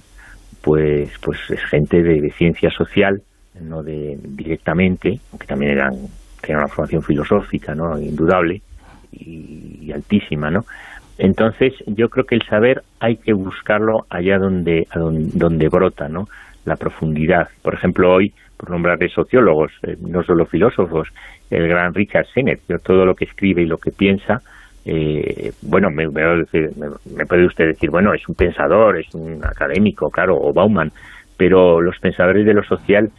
pues, 0.61 1.11
pues 1.21 1.39
es 1.49 1.63
gente 1.65 2.03
de, 2.03 2.21
de 2.21 2.31
ciencia 2.31 2.69
social, 2.69 3.21
no 3.61 3.81
de 3.81 4.17
directamente, 4.21 5.19
aunque 5.31 5.47
también 5.47 5.71
eran 5.71 5.93
tenían 6.41 6.59
una 6.59 6.67
formación 6.67 7.01
filosófica, 7.01 7.73
¿no? 7.73 7.99
indudable 7.99 8.61
y, 9.11 9.79
y 9.81 9.91
altísima, 9.91 10.51
¿no? 10.51 10.65
Entonces, 11.17 11.73
yo 11.87 12.09
creo 12.09 12.25
que 12.25 12.35
el 12.35 12.43
saber 12.43 12.81
hay 12.99 13.17
que 13.17 13.33
buscarlo 13.33 14.05
allá 14.09 14.37
donde, 14.37 14.87
donde, 14.93 15.29
donde 15.33 15.69
brota, 15.69 16.09
¿no? 16.09 16.25
La 16.65 16.75
profundidad. 16.75 17.47
Por 17.61 17.73
ejemplo, 17.73 18.13
hoy, 18.13 18.33
por 18.57 18.69
nombrar 18.69 18.97
de 18.97 19.09
sociólogos, 19.09 19.71
eh, 19.83 19.95
no 20.01 20.23
solo 20.23 20.45
filósofos, 20.45 21.07
el 21.49 21.67
gran 21.67 21.93
Richard 21.93 22.25
Sennett, 22.33 22.61
todo 22.83 23.05
lo 23.05 23.15
que 23.15 23.25
escribe 23.25 23.61
y 23.61 23.67
lo 23.67 23.77
que 23.77 23.91
piensa, 23.91 24.41
eh, 24.85 25.51
bueno, 25.63 25.89
me, 25.89 26.05
me, 26.07 27.25
puede 27.25 27.45
usted 27.47 27.65
decir, 27.67 27.89
bueno, 27.89 28.13
es 28.13 28.27
un 28.29 28.35
pensador, 28.35 28.99
es 28.99 29.13
un 29.15 29.43
académico, 29.43 30.09
claro, 30.09 30.37
o 30.39 30.53
Bauman, 30.53 30.91
pero 31.37 31.81
los 31.81 31.97
pensadores 31.99 32.45
de 32.45 32.53
lo 32.53 32.63
social 32.63 33.09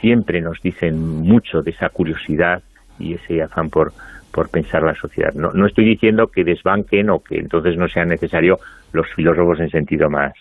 siempre 0.00 0.40
nos 0.40 0.60
dicen 0.60 0.98
mucho 0.98 1.62
de 1.62 1.70
esa 1.70 1.90
curiosidad 1.90 2.62
y 2.98 3.14
ese 3.14 3.40
afán 3.40 3.70
por, 3.70 3.92
por 4.32 4.50
pensar 4.50 4.82
la 4.82 4.94
sociedad. 4.94 5.32
No, 5.34 5.52
no 5.52 5.66
estoy 5.66 5.84
diciendo 5.84 6.26
que 6.26 6.44
desbanquen 6.44 7.10
o 7.10 7.20
que 7.20 7.38
entonces 7.38 7.76
no 7.76 7.88
sean 7.88 8.08
necesarios 8.08 8.58
los 8.92 9.06
filósofos 9.14 9.60
en 9.60 9.70
sentido 9.70 10.08
más, 10.10 10.32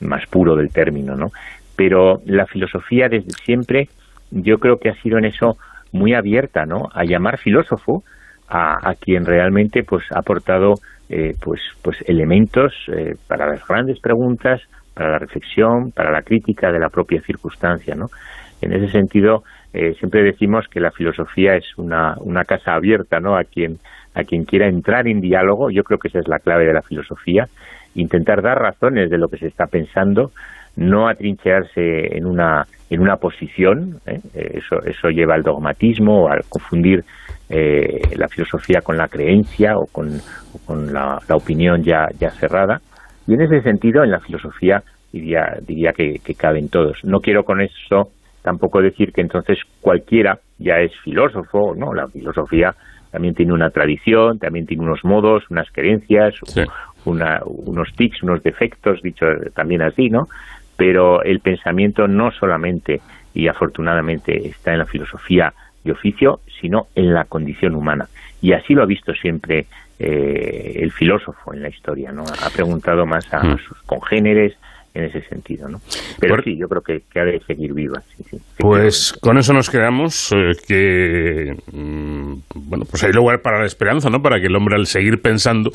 más 0.00 0.26
puro 0.26 0.56
del 0.56 0.70
término, 0.70 1.14
¿no? 1.16 1.30
Pero 1.76 2.20
la 2.24 2.46
filosofía 2.46 3.08
desde 3.08 3.30
siempre, 3.44 3.88
yo 4.30 4.58
creo 4.58 4.78
que 4.78 4.88
ha 4.88 5.02
sido 5.02 5.18
en 5.18 5.26
eso 5.26 5.56
muy 5.92 6.14
abierta, 6.14 6.64
¿no? 6.64 6.88
A 6.92 7.04
llamar 7.04 7.38
filósofo 7.38 8.02
a, 8.48 8.88
a 8.88 8.94
quien 8.94 9.24
realmente 9.24 9.82
pues 9.82 10.04
ha 10.12 10.20
aportado 10.20 10.74
eh, 11.08 11.34
pues 11.40 11.60
pues 11.82 11.98
elementos 12.06 12.72
eh, 12.88 13.14
para 13.28 13.46
las 13.46 13.66
grandes 13.66 14.00
preguntas, 14.00 14.60
para 14.92 15.10
la 15.10 15.18
reflexión, 15.18 15.92
para 15.92 16.10
la 16.10 16.22
crítica 16.22 16.72
de 16.72 16.80
la 16.80 16.88
propia 16.88 17.20
circunstancia, 17.20 17.94
¿no? 17.94 18.06
En 18.60 18.72
ese 18.72 18.90
sentido, 18.90 19.44
eh, 19.72 19.94
siempre 19.98 20.22
decimos 20.22 20.66
que 20.68 20.80
la 20.80 20.90
filosofía 20.90 21.56
es 21.56 21.66
una, 21.76 22.14
una 22.20 22.44
casa 22.44 22.74
abierta, 22.74 23.20
¿no? 23.20 23.36
A 23.36 23.44
quien 23.44 23.78
a 24.14 24.24
quien 24.24 24.44
quiera 24.44 24.66
entrar 24.66 25.06
en 25.06 25.20
diálogo, 25.20 25.70
yo 25.70 25.82
creo 25.84 25.98
que 25.98 26.08
esa 26.08 26.20
es 26.20 26.26
la 26.26 26.38
clave 26.38 26.64
de 26.64 26.72
la 26.72 26.80
filosofía, 26.80 27.48
intentar 27.94 28.40
dar 28.40 28.58
razones 28.58 29.10
de 29.10 29.18
lo 29.18 29.28
que 29.28 29.36
se 29.36 29.46
está 29.46 29.66
pensando, 29.66 30.30
no 30.76 31.06
atrinchearse 31.06 32.16
en 32.16 32.24
una 32.24 32.66
en 32.88 33.00
una 33.00 33.16
posición, 33.16 33.98
¿eh? 34.06 34.20
eso 34.34 34.82
eso 34.86 35.08
lleva 35.08 35.34
al 35.34 35.42
dogmatismo 35.42 36.24
o 36.24 36.28
al 36.28 36.44
confundir 36.48 37.04
eh, 37.50 38.00
la 38.16 38.28
filosofía 38.28 38.80
con 38.80 38.96
la 38.96 39.08
creencia 39.08 39.76
o 39.76 39.86
con, 39.86 40.08
con 40.64 40.92
la, 40.92 41.18
la, 41.28 41.36
opinión 41.36 41.82
ya 41.82 42.08
ya 42.18 42.30
cerrada. 42.30 42.80
Y 43.26 43.34
en 43.34 43.42
ese 43.42 43.60
sentido, 43.62 44.02
en 44.02 44.12
la 44.12 44.20
filosofía 44.20 44.82
diría 45.12 45.58
diría 45.60 45.92
que, 45.92 46.20
que 46.24 46.34
caben 46.34 46.68
todos. 46.68 47.04
No 47.04 47.20
quiero 47.20 47.44
con 47.44 47.60
eso 47.60 48.10
tampoco 48.46 48.80
decir 48.80 49.12
que 49.12 49.22
entonces 49.22 49.58
cualquiera 49.80 50.38
ya 50.56 50.78
es 50.78 50.92
filósofo, 51.02 51.74
¿no? 51.76 51.92
La 51.92 52.06
filosofía 52.06 52.76
también 53.10 53.34
tiene 53.34 53.52
una 53.52 53.70
tradición, 53.70 54.38
también 54.38 54.66
tiene 54.66 54.84
unos 54.84 55.04
modos, 55.04 55.42
unas 55.50 55.68
creencias, 55.72 56.34
sí. 56.44 56.62
una, 57.06 57.40
unos 57.44 57.88
tics, 57.96 58.22
unos 58.22 58.44
defectos, 58.44 59.02
dicho 59.02 59.26
también 59.52 59.82
así, 59.82 60.10
¿no? 60.10 60.28
Pero 60.76 61.24
el 61.24 61.40
pensamiento 61.40 62.06
no 62.06 62.30
solamente 62.30 63.00
y 63.34 63.48
afortunadamente 63.48 64.46
está 64.46 64.72
en 64.72 64.78
la 64.78 64.86
filosofía 64.86 65.52
de 65.82 65.90
oficio, 65.90 66.38
sino 66.60 66.86
en 66.94 67.12
la 67.14 67.24
condición 67.24 67.74
humana. 67.74 68.06
Y 68.40 68.52
así 68.52 68.74
lo 68.74 68.84
ha 68.84 68.86
visto 68.86 69.12
siempre 69.12 69.66
eh, 69.98 70.72
el 70.76 70.92
filósofo 70.92 71.52
en 71.52 71.62
la 71.62 71.68
historia, 71.68 72.12
¿no? 72.12 72.22
Ha 72.22 72.50
preguntado 72.50 73.06
más 73.06 73.26
a, 73.34 73.38
a 73.38 73.58
sus 73.58 73.82
congéneres, 73.86 74.56
en 74.96 75.04
ese 75.04 75.20
sentido, 75.28 75.68
¿no? 75.68 75.78
Pero 76.18 76.36
sí, 76.42 76.56
yo 76.58 76.66
creo 76.68 76.82
que, 76.82 77.04
que 77.10 77.20
ha 77.20 77.24
de 77.24 77.38
seguir 77.46 77.74
viva. 77.74 78.00
sí, 78.16 78.24
sí. 78.30 78.38
Pues 78.58 79.12
con 79.20 79.36
eso 79.36 79.52
nos 79.52 79.68
quedamos, 79.68 80.32
eh, 80.32 80.52
que 80.66 81.52
mm, 81.72 82.34
bueno, 82.54 82.84
pues 82.90 83.04
hay 83.04 83.12
lugar 83.12 83.42
para 83.42 83.60
la 83.60 83.66
esperanza, 83.66 84.08
¿no? 84.08 84.20
Para 84.20 84.40
que 84.40 84.46
el 84.46 84.56
hombre 84.56 84.76
al 84.76 84.86
seguir 84.86 85.20
pensando, 85.20 85.70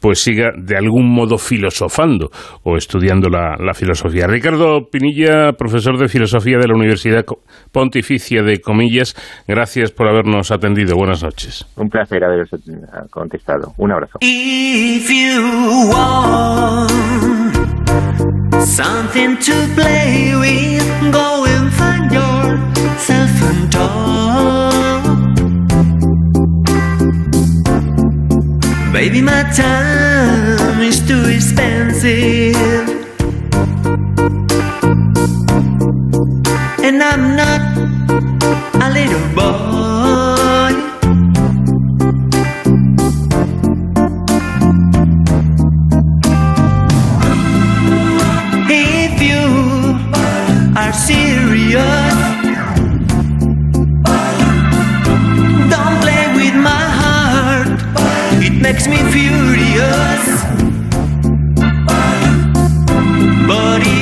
pues 0.00 0.18
siga 0.18 0.50
de 0.56 0.76
algún 0.76 1.10
modo 1.10 1.38
filosofando 1.38 2.28
o 2.64 2.76
estudiando 2.76 3.30
la, 3.30 3.56
la 3.58 3.72
filosofía. 3.72 4.26
Ricardo 4.26 4.88
Pinilla, 4.90 5.52
profesor 5.52 5.98
de 5.98 6.08
filosofía 6.08 6.58
de 6.58 6.68
la 6.68 6.74
Universidad 6.74 7.24
Pontificia 7.72 8.42
de 8.42 8.60
Comillas, 8.60 9.14
gracias 9.46 9.90
por 9.90 10.08
habernos 10.08 10.50
atendido. 10.50 10.96
Buenas 10.96 11.22
noches. 11.22 11.66
Un 11.76 11.88
placer 11.88 12.22
haberos 12.22 12.52
eh, 12.52 12.58
contestado. 13.10 13.72
Un 13.78 13.92
abrazo. 13.92 14.18
If 14.20 15.10
you 15.10 15.90
want 15.90 17.18
something 18.66 19.36
to 19.38 19.54
play 19.74 20.34
with, 20.34 21.12
go 21.12 21.44
and 21.44 21.72
find 21.72 22.10
yourself 22.12 23.42
and 23.50 23.72
talk. 23.72 25.04
Baby, 28.92 29.20
my 29.22 29.42
time 29.54 30.80
is 30.82 31.00
too 31.06 31.24
expensive. 31.28 32.88
And 36.82 37.02
I'm 37.02 37.36
not 37.36 37.60
a 38.82 38.90
little 38.90 39.28
boy. 39.34 39.97
Makes 58.60 58.88
me 58.88 58.96
furious. 59.12 60.42
But 63.46 63.97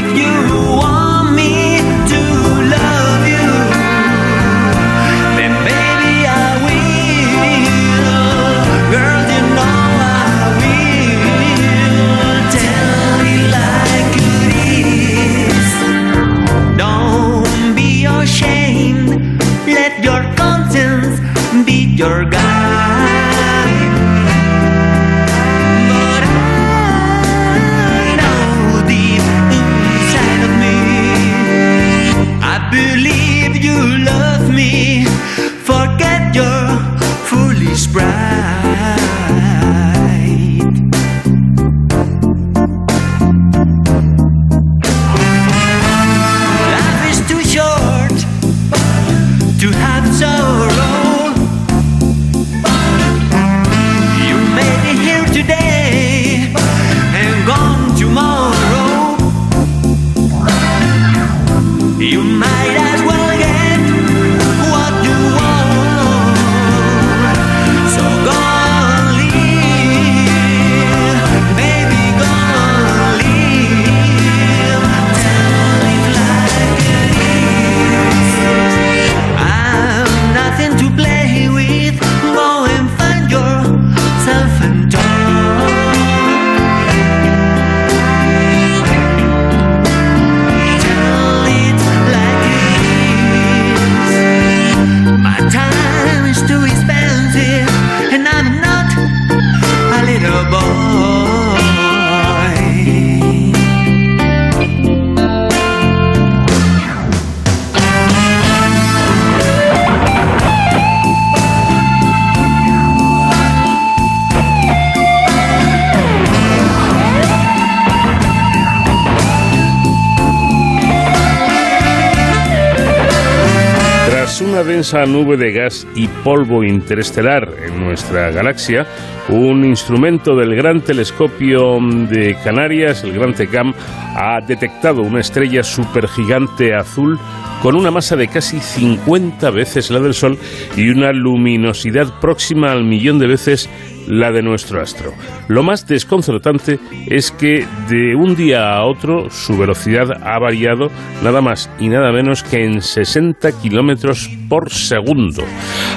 densa 124.67 125.07
nube 125.07 125.37
de 125.37 125.53
gas 125.53 125.87
y 125.95 126.09
polvo 126.09 126.65
interestelar 126.65 127.49
en 127.65 127.81
nuestra 127.81 128.31
galaxia, 128.31 128.87
un 129.29 129.65
instrumento 129.65 130.35
del 130.35 130.55
Gran 130.55 130.81
Telescopio 130.81 131.79
de 132.11 132.37
Canarias, 132.43 133.05
el 133.05 133.13
Gran 133.13 133.33
TECAM, 133.33 133.73
ha 134.17 134.41
detectado 134.47 135.03
una 135.03 135.21
estrella 135.21 135.63
supergigante 135.63 136.75
azul 136.75 137.19
con 137.63 137.75
una 137.77 137.91
masa 137.91 138.17
de 138.17 138.29
casi 138.29 138.61
50 138.61 139.51
veces 139.51 139.91
la 139.91 140.01
del 140.01 140.15
Sol 140.15 140.39
y 140.77 140.89
una 140.89 141.13
luminosidad 141.13 142.21
próxima 142.21 142.73
al 142.73 142.85
millón 142.85 143.19
de 143.19 143.27
veces 143.27 143.71
la 144.07 144.33
de 144.33 144.43
nuestro 144.43 144.81
astro. 144.81 145.13
Lo 145.49 145.63
más 145.63 145.87
desconcertante 145.87 146.79
es 147.07 147.31
que 147.31 147.67
de 147.89 148.15
un 148.15 148.35
día 148.35 148.77
a 148.77 148.85
otro 148.85 149.31
su 149.31 149.57
velocidad 149.57 150.23
ha 150.23 150.39
variado 150.39 150.91
nada 151.23 151.41
más 151.41 151.71
y 151.79 151.89
nada 151.89 152.13
menos 152.13 152.43
que 152.43 152.65
en 152.65 152.83
60 152.83 153.53
kilómetros 153.61 154.31
por 154.49 154.71
segundo. 154.71 155.45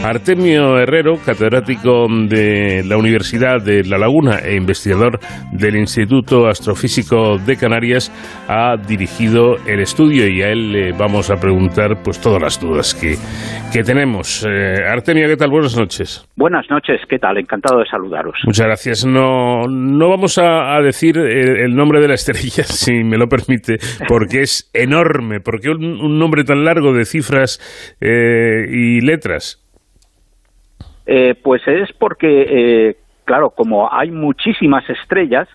Artemio 0.03 0.79
Herrero, 0.79 1.17
catedrático 1.25 2.07
de 2.09 2.83
la 2.85 2.97
Universidad 2.97 3.61
de 3.61 3.83
La 3.83 3.97
Laguna 3.97 4.39
e 4.39 4.55
investigador 4.55 5.19
del 5.51 5.75
Instituto 5.75 6.47
Astrofísico 6.47 7.37
de 7.37 7.57
Canarias, 7.57 8.09
ha 8.47 8.77
dirigido 8.77 9.57
el 9.67 9.81
estudio 9.81 10.25
y 10.25 10.41
a 10.41 10.49
él 10.51 10.71
le 10.71 10.91
vamos 10.93 11.29
a 11.29 11.35
preguntar 11.35 12.01
pues 12.01 12.19
todas 12.21 12.41
las 12.41 12.59
dudas 12.61 12.95
que, 12.95 13.15
que 13.73 13.83
tenemos. 13.83 14.47
Eh, 14.49 14.75
Artemio, 14.87 15.27
¿qué 15.27 15.35
tal? 15.35 15.49
Buenas 15.51 15.77
noches. 15.77 16.25
Buenas 16.37 16.65
noches, 16.69 17.01
¿qué 17.09 17.19
tal? 17.19 17.37
Encantado 17.37 17.79
de 17.79 17.85
saludaros. 17.85 18.35
Muchas 18.45 18.67
gracias. 18.67 19.05
No, 19.05 19.67
no 19.67 20.09
vamos 20.09 20.37
a, 20.37 20.75
a 20.77 20.81
decir 20.81 21.17
el, 21.17 21.57
el 21.59 21.75
nombre 21.75 21.99
de 21.99 22.07
la 22.07 22.13
estrella, 22.15 22.63
si 22.63 23.03
me 23.03 23.17
lo 23.17 23.27
permite, 23.27 23.75
porque 24.07 24.41
es 24.43 24.71
enorme. 24.73 25.41
porque 25.41 25.69
un, 25.69 25.83
un 25.83 26.17
nombre 26.17 26.45
tan 26.45 26.63
largo 26.63 26.93
de 26.93 27.03
cifras 27.03 27.59
eh, 27.99 28.65
y 28.71 29.01
letras? 29.01 29.65
Eh, 31.11 31.33
pues 31.41 31.67
es 31.67 31.91
porque, 31.93 32.29
eh, 32.47 32.95
claro, 33.25 33.49
como 33.49 33.91
hay 33.91 34.11
muchísimas 34.11 34.87
estrellas, 34.87 35.47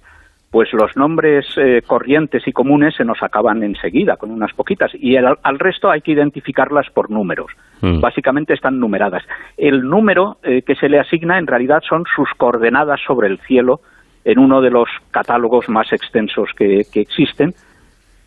pues 0.51 0.72
los 0.72 0.97
nombres 0.97 1.47
eh, 1.56 1.81
corrientes 1.86 2.43
y 2.48 2.52
comunes 2.52 2.94
se 2.97 3.05
nos 3.05 3.22
acaban 3.22 3.62
enseguida, 3.62 4.16
con 4.16 4.32
unas 4.32 4.52
poquitas, 4.52 4.90
y 4.94 5.14
el- 5.14 5.36
al 5.43 5.59
resto 5.60 5.90
hay 5.90 6.01
que 6.01 6.10
identificarlas 6.12 6.90
por 6.90 7.09
números. 7.09 7.52
Mm. 7.82 8.01
Básicamente 8.01 8.52
están 8.55 8.81
numeradas. 8.81 9.22
El 9.56 9.82
número 9.89 10.39
eh, 10.43 10.62
que 10.62 10.74
se 10.74 10.89
le 10.89 10.98
asigna 10.98 11.39
en 11.39 11.47
realidad 11.47 11.82
son 11.89 12.02
sus 12.16 12.28
coordenadas 12.36 13.01
sobre 13.06 13.28
el 13.28 13.39
cielo 13.47 13.81
en 14.24 14.39
uno 14.40 14.60
de 14.60 14.70
los 14.70 14.89
catálogos 15.12 15.68
más 15.68 15.93
extensos 15.93 16.51
que, 16.56 16.82
que 16.93 17.01
existen 17.01 17.55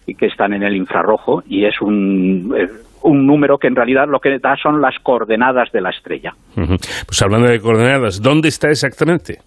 y 0.06 0.16
que 0.16 0.28
están 0.28 0.54
en 0.54 0.64
el 0.64 0.76
infrarrojo, 0.78 1.44
y 1.46 1.66
es 1.66 1.82
un, 1.82 2.54
eh, 2.58 2.70
un 3.04 3.26
número 3.26 3.58
que 3.58 3.68
en 3.68 3.76
realidad 3.76 4.08
lo 4.08 4.20
que 4.20 4.40
da 4.40 4.56
son 4.56 4.82
las 4.82 4.98
coordenadas 5.00 5.72
de 5.72 5.82
la 5.82 5.90
estrella. 5.90 6.34
Pues 6.56 7.22
hablando 7.22 7.48
de 7.48 7.60
coordenadas, 7.60 8.22
¿dónde 8.22 8.50
está 8.50 8.70
exactamente? 8.70 9.40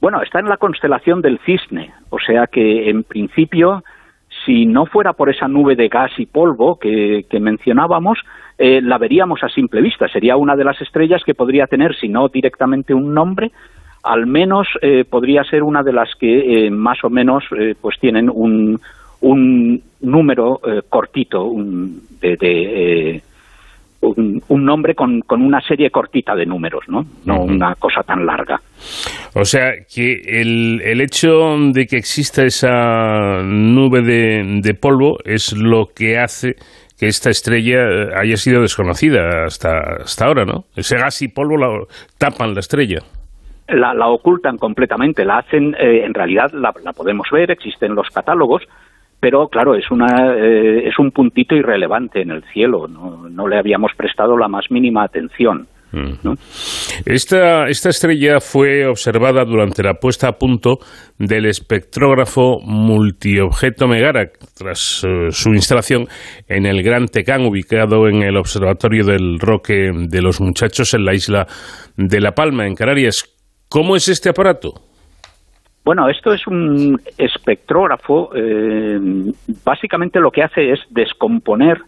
Bueno, 0.00 0.20
está 0.22 0.40
en 0.40 0.46
la 0.46 0.56
constelación 0.56 1.20
del 1.20 1.38
Cisne, 1.46 1.92
o 2.10 2.18
sea 2.18 2.46
que 2.50 2.90
en 2.90 3.04
principio, 3.04 3.84
si 4.44 4.66
no 4.66 4.86
fuera 4.86 5.12
por 5.12 5.30
esa 5.30 5.46
nube 5.46 5.76
de 5.76 5.88
gas 5.88 6.10
y 6.18 6.26
polvo 6.26 6.76
que, 6.78 7.22
que 7.30 7.38
mencionábamos, 7.38 8.18
eh, 8.58 8.80
la 8.82 8.98
veríamos 8.98 9.44
a 9.44 9.48
simple 9.48 9.80
vista. 9.80 10.08
Sería 10.08 10.36
una 10.36 10.56
de 10.56 10.64
las 10.64 10.80
estrellas 10.80 11.22
que 11.24 11.34
podría 11.34 11.66
tener, 11.66 11.94
si 11.94 12.08
no 12.08 12.28
directamente 12.28 12.94
un 12.94 13.14
nombre, 13.14 13.52
al 14.02 14.26
menos 14.26 14.66
eh, 14.80 15.04
podría 15.08 15.44
ser 15.44 15.62
una 15.62 15.82
de 15.82 15.92
las 15.92 16.10
que 16.18 16.66
eh, 16.66 16.70
más 16.70 16.98
o 17.04 17.10
menos 17.10 17.44
eh, 17.56 17.74
pues 17.80 17.96
tienen 18.00 18.28
un, 18.28 18.80
un 19.22 19.82
número 20.00 20.60
eh, 20.66 20.82
cortito 20.88 21.44
un, 21.44 22.02
de, 22.20 22.36
de, 22.36 23.14
eh, 23.16 23.22
un, 24.00 24.42
un 24.48 24.64
nombre 24.64 24.94
con, 24.94 25.20
con 25.20 25.42
una 25.42 25.60
serie 25.60 25.90
cortita 25.90 26.34
de 26.34 26.44
números, 26.44 26.84
¿no? 26.88 27.04
No 27.24 27.42
una 27.42 27.74
cosa 27.76 28.02
tan 28.02 28.26
larga. 28.26 28.60
O 29.34 29.44
sea, 29.44 29.72
que 29.92 30.12
el, 30.26 30.80
el 30.84 31.00
hecho 31.00 31.56
de 31.72 31.86
que 31.86 31.96
exista 31.96 32.44
esa 32.44 33.42
nube 33.42 34.02
de, 34.02 34.60
de 34.60 34.74
polvo 34.74 35.18
es 35.24 35.56
lo 35.56 35.86
que 35.94 36.18
hace 36.18 36.56
que 36.98 37.06
esta 37.06 37.30
estrella 37.30 37.78
eh, 37.78 38.08
haya 38.16 38.36
sido 38.36 38.60
desconocida 38.60 39.44
hasta, 39.44 40.02
hasta 40.02 40.26
ahora, 40.26 40.44
¿no? 40.44 40.64
Ese 40.76 40.96
gas 40.96 41.22
y 41.22 41.28
polvo 41.28 41.56
la, 41.56 41.68
tapan 42.18 42.54
la 42.54 42.60
estrella. 42.60 42.98
La, 43.68 43.94
la 43.94 44.08
ocultan 44.08 44.58
completamente, 44.58 45.24
la 45.24 45.38
hacen, 45.38 45.74
eh, 45.74 46.04
en 46.04 46.12
realidad 46.12 46.50
la, 46.52 46.72
la 46.84 46.92
podemos 46.92 47.28
ver, 47.32 47.50
existen 47.50 47.94
los 47.94 48.08
catálogos, 48.10 48.62
pero 49.22 49.46
claro, 49.46 49.76
es, 49.76 49.88
una, 49.92 50.34
eh, 50.34 50.88
es 50.88 50.98
un 50.98 51.12
puntito 51.12 51.54
irrelevante 51.54 52.22
en 52.22 52.32
el 52.32 52.42
cielo, 52.52 52.88
no, 52.88 53.46
le 53.46 53.56
habíamos 53.56 53.92
prestado 53.96 54.36
la 54.36 54.48
más 54.48 54.64
mínima 54.68 55.04
atención. 55.04 55.68
Esta, 57.04 57.68
esta 57.68 57.90
estrella 57.90 58.40
fue 58.40 58.84
observada 58.84 59.44
durante 59.44 59.84
la 59.84 59.94
puesta 59.94 60.26
a 60.26 60.32
punto 60.32 60.78
del 61.18 61.46
espectrógrafo 61.46 62.58
multiobjeto 62.64 63.86
Megara 63.86 64.32
tras 64.58 65.04
eh, 65.06 65.30
su 65.30 65.50
instalación 65.50 66.08
en 66.48 66.66
el 66.66 66.82
Gran 66.82 67.06
Tecán, 67.06 67.42
ubicado 67.46 68.08
en 68.08 68.24
el 68.24 68.36
Observatorio 68.36 69.04
del 69.04 69.38
Roque 69.38 69.92
de 69.94 70.20
los 70.20 70.40
Muchachos 70.40 70.94
en 70.94 71.04
la 71.04 71.14
isla 71.14 71.46
de 71.96 72.20
La 72.20 72.32
Palma, 72.32 72.66
en 72.66 72.74
Canarias. 72.74 73.24
¿Cómo 73.68 73.94
es 73.94 74.08
este 74.08 74.30
aparato? 74.30 74.91
Bueno, 75.84 76.08
esto 76.08 76.32
es 76.32 76.46
un 76.46 77.00
espectrógrafo. 77.18 78.30
eh, 78.34 79.00
básicamente 79.64 80.20
lo 80.20 80.30
que 80.30 80.42
hace 80.42 80.72
es 80.72 80.80
descomponer 80.90 81.82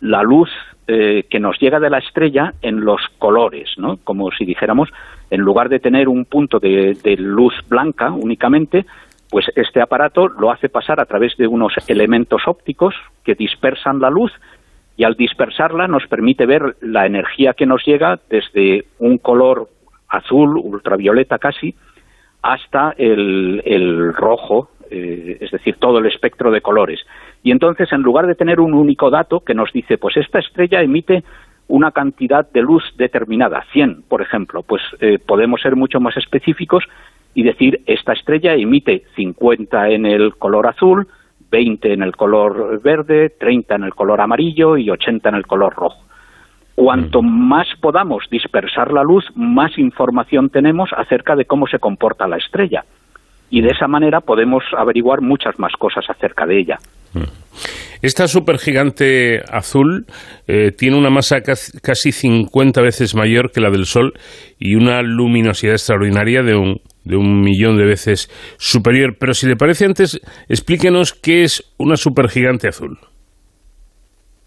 la 0.00 0.22
luz 0.22 0.50
eh, 0.86 1.24
que 1.30 1.40
nos 1.40 1.58
llega 1.58 1.80
de 1.80 1.90
la 1.90 1.98
estrella 1.98 2.54
en 2.62 2.84
los 2.84 3.00
colores, 3.18 3.70
¿no? 3.78 3.96
Como 4.04 4.30
si 4.30 4.44
dijéramos, 4.44 4.90
en 5.30 5.40
lugar 5.40 5.68
de 5.68 5.80
tener 5.80 6.08
un 6.08 6.26
punto 6.26 6.58
de, 6.60 6.96
de 7.02 7.16
luz 7.16 7.54
blanca 7.68 8.12
únicamente, 8.12 8.84
pues 9.30 9.46
este 9.56 9.80
aparato 9.80 10.28
lo 10.28 10.52
hace 10.52 10.68
pasar 10.68 11.00
a 11.00 11.06
través 11.06 11.36
de 11.36 11.46
unos 11.46 11.72
elementos 11.88 12.42
ópticos 12.46 12.94
que 13.24 13.34
dispersan 13.34 13.98
la 13.98 14.10
luz 14.10 14.30
y 14.96 15.04
al 15.04 15.14
dispersarla 15.14 15.88
nos 15.88 16.06
permite 16.06 16.46
ver 16.46 16.76
la 16.80 17.06
energía 17.06 17.54
que 17.54 17.66
nos 17.66 17.84
llega 17.84 18.20
desde 18.28 18.84
un 18.98 19.18
color 19.18 19.68
azul, 20.08 20.56
ultravioleta 20.56 21.38
casi, 21.38 21.74
hasta 22.44 22.94
el, 22.98 24.12
rojo, 24.12 24.68
eh, 24.90 25.38
es 25.40 25.50
decir, 25.50 25.76
todo 25.78 25.98
el 25.98 26.06
espectro 26.06 26.50
de 26.50 26.60
colores. 26.60 27.00
Y 27.42 27.50
entonces, 27.50 27.90
en 27.90 28.02
lugar 28.02 28.26
de 28.26 28.34
tener 28.34 28.60
un 28.60 28.74
único 28.74 29.08
dato 29.08 29.40
que 29.40 29.54
nos 29.54 29.72
dice, 29.72 29.96
pues 29.96 30.18
esta 30.18 30.40
estrella 30.40 30.82
emite 30.82 31.24
una 31.68 31.90
cantidad 31.90 32.46
de 32.52 32.60
luz 32.60 32.84
determinada, 32.98 33.64
100, 33.72 34.02
por 34.02 34.20
ejemplo, 34.20 34.62
pues 34.62 34.82
eh, 35.00 35.18
podemos 35.18 35.62
ser 35.62 35.74
mucho 35.74 36.00
más 36.00 36.18
específicos 36.18 36.84
y 37.32 37.44
decir, 37.44 37.80
esta 37.86 38.12
estrella 38.12 38.54
emite 38.54 39.04
50 39.16 39.88
en 39.88 40.04
el 40.04 40.34
color 40.34 40.66
azul, 40.66 41.08
20 41.50 41.94
en 41.94 42.02
el 42.02 42.14
color 42.14 42.82
verde, 42.82 43.30
30 43.30 43.76
en 43.76 43.84
el 43.84 43.94
color 43.94 44.20
amarillo 44.20 44.76
y 44.76 44.90
80 44.90 45.30
en 45.30 45.34
el 45.34 45.46
color 45.46 45.74
rojo. 45.74 46.04
Cuanto 46.74 47.22
más 47.22 47.68
podamos 47.80 48.24
dispersar 48.30 48.92
la 48.92 49.04
luz, 49.04 49.24
más 49.36 49.78
información 49.78 50.50
tenemos 50.50 50.90
acerca 50.96 51.36
de 51.36 51.44
cómo 51.44 51.66
se 51.66 51.78
comporta 51.78 52.26
la 52.26 52.36
estrella. 52.36 52.84
Y 53.48 53.60
de 53.60 53.68
esa 53.68 53.86
manera 53.86 54.20
podemos 54.20 54.64
averiguar 54.76 55.20
muchas 55.20 55.58
más 55.58 55.72
cosas 55.78 56.04
acerca 56.08 56.46
de 56.46 56.58
ella. 56.58 56.78
Esta 58.02 58.26
supergigante 58.26 59.40
azul 59.50 60.06
eh, 60.48 60.72
tiene 60.72 60.98
una 60.98 61.10
masa 61.10 61.40
casi 61.42 61.78
casi 61.78 62.10
50 62.10 62.82
veces 62.82 63.14
mayor 63.14 63.52
que 63.52 63.60
la 63.60 63.70
del 63.70 63.86
Sol 63.86 64.12
y 64.58 64.74
una 64.74 65.00
luminosidad 65.02 65.74
extraordinaria 65.74 66.42
de 66.42 66.56
un, 66.56 66.80
de 67.04 67.16
un 67.16 67.40
millón 67.40 67.76
de 67.76 67.84
veces 67.84 68.28
superior. 68.58 69.16
Pero 69.18 69.32
si 69.32 69.46
le 69.46 69.56
parece 69.56 69.86
antes, 69.86 70.20
explíquenos 70.48 71.14
qué 71.14 71.44
es 71.44 71.72
una 71.78 71.96
supergigante 71.96 72.68
azul. 72.68 72.98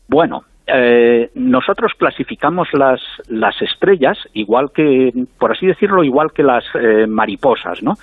Bueno, 0.09 0.41
eh, 0.68 1.30
nosotros 1.34 1.94
clasificamos 1.98 2.68
las, 2.73 3.02
las 3.30 3.61
estrellas 3.61 4.18
igual 4.34 4.72
que, 4.73 5.14
por 5.39 5.52
así 5.52 5.65
decirlo, 5.65 6.03
igual 6.03 6.31
que 6.34 6.44
las 6.44 6.65
eh, 6.76 7.07
mariposas, 7.07 7.81
¿no? 7.81 7.94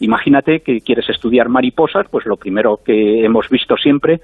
Imagínate 0.00 0.60
que 0.60 0.80
quieres 0.80 1.08
estudiar 1.08 1.48
mariposas, 1.48 2.06
pues 2.10 2.26
lo 2.26 2.36
primero 2.36 2.80
que 2.84 3.24
hemos 3.24 3.48
visto 3.48 3.76
siempre 3.76 4.20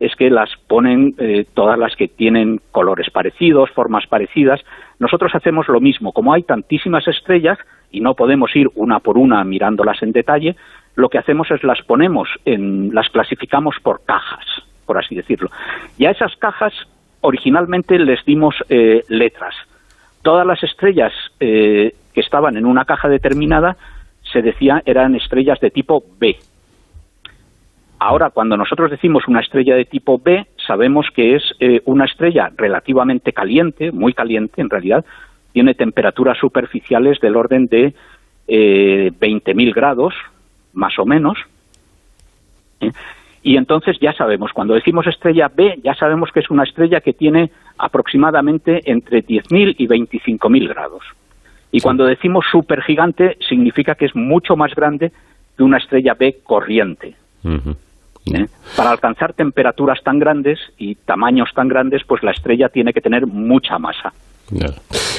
es 0.00 0.16
que 0.16 0.30
las 0.30 0.50
ponen 0.66 1.14
eh, 1.18 1.44
todas 1.54 1.78
las 1.78 1.94
que 1.94 2.08
tienen 2.08 2.60
colores 2.72 3.08
parecidos, 3.10 3.70
formas 3.70 4.06
parecidas. 4.08 4.60
Nosotros 4.98 5.32
hacemos 5.34 5.68
lo 5.68 5.80
mismo. 5.80 6.12
Como 6.12 6.32
hay 6.32 6.42
tantísimas 6.42 7.06
estrellas 7.06 7.58
y 7.92 8.00
no 8.00 8.14
podemos 8.14 8.54
ir 8.56 8.68
una 8.74 8.98
por 8.98 9.16
una 9.16 9.44
mirándolas 9.44 10.02
en 10.02 10.10
detalle, 10.10 10.56
lo 10.96 11.08
que 11.08 11.18
hacemos 11.18 11.50
es 11.52 11.62
las 11.62 11.82
ponemos, 11.82 12.28
en, 12.44 12.92
las 12.92 13.08
clasificamos 13.10 13.76
por 13.80 14.04
cajas, 14.04 14.44
por 14.86 14.98
así 14.98 15.14
decirlo. 15.14 15.50
Y 15.98 16.06
a 16.06 16.10
esas 16.10 16.34
cajas 16.36 16.72
originalmente 17.22 17.98
les 17.98 18.24
dimos 18.24 18.54
eh, 18.68 19.02
letras. 19.08 19.54
Todas 20.22 20.46
las 20.46 20.62
estrellas 20.62 21.12
eh, 21.40 21.94
que 22.12 22.20
estaban 22.20 22.56
en 22.56 22.66
una 22.66 22.84
caja 22.84 23.08
determinada 23.08 23.76
se 24.32 24.42
decía 24.42 24.82
eran 24.84 25.14
estrellas 25.14 25.58
de 25.60 25.70
tipo 25.70 26.04
B. 26.18 26.36
Ahora, 27.98 28.30
cuando 28.30 28.56
nosotros 28.56 28.90
decimos 28.90 29.28
una 29.28 29.40
estrella 29.40 29.76
de 29.76 29.84
tipo 29.84 30.18
B, 30.18 30.46
sabemos 30.66 31.06
que 31.14 31.36
es 31.36 31.42
eh, 31.60 31.82
una 31.84 32.04
estrella 32.04 32.50
relativamente 32.56 33.32
caliente, 33.32 33.92
muy 33.92 34.12
caliente 34.12 34.60
en 34.60 34.70
realidad, 34.70 35.04
tiene 35.52 35.74
temperaturas 35.74 36.36
superficiales 36.38 37.20
del 37.20 37.36
orden 37.36 37.66
de 37.66 37.94
eh, 38.48 39.12
20.000 39.20 39.74
grados, 39.74 40.14
más 40.72 40.98
o 40.98 41.06
menos. 41.06 41.38
¿eh? 42.80 42.90
Y 43.42 43.56
entonces 43.56 43.98
ya 44.00 44.12
sabemos, 44.12 44.52
cuando 44.52 44.74
decimos 44.74 45.06
estrella 45.06 45.50
B, 45.54 45.80
ya 45.82 45.94
sabemos 45.94 46.30
que 46.32 46.40
es 46.40 46.50
una 46.50 46.62
estrella 46.62 47.00
que 47.00 47.12
tiene 47.12 47.50
aproximadamente 47.76 48.80
entre 48.90 49.24
10.000 49.24 49.74
y 49.78 49.88
25.000 49.88 50.68
grados. 50.68 51.02
Y 51.72 51.80
cuando 51.80 52.04
decimos 52.04 52.44
supergigante, 52.50 53.36
significa 53.48 53.94
que 53.94 54.04
es 54.04 54.14
mucho 54.14 54.56
más 54.56 54.74
grande 54.74 55.10
que 55.56 55.62
una 55.62 55.78
estrella 55.78 56.14
B 56.14 56.38
corriente. 56.44 57.16
¿eh? 57.44 58.46
Para 58.76 58.90
alcanzar 58.90 59.32
temperaturas 59.32 60.02
tan 60.02 60.18
grandes 60.18 60.60
y 60.78 60.94
tamaños 60.94 61.50
tan 61.54 61.68
grandes, 61.68 62.04
pues 62.04 62.22
la 62.22 62.30
estrella 62.30 62.68
tiene 62.68 62.92
que 62.92 63.00
tener 63.00 63.26
mucha 63.26 63.78
masa. 63.78 64.12
Ya. 64.52 64.66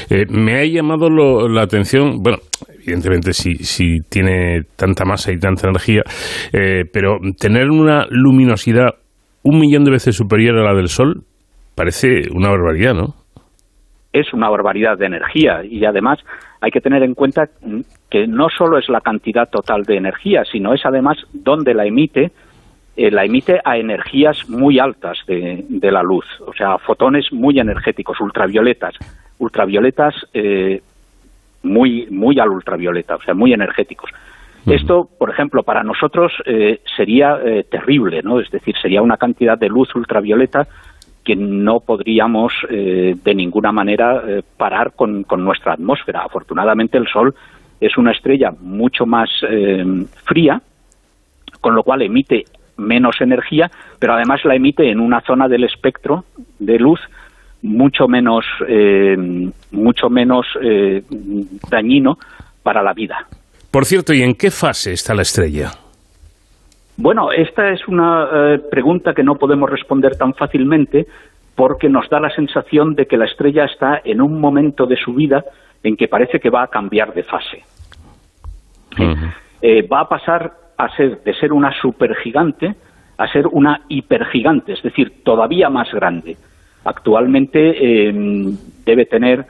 Eh, 0.09 0.25
me 0.29 0.59
ha 0.59 0.65
llamado 0.65 1.09
lo- 1.09 1.47
la 1.47 1.63
atención, 1.63 2.21
bueno, 2.21 2.37
evidentemente 2.83 3.33
si, 3.33 3.99
tiene 4.09 4.61
tanta 4.75 5.05
masa 5.05 5.31
y 5.31 5.39
tanta 5.39 5.67
energía, 5.67 6.03
eh, 6.51 6.83
pero 6.91 7.17
tener 7.39 7.69
una 7.69 8.05
luminosidad 8.09 8.89
un 9.43 9.59
millón 9.59 9.83
de 9.83 9.91
veces 9.91 10.15
superior 10.15 10.57
a 10.57 10.63
la 10.63 10.73
del 10.75 10.87
Sol 10.87 11.23
parece 11.75 12.29
una 12.33 12.49
barbaridad, 12.49 12.93
¿no? 12.93 13.15
es 14.13 14.31
una 14.31 14.47
barbaridad 14.47 14.95
de 14.95 15.07
energía 15.07 15.63
y 15.65 15.83
además 15.85 16.19
hay 16.61 16.69
que 16.69 16.81
tener 16.81 17.01
en 17.01 17.15
cuenta 17.15 17.45
que 18.11 18.27
no 18.27 18.47
solo 18.55 18.77
es 18.77 18.87
la 18.87 19.01
cantidad 19.01 19.49
total 19.49 19.81
de 19.83 19.97
energía, 19.97 20.43
sino 20.49 20.71
es 20.75 20.85
además 20.85 21.17
dónde 21.33 21.73
la 21.73 21.87
emite, 21.87 22.31
eh, 22.95 23.09
la 23.09 23.25
emite 23.25 23.59
a 23.65 23.77
energías 23.77 24.47
muy 24.47 24.77
altas 24.77 25.17
de, 25.27 25.65
de 25.67 25.91
la 25.91 26.03
luz, 26.03 26.25
o 26.45 26.53
sea, 26.53 26.77
fotones 26.77 27.25
muy 27.33 27.59
energéticos, 27.59 28.21
ultravioletas, 28.21 28.93
ultravioletas 29.39 30.15
eh, 30.33 30.81
muy, 31.63 32.07
muy 32.09 32.39
al 32.39 32.49
ultravioleta, 32.49 33.15
o 33.15 33.21
sea, 33.21 33.33
muy 33.33 33.53
energéticos. 33.53 34.09
Esto, 34.65 35.09
por 35.19 35.29
ejemplo, 35.29 35.63
para 35.63 35.83
nosotros 35.83 36.31
eh, 36.45 36.79
sería 36.95 37.37
eh, 37.43 37.65
terrible, 37.69 38.21
¿no? 38.23 38.39
Es 38.39 38.49
decir, 38.49 38.75
sería 38.81 39.01
una 39.01 39.17
cantidad 39.17 39.57
de 39.57 39.67
luz 39.67 39.93
ultravioleta 39.93 40.67
que 41.25 41.35
no 41.35 41.81
podríamos 41.81 42.53
eh, 42.69 43.15
de 43.21 43.35
ninguna 43.35 43.73
manera 43.73 44.23
eh, 44.25 44.41
parar 44.55 44.93
con, 44.95 45.23
con 45.23 45.43
nuestra 45.43 45.73
atmósfera. 45.73 46.21
Afortunadamente 46.23 46.97
el 46.97 47.07
Sol 47.07 47.35
es 47.81 47.97
una 47.97 48.11
estrella 48.11 48.53
mucho 48.57 49.05
más 49.05 49.29
eh, 49.49 49.83
fría, 50.23 50.61
con 51.59 51.75
lo 51.75 51.83
cual 51.83 52.01
emite 52.01 52.45
menos 52.77 53.19
energía, 53.19 53.69
pero 53.99 54.13
además 54.13 54.45
la 54.45 54.55
emite 54.55 54.89
en 54.89 54.99
una 54.99 55.21
zona 55.21 55.47
del 55.47 55.65
espectro 55.65 56.23
de 56.59 56.79
luz 56.79 57.01
mucho 57.63 58.07
menos, 58.07 58.45
eh, 58.67 59.17
mucho 59.71 60.09
menos 60.09 60.45
eh, 60.61 61.03
dañino 61.69 62.17
para 62.61 62.83
la 62.83 62.93
vida. 62.93 63.27
Por 63.71 63.85
cierto, 63.85 64.13
¿y 64.13 64.21
en 64.21 64.35
qué 64.35 64.51
fase 64.51 64.93
está 64.93 65.15
la 65.15 65.23
estrella? 65.23 65.71
Bueno, 66.95 67.31
esta 67.31 67.71
es 67.71 67.87
una 67.87 68.27
eh, 68.31 68.59
pregunta 68.69 69.13
que 69.13 69.23
no 69.23 69.35
podemos 69.35 69.69
responder 69.69 70.15
tan 70.15 70.35
fácilmente 70.35 71.07
porque 71.55 71.89
nos 71.89 72.07
da 72.09 72.19
la 72.19 72.29
sensación 72.29 72.93
de 72.95 73.07
que 73.07 73.17
la 73.17 73.25
estrella 73.25 73.65
está 73.65 74.01
en 74.03 74.21
un 74.21 74.39
momento 74.39 74.85
de 74.85 74.95
su 74.95 75.13
vida 75.13 75.43
en 75.83 75.97
que 75.97 76.07
parece 76.07 76.39
que 76.39 76.49
va 76.49 76.63
a 76.63 76.67
cambiar 76.67 77.13
de 77.13 77.23
fase. 77.23 77.63
Eh, 79.61 79.87
va 79.87 80.01
a 80.01 80.09
pasar 80.09 80.53
a 80.77 80.95
ser 80.95 81.23
de 81.23 81.33
ser 81.33 81.51
una 81.51 81.71
supergigante 81.81 82.75
a 83.17 83.27
ser 83.27 83.47
una 83.47 83.81
hipergigante, 83.89 84.73
es 84.73 84.81
decir, 84.81 85.23
todavía 85.23 85.69
más 85.69 85.91
grande. 85.93 86.37
Actualmente 86.85 87.59
eh, 87.59 88.13
debe 88.85 89.05
tener 89.05 89.45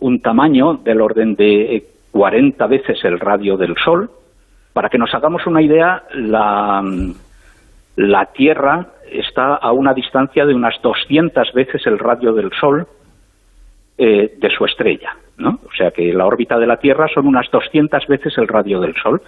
un 0.00 0.20
tamaño 0.20 0.74
del 0.74 1.00
orden 1.00 1.34
de 1.34 1.84
40 2.12 2.66
veces 2.66 3.04
el 3.04 3.20
radio 3.20 3.56
del 3.56 3.74
Sol. 3.84 4.10
Para 4.72 4.88
que 4.88 4.98
nos 4.98 5.12
hagamos 5.14 5.46
una 5.46 5.60
idea, 5.60 6.04
la, 6.14 6.82
la 7.96 8.26
Tierra 8.26 8.86
está 9.10 9.56
a 9.56 9.72
una 9.72 9.94
distancia 9.94 10.46
de 10.46 10.54
unas 10.54 10.80
200 10.82 11.52
veces 11.52 11.86
el 11.86 11.98
radio 11.98 12.32
del 12.32 12.50
Sol 12.52 12.86
eh, 13.96 14.36
de 14.38 14.50
su 14.50 14.64
estrella. 14.64 15.16
¿no? 15.36 15.60
O 15.64 15.72
sea 15.76 15.90
que 15.90 16.12
la 16.12 16.26
órbita 16.26 16.58
de 16.58 16.66
la 16.66 16.76
Tierra 16.76 17.06
son 17.12 17.26
unas 17.26 17.50
200 17.50 18.06
veces 18.06 18.36
el 18.38 18.48
radio 18.48 18.80
del 18.80 18.94
Sol. 18.94 19.20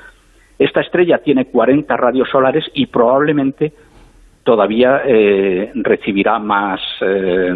Esta 0.58 0.80
estrella 0.80 1.18
tiene 1.18 1.46
40 1.46 1.96
radios 1.96 2.28
solares 2.28 2.64
y 2.74 2.86
probablemente 2.86 3.72
todavía 4.50 5.02
eh, 5.06 5.70
recibirá 5.76 6.40
más, 6.40 6.80
eh, 7.02 7.54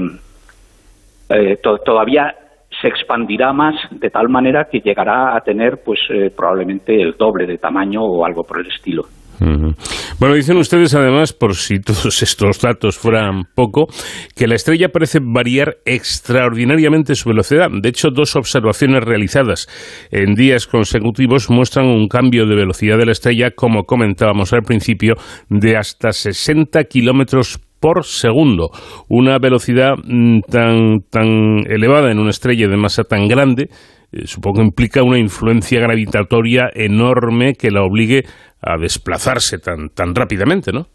eh, 1.29 1.57
to- 1.61 1.79
todavía 1.79 2.33
se 2.81 2.87
expandirá 2.87 3.53
más 3.53 3.75
de 3.91 4.11
tal 4.11 4.29
manera 4.29 4.69
que 4.71 4.79
llegará 4.79 5.35
a 5.35 5.41
tener 5.41 5.83
pues 5.83 5.99
eh, 6.11 6.31
probablemente 6.31 6.95
el 7.03 7.17
doble 7.19 7.47
de 7.47 7.59
tamaño 7.59 8.05
o 8.05 8.25
algo 8.25 8.45
por 8.45 8.61
el 8.61 8.69
estilo. 8.69 9.07
Bueno, 9.41 10.35
dicen 10.35 10.57
ustedes 10.57 10.95
además, 10.95 11.33
por 11.33 11.55
si 11.55 11.81
todos 11.81 12.23
estos 12.23 12.61
datos 12.61 12.99
fueran 12.99 13.45
poco, 13.55 13.87
que 14.35 14.47
la 14.47 14.55
estrella 14.55 14.89
parece 14.89 15.19
variar 15.23 15.77
extraordinariamente 15.85 17.15
su 17.15 17.29
velocidad. 17.29 17.69
De 17.71 17.89
hecho, 17.89 18.09
dos 18.11 18.37
observaciones 18.37 19.05
realizadas 19.05 19.69
en 20.11 20.35
días 20.35 20.67
consecutivos 20.67 21.51
muestran 21.51 21.87
un 21.87 22.09
cambio 22.09 22.47
de 22.47 22.57
velocidad 22.57 22.99
de 22.99 23.07
la 23.07 23.13
estrella, 23.13 23.51
como 23.55 23.85
comentábamos 23.85 24.53
al 24.53 24.63
principio, 24.63 25.15
de 25.49 25.77
hasta 25.77 26.13
60 26.13 26.85
kilómetros 26.85 27.61
por 27.81 28.05
segundo. 28.05 28.71
Una 29.09 29.39
velocidad 29.39 29.93
mm, 30.03 30.41
tan, 30.51 31.01
tan 31.11 31.67
elevada 31.69 32.11
en 32.11 32.19
una 32.19 32.31
estrella 32.31 32.67
de 32.67 32.79
masa 32.79 33.05
tan 33.05 33.29
grande 33.29 33.69
eh, 34.15 34.27
supongo 34.27 34.59
que 34.61 34.67
implica 34.67 35.03
una 35.03 35.19
influencia 35.19 35.81
gravitatoria 35.81 36.71
enorme 36.75 37.55
que 37.55 37.71
la 37.71 37.83
obligue 37.83 38.25
a 38.63 38.77
desplazarse 38.79 39.59
tan, 39.59 39.91
tan 39.91 40.15
rápidamente, 40.15 40.73
¿no? 40.73 40.87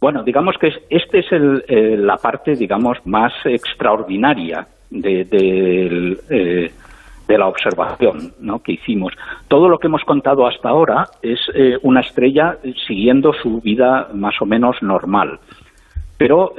Bueno, 0.00 0.22
digamos 0.22 0.54
que 0.58 0.68
es- 0.68 0.80
este 0.88 1.18
es 1.18 1.32
el, 1.32 1.62
eh, 1.68 1.96
la 1.98 2.16
parte, 2.16 2.54
digamos, 2.56 2.96
más 3.04 3.32
extraordinaria 3.44 4.66
eh, 4.92 5.24
de 7.28 7.38
la 7.38 7.46
observación 7.46 8.32
¿no? 8.40 8.60
que 8.60 8.72
hicimos. 8.72 9.12
Todo 9.46 9.68
lo 9.68 9.78
que 9.78 9.86
hemos 9.86 10.02
contado 10.04 10.46
hasta 10.48 10.68
ahora 10.68 11.06
es 11.22 11.38
una 11.82 12.00
estrella 12.00 12.56
siguiendo 12.88 13.32
su 13.32 13.60
vida 13.60 14.08
más 14.14 14.34
o 14.40 14.46
menos 14.46 14.76
normal. 14.82 15.38
Pero, 16.18 16.54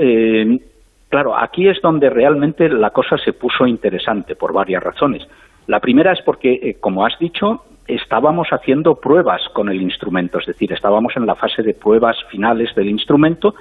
claro, 1.09 1.37
aquí 1.37 1.67
es 1.67 1.81
donde 1.81 2.09
realmente 2.09 2.69
la 2.69 2.91
cosa 2.91 3.17
se 3.17 3.33
puso 3.33 3.67
interesante 3.67 4.35
por 4.37 4.53
varias 4.53 4.81
razones. 4.81 5.27
La 5.71 5.79
primera 5.79 6.11
es 6.11 6.19
porque, 6.25 6.51
eh, 6.51 6.77
como 6.81 7.05
has 7.05 7.17
dicho, 7.17 7.63
estábamos 7.87 8.49
haciendo 8.51 8.95
pruebas 8.95 9.41
con 9.53 9.69
el 9.69 9.81
instrumento, 9.81 10.37
es 10.39 10.45
decir, 10.45 10.73
estábamos 10.73 11.13
en 11.15 11.25
la 11.25 11.35
fase 11.35 11.63
de 11.63 11.73
pruebas 11.73 12.17
finales 12.29 12.75
del 12.75 12.89
instrumento, 12.89 13.55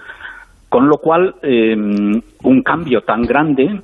con 0.69 0.89
lo 0.89 0.99
cual 0.99 1.37
eh, 1.41 1.73
un 1.77 2.62
cambio 2.65 3.03
tan 3.03 3.23
grande 3.23 3.81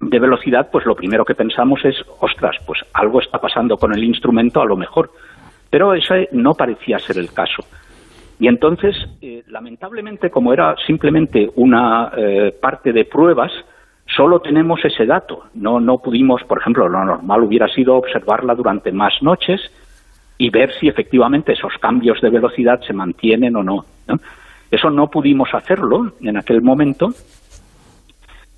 de 0.00 0.18
velocidad, 0.18 0.68
pues 0.72 0.84
lo 0.84 0.96
primero 0.96 1.24
que 1.24 1.36
pensamos 1.36 1.78
es, 1.84 1.94
ostras, 2.18 2.56
pues 2.66 2.80
algo 2.92 3.20
está 3.20 3.38
pasando 3.38 3.76
con 3.76 3.94
el 3.94 4.02
instrumento 4.02 4.60
a 4.60 4.66
lo 4.66 4.76
mejor. 4.76 5.12
Pero 5.70 5.94
ese 5.94 6.30
no 6.32 6.54
parecía 6.54 6.98
ser 6.98 7.18
el 7.18 7.32
caso. 7.32 7.62
Y 8.40 8.48
entonces, 8.48 8.96
eh, 9.22 9.44
lamentablemente, 9.46 10.28
como 10.28 10.52
era 10.52 10.74
simplemente 10.84 11.48
una 11.54 12.10
eh, 12.16 12.52
parte 12.60 12.92
de 12.92 13.04
pruebas, 13.04 13.52
solo 14.06 14.40
tenemos 14.40 14.84
ese 14.84 15.06
dato. 15.06 15.44
No, 15.54 15.80
no 15.80 15.98
pudimos, 15.98 16.42
por 16.44 16.58
ejemplo, 16.58 16.88
lo 16.88 17.04
normal 17.04 17.42
hubiera 17.42 17.68
sido 17.68 17.96
observarla 17.96 18.54
durante 18.54 18.92
más 18.92 19.14
noches 19.22 19.60
y 20.38 20.50
ver 20.50 20.72
si 20.74 20.88
efectivamente 20.88 21.52
esos 21.52 21.72
cambios 21.80 22.20
de 22.20 22.30
velocidad 22.30 22.80
se 22.80 22.92
mantienen 22.92 23.56
o 23.56 23.62
no. 23.62 23.84
Eso 24.70 24.90
no 24.90 25.08
pudimos 25.08 25.54
hacerlo 25.54 26.12
en 26.20 26.36
aquel 26.36 26.60
momento 26.60 27.10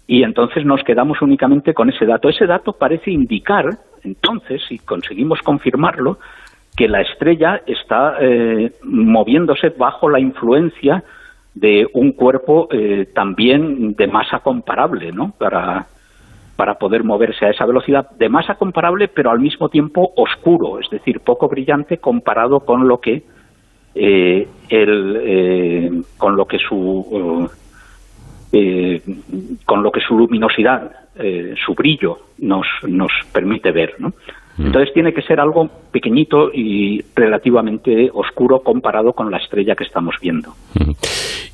y 0.07 0.23
entonces 0.23 0.65
nos 0.65 0.83
quedamos 0.85 1.21
únicamente 1.21 1.75
con 1.75 1.91
ese 1.91 2.07
dato. 2.07 2.29
Ese 2.29 2.47
dato 2.47 2.73
parece 2.73 3.11
indicar, 3.11 3.71
entonces, 4.05 4.63
si 4.69 4.79
conseguimos 4.79 5.41
confirmarlo, 5.43 6.19
que 6.77 6.89
la 6.89 7.01
estrella 7.01 7.63
está 7.67 8.17
eh, 8.21 8.73
moviéndose 8.85 9.71
bajo 9.71 10.09
la 10.09 10.21
influencia 10.21 11.03
de 11.57 11.89
un 11.95 12.13
cuerpo 12.13 12.69
eh, 12.71 13.09
también 13.15 13.95
de 13.95 14.07
masa 14.07 14.41
comparable, 14.41 15.11
¿no? 15.11 15.33
Para, 15.39 15.87
para 16.55 16.75
poder 16.75 17.03
moverse 17.03 17.47
a 17.47 17.51
esa 17.51 17.65
velocidad 17.65 18.11
de 18.11 18.29
masa 18.29 18.57
comparable, 18.57 19.09
pero 19.09 19.31
al 19.31 19.41
mismo 19.41 19.71
tiempo 19.71 20.13
oscuro, 20.17 20.79
es 20.79 20.89
decir, 20.91 21.21
poco 21.21 21.49
brillante 21.49 21.97
comparado 21.97 22.61
con 22.61 22.87
lo 22.87 23.01
que 23.01 23.23
eh, 23.95 24.47
el, 24.69 25.17
eh, 25.23 25.91
con 26.19 26.37
lo 26.37 26.45
que 26.45 26.59
su 26.59 27.49
eh, 28.53 29.01
con 29.65 29.83
lo 29.83 29.91
que 29.91 30.01
su 30.01 30.17
luminosidad, 30.17 30.91
eh, 31.17 31.55
su 31.65 31.75
brillo 31.75 32.19
nos, 32.39 32.67
nos 32.87 33.11
permite 33.33 33.73
ver, 33.73 33.95
¿no? 33.99 34.13
Entonces 34.59 34.93
tiene 34.95 35.13
que 35.13 35.23
ser 35.23 35.39
algo 35.39 35.69
pequeñito 35.93 36.51
y 36.53 37.05
relativamente 37.15 38.11
oscuro 38.13 38.61
comparado 38.61 39.13
con 39.13 39.31
la 39.31 39.39
estrella 39.39 39.75
que 39.75 39.85
estamos 39.85 40.15
viendo. 40.21 40.55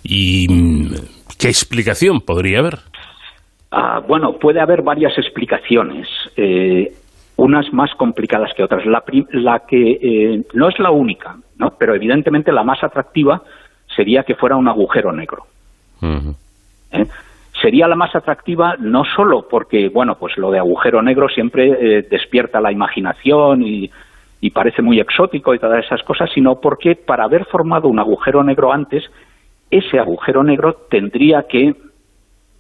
¿Y 0.04 0.46
mm, 0.48 0.94
qué 1.38 1.48
explicación 1.48 2.20
podría 2.20 2.60
haber? 2.60 2.78
Ah, 3.72 4.00
bueno, 4.06 4.34
puede 4.38 4.60
haber 4.60 4.82
varias 4.82 5.16
explicaciones, 5.18 6.06
eh, 6.36 6.92
unas 7.36 7.72
más 7.72 7.90
complicadas 7.96 8.50
que 8.54 8.62
otras. 8.62 8.84
La, 8.86 9.02
la 9.32 9.62
que 9.66 9.92
eh, 9.92 10.42
no 10.54 10.68
es 10.68 10.78
la 10.78 10.90
única, 10.90 11.36
¿no? 11.58 11.70
pero 11.78 11.94
evidentemente 11.94 12.52
la 12.52 12.62
más 12.62 12.84
atractiva 12.84 13.42
sería 13.96 14.22
que 14.24 14.34
fuera 14.34 14.56
un 14.56 14.68
agujero 14.68 15.12
negro. 15.12 15.46
¿eh? 16.92 17.06
Sería 17.62 17.89
la 17.89 17.97
más 17.97 18.14
atractiva 18.14 18.76
no 18.78 19.05
solo 19.05 19.47
porque, 19.48 19.89
bueno, 19.89 20.16
pues 20.18 20.36
lo 20.36 20.51
de 20.51 20.59
agujero 20.59 21.01
negro 21.01 21.28
siempre 21.28 21.68
eh, 21.70 22.02
despierta 22.10 22.60
la 22.60 22.72
imaginación 22.72 23.62
y, 23.62 23.90
y 24.40 24.51
parece 24.51 24.82
muy 24.82 24.98
exótico 24.98 25.55
y 25.55 25.60
todas 25.60 25.84
esas 25.84 26.02
cosas, 26.02 26.28
sino 26.34 26.60
porque 26.60 26.97
para 26.97 27.24
haber 27.24 27.44
formado 27.47 27.89
un 27.89 28.01
agujero 28.01 28.43
negro 28.43 28.72
antes, 28.72 29.05
ese 29.70 30.01
agujero 30.01 30.43
negro 30.43 30.74
tendría 30.90 31.44
que 31.48 31.74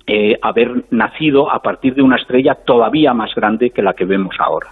eh, 0.06 0.38
haber 0.40 0.84
nacido 0.90 1.50
a 1.50 1.60
partir 1.60 1.94
de 1.94 2.02
una 2.02 2.16
estrella 2.16 2.54
todavía 2.54 3.14
más 3.14 3.34
grande 3.34 3.70
que 3.70 3.82
la 3.82 3.94
que 3.94 4.04
vemos 4.04 4.34
ahora. 4.38 4.68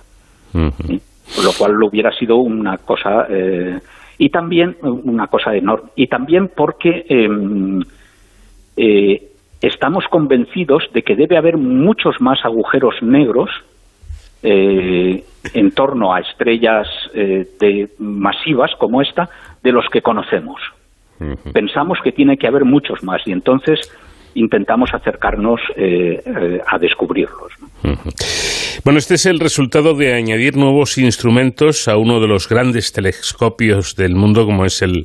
lo 0.52 1.52
cual 1.56 1.82
hubiera 1.82 2.12
sido 2.12 2.36
una 2.36 2.78
cosa 2.78 3.26
eh, 3.28 3.78
y 4.18 4.28
también 4.30 4.76
una 4.82 5.26
cosa 5.26 5.54
enorme. 5.54 5.90
Y 5.96 6.06
también 6.06 6.50
porque 6.54 7.04
em, 7.08 7.80
eh, 8.76 9.29
estamos 9.60 10.04
convencidos 10.08 10.84
de 10.92 11.02
que 11.02 11.16
debe 11.16 11.36
haber 11.36 11.56
muchos 11.56 12.20
más 12.20 12.44
agujeros 12.44 12.94
negros 13.02 13.50
eh, 14.42 15.24
en 15.54 15.70
torno 15.72 16.14
a 16.14 16.20
estrellas 16.20 16.86
eh, 17.14 17.46
de, 17.60 17.88
masivas 17.98 18.70
como 18.78 19.02
esta 19.02 19.28
de 19.62 19.72
los 19.72 19.86
que 19.92 20.02
conocemos. 20.02 20.60
Pensamos 21.52 21.98
que 22.02 22.12
tiene 22.12 22.38
que 22.38 22.46
haber 22.46 22.64
muchos 22.64 23.02
más 23.02 23.20
y 23.26 23.32
entonces 23.32 23.78
intentamos 24.34 24.94
acercarnos 24.94 25.60
eh, 25.76 26.22
eh, 26.24 26.60
a 26.66 26.78
descubrirlos. 26.78 27.52
¿no? 27.60 27.98
Bueno, 28.84 28.98
este 28.98 29.14
es 29.14 29.26
el 29.26 29.38
resultado 29.38 29.94
de 29.94 30.14
añadir 30.14 30.56
nuevos 30.56 30.96
instrumentos 30.96 31.88
a 31.88 31.98
uno 31.98 32.20
de 32.20 32.28
los 32.28 32.48
grandes 32.48 32.92
telescopios 32.92 33.96
del 33.96 34.14
mundo, 34.14 34.46
como 34.46 34.64
es 34.64 34.80
el, 34.80 35.04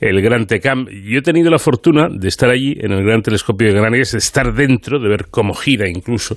el 0.00 0.20
Gran 0.22 0.46
Tecam. 0.46 0.86
Yo 1.04 1.18
he 1.18 1.22
tenido 1.22 1.50
la 1.50 1.58
fortuna 1.58 2.08
de 2.10 2.28
estar 2.28 2.50
allí, 2.50 2.74
en 2.80 2.92
el 2.92 3.04
Gran 3.04 3.22
Telescopio 3.22 3.68
de 3.68 3.74
Canarias, 3.74 4.12
de 4.12 4.18
estar 4.18 4.52
dentro, 4.54 4.98
de 5.00 5.08
ver 5.08 5.26
cómo 5.30 5.54
gira 5.54 5.88
incluso 5.88 6.36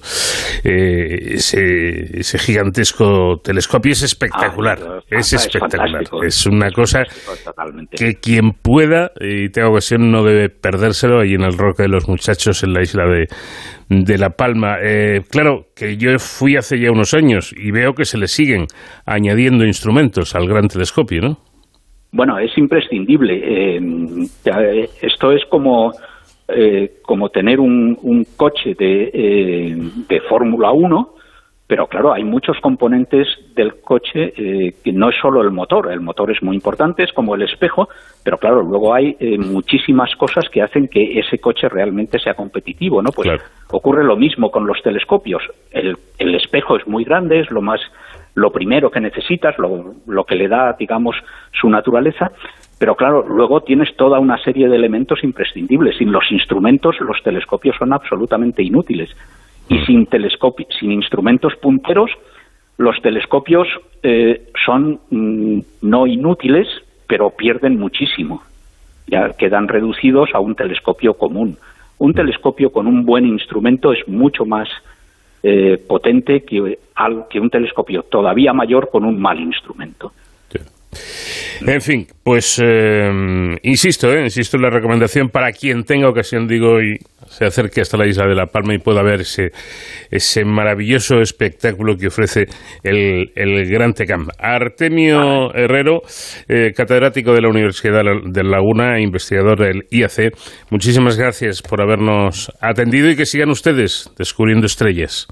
eh, 0.63 1.33
ese, 1.35 2.19
ese 2.19 2.37
gigantesco 2.39 3.37
telescopio. 3.43 3.91
Es 3.91 4.03
espectacular, 4.03 4.79
es 5.09 5.11
Ah, 5.11 5.19
es 5.19 5.33
espectacular. 5.33 6.03
Es 6.25 6.45
una 6.45 6.71
cosa 6.71 7.03
Totalmente. 7.43 7.97
que 7.97 8.15
quien 8.15 8.51
pueda 8.53 9.11
y 9.19 9.49
tenga 9.49 9.69
ocasión 9.69 10.11
no 10.11 10.23
debe 10.23 10.49
perdérselo 10.49 11.19
ahí 11.21 11.33
en 11.33 11.43
el 11.43 11.57
Roque 11.57 11.83
de 11.83 11.89
los 11.89 12.07
Muchachos 12.07 12.63
en 12.63 12.73
la 12.73 12.81
isla 12.81 13.03
de, 13.05 13.27
de 13.89 14.17
La 14.17 14.29
Palma. 14.31 14.77
Eh, 14.83 15.21
claro 15.29 15.67
que 15.75 15.97
yo 15.97 16.17
fui 16.19 16.55
hace 16.57 16.79
ya 16.79 16.91
unos 16.91 17.13
años 17.13 17.53
y 17.55 17.71
veo 17.71 17.93
que 17.93 18.05
se 18.05 18.17
le 18.17 18.27
siguen 18.27 18.65
añadiendo 19.05 19.65
instrumentos 19.65 20.35
al 20.35 20.47
gran 20.47 20.67
telescopio, 20.67 21.21
¿no? 21.21 21.50
Bueno, 22.11 22.37
es 22.39 22.57
imprescindible. 22.57 23.35
Eh, 23.35 23.79
eh, 24.45 24.89
esto 25.01 25.31
es 25.31 25.45
como, 25.45 25.91
eh, 26.49 26.99
como 27.03 27.29
tener 27.29 27.59
un, 27.59 27.97
un 28.01 28.25
coche 28.35 28.75
de, 28.77 29.11
eh, 29.13 29.77
de 30.09 30.21
Fórmula 30.21 30.71
1, 30.71 31.15
pero 31.67 31.87
claro, 31.87 32.11
hay 32.11 32.25
muchos 32.25 32.57
componentes 32.59 33.25
del 33.55 33.79
coche 33.79 34.33
eh, 34.35 34.73
que 34.83 34.91
no 34.91 35.09
es 35.09 35.15
solo 35.21 35.41
el 35.41 35.51
motor. 35.51 35.89
El 35.89 36.01
motor 36.01 36.29
es 36.29 36.43
muy 36.43 36.55
importante, 36.57 37.03
es 37.03 37.13
como 37.13 37.33
el 37.33 37.43
espejo, 37.43 37.87
pero 38.25 38.37
claro, 38.37 38.61
luego 38.61 38.93
hay 38.93 39.15
muchísimas 39.37 40.13
cosas 40.17 40.49
que 40.51 40.61
hacen 40.61 40.89
que 40.89 41.17
ese 41.17 41.39
coche 41.39 41.69
realmente 41.69 42.19
sea 42.19 42.33
competitivo, 42.33 43.01
¿no? 43.01 43.11
Pues 43.15 43.41
ocurre 43.71 44.03
lo 44.03 44.17
mismo 44.17 44.51
con 44.51 44.67
los 44.67 44.81
telescopios. 44.83 45.43
El, 45.71 45.95
el 46.19 46.35
espejo 46.35 46.75
es 46.75 46.85
muy 46.85 47.05
grande, 47.05 47.39
es 47.39 47.49
lo 47.49 47.61
más 47.61 47.79
lo 48.35 48.51
primero 48.51 48.89
que 48.89 48.99
necesitas, 48.99 49.57
lo, 49.57 49.95
lo 50.07 50.23
que 50.23 50.35
le 50.35 50.47
da, 50.47 50.73
digamos, 50.77 51.15
su 51.51 51.69
naturaleza, 51.69 52.31
pero 52.81 52.95
claro, 52.95 53.23
luego 53.27 53.61
tienes 53.61 53.95
toda 53.95 54.19
una 54.19 54.39
serie 54.39 54.67
de 54.67 54.75
elementos 54.75 55.23
imprescindibles. 55.23 55.97
Sin 55.97 56.11
los 56.11 56.31
instrumentos, 56.31 56.99
los 56.99 57.21
telescopios 57.21 57.75
son 57.77 57.93
absolutamente 57.93 58.63
inútiles. 58.63 59.15
Y 59.69 59.77
sin, 59.85 60.07
telescopi 60.07 60.65
sin 60.79 60.91
instrumentos 60.91 61.55
punteros, 61.57 62.09
los 62.77 62.99
telescopios 63.03 63.67
eh, 64.01 64.47
son 64.65 64.99
mm, 65.11 65.59
no 65.83 66.07
inútiles, 66.07 66.67
pero 67.05 67.29
pierden 67.29 67.77
muchísimo. 67.77 68.41
Ya 69.05 69.29
quedan 69.37 69.67
reducidos 69.67 70.31
a 70.33 70.39
un 70.39 70.55
telescopio 70.55 71.13
común. 71.13 71.57
Un 71.99 72.15
telescopio 72.15 72.71
con 72.71 72.87
un 72.87 73.05
buen 73.05 73.27
instrumento 73.27 73.93
es 73.93 74.07
mucho 74.07 74.43
más 74.43 74.67
eh, 75.43 75.77
potente 75.87 76.43
que, 76.43 76.79
que 77.29 77.39
un 77.39 77.49
telescopio 77.49 78.03
todavía 78.03 78.53
mayor 78.53 78.89
con 78.89 79.05
un 79.05 79.19
mal 79.19 79.39
instrumento. 79.39 80.11
En 81.65 81.81
fin, 81.81 82.07
pues 82.23 82.59
eh, 82.63 83.09
insisto, 83.63 84.11
eh, 84.11 84.23
insisto 84.23 84.57
en 84.57 84.63
la 84.63 84.69
recomendación 84.69 85.29
para 85.29 85.51
quien 85.51 85.83
tenga 85.83 86.09
ocasión, 86.09 86.47
digo, 86.47 86.81
y 86.81 86.97
se 87.27 87.45
acerque 87.45 87.81
hasta 87.81 87.97
la 87.97 88.07
isla 88.07 88.27
de 88.27 88.35
La 88.35 88.47
Palma 88.47 88.73
y 88.73 88.79
pueda 88.79 89.03
ver 89.03 89.21
ese, 89.21 89.51
ese 90.09 90.43
maravilloso 90.43 91.21
espectáculo 91.21 91.95
que 91.95 92.07
ofrece 92.07 92.45
el, 92.83 93.31
el 93.35 93.69
Gran 93.69 93.93
Tecam. 93.93 94.27
Artemio 94.39 95.53
Herrero, 95.53 96.01
eh, 96.49 96.71
catedrático 96.75 97.33
de 97.33 97.41
la 97.41 97.49
Universidad 97.49 98.01
de 98.23 98.43
Laguna, 98.43 98.97
e 98.97 99.03
investigador 99.03 99.59
del 99.59 99.83
IAC, 99.91 100.33
muchísimas 100.71 101.17
gracias 101.17 101.61
por 101.61 101.81
habernos 101.81 102.51
atendido 102.59 103.09
y 103.09 103.15
que 103.15 103.25
sigan 103.25 103.49
ustedes 103.49 104.11
descubriendo 104.17 104.65
estrellas. 104.65 105.27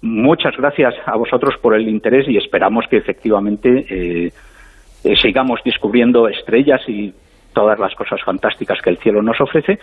Muchas 0.00 0.54
gracias 0.56 0.94
a 1.06 1.16
vosotros 1.16 1.54
por 1.60 1.74
el 1.74 1.88
interés 1.88 2.26
y 2.28 2.36
esperamos 2.36 2.84
que 2.90 2.98
efectivamente 2.98 4.32
eh, 5.04 5.16
sigamos 5.16 5.60
descubriendo 5.64 6.28
estrellas 6.28 6.80
y 6.88 7.12
todas 7.52 7.78
las 7.78 7.94
cosas 7.94 8.20
fantásticas 8.24 8.80
que 8.82 8.90
el 8.90 8.98
cielo 8.98 9.22
nos 9.22 9.40
ofrece 9.40 9.78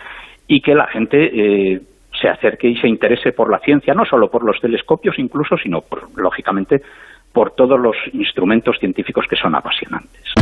y 0.46 0.60
que 0.60 0.74
la 0.74 0.86
gente 0.88 1.30
eh, 1.74 1.80
se 2.20 2.28
acerque 2.28 2.68
y 2.68 2.76
se 2.76 2.88
interese 2.88 3.32
por 3.32 3.50
la 3.50 3.58
ciencia, 3.60 3.94
no 3.94 4.04
solo 4.04 4.30
por 4.30 4.44
los 4.44 4.60
telescopios 4.60 5.18
incluso, 5.18 5.56
sino 5.56 5.80
por, 5.80 6.08
lógicamente 6.16 6.82
por 7.32 7.52
todos 7.54 7.80
los 7.80 7.96
instrumentos 8.12 8.76
científicos 8.78 9.24
que 9.28 9.36
son 9.36 9.54
apasionantes. 9.54 10.34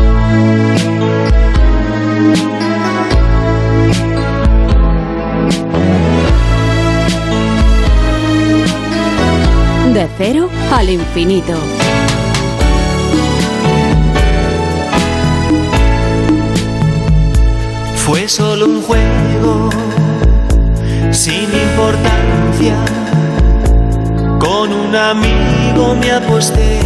De 9.95 10.07
cero 10.17 10.49
al 10.73 10.89
infinito. 10.89 11.55
Fue 18.05 18.27
solo 18.29 18.65
un 18.65 18.83
juego 18.83 19.69
sin 21.11 21.45
importancia. 21.45 22.75
Con 24.39 24.73
un 24.73 24.97
amigo 24.97 25.95
me 26.01 26.11
aposté 26.11 26.81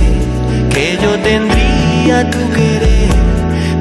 que 0.70 0.98
yo 1.00 1.12
tendría 1.20 2.28
tu 2.30 2.38
querer, 2.50 3.08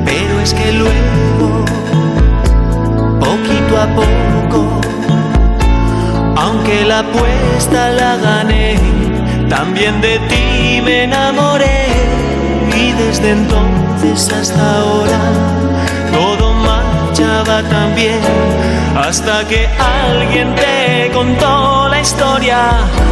pero 0.06 0.40
es 0.42 0.54
que 0.54 0.72
luego, 0.74 1.66
poquito 3.20 3.82
a 3.82 3.88
poco, 3.96 4.82
aunque 6.38 6.86
la 6.86 7.00
apuesta 7.00 7.90
la 7.90 8.16
gané, 8.18 8.78
también 9.50 10.00
de 10.02 10.20
ti 10.30 10.82
me 10.86 11.06
enamoré 11.06 11.88
y 12.78 12.92
desde 12.92 13.32
entonces 13.32 14.32
hasta 14.32 14.80
ahora 14.80 15.53
bien 17.96 18.20
hasta 18.96 19.46
que 19.48 19.68
alguien 19.68 20.56
te 20.56 21.12
contó 21.14 21.90
la 21.90 22.00
historia, 22.00 22.58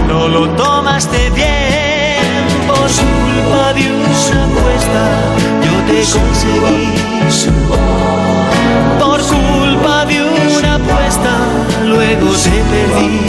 no 0.08 0.28
lo 0.30 0.50
tomaste 0.52 1.30
bien 1.32 2.22
por 2.66 2.78
culpa 2.78 3.74
de 3.74 3.92
una 3.92 4.46
apuesta, 4.46 5.04
yo 5.66 5.74
te 5.88 6.00
conseguí. 6.14 6.88
Por 9.00 9.22
culpa 9.22 10.06
de 10.06 10.24
una 10.24 10.76
apuesta, 10.76 11.34
luego 11.86 12.28
te 12.32 12.58
perdí. 12.72 13.20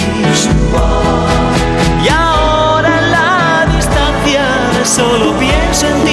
Y 2.05 2.09
ahora 2.09 3.01
la 3.01 3.67
distancia 3.75 4.45
solo 4.85 5.33
pienso 5.39 5.87
en 5.89 6.05
ti, 6.05 6.12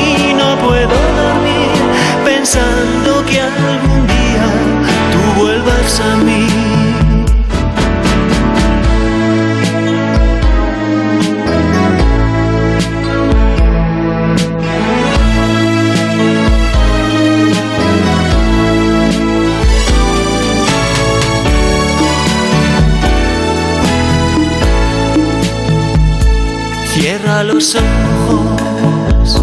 Los 27.59 27.75
ojos, 27.75 29.41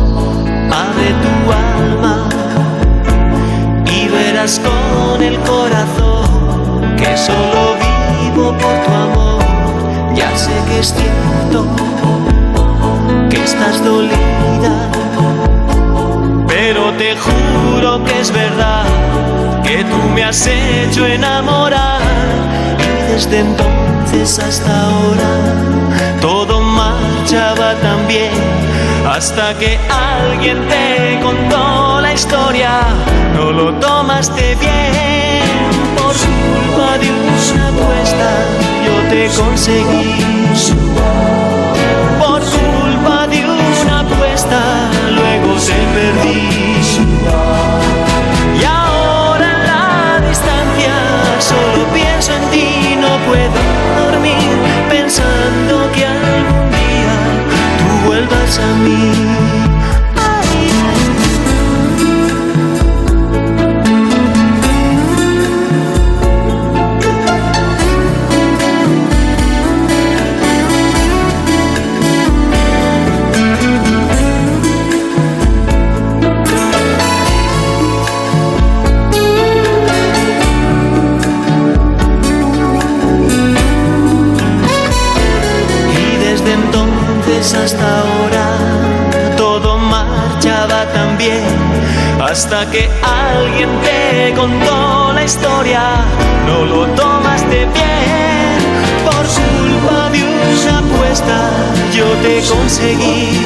abre 0.72 1.08
tu 1.22 1.52
alma 1.52 2.26
y 3.92 4.08
verás 4.08 4.58
con 4.58 5.22
el 5.22 5.38
corazón 5.40 6.96
que 6.96 7.14
solo 7.14 7.76
vivo 8.22 8.56
por 8.56 8.74
tu 8.84 8.90
amor. 8.90 9.44
Ya 10.14 10.34
sé 10.34 10.52
que 10.66 10.78
es 10.78 10.94
cierto 10.94 11.66
que 13.28 13.44
estás 13.44 13.84
dolida, 13.84 14.88
pero 16.48 16.94
te 16.94 17.14
juro 17.16 18.02
que 18.02 18.18
es 18.18 18.32
verdad 18.32 18.86
que 19.62 19.84
tú 19.84 20.08
me 20.14 20.24
has 20.24 20.46
hecho 20.46 21.06
enamorar 21.06 22.00
y 22.78 23.12
desde 23.12 23.40
entonces 23.40 24.38
hasta 24.38 24.70
ahora 24.84 25.76
todo 26.22 26.45
hasta 29.08 29.54
que 29.54 29.78
alguien 29.90 30.58
te 30.68 31.18
contó 31.22 32.00
la 32.00 32.12
historia. 32.12 32.80
No 33.34 33.50
lo 33.50 33.72
tomaste 33.74 34.54
bien 34.56 35.42
por 35.96 36.14
culpa 36.14 36.98
de 36.98 37.10
una 37.10 37.68
apuesta. 37.68 38.30
Yo 38.86 39.08
te 39.10 39.28
conseguí 39.36 40.14
por 42.20 42.40
culpa 42.40 43.26
de 43.26 43.44
una 43.44 44.00
apuesta. 44.00 44.60
Luego 45.10 45.54
te 45.66 45.78
perdí. 45.94 46.48
Y 48.60 48.64
ahora 48.64 49.46
en 49.50 49.66
la 49.66 50.28
distancia 50.28 50.94
solo 51.40 51.84
pienso 51.92 52.32
en 52.32 52.50
ti, 52.50 52.96
no 53.00 53.18
puedo 53.26 53.75
tú 58.46 58.52
vuelvas 58.52 58.58
a 58.58 58.74
mí. 58.78 59.25
Hasta 92.36 92.70
que 92.70 92.90
alguien 93.02 93.70
te 93.80 94.34
contó 94.34 95.10
la 95.14 95.24
historia. 95.24 96.04
No 96.46 96.66
lo 96.66 96.86
tomaste 96.88 97.64
bien 97.64 98.58
por 99.06 99.24
culpa 99.40 100.10
de 100.10 100.22
una 100.22 100.78
apuesta. 100.80 101.50
Yo 101.94 102.04
te 102.22 102.42
conseguí 102.42 103.40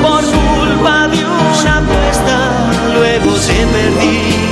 por 0.00 0.22
culpa 0.24 1.08
de 1.08 1.24
una 1.24 1.78
apuesta. 1.78 2.36
Luego 2.94 3.32
te 3.46 3.66
perdí. 3.74 4.51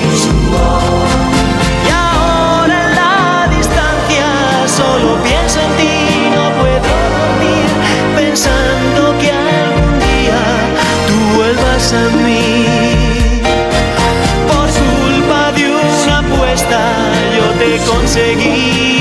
Te 17.60 17.78
conseguí. 17.84 18.99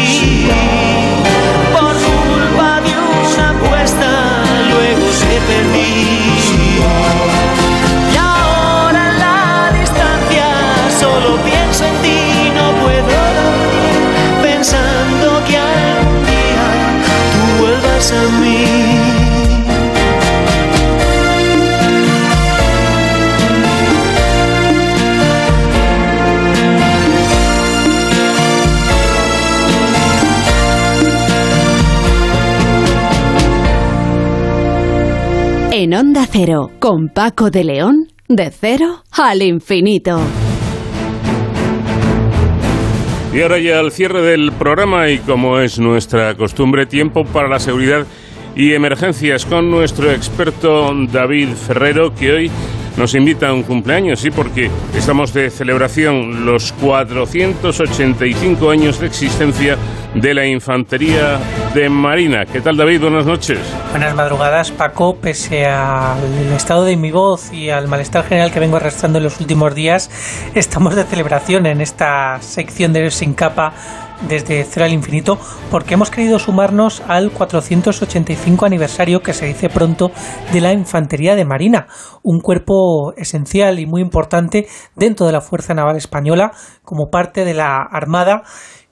Cero, 36.31 36.69
con 36.77 37.09
Paco 37.09 37.49
de 37.49 37.63
León, 37.63 38.07
de 38.27 38.51
cero 38.51 39.03
al 39.17 39.41
infinito. 39.41 40.19
Y 43.33 43.41
ahora 43.41 43.57
ya 43.57 43.79
al 43.79 43.91
cierre 43.91 44.21
del 44.21 44.51
programa 44.51 45.09
y 45.09 45.17
como 45.17 45.59
es 45.59 45.79
nuestra 45.79 46.35
costumbre, 46.35 46.85
tiempo 46.85 47.25
para 47.25 47.47
la 47.47 47.57
seguridad 47.57 48.05
y 48.55 48.73
emergencias 48.73 49.47
con 49.47 49.71
nuestro 49.71 50.11
experto 50.11 50.93
David 51.11 51.49
Ferrero, 51.55 52.13
que 52.13 52.31
hoy 52.31 52.51
nos 52.97 53.15
invita 53.15 53.49
a 53.49 53.53
un 53.53 53.63
cumpleaños, 53.63 54.19
sí, 54.19 54.31
porque 54.31 54.69
estamos 54.95 55.33
de 55.33 55.49
celebración 55.49 56.45
los 56.45 56.73
485 56.73 58.69
años 58.69 58.99
de 58.99 59.07
existencia 59.07 59.77
de 60.15 60.33
la 60.33 60.45
Infantería 60.45 61.39
de 61.73 61.89
Marina. 61.89 62.45
¿Qué 62.45 62.61
tal, 62.61 62.77
David? 62.77 63.01
Buenas 63.01 63.25
noches. 63.25 63.59
Buenas 63.91 64.15
madrugadas, 64.15 64.71
Paco. 64.71 65.15
Pese 65.15 65.65
al 65.65 66.19
estado 66.55 66.83
de 66.83 66.95
mi 66.95 67.11
voz 67.11 67.53
y 67.53 67.69
al 67.69 67.87
malestar 67.87 68.25
general 68.25 68.51
que 68.51 68.59
vengo 68.59 68.77
arrastrando 68.77 69.19
en 69.19 69.23
los 69.23 69.39
últimos 69.39 69.75
días, 69.75 70.09
estamos 70.55 70.95
de 70.95 71.03
celebración 71.03 71.65
en 71.65 71.81
esta 71.81 72.41
sección 72.41 72.93
de 72.93 73.11
Sin 73.11 73.33
Capa 73.33 73.73
desde 74.27 74.63
Cero 74.63 74.85
al 74.85 74.93
Infinito 74.93 75.37
porque 75.71 75.93
hemos 75.93 76.11
querido 76.11 76.39
sumarnos 76.39 77.01
al 77.07 77.31
485 77.31 78.65
aniversario 78.65 79.21
que 79.21 79.33
se 79.33 79.45
dice 79.45 79.69
pronto 79.69 80.11
de 80.51 80.61
la 80.61 80.73
Infantería 80.73 81.35
de 81.35 81.45
Marina, 81.45 81.87
un 82.23 82.39
cuerpo 82.39 83.13
esencial 83.15 83.79
y 83.79 83.85
muy 83.85 84.01
importante 84.01 84.67
dentro 84.95 85.25
de 85.25 85.31
la 85.31 85.41
Fuerza 85.41 85.73
Naval 85.73 85.97
Española 85.97 86.51
como 86.83 87.09
parte 87.09 87.45
de 87.45 87.53
la 87.53 87.77
Armada 87.77 88.43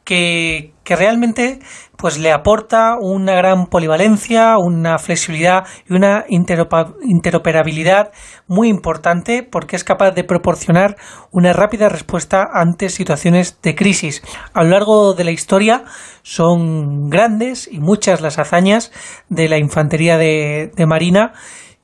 que, 0.07 0.73
realmente 0.85 1.59
pues 1.97 2.17
le 2.17 2.31
aporta 2.31 2.95
una 2.97 3.35
gran 3.35 3.65
polivalencia, 3.65 4.57
una 4.57 4.97
flexibilidad 4.99 5.65
y 5.89 5.93
una 5.93 6.23
interoperabilidad 6.29 8.11
muy 8.47 8.69
importante 8.69 9.43
porque 9.43 9.75
es 9.75 9.83
capaz 9.83 10.11
de 10.11 10.23
proporcionar 10.23 10.95
una 11.31 11.51
rápida 11.51 11.89
respuesta 11.89 12.47
ante 12.53 12.87
situaciones 12.87 13.59
de 13.61 13.75
crisis. 13.75 14.21
A 14.53 14.63
lo 14.63 14.69
largo 14.69 15.13
de 15.13 15.25
la 15.25 15.31
historia 15.31 15.83
son 16.21 17.09
grandes 17.09 17.67
y 17.69 17.79
muchas 17.79 18.21
las 18.21 18.39
hazañas 18.39 18.93
de 19.27 19.49
la 19.49 19.57
infantería 19.57 20.17
de 20.17 20.85
Marina 20.87 21.33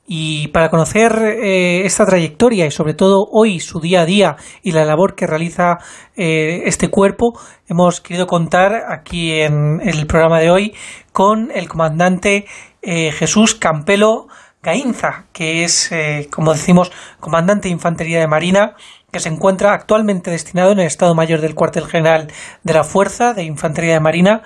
y 0.06 0.48
para 0.48 0.70
conocer 0.70 1.12
eh, 1.22 1.86
esta 1.86 2.04
trayectoria 2.04 2.66
y 2.66 2.70
sobre 2.70 2.94
todo 2.94 3.26
hoy 3.30 3.60
su 3.60 3.80
día 3.80 4.02
a 4.02 4.06
día 4.06 4.36
y 4.62 4.72
la 4.72 4.84
labor 4.84 5.14
que 5.14 5.26
realiza 5.26 5.78
eh, 6.16 6.62
este 6.66 6.88
cuerpo, 6.88 7.38
hemos 7.68 8.00
querido 8.00 8.26
contar 8.26 8.84
aquí 8.88 9.40
en, 9.40 9.80
el 9.82 10.06
programa 10.06 10.40
de 10.40 10.50
hoy 10.50 10.74
con 11.12 11.50
el 11.54 11.68
comandante 11.68 12.46
eh, 12.82 13.12
Jesús 13.12 13.54
Campelo 13.54 14.28
Gainza, 14.64 15.26
que 15.32 15.62
es, 15.62 15.92
eh, 15.92 16.28
como 16.30 16.52
decimos, 16.52 16.90
comandante 17.20 17.68
de 17.68 17.74
Infantería 17.74 18.18
de 18.18 18.26
Marina, 18.26 18.74
que 19.12 19.20
se 19.20 19.28
encuentra 19.28 19.74
actualmente 19.74 20.30
destinado 20.30 20.72
en 20.72 20.80
el 20.80 20.86
Estado 20.86 21.14
Mayor 21.14 21.40
del 21.40 21.54
Cuartel 21.54 21.86
General 21.86 22.32
de 22.62 22.72
la 22.72 22.82
Fuerza 22.82 23.34
de 23.34 23.44
Infantería 23.44 23.92
de 23.92 24.00
Marina 24.00 24.42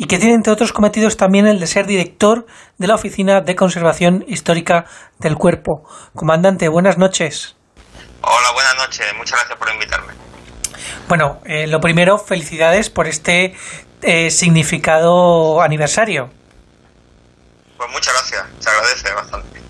y 0.00 0.06
que 0.06 0.16
tiene, 0.16 0.34
entre 0.34 0.50
otros 0.50 0.72
cometidos, 0.72 1.18
también 1.18 1.46
el 1.46 1.60
de 1.60 1.66
ser 1.66 1.84
director 1.86 2.46
de 2.78 2.86
la 2.86 2.94
Oficina 2.94 3.42
de 3.42 3.54
Conservación 3.54 4.24
Histórica 4.26 4.86
del 5.18 5.36
Cuerpo. 5.36 5.82
Comandante, 6.14 6.70
buenas 6.70 6.96
noches. 6.96 7.54
Hola, 8.22 8.52
buenas 8.54 8.76
noches. 8.78 9.06
Muchas 9.18 9.38
gracias 9.40 9.58
por 9.58 9.68
invitarme. 9.68 10.14
Bueno, 11.06 11.42
eh, 11.44 11.66
lo 11.66 11.80
primero, 11.80 12.16
felicidades 12.16 12.88
por 12.88 13.08
este 13.08 13.54
eh, 14.00 14.30
significado 14.30 15.60
aniversario. 15.60 16.30
Pues 17.76 17.90
muchas 17.90 18.14
gracias. 18.14 18.46
Se 18.58 18.70
agradece 18.70 19.12
bastante. 19.12 19.60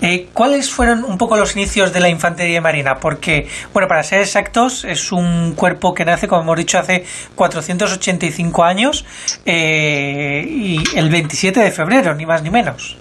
Eh, 0.00 0.28
¿Cuáles 0.32 0.70
fueron 0.70 1.04
un 1.04 1.16
poco 1.16 1.36
los 1.36 1.56
inicios 1.56 1.92
de 1.92 2.00
la 2.00 2.08
Infantería 2.08 2.60
Marina? 2.60 2.96
Porque, 3.00 3.48
bueno, 3.72 3.88
para 3.88 4.02
ser 4.02 4.20
exactos, 4.20 4.84
es 4.84 5.10
un 5.12 5.54
cuerpo 5.54 5.94
que 5.94 6.04
nace, 6.04 6.28
como 6.28 6.42
hemos 6.42 6.56
dicho, 6.56 6.78
hace 6.78 7.06
485 7.34 8.64
años 8.64 9.04
eh, 9.44 10.44
y 10.46 10.82
el 10.96 11.08
27 11.08 11.60
de 11.60 11.70
febrero, 11.72 12.14
ni 12.14 12.26
más 12.26 12.42
ni 12.42 12.50
menos. 12.50 12.96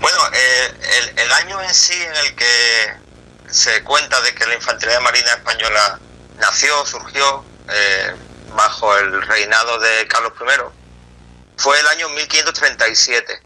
Bueno, 0.00 0.18
eh, 0.32 0.74
el, 0.98 1.18
el 1.20 1.32
año 1.32 1.62
en 1.62 1.74
sí 1.74 1.94
en 1.94 2.14
el 2.26 2.34
que 2.34 3.06
se 3.48 3.82
cuenta 3.82 4.20
de 4.20 4.34
que 4.34 4.46
la 4.46 4.54
Infantería 4.54 5.00
Marina 5.00 5.30
Española 5.30 5.98
nació, 6.38 6.84
surgió 6.84 7.44
eh, 7.68 8.14
bajo 8.54 8.96
el 8.98 9.22
reinado 9.22 9.78
de 9.78 10.06
Carlos 10.08 10.32
I, 10.40 10.76
fue 11.56 11.78
el 11.80 11.86
año 11.88 12.08
1537. 12.10 13.40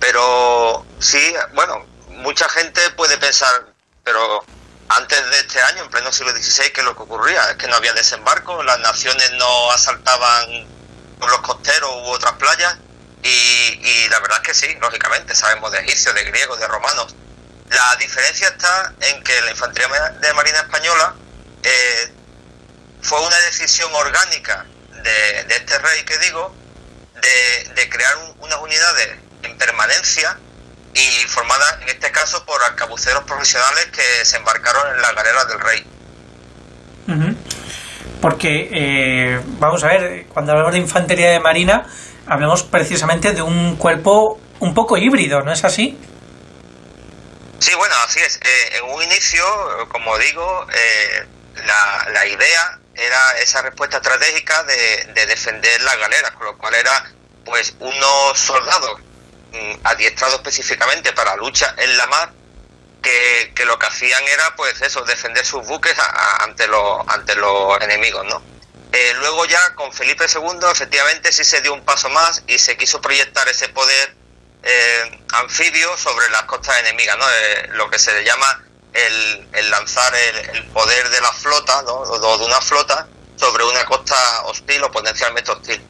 Pero 0.00 0.84
sí, 1.00 1.34
bueno, 1.54 1.84
mucha 2.08 2.48
gente 2.48 2.80
puede 2.90 3.16
pensar, 3.18 3.66
pero 4.04 4.44
antes 4.88 5.30
de 5.30 5.38
este 5.40 5.60
año, 5.62 5.82
en 5.84 5.90
pleno 5.90 6.12
siglo 6.12 6.32
XVI, 6.32 6.70
¿qué 6.70 6.80
es 6.80 6.84
lo 6.84 6.94
que 6.96 7.02
ocurría? 7.02 7.50
Es 7.50 7.56
que 7.56 7.66
no 7.66 7.76
había 7.76 7.92
desembarco, 7.92 8.62
las 8.62 8.78
naciones 8.80 9.32
no 9.32 9.70
asaltaban 9.72 10.66
los 11.20 11.40
costeros 11.40 11.90
u 11.90 12.10
otras 12.10 12.32
playas, 12.34 12.76
y, 13.22 14.08
la 14.08 14.20
verdad 14.20 14.38
es 14.42 14.46
que 14.46 14.54
sí, 14.54 14.76
lógicamente, 14.80 15.34
sabemos 15.34 15.72
de 15.72 15.80
egipcios, 15.80 16.14
de 16.14 16.22
griegos, 16.24 16.60
de 16.60 16.68
romanos. 16.68 17.14
La 17.70 17.96
diferencia 17.96 18.46
está 18.48 18.94
en 19.00 19.24
que 19.24 19.40
la 19.40 19.50
Infantería 19.50 19.88
de 20.20 20.32
Marina 20.34 20.60
Española 20.60 21.14
eh, 21.64 22.12
fue 23.02 23.20
una 23.20 23.36
decisión 23.40 23.92
orgánica 23.94 24.64
de, 25.02 25.40
este 25.48 25.78
rey 25.78 26.04
que 26.04 26.16
digo, 26.18 26.54
de, 27.74 27.88
crear 27.88 28.16
un- 28.18 28.36
unas 28.40 28.60
unidades 28.60 29.18
en 29.46 29.56
permanencia 29.56 30.36
y 30.94 31.26
formadas 31.28 31.78
en 31.82 31.88
este 31.88 32.10
caso 32.10 32.44
por 32.44 32.62
arcabuceros 32.62 33.24
profesionales 33.24 33.86
que 33.92 34.24
se 34.24 34.36
embarcaron 34.36 34.94
en 34.94 35.02
las 35.02 35.14
galeras 35.14 35.48
del 35.48 35.60
rey. 35.60 35.86
Porque, 38.20 38.68
eh, 38.72 39.40
vamos 39.58 39.84
a 39.84 39.88
ver, 39.88 40.26
cuando 40.26 40.52
hablamos 40.52 40.72
de 40.72 40.78
Infantería 40.78 41.30
de 41.30 41.40
Marina, 41.40 41.86
hablamos 42.26 42.62
precisamente 42.62 43.32
de 43.32 43.42
un 43.42 43.76
cuerpo 43.76 44.40
un 44.60 44.74
poco 44.74 44.96
híbrido, 44.96 45.42
¿no 45.42 45.52
es 45.52 45.64
así? 45.64 45.98
Sí, 47.58 47.74
bueno, 47.74 47.94
así 48.04 48.20
es. 48.20 48.36
Eh, 48.36 48.78
en 48.78 48.84
un 48.84 49.02
inicio, 49.02 49.44
como 49.88 50.16
digo, 50.18 50.66
eh, 50.72 51.26
la, 51.66 52.10
la 52.10 52.26
idea 52.26 52.78
era 52.94 53.38
esa 53.42 53.62
respuesta 53.62 53.98
estratégica 53.98 54.62
de, 54.64 55.12
de 55.12 55.26
defender 55.26 55.80
las 55.82 55.98
galeras, 55.98 56.30
con 56.32 56.46
lo 56.46 56.56
cual 56.56 56.74
era 56.74 57.04
pues 57.44 57.74
unos 57.78 58.38
soldados 58.38 59.00
mm, 59.74 59.86
adiestrados 59.86 60.36
específicamente 60.36 61.12
para 61.12 61.36
lucha 61.36 61.74
en 61.78 61.96
la 61.96 62.06
mar 62.06 62.32
que, 63.02 63.52
lo 63.64 63.78
que 63.78 63.86
hacían 63.86 64.22
era 64.26 64.54
pues 64.56 64.80
eso, 64.82 65.02
defender 65.04 65.44
sus 65.46 65.66
buques 65.66 65.96
a- 65.98 66.42
ante 66.44 66.66
los 66.66 67.06
ante 67.08 67.34
los 67.36 67.80
enemigos, 67.80 68.24
¿no? 68.26 68.42
Eh, 68.92 69.14
luego 69.18 69.44
ya 69.44 69.60
con 69.74 69.92
Felipe 69.92 70.26
II 70.32 70.58
efectivamente 70.72 71.30
sí 71.32 71.44
se 71.44 71.60
dio 71.60 71.72
un 71.74 71.84
paso 71.84 72.08
más 72.10 72.42
y 72.46 72.58
se 72.58 72.76
quiso 72.76 73.00
proyectar 73.00 73.46
ese 73.48 73.68
poder 73.68 74.16
eh, 74.62 75.20
anfibios 75.34 76.00
sobre 76.00 76.28
las 76.30 76.42
costas 76.42 76.80
enemigas, 76.80 77.16
¿no? 77.18 77.24
Eh, 77.28 77.68
lo 77.72 77.88
que 77.90 77.98
se 77.98 78.24
llama 78.24 78.62
el, 78.94 79.70
lanzar 79.70 80.12
el, 80.14 80.56
el 80.56 80.64
poder 80.68 81.08
de 81.10 81.20
la 81.20 81.30
flota, 81.32 81.82
¿no? 81.82 81.92
o 81.96 82.38
de 82.38 82.44
una 82.46 82.60
flota, 82.60 83.06
sobre 83.36 83.62
una 83.64 83.84
costa 83.84 84.16
hostil 84.44 84.82
o 84.84 84.90
potencialmente 84.90 85.50
hostil. 85.52 85.82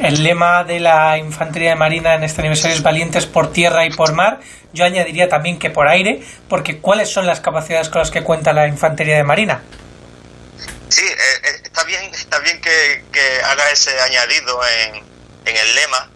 El 0.00 0.22
lema 0.22 0.64
de 0.64 0.80
la 0.80 1.18
Infantería 1.18 1.70
de 1.70 1.76
Marina 1.76 2.14
en 2.14 2.24
este 2.24 2.40
aniversario 2.40 2.74
es 2.74 2.82
valientes 2.82 3.26
por 3.26 3.52
tierra 3.52 3.84
y 3.84 3.90
por 3.90 4.14
mar. 4.14 4.40
Yo 4.72 4.86
añadiría 4.86 5.28
también 5.28 5.58
que 5.58 5.68
por 5.68 5.88
aire, 5.88 6.22
porque 6.48 6.78
¿cuáles 6.78 7.12
son 7.12 7.26
las 7.26 7.40
capacidades 7.40 7.90
con 7.90 8.00
las 8.00 8.10
que 8.10 8.22
cuenta 8.22 8.54
la 8.54 8.66
Infantería 8.66 9.16
de 9.16 9.24
Marina? 9.24 9.60
Sí, 10.88 11.04
eh, 11.04 11.14
eh, 11.44 11.60
está 11.64 11.84
bien, 11.84 12.02
está 12.14 12.38
bien 12.38 12.60
que, 12.62 13.04
que 13.12 13.42
haga 13.44 13.70
ese 13.70 13.90
añadido 14.00 14.58
en, 14.64 14.96
en 15.44 15.56
el 15.56 15.74
lema, 15.74 16.10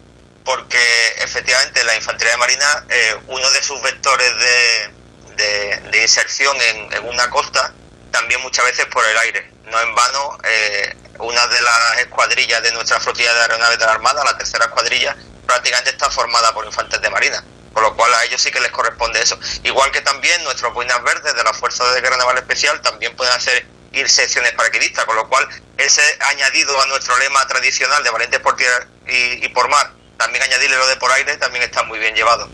porque 0.46 0.78
efectivamente 1.22 1.84
la 1.84 1.94
Infantería 1.94 2.32
de 2.32 2.38
Marina, 2.38 2.86
eh, 2.88 3.16
uno 3.28 3.50
de 3.50 3.62
sus 3.62 3.82
vectores 3.82 4.30
de, 4.38 5.44
de, 5.44 5.90
de 5.90 6.02
inserción 6.02 6.56
en, 6.70 6.92
en 6.94 7.04
una 7.06 7.28
costa, 7.28 7.74
también 8.10 8.40
muchas 8.40 8.64
veces 8.64 8.86
por 8.86 9.04
el 9.06 9.18
aire. 9.18 9.50
No 9.70 9.80
en 9.80 9.94
vano, 9.94 10.38
eh, 10.44 10.94
una 11.18 11.46
de 11.46 11.60
las 11.60 11.98
escuadrillas 12.00 12.62
de 12.62 12.72
nuestra 12.72 13.00
flotilla 13.00 13.32
de 13.34 13.40
aeronaves 13.40 13.78
de 13.78 13.86
la 13.86 13.92
Armada, 13.92 14.24
la 14.24 14.36
tercera 14.36 14.66
escuadrilla, 14.66 15.16
prácticamente 15.46 15.90
está 15.90 16.10
formada 16.10 16.52
por 16.52 16.64
infantes 16.64 17.00
de 17.00 17.10
marina, 17.10 17.42
con 17.72 17.82
lo 17.82 17.94
cual 17.94 18.12
a 18.14 18.24
ellos 18.24 18.40
sí 18.40 18.50
que 18.50 18.60
les 18.60 18.70
corresponde 18.70 19.20
eso. 19.20 19.38
Igual 19.62 19.90
que 19.90 20.00
también 20.00 20.42
nuestros 20.44 20.72
boinas 20.74 21.02
verdes 21.02 21.34
de 21.34 21.44
la 21.44 21.52
Fuerza 21.52 21.84
de 21.92 22.00
Guerra 22.00 22.16
Naval 22.16 22.38
Especial 22.38 22.80
también 22.80 23.14
pueden 23.16 23.32
hacer 23.32 23.66
ir 23.92 24.08
secciones 24.08 24.52
paraquedistas, 24.52 25.04
con 25.04 25.16
lo 25.16 25.28
cual 25.28 25.46
ese 25.78 26.02
añadido 26.32 26.80
a 26.80 26.86
nuestro 26.86 27.16
lema 27.18 27.46
tradicional 27.46 28.02
de 28.02 28.10
valientes 28.10 28.40
por 28.40 28.56
tierra 28.56 28.86
y 29.06 29.48
por 29.48 29.68
mar, 29.68 29.92
también 30.16 30.42
añadirle 30.42 30.76
lo 30.76 30.86
de 30.86 30.96
por 30.96 31.12
aire, 31.12 31.36
también 31.36 31.62
está 31.62 31.84
muy 31.84 31.98
bien 31.98 32.14
llevado. 32.14 32.48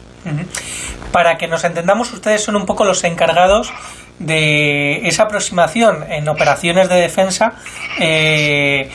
Para 1.13 1.39
que 1.39 1.49
nos 1.49 1.65
entendamos, 1.65 2.13
ustedes 2.13 2.45
son 2.45 2.57
un 2.57 2.67
poco 2.67 2.85
los 2.85 3.03
encargados 3.05 3.73
de 4.21 5.09
esa 5.09 5.25
aproximación 5.25 6.05
en 6.11 6.29
operaciones 6.29 6.89
de 6.89 6.97
defensa, 6.97 7.55
eh, 7.99 8.91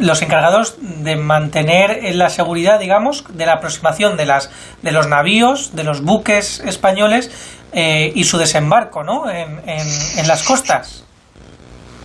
los 0.00 0.22
encargados 0.22 0.76
de 0.80 1.16
mantener 1.16 2.14
la 2.14 2.30
seguridad, 2.30 2.80
digamos, 2.80 3.24
de 3.28 3.44
la 3.44 3.54
aproximación 3.54 4.16
de 4.16 4.24
las 4.24 4.50
de 4.82 4.92
los 4.92 5.06
navíos, 5.06 5.76
de 5.76 5.84
los 5.84 6.02
buques 6.02 6.60
españoles 6.60 7.30
eh, 7.72 8.10
y 8.14 8.24
su 8.24 8.38
desembarco, 8.38 9.04
¿no? 9.04 9.30
En, 9.30 9.68
en, 9.68 9.86
en 10.18 10.28
las 10.28 10.42
costas. 10.42 11.04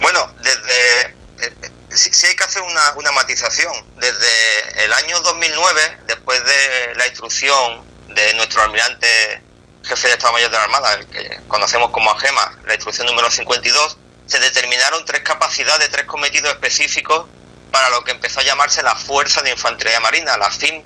Bueno, 0.01 0.19
desde 0.43 1.47
eh, 1.47 1.71
sí, 1.89 2.09
sí 2.11 2.27
hay 2.27 2.35
que 2.35 2.43
hacer 2.43 2.61
una, 2.63 2.93
una 2.97 3.11
matización. 3.13 3.71
Desde 3.97 4.83
el 4.85 4.91
año 4.91 5.19
2009, 5.21 5.81
después 6.07 6.43
de 6.43 6.95
la 6.95 7.07
instrucción 7.07 7.85
de 8.09 8.33
nuestro 8.33 8.63
almirante 8.63 9.41
jefe 9.83 10.07
de 10.07 10.13
Estado 10.13 10.33
Mayor 10.33 10.51
de 10.51 10.57
la 10.57 10.63
Armada, 10.63 10.93
el 10.93 11.07
que 11.07 11.39
conocemos 11.47 11.91
como 11.91 12.11
AGEMA, 12.11 12.59
la 12.65 12.73
instrucción 12.73 13.07
número 13.07 13.29
52, 13.29 13.97
se 14.25 14.39
determinaron 14.39 15.03
tres 15.05 15.21
capacidades, 15.21 15.89
tres 15.89 16.05
cometidos 16.05 16.51
específicos 16.51 17.25
para 17.71 17.89
lo 17.89 18.03
que 18.03 18.11
empezó 18.11 18.41
a 18.41 18.43
llamarse 18.43 18.83
la 18.83 18.95
Fuerza 18.95 19.41
de 19.41 19.51
Infantería 19.51 19.99
Marina, 19.99 20.37
la 20.37 20.51
FIM, 20.51 20.83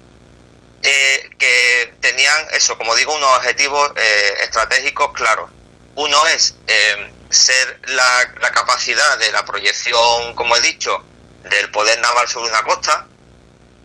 eh, 0.82 1.30
que 1.38 1.94
tenían 2.00 2.48
eso, 2.52 2.78
como 2.78 2.96
digo, 2.96 3.14
unos 3.16 3.38
objetivos 3.38 3.92
eh, 3.96 4.38
estratégicos 4.44 5.12
claros. 5.14 5.50
Uno 5.96 6.28
es 6.28 6.56
eh, 6.68 7.12
ser 7.30 7.80
la, 7.88 8.52
capacidad 8.52 9.18
de 9.18 9.32
la 9.32 9.44
proyección, 9.46 10.36
como 10.36 10.56
he 10.56 10.62
dicho, 10.62 11.04
del 11.44 11.72
poder 11.72 12.00
naval 12.00 12.28
sobre 12.28 12.50
una 12.50 12.62
costa. 12.64 13.08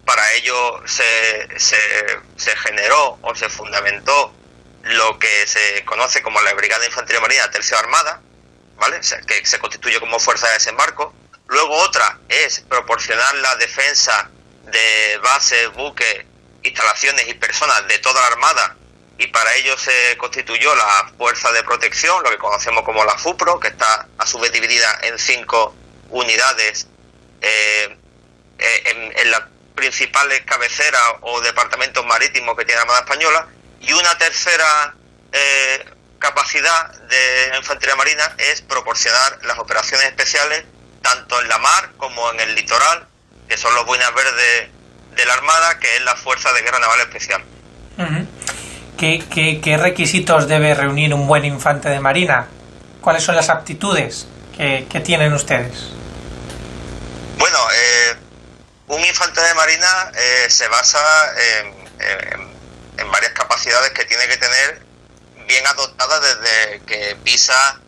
Para 0.04 0.22
ello 0.32 0.82
se, 0.86 1.48
se 1.58 2.56
generó 2.56 3.18
o 3.22 3.34
se 3.34 3.48
fundamentó 3.48 4.34
lo 4.82 5.18
que 5.18 5.46
se 5.46 5.84
conoce 5.84 6.22
como 6.22 6.40
la 6.42 6.54
Brigada 6.54 6.80
de 6.80 6.88
Infantería 6.88 7.20
Marina 7.20 7.50
Tercia 7.50 7.78
Armada, 7.78 8.20
¿vale? 8.76 9.00
Que 9.26 9.44
se 9.44 9.58
constituye 9.58 10.00
como 10.00 10.18
fuerza 10.18 10.46
de 10.48 10.54
desembarco. 10.54 11.14
Luego 11.46 11.74
otra 11.74 12.18
es 12.28 12.60
proporcionar 12.60 13.34
la 13.36 13.56
defensa 13.56 14.30
de 14.64 15.18
bases, 15.22 15.72
buques, 15.72 16.24
instalaciones 16.62 17.28
y 17.28 17.34
personas 17.34 17.86
de 17.88 17.98
toda 17.98 18.20
la 18.20 18.26
Armada 18.28 18.76
y 19.18 19.26
para 19.26 19.54
ello 19.54 19.76
se 19.76 20.16
constituyó 20.16 20.74
la 20.74 21.12
Fuerza 21.18 21.52
de 21.52 21.62
Protección, 21.62 22.22
lo 22.22 22.30
que 22.30 22.38
conocemos 22.38 22.84
como 22.84 23.04
la 23.04 23.18
FUPRO, 23.18 23.60
que 23.60 23.68
está 23.68 24.06
a 24.16 24.26
su 24.26 24.38
vez 24.38 24.50
dividida 24.50 24.98
en 25.02 25.18
cinco 25.18 25.74
unidades 26.08 26.86
eh, 27.42 27.98
eh, 28.58 29.12
en 29.16 29.30
las 29.30 29.42
principales 29.74 30.42
cabeceras 30.46 31.02
o 31.20 31.40
departamentos 31.40 32.04
marítimos 32.06 32.56
que 32.56 32.64
tiene 32.64 32.76
la 32.76 32.82
Armada 32.82 33.00
Española 33.00 33.48
y 33.80 33.92
una 33.92 34.16
tercera 34.18 34.94
eh, 35.32 35.84
capacidad 36.18 36.92
de 37.08 37.56
infantería 37.56 37.96
marina 37.96 38.34
es 38.38 38.60
proporcionar 38.62 39.38
las 39.44 39.58
operaciones 39.58 40.06
especiales 40.06 40.64
tanto 41.02 41.40
en 41.40 41.48
la 41.48 41.58
mar 41.58 41.90
como 41.96 42.30
en 42.32 42.40
el 42.40 42.54
litoral, 42.54 43.06
que 43.48 43.56
son 43.56 43.74
los 43.74 43.86
buenas 43.86 44.12
verdes 44.14 44.68
de 45.16 45.24
la 45.24 45.32
Armada, 45.34 45.78
que 45.78 45.96
es 45.96 46.02
la 46.02 46.14
Fuerza 46.14 46.52
de 46.52 46.62
Guerra 46.62 46.78
Naval 46.78 47.00
Especial. 47.00 47.42
¿Qué, 48.98 49.24
qué, 49.32 49.60
qué 49.62 49.76
requisitos 49.78 50.46
debe 50.46 50.74
reunir 50.74 51.14
un 51.14 51.26
buen 51.26 51.44
infante 51.46 51.88
de 51.88 52.00
marina? 52.00 52.46
¿Cuáles 53.00 53.22
son 53.24 53.34
las 53.34 53.48
aptitudes 53.48 54.26
que, 54.56 54.86
que 54.90 55.00
tienen 55.00 55.32
ustedes? 55.32 55.72
Bueno, 57.38 57.58
eh, 57.72 58.16
un 58.88 59.00
infante 59.04 59.40
de 59.40 59.54
marina 59.54 60.12
eh, 60.14 60.50
se 60.50 60.68
basa 60.68 61.00
en, 61.60 61.66
en- 61.98 62.49
en 63.00 63.10
varias 63.10 63.32
capacidades 63.32 63.90
que 63.92 64.04
tiene 64.04 64.26
que 64.28 64.36
tener 64.36 64.82
bien 65.46 65.66
adoptadas 65.66 66.20
desde 66.20 66.80
que 66.86 67.16
pisa 67.24 67.80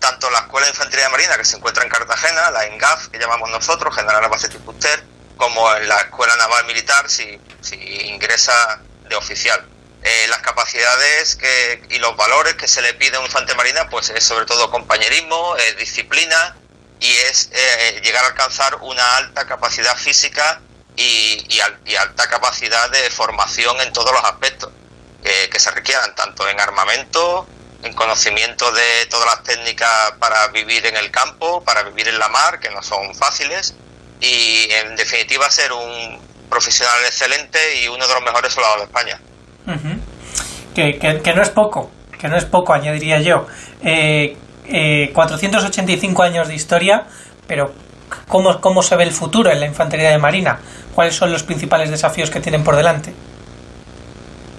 tanto 0.00 0.30
la 0.30 0.40
Escuela 0.40 0.66
de 0.66 0.72
Infantería 0.72 1.04
de 1.04 1.10
Marina, 1.10 1.36
que 1.36 1.44
se 1.44 1.56
encuentra 1.56 1.84
en 1.84 1.90
Cartagena, 1.90 2.50
la 2.50 2.64
ENGAF, 2.64 3.08
que 3.08 3.18
llamamos 3.18 3.50
nosotros, 3.50 3.94
General 3.94 4.24
Albacete 4.24 4.58
Fuster, 4.58 5.04
como 5.36 5.72
en 5.76 5.88
la 5.88 6.00
Escuela 6.00 6.34
Naval 6.36 6.64
Militar, 6.64 7.08
si, 7.08 7.38
si 7.60 7.76
ingresa 8.08 8.80
de 9.08 9.16
oficial. 9.16 9.68
Eh, 10.02 10.26
las 10.28 10.38
capacidades 10.38 11.36
que, 11.36 11.82
y 11.90 11.98
los 11.98 12.16
valores 12.16 12.54
que 12.54 12.66
se 12.66 12.80
le 12.80 12.94
pide 12.94 13.16
a 13.16 13.20
un 13.20 13.26
infante 13.26 13.54
marina, 13.54 13.88
pues 13.90 14.08
es 14.08 14.24
sobre 14.24 14.46
todo 14.46 14.70
compañerismo, 14.70 15.56
es 15.56 15.76
disciplina 15.76 16.56
y 16.98 17.10
es 17.10 17.50
eh, 17.52 18.00
llegar 18.02 18.24
a 18.24 18.28
alcanzar 18.28 18.76
una 18.76 19.16
alta 19.18 19.46
capacidad 19.46 19.94
física 19.96 20.62
y, 21.00 21.46
y 21.56 21.60
al- 21.60 21.78
y 21.86 21.94
alta 21.96 22.28
capacidad 22.28 22.90
de 22.90 23.08
formación 23.10 23.80
en 23.80 23.92
todos 23.92 24.12
los 24.12 24.24
aspectos 24.24 24.70
que 25.22 25.58
se 25.60 25.70
requieran, 25.70 26.14
tanto 26.14 26.48
en 26.48 26.58
armamento, 26.60 27.46
en 27.82 27.92
conocimiento 27.94 28.70
de 28.72 29.06
todas 29.10 29.26
las 29.26 29.42
técnicas 29.42 30.12
para 30.18 30.48
vivir 30.48 30.86
en 30.86 30.96
el 30.96 31.10
campo, 31.10 31.62
para 31.62 31.82
vivir 31.82 32.08
en 32.08 32.18
la 32.18 32.28
mar, 32.28 32.58
que 32.60 32.70
no 32.70 32.82
son 32.82 33.14
fáciles, 33.14 33.74
y 34.20 34.68
en 34.70 34.96
definitiva 34.96 35.50
ser 35.50 35.72
un 35.72 36.18
profesional 36.48 36.96
excelente 37.06 37.58
y 37.82 37.88
uno 37.88 38.06
de 38.06 38.14
los 38.14 38.22
mejores 38.22 38.52
soldados 38.52 38.78
de 38.78 38.84
España. 38.84 39.20
Que, 40.74 40.98
que- 40.98 41.20
que 41.22 41.34
no 41.34 41.42
es 41.42 41.50
poco, 41.50 41.90
que 42.18 42.28
no 42.28 42.36
es 42.36 42.44
poco, 42.44 42.72
añadiría 42.72 43.20
yo. 43.20 43.46
Eh, 43.82 44.36
eh, 44.66 45.10
485 45.14 46.22
años 46.22 46.48
de 46.48 46.54
historia, 46.54 47.06
pero 47.46 47.72
¿cómo, 48.28 48.60
¿cómo 48.60 48.82
se 48.82 48.96
ve 48.96 49.04
el 49.04 49.12
futuro 49.12 49.50
en 49.50 49.60
la 49.60 49.66
infantería 49.66 50.10
de 50.10 50.18
marina? 50.18 50.60
¿Cuáles 50.94 51.14
son 51.16 51.32
los 51.32 51.42
principales 51.42 51.90
desafíos 51.90 52.30
que 52.30 52.40
tienen 52.40 52.64
por 52.64 52.76
delante? 52.76 53.12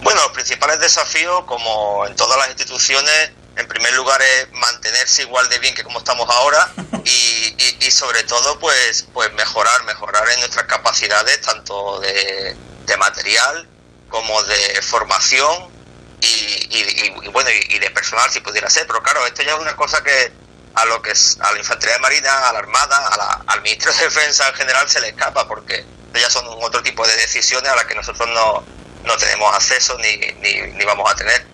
Bueno, 0.01 0.21
los 0.23 0.31
principales 0.31 0.79
desafíos, 0.79 1.43
como 1.45 2.05
en 2.07 2.15
todas 2.15 2.37
las 2.39 2.47
instituciones, 2.49 3.31
en 3.55 3.67
primer 3.67 3.93
lugar 3.93 4.21
es 4.21 4.47
mantenerse 4.53 5.23
igual 5.23 5.47
de 5.49 5.59
bien 5.59 5.75
que 5.75 5.83
como 5.83 5.99
estamos 5.99 6.27
ahora 6.29 6.71
y, 7.05 7.09
y- 7.09 7.77
y 7.81 7.91
sobre 7.91 8.23
todo 8.23 8.57
pues 8.59 9.05
pues 9.13 9.31
mejorar, 9.33 9.83
mejorar 9.83 10.27
en 10.29 10.39
nuestras 10.39 10.65
capacidades 10.65 11.41
tanto 11.41 11.99
de, 11.99 12.55
de 12.85 12.97
material 12.97 13.67
como 14.09 14.41
de 14.43 14.81
formación 14.81 15.69
y, 16.21 16.25
y- 16.25 17.13
y- 17.23 17.27
bueno 17.29 17.49
y, 17.69 17.77
de 17.77 17.89
personal 17.91 18.29
si 18.31 18.39
pudiera 18.39 18.69
ser, 18.69 18.87
pero 18.87 19.03
claro, 19.03 19.27
esto 19.27 19.43
ya 19.43 19.53
es 19.53 19.59
una 19.59 19.75
cosa 19.75 20.01
que 20.01 20.31
a 20.73 20.85
lo 20.85 21.01
que 21.01 21.11
es 21.11 21.37
a 21.41 21.51
la 21.51 21.59
infantería 21.59 21.95
de 21.95 22.01
marina, 22.01 22.49
a 22.49 22.53
la 22.53 22.59
armada, 22.59 23.07
a 23.09 23.17
la- 23.17 23.41
al 23.47 23.61
ministro 23.61 23.91
de 23.93 24.05
defensa 24.05 24.47
en 24.47 24.55
general 24.55 24.89
se 24.89 25.01
le 25.01 25.09
escapa 25.09 25.45
porque 25.47 25.85
ya 26.19 26.29
son 26.29 26.45
otro 26.61 26.81
tipo 26.81 27.05
de 27.05 27.15
decisiones 27.15 27.71
a 27.71 27.75
las 27.75 27.85
que 27.85 27.95
nosotros 27.95 28.27
no, 28.33 28.63
no 29.05 29.17
tenemos 29.17 29.53
acceso 29.55 29.97
ni, 29.97 30.17
ni, 30.41 30.71
ni 30.73 30.85
vamos 30.85 31.09
a 31.11 31.15
tener. 31.15 31.45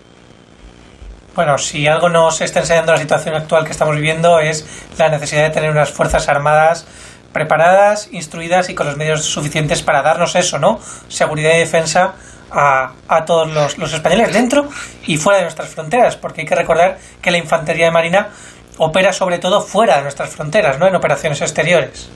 Bueno, 1.34 1.56
si 1.56 1.86
algo 1.86 2.08
nos 2.08 2.40
está 2.40 2.60
enseñando 2.60 2.92
la 2.92 2.98
situación 2.98 3.34
actual 3.34 3.64
que 3.64 3.70
estamos 3.70 3.94
viviendo 3.94 4.40
es 4.40 4.66
la 4.96 5.08
necesidad 5.08 5.42
de 5.44 5.50
tener 5.50 5.70
unas 5.70 5.90
fuerzas 5.90 6.28
armadas 6.28 6.86
preparadas, 7.32 8.08
instruidas 8.10 8.68
y 8.70 8.74
con 8.74 8.86
los 8.86 8.96
medios 8.96 9.24
suficientes 9.24 9.82
para 9.82 10.02
darnos 10.02 10.34
eso, 10.34 10.58
¿no? 10.58 10.80
Seguridad 11.08 11.54
y 11.54 11.58
defensa 11.58 12.14
a, 12.50 12.92
a 13.06 13.24
todos 13.24 13.48
los, 13.50 13.78
los 13.78 13.92
españoles 13.92 14.32
dentro 14.32 14.68
y 15.06 15.18
fuera 15.18 15.38
de 15.38 15.44
nuestras 15.44 15.68
fronteras, 15.68 16.16
porque 16.16 16.40
hay 16.40 16.46
que 16.46 16.54
recordar 16.54 16.98
que 17.22 17.30
la 17.30 17.38
infantería 17.38 17.84
de 17.84 17.90
marina 17.92 18.30
opera 18.78 19.12
sobre 19.12 19.38
todo 19.38 19.60
fuera 19.60 19.96
de 19.96 20.02
nuestras 20.02 20.30
fronteras, 20.30 20.78
¿no? 20.78 20.86
En 20.86 20.96
operaciones 20.96 21.40
exteriores. 21.40 22.08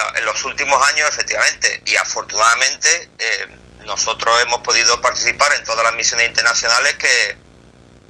En, 0.00 0.12
lo- 0.12 0.18
en 0.18 0.24
los 0.26 0.44
últimos 0.44 0.88
años, 0.88 1.08
efectivamente, 1.08 1.82
y 1.86 1.96
afortunadamente, 1.96 3.10
eh, 3.18 3.46
nosotros 3.84 4.40
hemos 4.42 4.60
podido 4.60 5.00
participar 5.00 5.52
en 5.54 5.64
todas 5.64 5.84
las 5.84 5.94
misiones 5.94 6.28
internacionales 6.28 6.94
que 6.96 7.36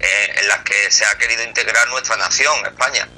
eh, 0.01 0.35
en 0.41 0.49
las 0.49 0.61
que 0.61 0.91
se 0.91 1.05
ha 1.05 1.17
querido 1.19 1.43
integrar 1.45 1.89
nuestra 1.89 2.17
nación, 2.17 2.55
España, 2.67 3.09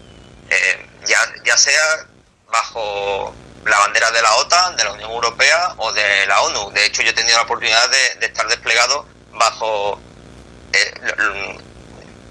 Eh, 0.50 0.86
ya, 1.06 1.18
ya 1.44 1.56
sea 1.56 2.06
bajo 2.50 3.34
la 3.64 3.78
bandera 3.78 4.10
de 4.10 4.20
la 4.20 4.34
OTAN, 4.34 4.76
de 4.76 4.84
la 4.84 4.92
Unión 4.92 5.10
Europea 5.10 5.74
o 5.78 5.92
de 5.92 6.26
la 6.26 6.42
ONU. 6.42 6.70
De 6.72 6.84
hecho, 6.84 7.02
yo 7.02 7.10
he 7.10 7.14
tenido 7.14 7.36
la 7.36 7.44
oportunidad 7.44 7.88
de, 7.88 8.14
de 8.20 8.26
estar 8.26 8.46
desplegado 8.48 9.06
bajo 9.32 9.98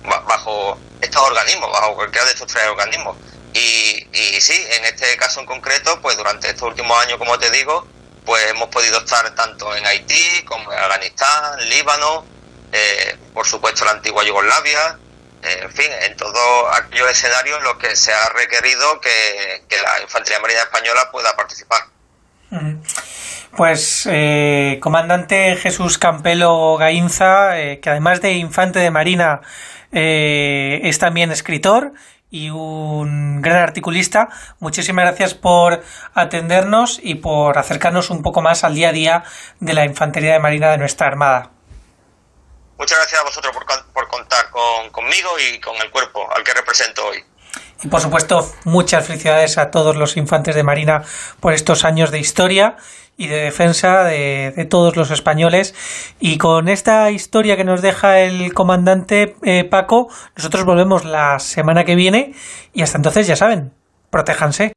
bajo 0.03 0.77
estos 1.01 1.22
organismos, 1.22 1.72
bajo 1.72 1.95
cualquiera 1.95 2.26
de 2.26 2.31
estos 2.34 2.47
tres 2.47 2.65
organismos. 2.68 3.18
Y, 3.53 4.07
sí, 4.40 4.65
en 4.78 4.86
este 4.86 5.15
caso 5.18 5.41
en 5.41 5.45
concreto, 5.45 5.99
pues 6.02 6.18
durante 6.18 6.48
estos 6.48 6.69
últimos 6.69 6.98
años, 7.06 7.18
como 7.18 7.38
te 7.38 7.49
digo, 7.52 7.86
pues 8.26 8.45
hemos 8.49 8.69
podido 8.69 8.99
estar 8.99 9.34
tanto 9.36 9.76
en 9.76 9.86
Haití 9.86 10.44
como 10.45 10.72
en 10.72 10.80
Afganistán, 10.80 11.60
Líbano, 11.69 12.26
eh, 12.72 13.18
por 13.34 13.45
supuesto 13.45 13.84
la 13.84 13.91
antigua 13.91 14.23
Yugoslavia, 14.23 14.98
eh, 15.44 15.60
en 15.64 15.72
fin, 15.72 15.88
en 16.03 16.15
todos 16.18 16.78
aquellos 16.78 17.10
escenarios 17.10 17.57
en 17.57 17.64
los 17.64 17.78
que 17.78 17.95
se 17.95 18.14
ha 18.14 18.30
requerido 18.30 19.02
que, 19.02 19.64
la 19.82 20.03
Infantería 20.03 20.40
Marina 20.40 20.61
Española 20.61 21.10
pueda 21.11 21.36
participar. 21.36 21.80
Pues, 23.57 24.07
eh, 24.11 24.78
comandante 24.82 25.56
Jesús 25.56 25.98
Campelo 25.98 26.78
Gainza, 26.78 27.60
eh, 27.60 27.80
que 27.80 27.90
además 27.90 28.22
de 28.22 28.34
infante 28.34 28.80
de 28.80 28.91
Marina 28.91 29.41
es 29.94 30.99
también 30.99 31.32
escritor 31.32 31.91
y 32.31 32.49
un 32.49 33.41
gran 33.41 33.57
articulista. 33.57 34.29
Muchísimas 34.59 35.05
gracias 35.05 35.35
por 35.35 35.83
atendernos 36.15 36.99
y 37.03 37.15
por 37.15 37.57
acercarnos 37.57 38.09
un 38.09 38.23
poco 38.23 38.41
más 38.41 38.63
al 38.63 38.73
día 38.73 38.89
a 38.89 38.93
día 38.93 39.23
de 39.59 39.73
la 39.73 39.85
Infantería 39.85 40.33
de 40.33 40.39
Marina 40.39 40.71
de 40.71 40.77
nuestra 40.77 41.07
Armada. 41.07 41.51
Muchas 42.77 42.97
gracias 42.97 43.21
a 43.21 43.23
vosotros 43.25 43.53
por, 43.53 43.65
por 43.93 44.07
contar 44.07 44.49
con, 44.49 44.89
conmigo 44.89 45.29
y 45.39 45.59
con 45.59 45.75
el 45.75 45.91
cuerpo 45.91 46.27
al 46.33 46.43
que 46.43 46.53
represento 46.53 47.05
hoy. 47.05 47.23
Y 47.83 47.87
por 47.87 47.99
supuesto, 47.99 48.49
muchas 48.63 49.05
felicidades 49.05 49.57
a 49.57 49.71
todos 49.71 49.95
los 49.95 50.15
infantes 50.15 50.55
de 50.55 50.63
Marina 50.63 51.03
por 51.39 51.53
estos 51.53 51.83
años 51.83 52.11
de 52.11 52.19
historia 52.19 52.77
y 53.17 53.27
de 53.27 53.38
defensa 53.38 54.03
de, 54.03 54.67
todos 54.69 54.95
los 54.95 55.11
españoles. 55.11 55.75
Y 56.19 56.38
con 56.38 56.69
esta 56.69 57.11
historia 57.11 57.57
que 57.57 57.63
nos 57.63 57.81
deja 57.81 58.19
el 58.19 58.53
comandante 58.53 59.35
eh, 59.43 59.63
Paco, 59.63 60.09
nosotros 60.35 60.65
volvemos 60.65 61.05
la 61.05 61.39
semana 61.39 61.83
que 61.83 61.95
viene 61.95 62.33
y 62.73 62.81
hasta 62.81 62.97
entonces 62.97 63.27
ya 63.27 63.35
saben, 63.35 63.71
protéjanse. 64.09 64.73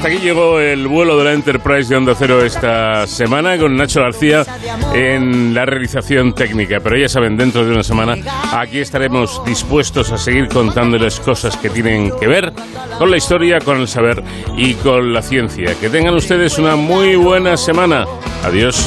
Hasta 0.00 0.08
aquí 0.08 0.20
llegó 0.20 0.58
el 0.58 0.88
vuelo 0.88 1.18
de 1.18 1.24
la 1.24 1.34
Enterprise 1.34 1.90
de 1.90 1.96
Onda 1.96 2.14
Cero 2.18 2.42
esta 2.42 3.06
semana 3.06 3.58
con 3.58 3.76
Nacho 3.76 4.00
García 4.00 4.46
en 4.94 5.52
la 5.52 5.66
realización 5.66 6.32
técnica. 6.34 6.80
Pero 6.80 6.96
ya 6.96 7.06
saben, 7.06 7.36
dentro 7.36 7.66
de 7.66 7.72
una 7.72 7.82
semana 7.82 8.16
aquí 8.50 8.78
estaremos 8.78 9.44
dispuestos 9.44 10.10
a 10.10 10.16
seguir 10.16 10.48
contándoles 10.48 11.20
cosas 11.20 11.54
que 11.58 11.68
tienen 11.68 12.12
que 12.18 12.28
ver 12.28 12.50
con 12.96 13.10
la 13.10 13.18
historia, 13.18 13.58
con 13.58 13.78
el 13.78 13.88
saber 13.88 14.24
y 14.56 14.72
con 14.72 15.12
la 15.12 15.20
ciencia. 15.20 15.74
Que 15.78 15.90
tengan 15.90 16.14
ustedes 16.14 16.58
una 16.58 16.76
muy 16.76 17.16
buena 17.16 17.58
semana. 17.58 18.06
Adiós. 18.42 18.82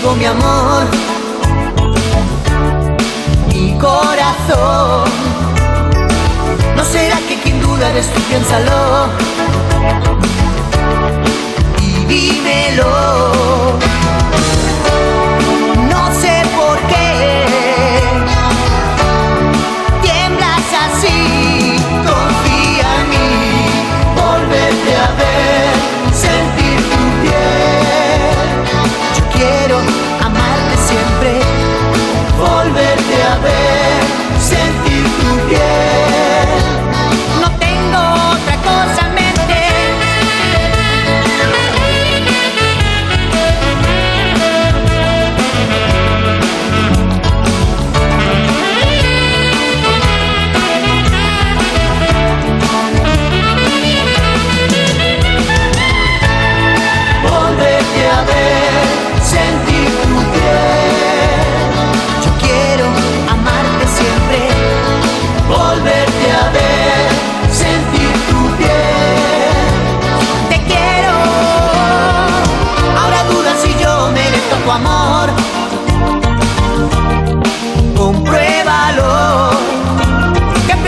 Digo 0.00 0.14
mi 0.14 0.24
amor, 0.24 0.86
mi 3.48 3.76
corazón. 3.78 5.10
No 6.74 6.84
será 6.84 7.18
que 7.28 7.38
quien 7.42 7.60
duda 7.60 7.90
eres 7.90 8.10
tú, 8.12 8.20
piénsalo 8.22 9.08
y 11.82 12.04
dímelo. 12.06 12.90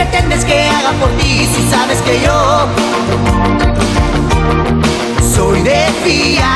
Pretendes 0.05 0.45
que 0.45 0.69
haga 0.69 0.93
por 0.99 1.11
ti 1.19 1.47
si 1.55 1.71
sabes 1.71 2.01
que 2.03 2.21
yo 2.23 2.69
soy 5.35 5.63
de 5.63 5.87
fiar. 6.05 6.52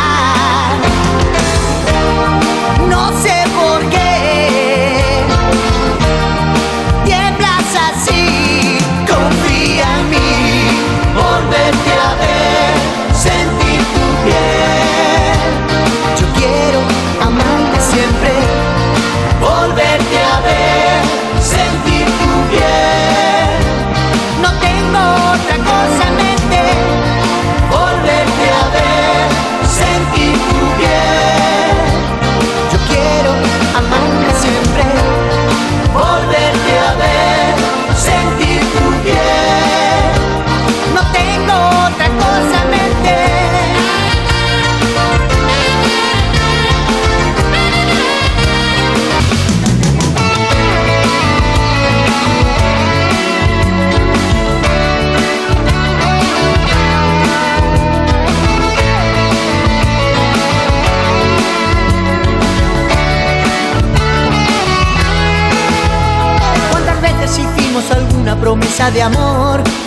Promesa 68.56 68.90
de 68.90 69.02
amor? 69.02 69.85